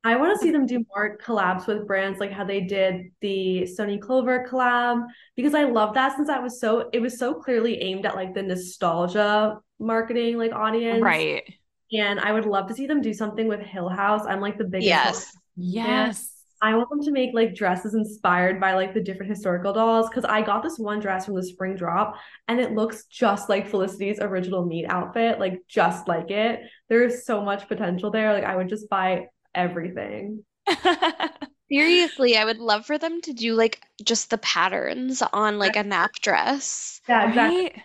I 0.03 0.15
want 0.15 0.33
to 0.33 0.41
see 0.41 0.51
them 0.51 0.65
do 0.65 0.85
more 0.95 1.17
collabs 1.17 1.67
with 1.67 1.85
brands 1.85 2.19
like 2.19 2.31
how 2.31 2.45
they 2.45 2.61
did 2.61 3.11
the 3.19 3.65
Stoney 3.65 3.97
Clover 3.97 4.47
collab 4.49 5.05
because 5.35 5.53
I 5.53 5.65
love 5.65 5.93
that 5.95 6.15
since 6.15 6.27
that 6.27 6.41
was 6.41 6.59
so 6.59 6.89
it 6.93 7.01
was 7.01 7.19
so 7.19 7.33
clearly 7.33 7.81
aimed 7.81 8.05
at 8.05 8.15
like 8.15 8.33
the 8.33 8.43
nostalgia 8.43 9.59
marketing 9.77 10.37
like 10.37 10.53
audience. 10.53 11.01
Right. 11.01 11.43
And 11.91 12.19
I 12.19 12.31
would 12.31 12.45
love 12.45 12.67
to 12.67 12.73
see 12.73 12.87
them 12.87 13.01
do 13.01 13.13
something 13.13 13.47
with 13.47 13.59
Hill 13.59 13.89
House. 13.89 14.25
I'm 14.25 14.39
like 14.39 14.57
the 14.57 14.63
biggest 14.63 14.87
yes. 14.87 15.37
Yes. 15.59 16.39
I 16.61 16.75
want 16.75 16.89
them 16.89 17.01
to 17.03 17.11
make 17.11 17.31
like 17.33 17.55
dresses 17.55 17.93
inspired 17.93 18.59
by 18.59 18.73
like 18.73 18.93
the 18.93 19.01
different 19.01 19.29
historical 19.29 19.71
dolls 19.71 20.09
because 20.09 20.25
I 20.25 20.41
got 20.41 20.61
this 20.61 20.77
one 20.77 20.99
dress 20.99 21.25
from 21.25 21.35
the 21.35 21.43
spring 21.43 21.75
drop 21.75 22.15
and 22.49 22.59
it 22.59 22.73
looks 22.73 23.05
just 23.05 23.47
like 23.47 23.67
Felicity's 23.67 24.19
original 24.19 24.65
meet 24.65 24.85
outfit, 24.89 25.39
like 25.39 25.61
just 25.69 26.07
like 26.09 26.31
it. 26.31 26.61
There 26.89 27.03
is 27.03 27.25
so 27.25 27.41
much 27.41 27.67
potential 27.69 28.11
there. 28.11 28.33
Like 28.33 28.43
I 28.43 28.57
would 28.57 28.67
just 28.67 28.89
buy 28.89 29.27
everything. 29.55 30.43
Seriously, 31.71 32.35
I 32.35 32.45
would 32.45 32.57
love 32.57 32.85
for 32.85 32.97
them 32.97 33.21
to 33.21 33.33
do 33.33 33.53
like 33.53 33.81
just 34.03 34.29
the 34.29 34.39
patterns 34.39 35.21
on 35.31 35.59
like 35.59 35.77
a 35.77 35.83
nap 35.83 36.11
dress. 36.21 36.99
Yeah, 37.07 37.29
exactly. 37.29 37.61
Right? 37.61 37.81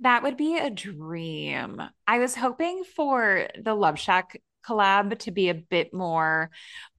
That 0.00 0.22
would 0.22 0.36
be 0.36 0.58
a 0.58 0.68
dream. 0.68 1.80
I 2.06 2.18
was 2.18 2.34
hoping 2.34 2.84
for 2.84 3.48
the 3.58 3.74
Love 3.74 3.98
Shack 3.98 4.42
collab 4.66 5.18
to 5.20 5.30
be 5.30 5.48
a 5.48 5.54
bit 5.54 5.92
more 5.94 6.50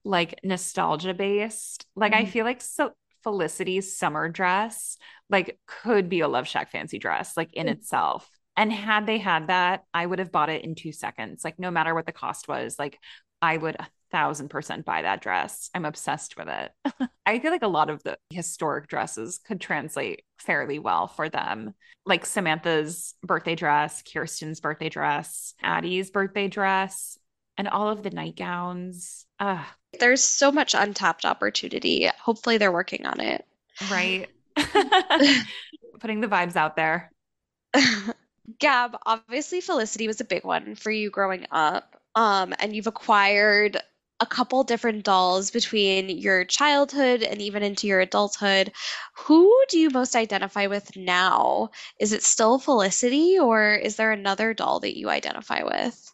like 0.04 0.40
nostalgia 0.44 1.14
based. 1.14 1.86
Like 1.96 2.14
mm-hmm. 2.14 2.24
I 2.24 2.30
feel 2.30 2.46
like 2.46 2.62
so 2.62 2.92
Felicity's 3.24 3.98
summer 3.98 4.30
dress 4.30 4.98
like 5.30 5.60
could 5.68 6.08
be 6.08 6.22
a 6.22 6.28
LoveShackFancy 6.28 7.00
dress 7.00 7.36
like 7.36 7.54
in 7.54 7.68
mm-hmm. 7.68 7.74
itself. 7.74 8.30
And 8.56 8.74
had 8.74 9.06
they 9.06 9.20
had 9.20 9.48
that, 9.48 9.84
I 9.94 10.06
would 10.06 10.20
have 10.20 10.32
bought 10.32 10.50
it 10.50 10.64
in 10.64 10.74
2 10.74 10.92
seconds. 10.92 11.44
Like 11.44 11.60
no 11.60 11.70
matter 11.70 11.94
what 11.94 12.06
the 12.06 12.12
cost 12.12 12.48
was, 12.48 12.80
like 12.80 12.98
I 13.42 13.58
would 13.58 13.76
a 13.76 13.88
thousand 14.12 14.50
percent 14.50 14.86
buy 14.86 15.02
that 15.02 15.22
dress. 15.22 15.70
I'm 15.74 15.86
obsessed 15.86 16.38
with 16.38 16.48
it. 16.48 16.72
I 17.26 17.40
feel 17.40 17.52
like 17.52 17.64
a 17.64 17.68
lot 17.68 17.90
of 17.90 18.02
the 18.04 18.18
historic 18.30 18.88
dresses 18.88 19.40
could 19.46 19.60
translate 19.60 20.24
fairly 20.40 20.80
well 20.80 21.08
for 21.08 21.30
them. 21.30 21.74
Like 22.06 22.26
Samantha's 22.26 23.16
birthday 23.22 23.56
dress, 23.56 24.02
Kirsten's 24.02 24.60
birthday 24.60 24.90
dress, 24.90 25.54
Addie's 25.62 26.10
birthday 26.10 26.48
dress 26.48 27.18
and 27.58 27.68
all 27.68 27.90
of 27.90 28.04
the 28.04 28.10
nightgowns. 28.10 29.26
Ugh. 29.40 29.66
There's 30.00 30.24
so 30.24 30.52
much 30.52 30.76
untapped 30.76 31.26
opportunity. 31.26 32.10
Hopefully, 32.20 32.58
they're 32.58 32.72
working 32.72 33.06
on 33.06 33.20
it. 33.20 33.46
Right. 33.90 34.28
Putting 36.00 36.22
the 36.22 36.28
vibes 36.28 36.56
out 36.56 36.76
there. 36.76 37.12
Gab, 38.60 38.98
obviously, 39.06 39.62
Felicity 39.62 40.08
was 40.08 40.22
a 40.22 40.26
big 40.26 40.44
one 40.44 40.76
for 40.76 40.92
you 40.92 41.10
growing 41.10 41.46
up. 41.52 41.96
Um, 42.16 42.54
and 42.60 42.76
you've 42.76 42.88
acquired 42.88 43.78
a 44.20 44.26
couple 44.26 44.64
different 44.64 45.04
dolls 45.04 45.52
between 45.52 46.10
your 46.10 46.44
childhood 46.46 47.22
and 47.22 47.42
even 47.42 47.62
into 47.62 47.86
your 47.88 48.00
adulthood. 48.00 48.72
Who 49.14 49.54
do 49.70 49.78
you 49.78 49.90
most 49.92 50.16
identify 50.16 50.68
with 50.68 50.96
now? 50.96 51.70
Is 52.00 52.14
it 52.14 52.24
still 52.24 52.58
Felicity, 52.58 53.38
or 53.38 53.76
is 53.76 53.96
there 53.96 54.12
another 54.12 54.54
doll 54.54 54.80
that 54.80 54.98
you 54.98 55.10
identify 55.10 55.64
with? 55.64 56.07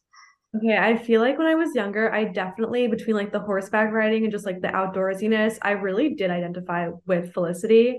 Okay, 0.55 0.77
I 0.77 0.97
feel 0.97 1.19
like 1.19 1.39
when 1.39 1.47
I 1.47 1.55
was 1.55 1.73
younger, 1.73 2.13
I 2.13 2.25
definitely 2.25 2.87
between 2.87 3.15
like 3.15 3.31
the 3.31 3.39
horseback 3.39 3.91
riding 3.91 4.23
and 4.23 4.31
just 4.31 4.45
like 4.45 4.61
the 4.61 4.67
outdoorsiness, 4.67 5.57
I 5.63 5.71
really 5.71 6.13
did 6.13 6.29
identify 6.29 6.89
with 7.07 7.33
Felicity. 7.33 7.97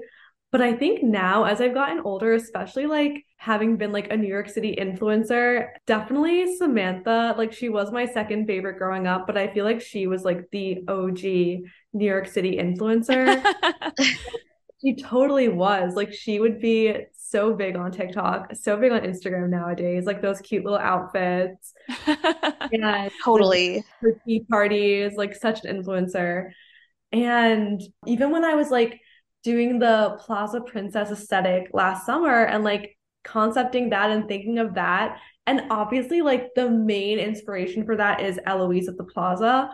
But 0.52 0.62
I 0.62 0.72
think 0.72 1.02
now, 1.02 1.44
as 1.44 1.60
I've 1.60 1.74
gotten 1.74 1.98
older, 2.04 2.32
especially 2.34 2.86
like 2.86 3.24
having 3.38 3.76
been 3.76 3.90
like 3.90 4.12
a 4.12 4.16
New 4.16 4.28
York 4.28 4.48
City 4.48 4.76
influencer, 4.78 5.66
definitely 5.88 6.56
Samantha. 6.56 7.34
Like 7.36 7.52
she 7.52 7.70
was 7.70 7.90
my 7.90 8.06
second 8.06 8.46
favorite 8.46 8.78
growing 8.78 9.08
up, 9.08 9.26
but 9.26 9.36
I 9.36 9.52
feel 9.52 9.64
like 9.64 9.80
she 9.80 10.06
was 10.06 10.22
like 10.24 10.44
the 10.52 10.84
OG 10.86 11.64
New 11.92 12.06
York 12.06 12.28
City 12.28 12.56
influencer. 12.56 13.44
she 14.80 14.94
totally 14.94 15.48
was. 15.48 15.94
Like 15.96 16.12
she 16.12 16.38
would 16.38 16.60
be 16.60 16.98
so 17.26 17.54
big 17.54 17.76
on 17.76 17.90
TikTok, 17.90 18.54
so 18.54 18.76
big 18.76 18.92
on 18.92 19.00
Instagram 19.00 19.48
nowadays, 19.48 20.04
like 20.04 20.20
those 20.20 20.40
cute 20.40 20.64
little 20.64 20.78
outfits. 20.78 21.72
yeah, 22.70 23.08
totally. 23.24 23.84
Her 24.00 24.20
tea 24.26 24.44
parties, 24.50 25.14
like 25.16 25.34
such 25.34 25.64
an 25.64 25.82
influencer. 25.82 26.50
And 27.12 27.80
even 28.06 28.30
when 28.30 28.44
I 28.44 28.54
was 28.54 28.70
like 28.70 29.00
doing 29.42 29.78
the 29.78 30.18
Plaza 30.20 30.60
Princess 30.60 31.10
aesthetic 31.10 31.70
last 31.72 32.06
summer 32.06 32.44
and 32.44 32.64
like 32.64 32.96
concepting 33.24 33.90
that 33.90 34.10
and 34.10 34.28
thinking 34.28 34.58
of 34.58 34.74
that, 34.74 35.18
and 35.46 35.62
obviously, 35.70 36.22
like 36.22 36.54
the 36.54 36.70
main 36.70 37.18
inspiration 37.18 37.84
for 37.84 37.96
that 37.96 38.20
is 38.20 38.40
Eloise 38.46 38.88
at 38.88 38.96
the 38.96 39.04
Plaza. 39.04 39.70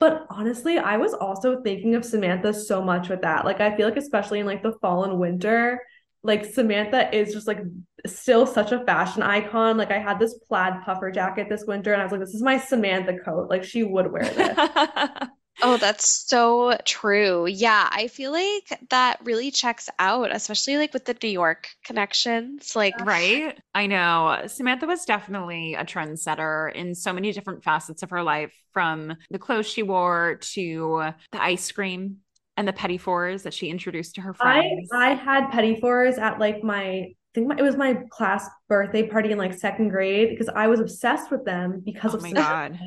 But 0.00 0.26
honestly, 0.30 0.78
I 0.78 0.96
was 0.96 1.14
also 1.14 1.62
thinking 1.62 1.94
of 1.94 2.04
Samantha 2.04 2.52
so 2.52 2.82
much 2.82 3.08
with 3.08 3.22
that. 3.22 3.44
Like, 3.44 3.60
I 3.60 3.76
feel 3.76 3.88
like, 3.88 3.96
especially 3.96 4.40
in 4.40 4.46
like 4.46 4.62
the 4.62 4.76
fall 4.80 5.04
and 5.04 5.18
winter, 5.20 5.80
like 6.24 6.44
Samantha 6.44 7.14
is 7.14 7.32
just 7.32 7.48
like 7.48 7.60
still 8.06 8.46
such 8.46 8.72
a 8.72 8.84
fashion 8.84 9.22
icon. 9.22 9.76
Like 9.76 9.90
I 9.90 9.98
had 9.98 10.18
this 10.18 10.34
plaid 10.34 10.82
puffer 10.84 11.10
jacket 11.10 11.48
this 11.48 11.64
winter 11.66 11.92
and 11.92 12.00
I 12.00 12.04
was 12.04 12.12
like, 12.12 12.20
this 12.20 12.34
is 12.34 12.42
my 12.42 12.58
Samantha 12.58 13.18
coat. 13.18 13.50
Like 13.50 13.64
she 13.64 13.82
would 13.82 14.10
wear 14.10 14.24
this. 14.24 14.56
oh, 15.62 15.76
that's 15.78 16.28
so 16.28 16.78
true. 16.84 17.46
Yeah, 17.46 17.88
I 17.90 18.06
feel 18.06 18.30
like 18.30 18.80
that 18.90 19.18
really 19.24 19.50
checks 19.50 19.88
out, 19.98 20.34
especially 20.34 20.76
like 20.76 20.92
with 20.92 21.04
the 21.06 21.16
New 21.20 21.28
York 21.28 21.68
connections. 21.84 22.76
Like 22.76 22.94
Right. 23.04 23.58
I 23.74 23.88
know. 23.88 24.42
Samantha 24.46 24.86
was 24.86 25.04
definitely 25.04 25.74
a 25.74 25.84
trendsetter 25.84 26.72
in 26.72 26.94
so 26.94 27.12
many 27.12 27.32
different 27.32 27.64
facets 27.64 28.02
of 28.04 28.10
her 28.10 28.22
life, 28.22 28.54
from 28.72 29.16
the 29.30 29.38
clothes 29.38 29.66
she 29.66 29.82
wore 29.82 30.38
to 30.40 31.12
the 31.30 31.42
ice 31.42 31.70
cream 31.72 32.18
and 32.56 32.66
the 32.68 32.72
petit 32.72 32.98
fours 32.98 33.42
that 33.44 33.54
she 33.54 33.68
introduced 33.68 34.14
to 34.16 34.20
her 34.20 34.34
friends. 34.34 34.90
I, 34.92 35.12
I 35.12 35.14
had 35.14 35.50
petit 35.50 35.80
fours 35.80 36.18
at 36.18 36.38
like 36.38 36.62
my 36.62 36.84
I 36.84 37.14
think 37.34 37.48
my, 37.48 37.56
it 37.56 37.62
was 37.62 37.76
my 37.76 37.98
class 38.10 38.46
birthday 38.68 39.08
party 39.08 39.32
in 39.32 39.38
like 39.38 39.54
second 39.54 39.88
grade 39.88 40.28
because 40.30 40.50
I 40.54 40.66
was 40.66 40.80
obsessed 40.80 41.30
with 41.30 41.44
them 41.46 41.80
because 41.84 42.12
oh 42.12 42.18
of 42.18 42.22
my 42.22 42.32
god. 42.32 42.78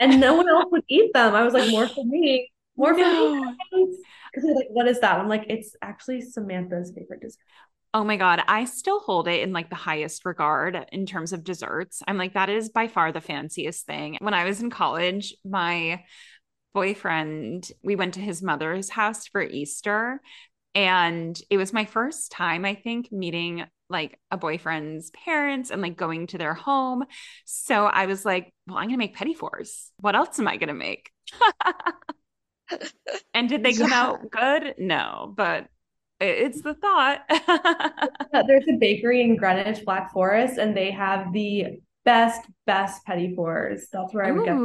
and 0.00 0.20
no 0.20 0.34
one 0.34 0.48
else 0.48 0.66
would 0.72 0.82
eat 0.88 1.12
them. 1.14 1.34
I 1.34 1.44
was 1.44 1.54
like, 1.54 1.70
more 1.70 1.86
for 1.86 2.04
me, 2.04 2.50
more 2.76 2.94
for 2.94 3.00
No. 3.00 3.34
me. 3.72 3.96
Because 4.32 4.46
they're 4.46 4.54
like, 4.56 4.66
what 4.70 4.88
is 4.88 4.98
that? 5.00 5.20
I'm 5.20 5.28
like, 5.28 5.44
it's 5.48 5.76
actually 5.82 6.20
Samantha's 6.22 6.90
favorite 6.96 7.20
dessert. 7.20 7.38
Oh 7.94 8.02
my 8.02 8.16
God. 8.16 8.42
I 8.48 8.64
still 8.64 9.00
hold 9.00 9.28
it 9.28 9.42
in 9.42 9.52
like 9.52 9.68
the 9.68 9.76
highest 9.76 10.24
regard 10.24 10.86
in 10.90 11.04
terms 11.04 11.32
of 11.34 11.44
desserts. 11.44 12.02
I'm 12.08 12.16
like, 12.16 12.32
that 12.34 12.48
is 12.48 12.70
by 12.70 12.88
far 12.88 13.12
the 13.12 13.20
fanciest 13.20 13.86
thing. 13.86 14.16
When 14.20 14.32
I 14.32 14.44
was 14.46 14.62
in 14.62 14.70
college, 14.70 15.34
my 15.44 16.02
boyfriend, 16.74 17.70
we 17.82 17.96
went 17.96 18.14
to 18.14 18.20
his 18.20 18.42
mother's 18.42 18.90
house 18.90 19.26
for 19.28 19.42
Easter. 19.42 20.20
And 20.74 21.38
it 21.50 21.58
was 21.58 21.72
my 21.72 21.84
first 21.84 22.32
time, 22.32 22.64
I 22.64 22.74
think, 22.74 23.12
meeting 23.12 23.64
like 23.90 24.18
a 24.30 24.38
boyfriend's 24.38 25.10
parents 25.10 25.70
and 25.70 25.82
like 25.82 25.96
going 25.98 26.28
to 26.28 26.38
their 26.38 26.54
home. 26.54 27.04
So 27.44 27.84
I 27.86 28.06
was 28.06 28.24
like, 28.24 28.54
well, 28.66 28.78
I'm 28.78 28.84
going 28.84 28.92
to 28.92 28.96
make 28.98 29.14
petit 29.16 29.34
fours. 29.34 29.90
What 30.00 30.16
else 30.16 30.38
am 30.38 30.48
I 30.48 30.56
going 30.56 30.68
to 30.68 30.74
make? 30.74 31.10
and 33.34 33.48
did 33.48 33.62
they 33.62 33.74
come 33.74 33.92
Yeah. 33.92 33.92
out 33.92 34.20
good? 34.30 34.74
No, 34.78 35.32
but 35.36 35.68
it's 36.20 36.62
the 36.62 36.74
thought. 36.74 37.20
There's 38.46 38.68
a 38.68 38.76
bakery 38.78 39.22
in 39.22 39.36
Greenwich, 39.36 39.84
Black 39.84 40.12
Forest, 40.12 40.58
and 40.58 40.76
they 40.76 40.90
have 40.92 41.32
the 41.32 41.80
best, 42.04 42.40
best 42.66 43.04
petit 43.04 43.34
fours. 43.34 43.88
That's 43.92 44.14
where 44.14 44.24
I 44.24 44.30
would 44.32 44.44
get. 44.44 44.64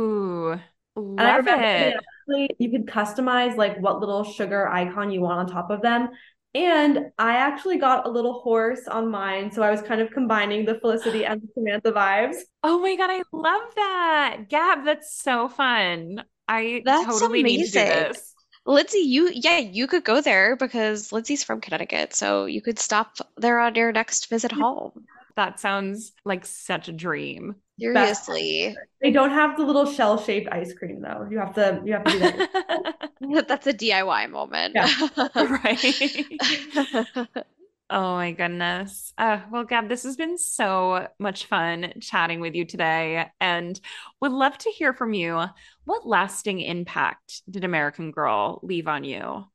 Ooh, 0.98 1.18
And 1.18 1.28
I 1.28 1.38
love 1.38 1.48
remember 1.48 1.66
it. 1.66 2.04
actually 2.28 2.50
you 2.60 2.72
could 2.72 2.86
customize 2.86 3.56
like 3.58 3.78
what 3.80 4.00
little 4.00 4.24
sugar 4.24 4.68
icon 4.68 5.12
you 5.12 5.22
want 5.22 5.40
on 5.40 5.48
top 5.48 5.70
of 5.72 5.82
them. 5.82 6.10
And 6.56 7.12
I 7.20 7.36
actually 7.38 7.78
got 7.78 8.08
a 8.08 8.10
little 8.10 8.42
horse 8.42 8.88
on 8.88 9.10
mine, 9.12 9.52
so 9.52 9.62
I 9.62 9.70
was 9.70 9.82
kind 9.82 10.02
of 10.02 10.12
combining 10.12 10.66
the 10.66 10.80
Felicity 10.80 11.26
and 11.26 11.42
the 11.42 11.48
Samantha 11.54 11.92
vibes. 11.92 12.38
Oh 12.64 12.80
my 12.80 12.96
God, 12.96 13.10
I 13.10 13.24
love 13.32 13.76
that. 13.76 14.38
Gab, 14.50 14.86
that's 14.86 15.16
so 15.22 15.50
fun. 15.50 16.24
I 16.48 16.86
That's 16.86 17.04
totally 17.04 17.44
need 17.44 17.64
to 17.64 17.70
do 17.70 17.86
amazing. 17.86 17.88
this. 17.88 18.36
Lindsey, 18.66 19.00
you 19.00 19.30
yeah, 19.34 19.60
you 19.60 19.88
could 19.88 20.04
go 20.04 20.22
there 20.22 20.56
because 20.56 21.12
Lindsey's 21.12 21.44
from 21.44 21.62
Connecticut, 21.62 22.14
so 22.14 22.46
you 22.46 22.62
could 22.62 22.80
stop 22.80 23.18
there 23.38 23.60
on 23.60 23.76
your 23.76 23.92
next 23.92 24.30
visit 24.30 24.52
home. 24.52 25.08
That 25.36 25.60
sounds 25.60 26.12
like 26.26 26.46
such 26.46 26.88
a 26.90 26.92
dream. 26.94 27.56
Seriously. 27.80 28.76
They 29.02 29.12
don't 29.12 29.30
have 29.30 29.56
the 29.58 29.64
little 29.64 29.86
shell-shaped 29.86 30.50
ice 30.52 30.74
cream 30.74 31.02
though. 31.02 31.28
You 31.30 31.38
have 31.40 31.54
to 31.56 31.82
you 31.86 31.94
have 31.94 32.04
to 32.06 32.12
do 32.12 32.20
that. 32.20 33.48
That's 33.48 33.68
a 33.68 33.74
DIY 33.74 34.30
moment. 34.32 34.76
Yeah. 34.76 34.90
Right. 35.36 37.28
Oh 37.90 38.16
my 38.16 38.34
goodness. 38.34 39.14
Uh, 39.18 39.40
well, 39.50 39.64
Gab, 39.64 39.88
this 39.88 40.04
has 40.04 40.18
been 40.18 40.38
so 40.38 41.08
much 41.20 41.46
fun 41.46 41.94
chatting 42.02 42.42
with 42.42 42.54
you 42.54 42.66
today 42.66 43.28
and 43.40 43.80
would 44.22 44.34
love 44.34 44.58
to 44.58 44.70
hear 44.70 44.92
from 44.94 45.14
you. 45.14 45.42
What 45.86 46.06
lasting 46.06 46.60
impact 46.60 47.44
did 47.50 47.64
American 47.64 48.12
Girl 48.12 48.60
leave 48.62 48.90
on 48.90 49.06
you? 49.06 49.46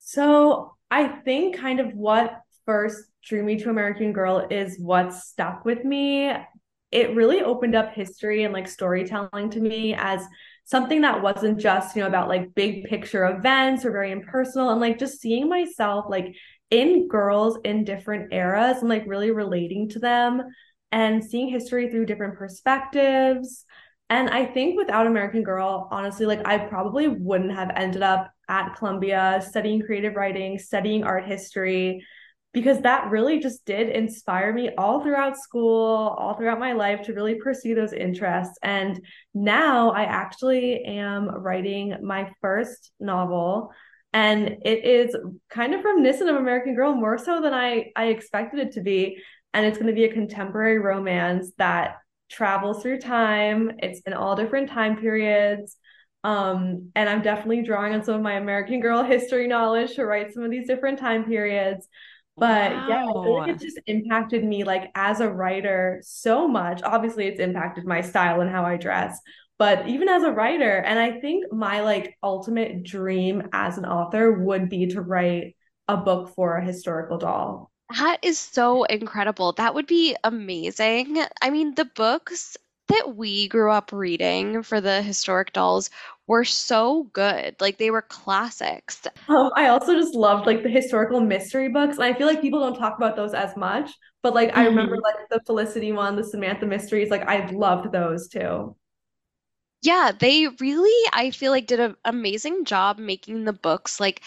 So 0.00 0.74
I 0.90 1.06
think 1.06 1.56
kind 1.56 1.78
of 1.78 1.94
what 1.94 2.40
first 2.66 3.04
drew 3.22 3.44
me 3.44 3.58
to 3.58 3.70
American 3.70 4.12
Girl 4.12 4.46
is 4.50 4.76
what 4.80 5.14
stuck 5.14 5.64
with 5.64 5.84
me. 5.84 6.32
It 6.94 7.14
really 7.14 7.42
opened 7.42 7.74
up 7.74 7.92
history 7.92 8.44
and 8.44 8.54
like 8.54 8.68
storytelling 8.68 9.50
to 9.50 9.60
me 9.60 9.94
as 9.94 10.24
something 10.64 11.00
that 11.02 11.22
wasn't 11.22 11.60
just, 11.60 11.94
you 11.94 12.02
know, 12.02 12.08
about 12.08 12.28
like 12.28 12.54
big 12.54 12.84
picture 12.84 13.26
events 13.26 13.84
or 13.84 13.90
very 13.90 14.12
impersonal 14.12 14.70
and 14.70 14.80
like 14.80 14.98
just 14.98 15.20
seeing 15.20 15.48
myself 15.48 16.06
like 16.08 16.34
in 16.70 17.08
girls 17.08 17.58
in 17.64 17.84
different 17.84 18.32
eras 18.32 18.78
and 18.78 18.88
like 18.88 19.04
really 19.06 19.30
relating 19.30 19.88
to 19.90 19.98
them 19.98 20.42
and 20.92 21.22
seeing 21.24 21.48
history 21.48 21.90
through 21.90 22.06
different 22.06 22.38
perspectives. 22.38 23.64
And 24.10 24.30
I 24.30 24.46
think 24.46 24.76
without 24.76 25.06
American 25.06 25.42
Girl, 25.42 25.88
honestly, 25.90 26.26
like 26.26 26.46
I 26.46 26.58
probably 26.58 27.08
wouldn't 27.08 27.54
have 27.54 27.72
ended 27.74 28.02
up 28.02 28.30
at 28.48 28.76
Columbia 28.76 29.42
studying 29.46 29.82
creative 29.82 30.14
writing, 30.14 30.58
studying 30.58 31.04
art 31.04 31.26
history, 31.26 32.04
because 32.54 32.80
that 32.82 33.10
really 33.10 33.40
just 33.40 33.66
did 33.66 33.90
inspire 33.90 34.52
me 34.52 34.70
all 34.78 35.02
throughout 35.02 35.36
school, 35.36 36.14
all 36.16 36.34
throughout 36.34 36.60
my 36.60 36.72
life 36.72 37.02
to 37.02 37.12
really 37.12 37.34
pursue 37.34 37.74
those 37.74 37.92
interests. 37.92 38.56
And 38.62 39.04
now 39.34 39.90
I 39.90 40.04
actually 40.04 40.84
am 40.84 41.28
writing 41.28 41.96
my 42.00 42.30
first 42.40 42.92
novel. 43.00 43.72
And 44.12 44.58
it 44.64 44.84
is 44.84 45.16
kind 45.50 45.74
of 45.74 45.84
reminiscent 45.84 46.30
of 46.30 46.36
American 46.36 46.76
Girl 46.76 46.94
more 46.94 47.18
so 47.18 47.42
than 47.42 47.52
I, 47.52 47.90
I 47.96 48.06
expected 48.06 48.60
it 48.60 48.72
to 48.74 48.80
be. 48.80 49.18
And 49.52 49.66
it's 49.66 49.76
going 49.76 49.88
to 49.88 49.92
be 49.92 50.04
a 50.04 50.12
contemporary 50.12 50.78
romance 50.78 51.50
that 51.58 51.96
travels 52.30 52.82
through 52.82 53.00
time. 53.00 53.72
It's 53.78 54.00
in 54.06 54.12
all 54.12 54.36
different 54.36 54.70
time 54.70 54.96
periods. 54.96 55.76
Um, 56.22 56.90
and 56.94 57.08
I'm 57.08 57.20
definitely 57.20 57.62
drawing 57.62 57.94
on 57.94 58.04
some 58.04 58.14
of 58.14 58.22
my 58.22 58.34
American 58.34 58.80
Girl 58.80 59.02
history 59.02 59.48
knowledge 59.48 59.96
to 59.96 60.06
write 60.06 60.32
some 60.32 60.44
of 60.44 60.52
these 60.52 60.68
different 60.68 61.00
time 61.00 61.24
periods. 61.24 61.88
But 62.36 62.84
yeah, 62.88 63.04
I 63.08 63.12
feel 63.22 63.34
like 63.34 63.48
it 63.48 63.60
just 63.60 63.78
impacted 63.86 64.44
me 64.44 64.64
like 64.64 64.90
as 64.94 65.20
a 65.20 65.30
writer 65.30 66.00
so 66.04 66.48
much. 66.48 66.82
Obviously, 66.82 67.26
it's 67.26 67.40
impacted 67.40 67.84
my 67.86 68.00
style 68.00 68.40
and 68.40 68.50
how 68.50 68.64
I 68.64 68.76
dress, 68.76 69.18
but 69.58 69.88
even 69.88 70.08
as 70.08 70.24
a 70.24 70.32
writer, 70.32 70.78
and 70.78 70.98
I 70.98 71.20
think 71.20 71.52
my 71.52 71.80
like 71.82 72.16
ultimate 72.22 72.82
dream 72.82 73.48
as 73.52 73.78
an 73.78 73.84
author 73.86 74.32
would 74.32 74.68
be 74.68 74.86
to 74.88 75.00
write 75.00 75.56
a 75.88 75.96
book 75.96 76.34
for 76.34 76.56
a 76.56 76.64
historical 76.64 77.18
doll. 77.18 77.70
That 77.96 78.18
is 78.22 78.38
so 78.38 78.84
incredible. 78.84 79.52
That 79.52 79.74
would 79.74 79.86
be 79.86 80.16
amazing. 80.22 81.24
I 81.40 81.48
mean, 81.50 81.74
the 81.74 81.86
books 81.86 82.56
that 82.88 83.16
we 83.16 83.48
grew 83.48 83.70
up 83.70 83.92
reading 83.92 84.62
for 84.62 84.80
the 84.82 85.00
historic 85.02 85.52
dolls 85.54 85.88
were 86.26 86.44
so 86.44 87.04
good. 87.12 87.56
Like 87.60 87.78
they 87.78 87.90
were 87.90 88.02
classics. 88.02 89.02
Um, 89.28 89.50
I 89.56 89.68
also 89.68 89.94
just 89.94 90.14
loved 90.14 90.46
like 90.46 90.62
the 90.62 90.68
historical 90.68 91.20
mystery 91.20 91.68
books. 91.68 91.96
And 91.96 92.04
I 92.04 92.12
feel 92.14 92.26
like 92.26 92.42
people 92.42 92.60
don't 92.60 92.78
talk 92.78 92.96
about 92.98 93.16
those 93.16 93.32
as 93.34 93.56
much, 93.56 93.90
but 94.22 94.34
like 94.34 94.54
I 94.56 94.64
remember 94.66 94.96
like 94.98 95.28
the 95.30 95.40
Felicity 95.46 95.92
one, 95.92 96.16
the 96.16 96.24
Samantha 96.24 96.66
mysteries, 96.66 97.10
like 97.10 97.26
I 97.26 97.46
loved 97.50 97.92
those 97.92 98.28
too. 98.28 98.76
Yeah, 99.82 100.12
they 100.18 100.48
really, 100.60 101.10
I 101.12 101.30
feel 101.30 101.52
like, 101.52 101.66
did 101.66 101.78
an 101.78 101.96
amazing 102.04 102.64
job 102.64 102.98
making 102.98 103.44
the 103.44 103.52
books 103.52 104.00
like 104.00 104.22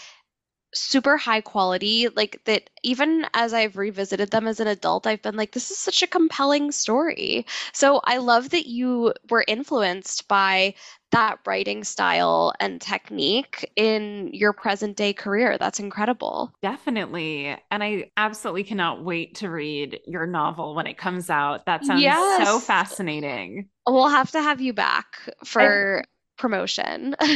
super 0.74 1.16
high 1.16 1.40
quality. 1.40 2.08
Like 2.08 2.40
that, 2.44 2.70
even 2.82 3.26
as 3.34 3.54
I've 3.54 3.76
revisited 3.76 4.30
them 4.30 4.46
as 4.46 4.60
an 4.60 4.66
adult, 4.68 5.06
I've 5.06 5.22
been 5.22 5.36
like, 5.36 5.52
this 5.52 5.70
is 5.70 5.78
such 5.78 6.02
a 6.02 6.06
compelling 6.06 6.72
story. 6.72 7.46
So 7.72 8.00
I 8.04 8.18
love 8.18 8.50
that 8.50 8.66
you 8.66 9.14
were 9.30 9.44
influenced 9.46 10.28
by 10.28 10.74
that 11.10 11.38
writing 11.46 11.84
style 11.84 12.52
and 12.60 12.80
technique 12.80 13.70
in 13.76 14.30
your 14.32 14.52
present 14.52 14.96
day 14.96 15.12
career. 15.12 15.56
That's 15.58 15.80
incredible. 15.80 16.52
Definitely. 16.60 17.56
And 17.70 17.82
I 17.82 18.10
absolutely 18.16 18.64
cannot 18.64 19.02
wait 19.04 19.36
to 19.36 19.48
read 19.48 20.00
your 20.06 20.26
novel 20.26 20.74
when 20.74 20.86
it 20.86 20.98
comes 20.98 21.30
out. 21.30 21.66
That 21.66 21.84
sounds 21.84 22.02
so 22.46 22.58
fascinating. 22.58 23.68
We'll 23.86 24.08
have 24.08 24.30
to 24.32 24.42
have 24.42 24.60
you 24.60 24.74
back 24.74 25.30
for 25.44 26.04
promotion. 26.36 27.16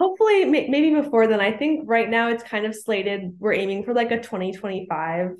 Ho- 0.00 0.08
Hopefully, 0.08 0.44
maybe 0.46 0.94
before 0.94 1.26
then. 1.26 1.40
I 1.40 1.52
think 1.52 1.82
right 1.86 2.08
now 2.08 2.28
it's 2.28 2.42
kind 2.42 2.66
of 2.66 2.74
slated. 2.74 3.36
We're 3.38 3.52
aiming 3.52 3.84
for 3.84 3.94
like 3.94 4.10
a 4.10 4.20
2025 4.20 5.32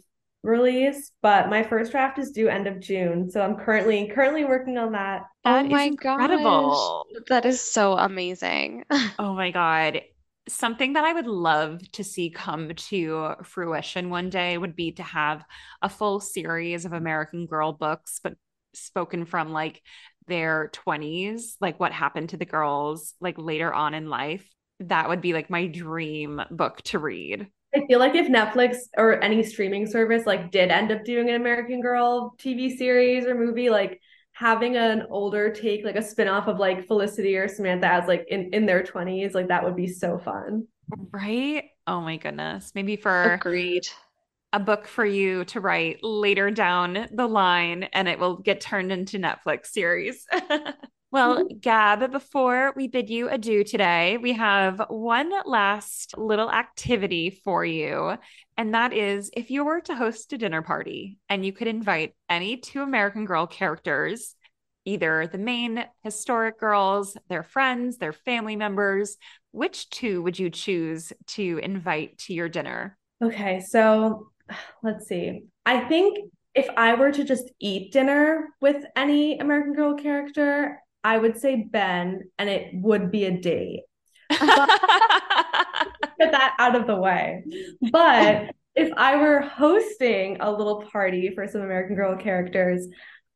release, 0.43 1.13
but 1.23 1.51
my 1.51 1.63
first 1.63 1.93
draft 1.93 2.19
is 2.19 2.31
due 2.31 2.49
end 2.49 2.67
of 2.67 2.81
June. 2.81 3.31
So 3.31 3.41
I'm 3.41 3.57
currently 3.57 4.09
currently 4.15 4.45
working 4.45 4.79
on 4.79 4.93
that. 4.93 5.23
Oh 5.45 5.63
That 5.63 5.67
is 5.67 5.73
my 5.73 5.85
incredible. 5.85 7.05
gosh. 7.07 7.23
That 7.29 7.45
is 7.47 7.61
so 7.61 7.97
amazing. 7.97 8.85
Oh 9.19 9.35
my 9.35 9.51
God. 9.51 10.03
Something 10.49 10.95
that 10.95 11.05
I 11.05 11.13
would 11.13 11.27
love 11.27 11.81
to 11.93 12.03
see 12.03 12.31
come 12.31 12.75
to 12.75 13.35
fruition 13.45 14.11
one 14.11 14.31
day 14.31 14.57
would 14.59 14.75
be 14.75 14.93
to 14.93 15.03
have 15.03 15.45
a 15.83 15.89
full 15.89 16.21
series 16.21 16.85
of 16.85 16.93
American 16.93 17.47
Girl 17.47 17.73
books, 17.73 18.21
but 18.23 18.35
spoken 18.75 19.27
from 19.27 19.53
like 19.53 19.83
their 20.27 20.71
20s, 20.73 21.57
like 21.61 21.79
what 21.79 21.93
happened 21.93 22.31
to 22.31 22.37
the 22.37 22.45
girls 22.47 23.15
like 23.21 23.37
later 23.39 23.73
on 23.73 23.95
in 23.95 24.09
life. 24.09 24.49
That 24.81 25.09
would 25.09 25.21
be 25.21 25.33
like 25.33 25.51
my 25.51 25.67
dream 25.67 26.43
book 26.51 26.83
to 26.83 26.99
read. 26.99 27.49
I 27.75 27.87
feel 27.87 28.01
like 28.01 28.15
if 28.15 28.27
Netflix 28.27 28.79
or 28.97 29.23
any 29.23 29.43
streaming 29.45 29.87
service 29.87 30.27
like 30.27 30.51
did 30.51 30.71
end 30.71 30.91
up 30.91 31.05
doing 31.05 31.29
an 31.29 31.37
American 31.37 31.81
Girl 31.81 32.35
TV 32.39 32.77
series 32.77 33.27
or 33.27 33.35
movie, 33.35 33.71
like 33.71 34.01
having 34.33 34.77
an 34.77 35.05
older 35.11 35.53
take, 35.53 35.85
like 35.85 35.97
a 35.97 36.03
spin-off 36.03 36.49
of 36.49 36.59
like 36.59 36.87
Felicity 36.87 37.37
or 37.37 37.47
Samantha 37.47 37.87
as 37.87 38.09
like 38.09 38.27
in, 38.29 38.51
in 38.53 38.67
their 38.67 38.83
20s, 38.83 39.35
like 39.35 39.49
that 39.49 39.63
would 39.63 39.77
be 39.77 39.87
so 39.87 40.19
fun. 40.19 40.67
Right? 41.13 41.65
Oh 41.87 42.01
my 42.01 42.17
goodness. 42.17 42.73
Maybe 42.75 42.97
for 42.97 43.35
Agreed. 43.35 43.87
a 44.53 44.59
book 44.59 44.89
for 44.89 45.05
you 45.05 45.45
to 45.47 45.61
write 45.61 46.03
later 46.03 46.51
down 46.51 47.07
the 47.13 47.27
line 47.27 47.85
and 47.93 48.09
it 48.09 48.19
will 48.19 48.39
get 48.39 48.61
turned 48.61 48.91
into 48.91 49.19
Netflix 49.19 49.67
series. 49.67 50.27
Well, 51.13 51.45
mm-hmm. 51.45 51.59
Gab, 51.59 52.13
before 52.13 52.73
we 52.77 52.87
bid 52.87 53.11
you 53.11 53.29
adieu 53.29 53.65
today, 53.65 54.17
we 54.17 54.33
have 54.35 54.81
one 54.89 55.33
last 55.45 56.17
little 56.17 56.51
activity 56.51 57.41
for 57.43 57.65
you. 57.65 58.17
And 58.57 58.75
that 58.75 58.93
is 58.93 59.31
if 59.37 59.51
you 59.51 59.65
were 59.65 59.81
to 59.83 59.97
host 59.97 60.33
a 60.33 60.39
dinner 60.39 60.63
party 60.63 61.19
and 61.29 61.45
you 61.45 61.53
could 61.53 61.67
invite 61.67 62.15
any 62.29 62.59
two 62.59 62.83
American 62.83 63.25
Girl 63.25 63.49
characters, 63.49 64.37
either 64.85 65.27
the 65.27 65.39
main 65.39 65.85
historic 66.05 66.61
girls, 66.61 67.17
their 67.29 67.43
friends, 67.43 67.99
their 67.99 68.13
family 68.13 68.55
members, 68.55 69.17
which 69.51 69.91
two 69.91 70.23
would 70.23 70.39
you 70.39 70.49
choose 70.49 71.13
to 71.27 71.59
invite 71.61 72.19
to 72.19 72.35
your 72.35 72.49
dinner? 72.49 72.97
Okay, 73.23 73.61
so 73.61 74.29
let's 74.85 75.09
see. 75.09 75.43
I 75.67 75.81
think 75.81 76.19
if 76.55 76.69
I 76.77 76.95
were 76.95 77.11
to 77.11 77.25
just 77.25 77.51
eat 77.59 77.93
dinner 77.93 78.51
with 78.61 78.85
any 78.95 79.39
American 79.39 79.75
Girl 79.75 79.95
character, 79.95 80.81
I 81.03 81.19
would 81.19 81.39
say 81.39 81.67
Ben, 81.71 82.31
and 82.39 82.49
it 82.49 82.71
would 82.75 83.11
be 83.11 83.25
a 83.25 83.31
date. 83.31 83.83
Get 84.31 84.41
that 86.19 86.55
out 86.59 86.77
of 86.77 86.87
the 86.87 86.97
way. 86.97 87.45
But 87.91 88.55
if 88.75 88.93
I 88.97 89.17
were 89.17 89.41
hosting 89.41 90.37
a 90.41 90.51
little 90.51 90.85
party 90.93 91.33
for 91.35 91.47
some 91.49 91.63
American 91.63 91.97
Girl 91.97 92.17
characters, 92.17 92.87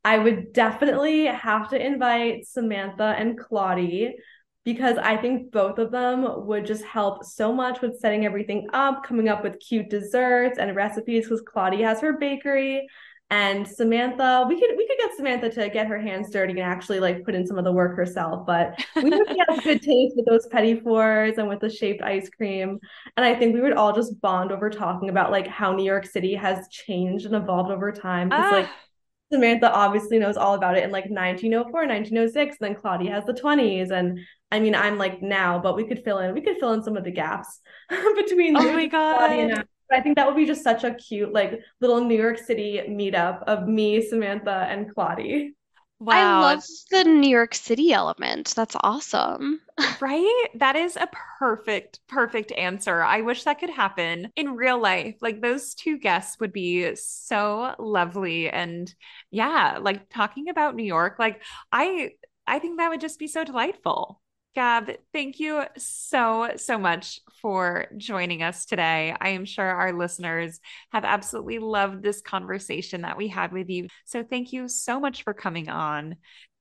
I 0.05 0.19
would 0.19 0.53
definitely 0.53 1.27
have 1.27 1.71
to 1.71 1.85
invite 1.85 2.47
Samantha 2.47 3.15
and 3.17 3.39
Claudie 3.39 4.17
because 4.65 4.97
I 4.97 5.17
think 5.17 5.51
both 5.51 5.79
of 5.79 5.91
them 5.91 6.47
would 6.47 6.65
just 6.67 6.85
help 6.85 7.25
so 7.25 7.53
much 7.53 7.81
with 7.81 7.99
setting 8.01 8.25
everything 8.25 8.69
up, 8.73 9.03
coming 9.05 9.29
up 9.29 9.43
with 9.43 9.61
cute 9.61 9.91
desserts 9.91 10.59
and 10.59 10.75
recipes 10.77 11.25
because 11.25 11.43
Claudie 11.43 11.83
has 11.83 12.01
her 12.01 12.15
bakery 12.15 12.87
and 13.31 13.67
Samantha, 13.67 14.45
we 14.49 14.61
could 14.61 14.71
we 14.77 14.87
could 14.87 14.99
get 14.99 15.17
Samantha 15.17 15.49
to 15.51 15.71
get 15.71 15.87
her 15.87 15.99
hands 15.99 16.31
dirty 16.31 16.53
and 16.53 16.61
actually 16.61 17.01
like 17.01 17.25
put 17.25 17.35
in 17.35 17.47
some 17.47 17.59
of 17.59 17.65
the 17.65 17.73
work 17.73 17.97
herself. 17.97 18.47
But 18.47 18.79
we 18.97 19.11
would 19.11 19.37
have 19.49 19.65
good 19.65 19.83
taste 19.83 20.15
with 20.17 20.27
those 20.27 20.47
petit 20.47 20.81
fours 20.81 21.39
and 21.39 21.49
with 21.49 21.61
the 21.61 21.71
shaped 21.71 22.03
ice 22.03 22.29
cream. 22.29 22.79
And 23.17 23.25
I 23.25 23.35
think 23.35 23.55
we 23.55 23.61
would 23.61 23.73
all 23.73 23.95
just 23.95 24.21
bond 24.21 24.53
over 24.53 24.69
talking 24.69 25.09
about 25.09 25.31
like 25.31 25.47
how 25.47 25.73
New 25.73 25.85
York 25.85 26.05
City 26.05 26.35
has 26.35 26.69
changed 26.69 27.25
and 27.25 27.35
evolved 27.35 27.71
over 27.71 27.93
time. 27.93 28.29
Because 28.29 28.53
ah. 28.53 28.57
like 28.57 28.69
Samantha 29.33 29.73
obviously 29.73 30.19
knows 30.19 30.37
all 30.37 30.55
about 30.55 30.77
it 30.77 30.85
in 30.85 30.91
like 30.91 31.11
1904, 31.11 31.73
1906. 31.73 32.57
Then 32.61 32.75
Claudie 32.75 33.09
has 33.09 33.25
the 33.25 33.33
20s. 33.33 33.91
And 33.91 34.21
I 34.53 34.61
mean, 34.61 34.75
I'm 34.75 34.99
like 34.99 35.23
now, 35.23 35.59
but 35.59 35.77
we 35.77 35.85
could 35.89 36.05
fill 36.05 36.19
in, 36.19 36.35
we 36.35 36.43
could 36.43 36.59
fill 36.59 36.75
in 36.75 36.83
some 36.83 36.97
of 36.97 37.05
the 37.05 37.11
gaps 37.11 37.61
between 38.17 38.57
oh 38.57 38.73
my 38.73 38.87
God. 38.87 39.65
I 39.93 40.01
think 40.01 40.17
that 40.17 40.27
would 40.27 40.37
be 40.37 40.47
just 40.47 40.65
such 40.65 40.85
a 40.85 40.95
cute, 40.95 41.33
like 41.33 41.61
little 41.81 42.01
New 42.01 42.21
York 42.21 42.39
City 42.39 42.81
meetup 42.89 43.43
of 43.45 43.69
me, 43.69 44.01
Samantha, 44.03 44.67
and 44.69 44.93
Claudie. 44.93 45.55
Wow. 46.01 46.41
I 46.43 46.55
love 46.55 46.65
the 46.91 47.05
New 47.05 47.31
York 47.31 47.55
City 47.55 47.93
element. 47.93 48.53
That's 48.57 48.77
awesome. 48.83 49.61
right? 50.01 50.49
That 50.57 50.77
is 50.77 50.97
a 50.97 51.09
perfect, 51.39 52.01
perfect 52.09 52.53
answer. 52.53 53.03
I 53.03 53.23
wish 53.23 53.45
that 53.45 53.61
could 53.61 53.71
happen 53.71 54.31
in 54.37 54.57
real 54.57 54.81
life. 54.81 55.17
Like 55.21 55.41
those 55.41 55.75
two 55.75 55.99
guests 55.99 56.39
would 56.41 56.53
be 56.53 56.95
so 56.97 57.75
lovely. 57.79 58.51
And 58.51 58.93
yeah, 59.31 59.79
like 59.81 60.11
talking 60.11 60.49
about 60.49 60.75
New 60.75 60.85
York, 60.85 61.17
like 61.19 61.43
I 61.73 62.11
I 62.47 62.59
think 62.59 62.79
that 62.79 62.91
would 62.91 63.01
just 63.01 63.19
be 63.19 63.29
so 63.29 63.45
delightful. 63.45 64.21
Gab, 64.55 64.93
thank 65.13 65.41
you 65.41 65.65
so, 65.77 66.51
so 66.57 66.79
much 66.79 67.19
for 67.43 67.87
joining 67.97 68.43
us 68.43 68.67
today. 68.67 69.15
I 69.21 69.31
am 69.31 69.45
sure 69.45 69.67
our 69.67 69.93
listeners 69.93 70.61
have 70.93 71.05
absolutely 71.05 71.59
loved 71.59 72.05
this 72.05 72.21
conversation 72.21 73.03
that 73.03 73.17
we 73.17 73.27
had 73.27 73.53
with 73.53 73.69
you. 73.69 73.89
So, 74.05 74.23
thank 74.23 74.53
you 74.53 74.69
so 74.69 75.01
much 75.01 75.25
for 75.25 75.35
coming 75.35 75.69
on. 75.69 76.17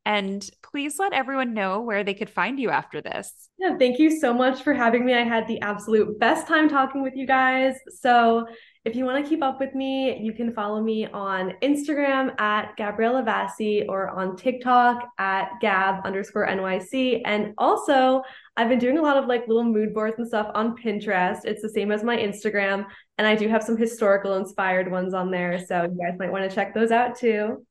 And 0.05 0.47
please 0.63 0.97
let 0.97 1.13
everyone 1.13 1.53
know 1.53 1.81
where 1.81 2.03
they 2.03 2.15
could 2.15 2.29
find 2.29 2.59
you 2.59 2.71
after 2.71 2.99
this. 2.99 3.31
Yeah, 3.59 3.77
thank 3.77 3.99
you 3.99 4.19
so 4.19 4.33
much 4.33 4.63
for 4.63 4.73
having 4.73 5.05
me. 5.05 5.13
I 5.13 5.23
had 5.23 5.47
the 5.47 5.61
absolute 5.61 6.19
best 6.19 6.47
time 6.47 6.67
talking 6.67 7.03
with 7.03 7.15
you 7.15 7.27
guys. 7.27 7.75
So, 8.01 8.47
if 8.85 8.97
you 8.97 9.05
want 9.05 9.23
to 9.23 9.29
keep 9.29 9.41
up 9.41 9.61
with 9.61 9.73
me, 9.73 10.19
you 10.19 10.33
can 10.33 10.53
follow 10.53 10.81
me 10.81 11.07
on 11.07 11.53
Instagram 11.61 12.37
at 12.39 12.75
Gabriela 12.75 13.23
Vasci 13.23 13.85
or 13.87 14.09
on 14.09 14.35
TikTok 14.35 15.07
at 15.19 15.51
Gab 15.61 16.05
underscore 16.05 16.47
NYC. 16.47 17.21
And 17.23 17.53
also, 17.57 18.23
I've 18.57 18.67
been 18.67 18.79
doing 18.79 18.97
a 18.97 19.01
lot 19.01 19.15
of 19.15 19.27
like 19.27 19.47
little 19.47 19.63
mood 19.63 19.93
boards 19.93 20.15
and 20.17 20.27
stuff 20.27 20.51
on 20.53 20.75
Pinterest. 20.75 21.45
It's 21.45 21.61
the 21.61 21.69
same 21.69 21.93
as 21.93 22.03
my 22.03 22.17
Instagram. 22.17 22.85
And 23.17 23.25
I 23.25 23.35
do 23.35 23.47
have 23.47 23.63
some 23.63 23.77
historical 23.77 24.35
inspired 24.35 24.91
ones 24.91 25.13
on 25.13 25.31
there. 25.31 25.65
So 25.65 25.83
you 25.83 25.97
guys 25.97 26.19
might 26.19 26.31
want 26.31 26.49
to 26.49 26.53
check 26.53 26.73
those 26.73 26.91
out 26.91 27.17
too. 27.17 27.65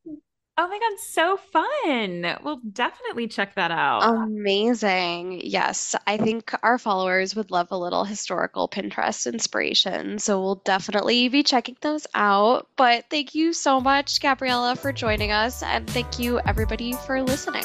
Oh 0.59 0.69
my 0.69 0.79
God, 0.79 0.99
so 0.99 1.39
fun. 1.39 2.37
We'll 2.45 2.61
definitely 2.73 3.27
check 3.27 3.55
that 3.55 3.71
out. 3.71 4.03
Amazing. 4.03 5.41
Yes, 5.43 5.95
I 6.07 6.19
think 6.19 6.53
our 6.63 6.77
followers 6.77 7.35
would 7.35 7.51
love 7.51 7.69
a 7.71 7.79
little 7.79 8.05
historical 8.05 8.69
Pinterest 8.69 9.33
inspiration. 9.33 10.19
So 10.19 10.43
we'll 10.43 10.63
definitely 10.67 11.29
be 11.29 11.43
checking 11.43 11.79
those 11.81 12.07
out. 12.15 12.69
But 12.77 13.07
thank 13.09 13.35
you 13.35 13.55
so 13.55 13.81
much, 13.81 14.21
Gabriela, 14.21 14.77
for 14.77 14.93
joining 14.93 15.33
us. 15.33 15.63
And 15.63 15.89
thank 15.89 16.19
you, 16.19 16.39
everybody, 16.41 16.93
for 16.93 17.23
listening. 17.23 17.65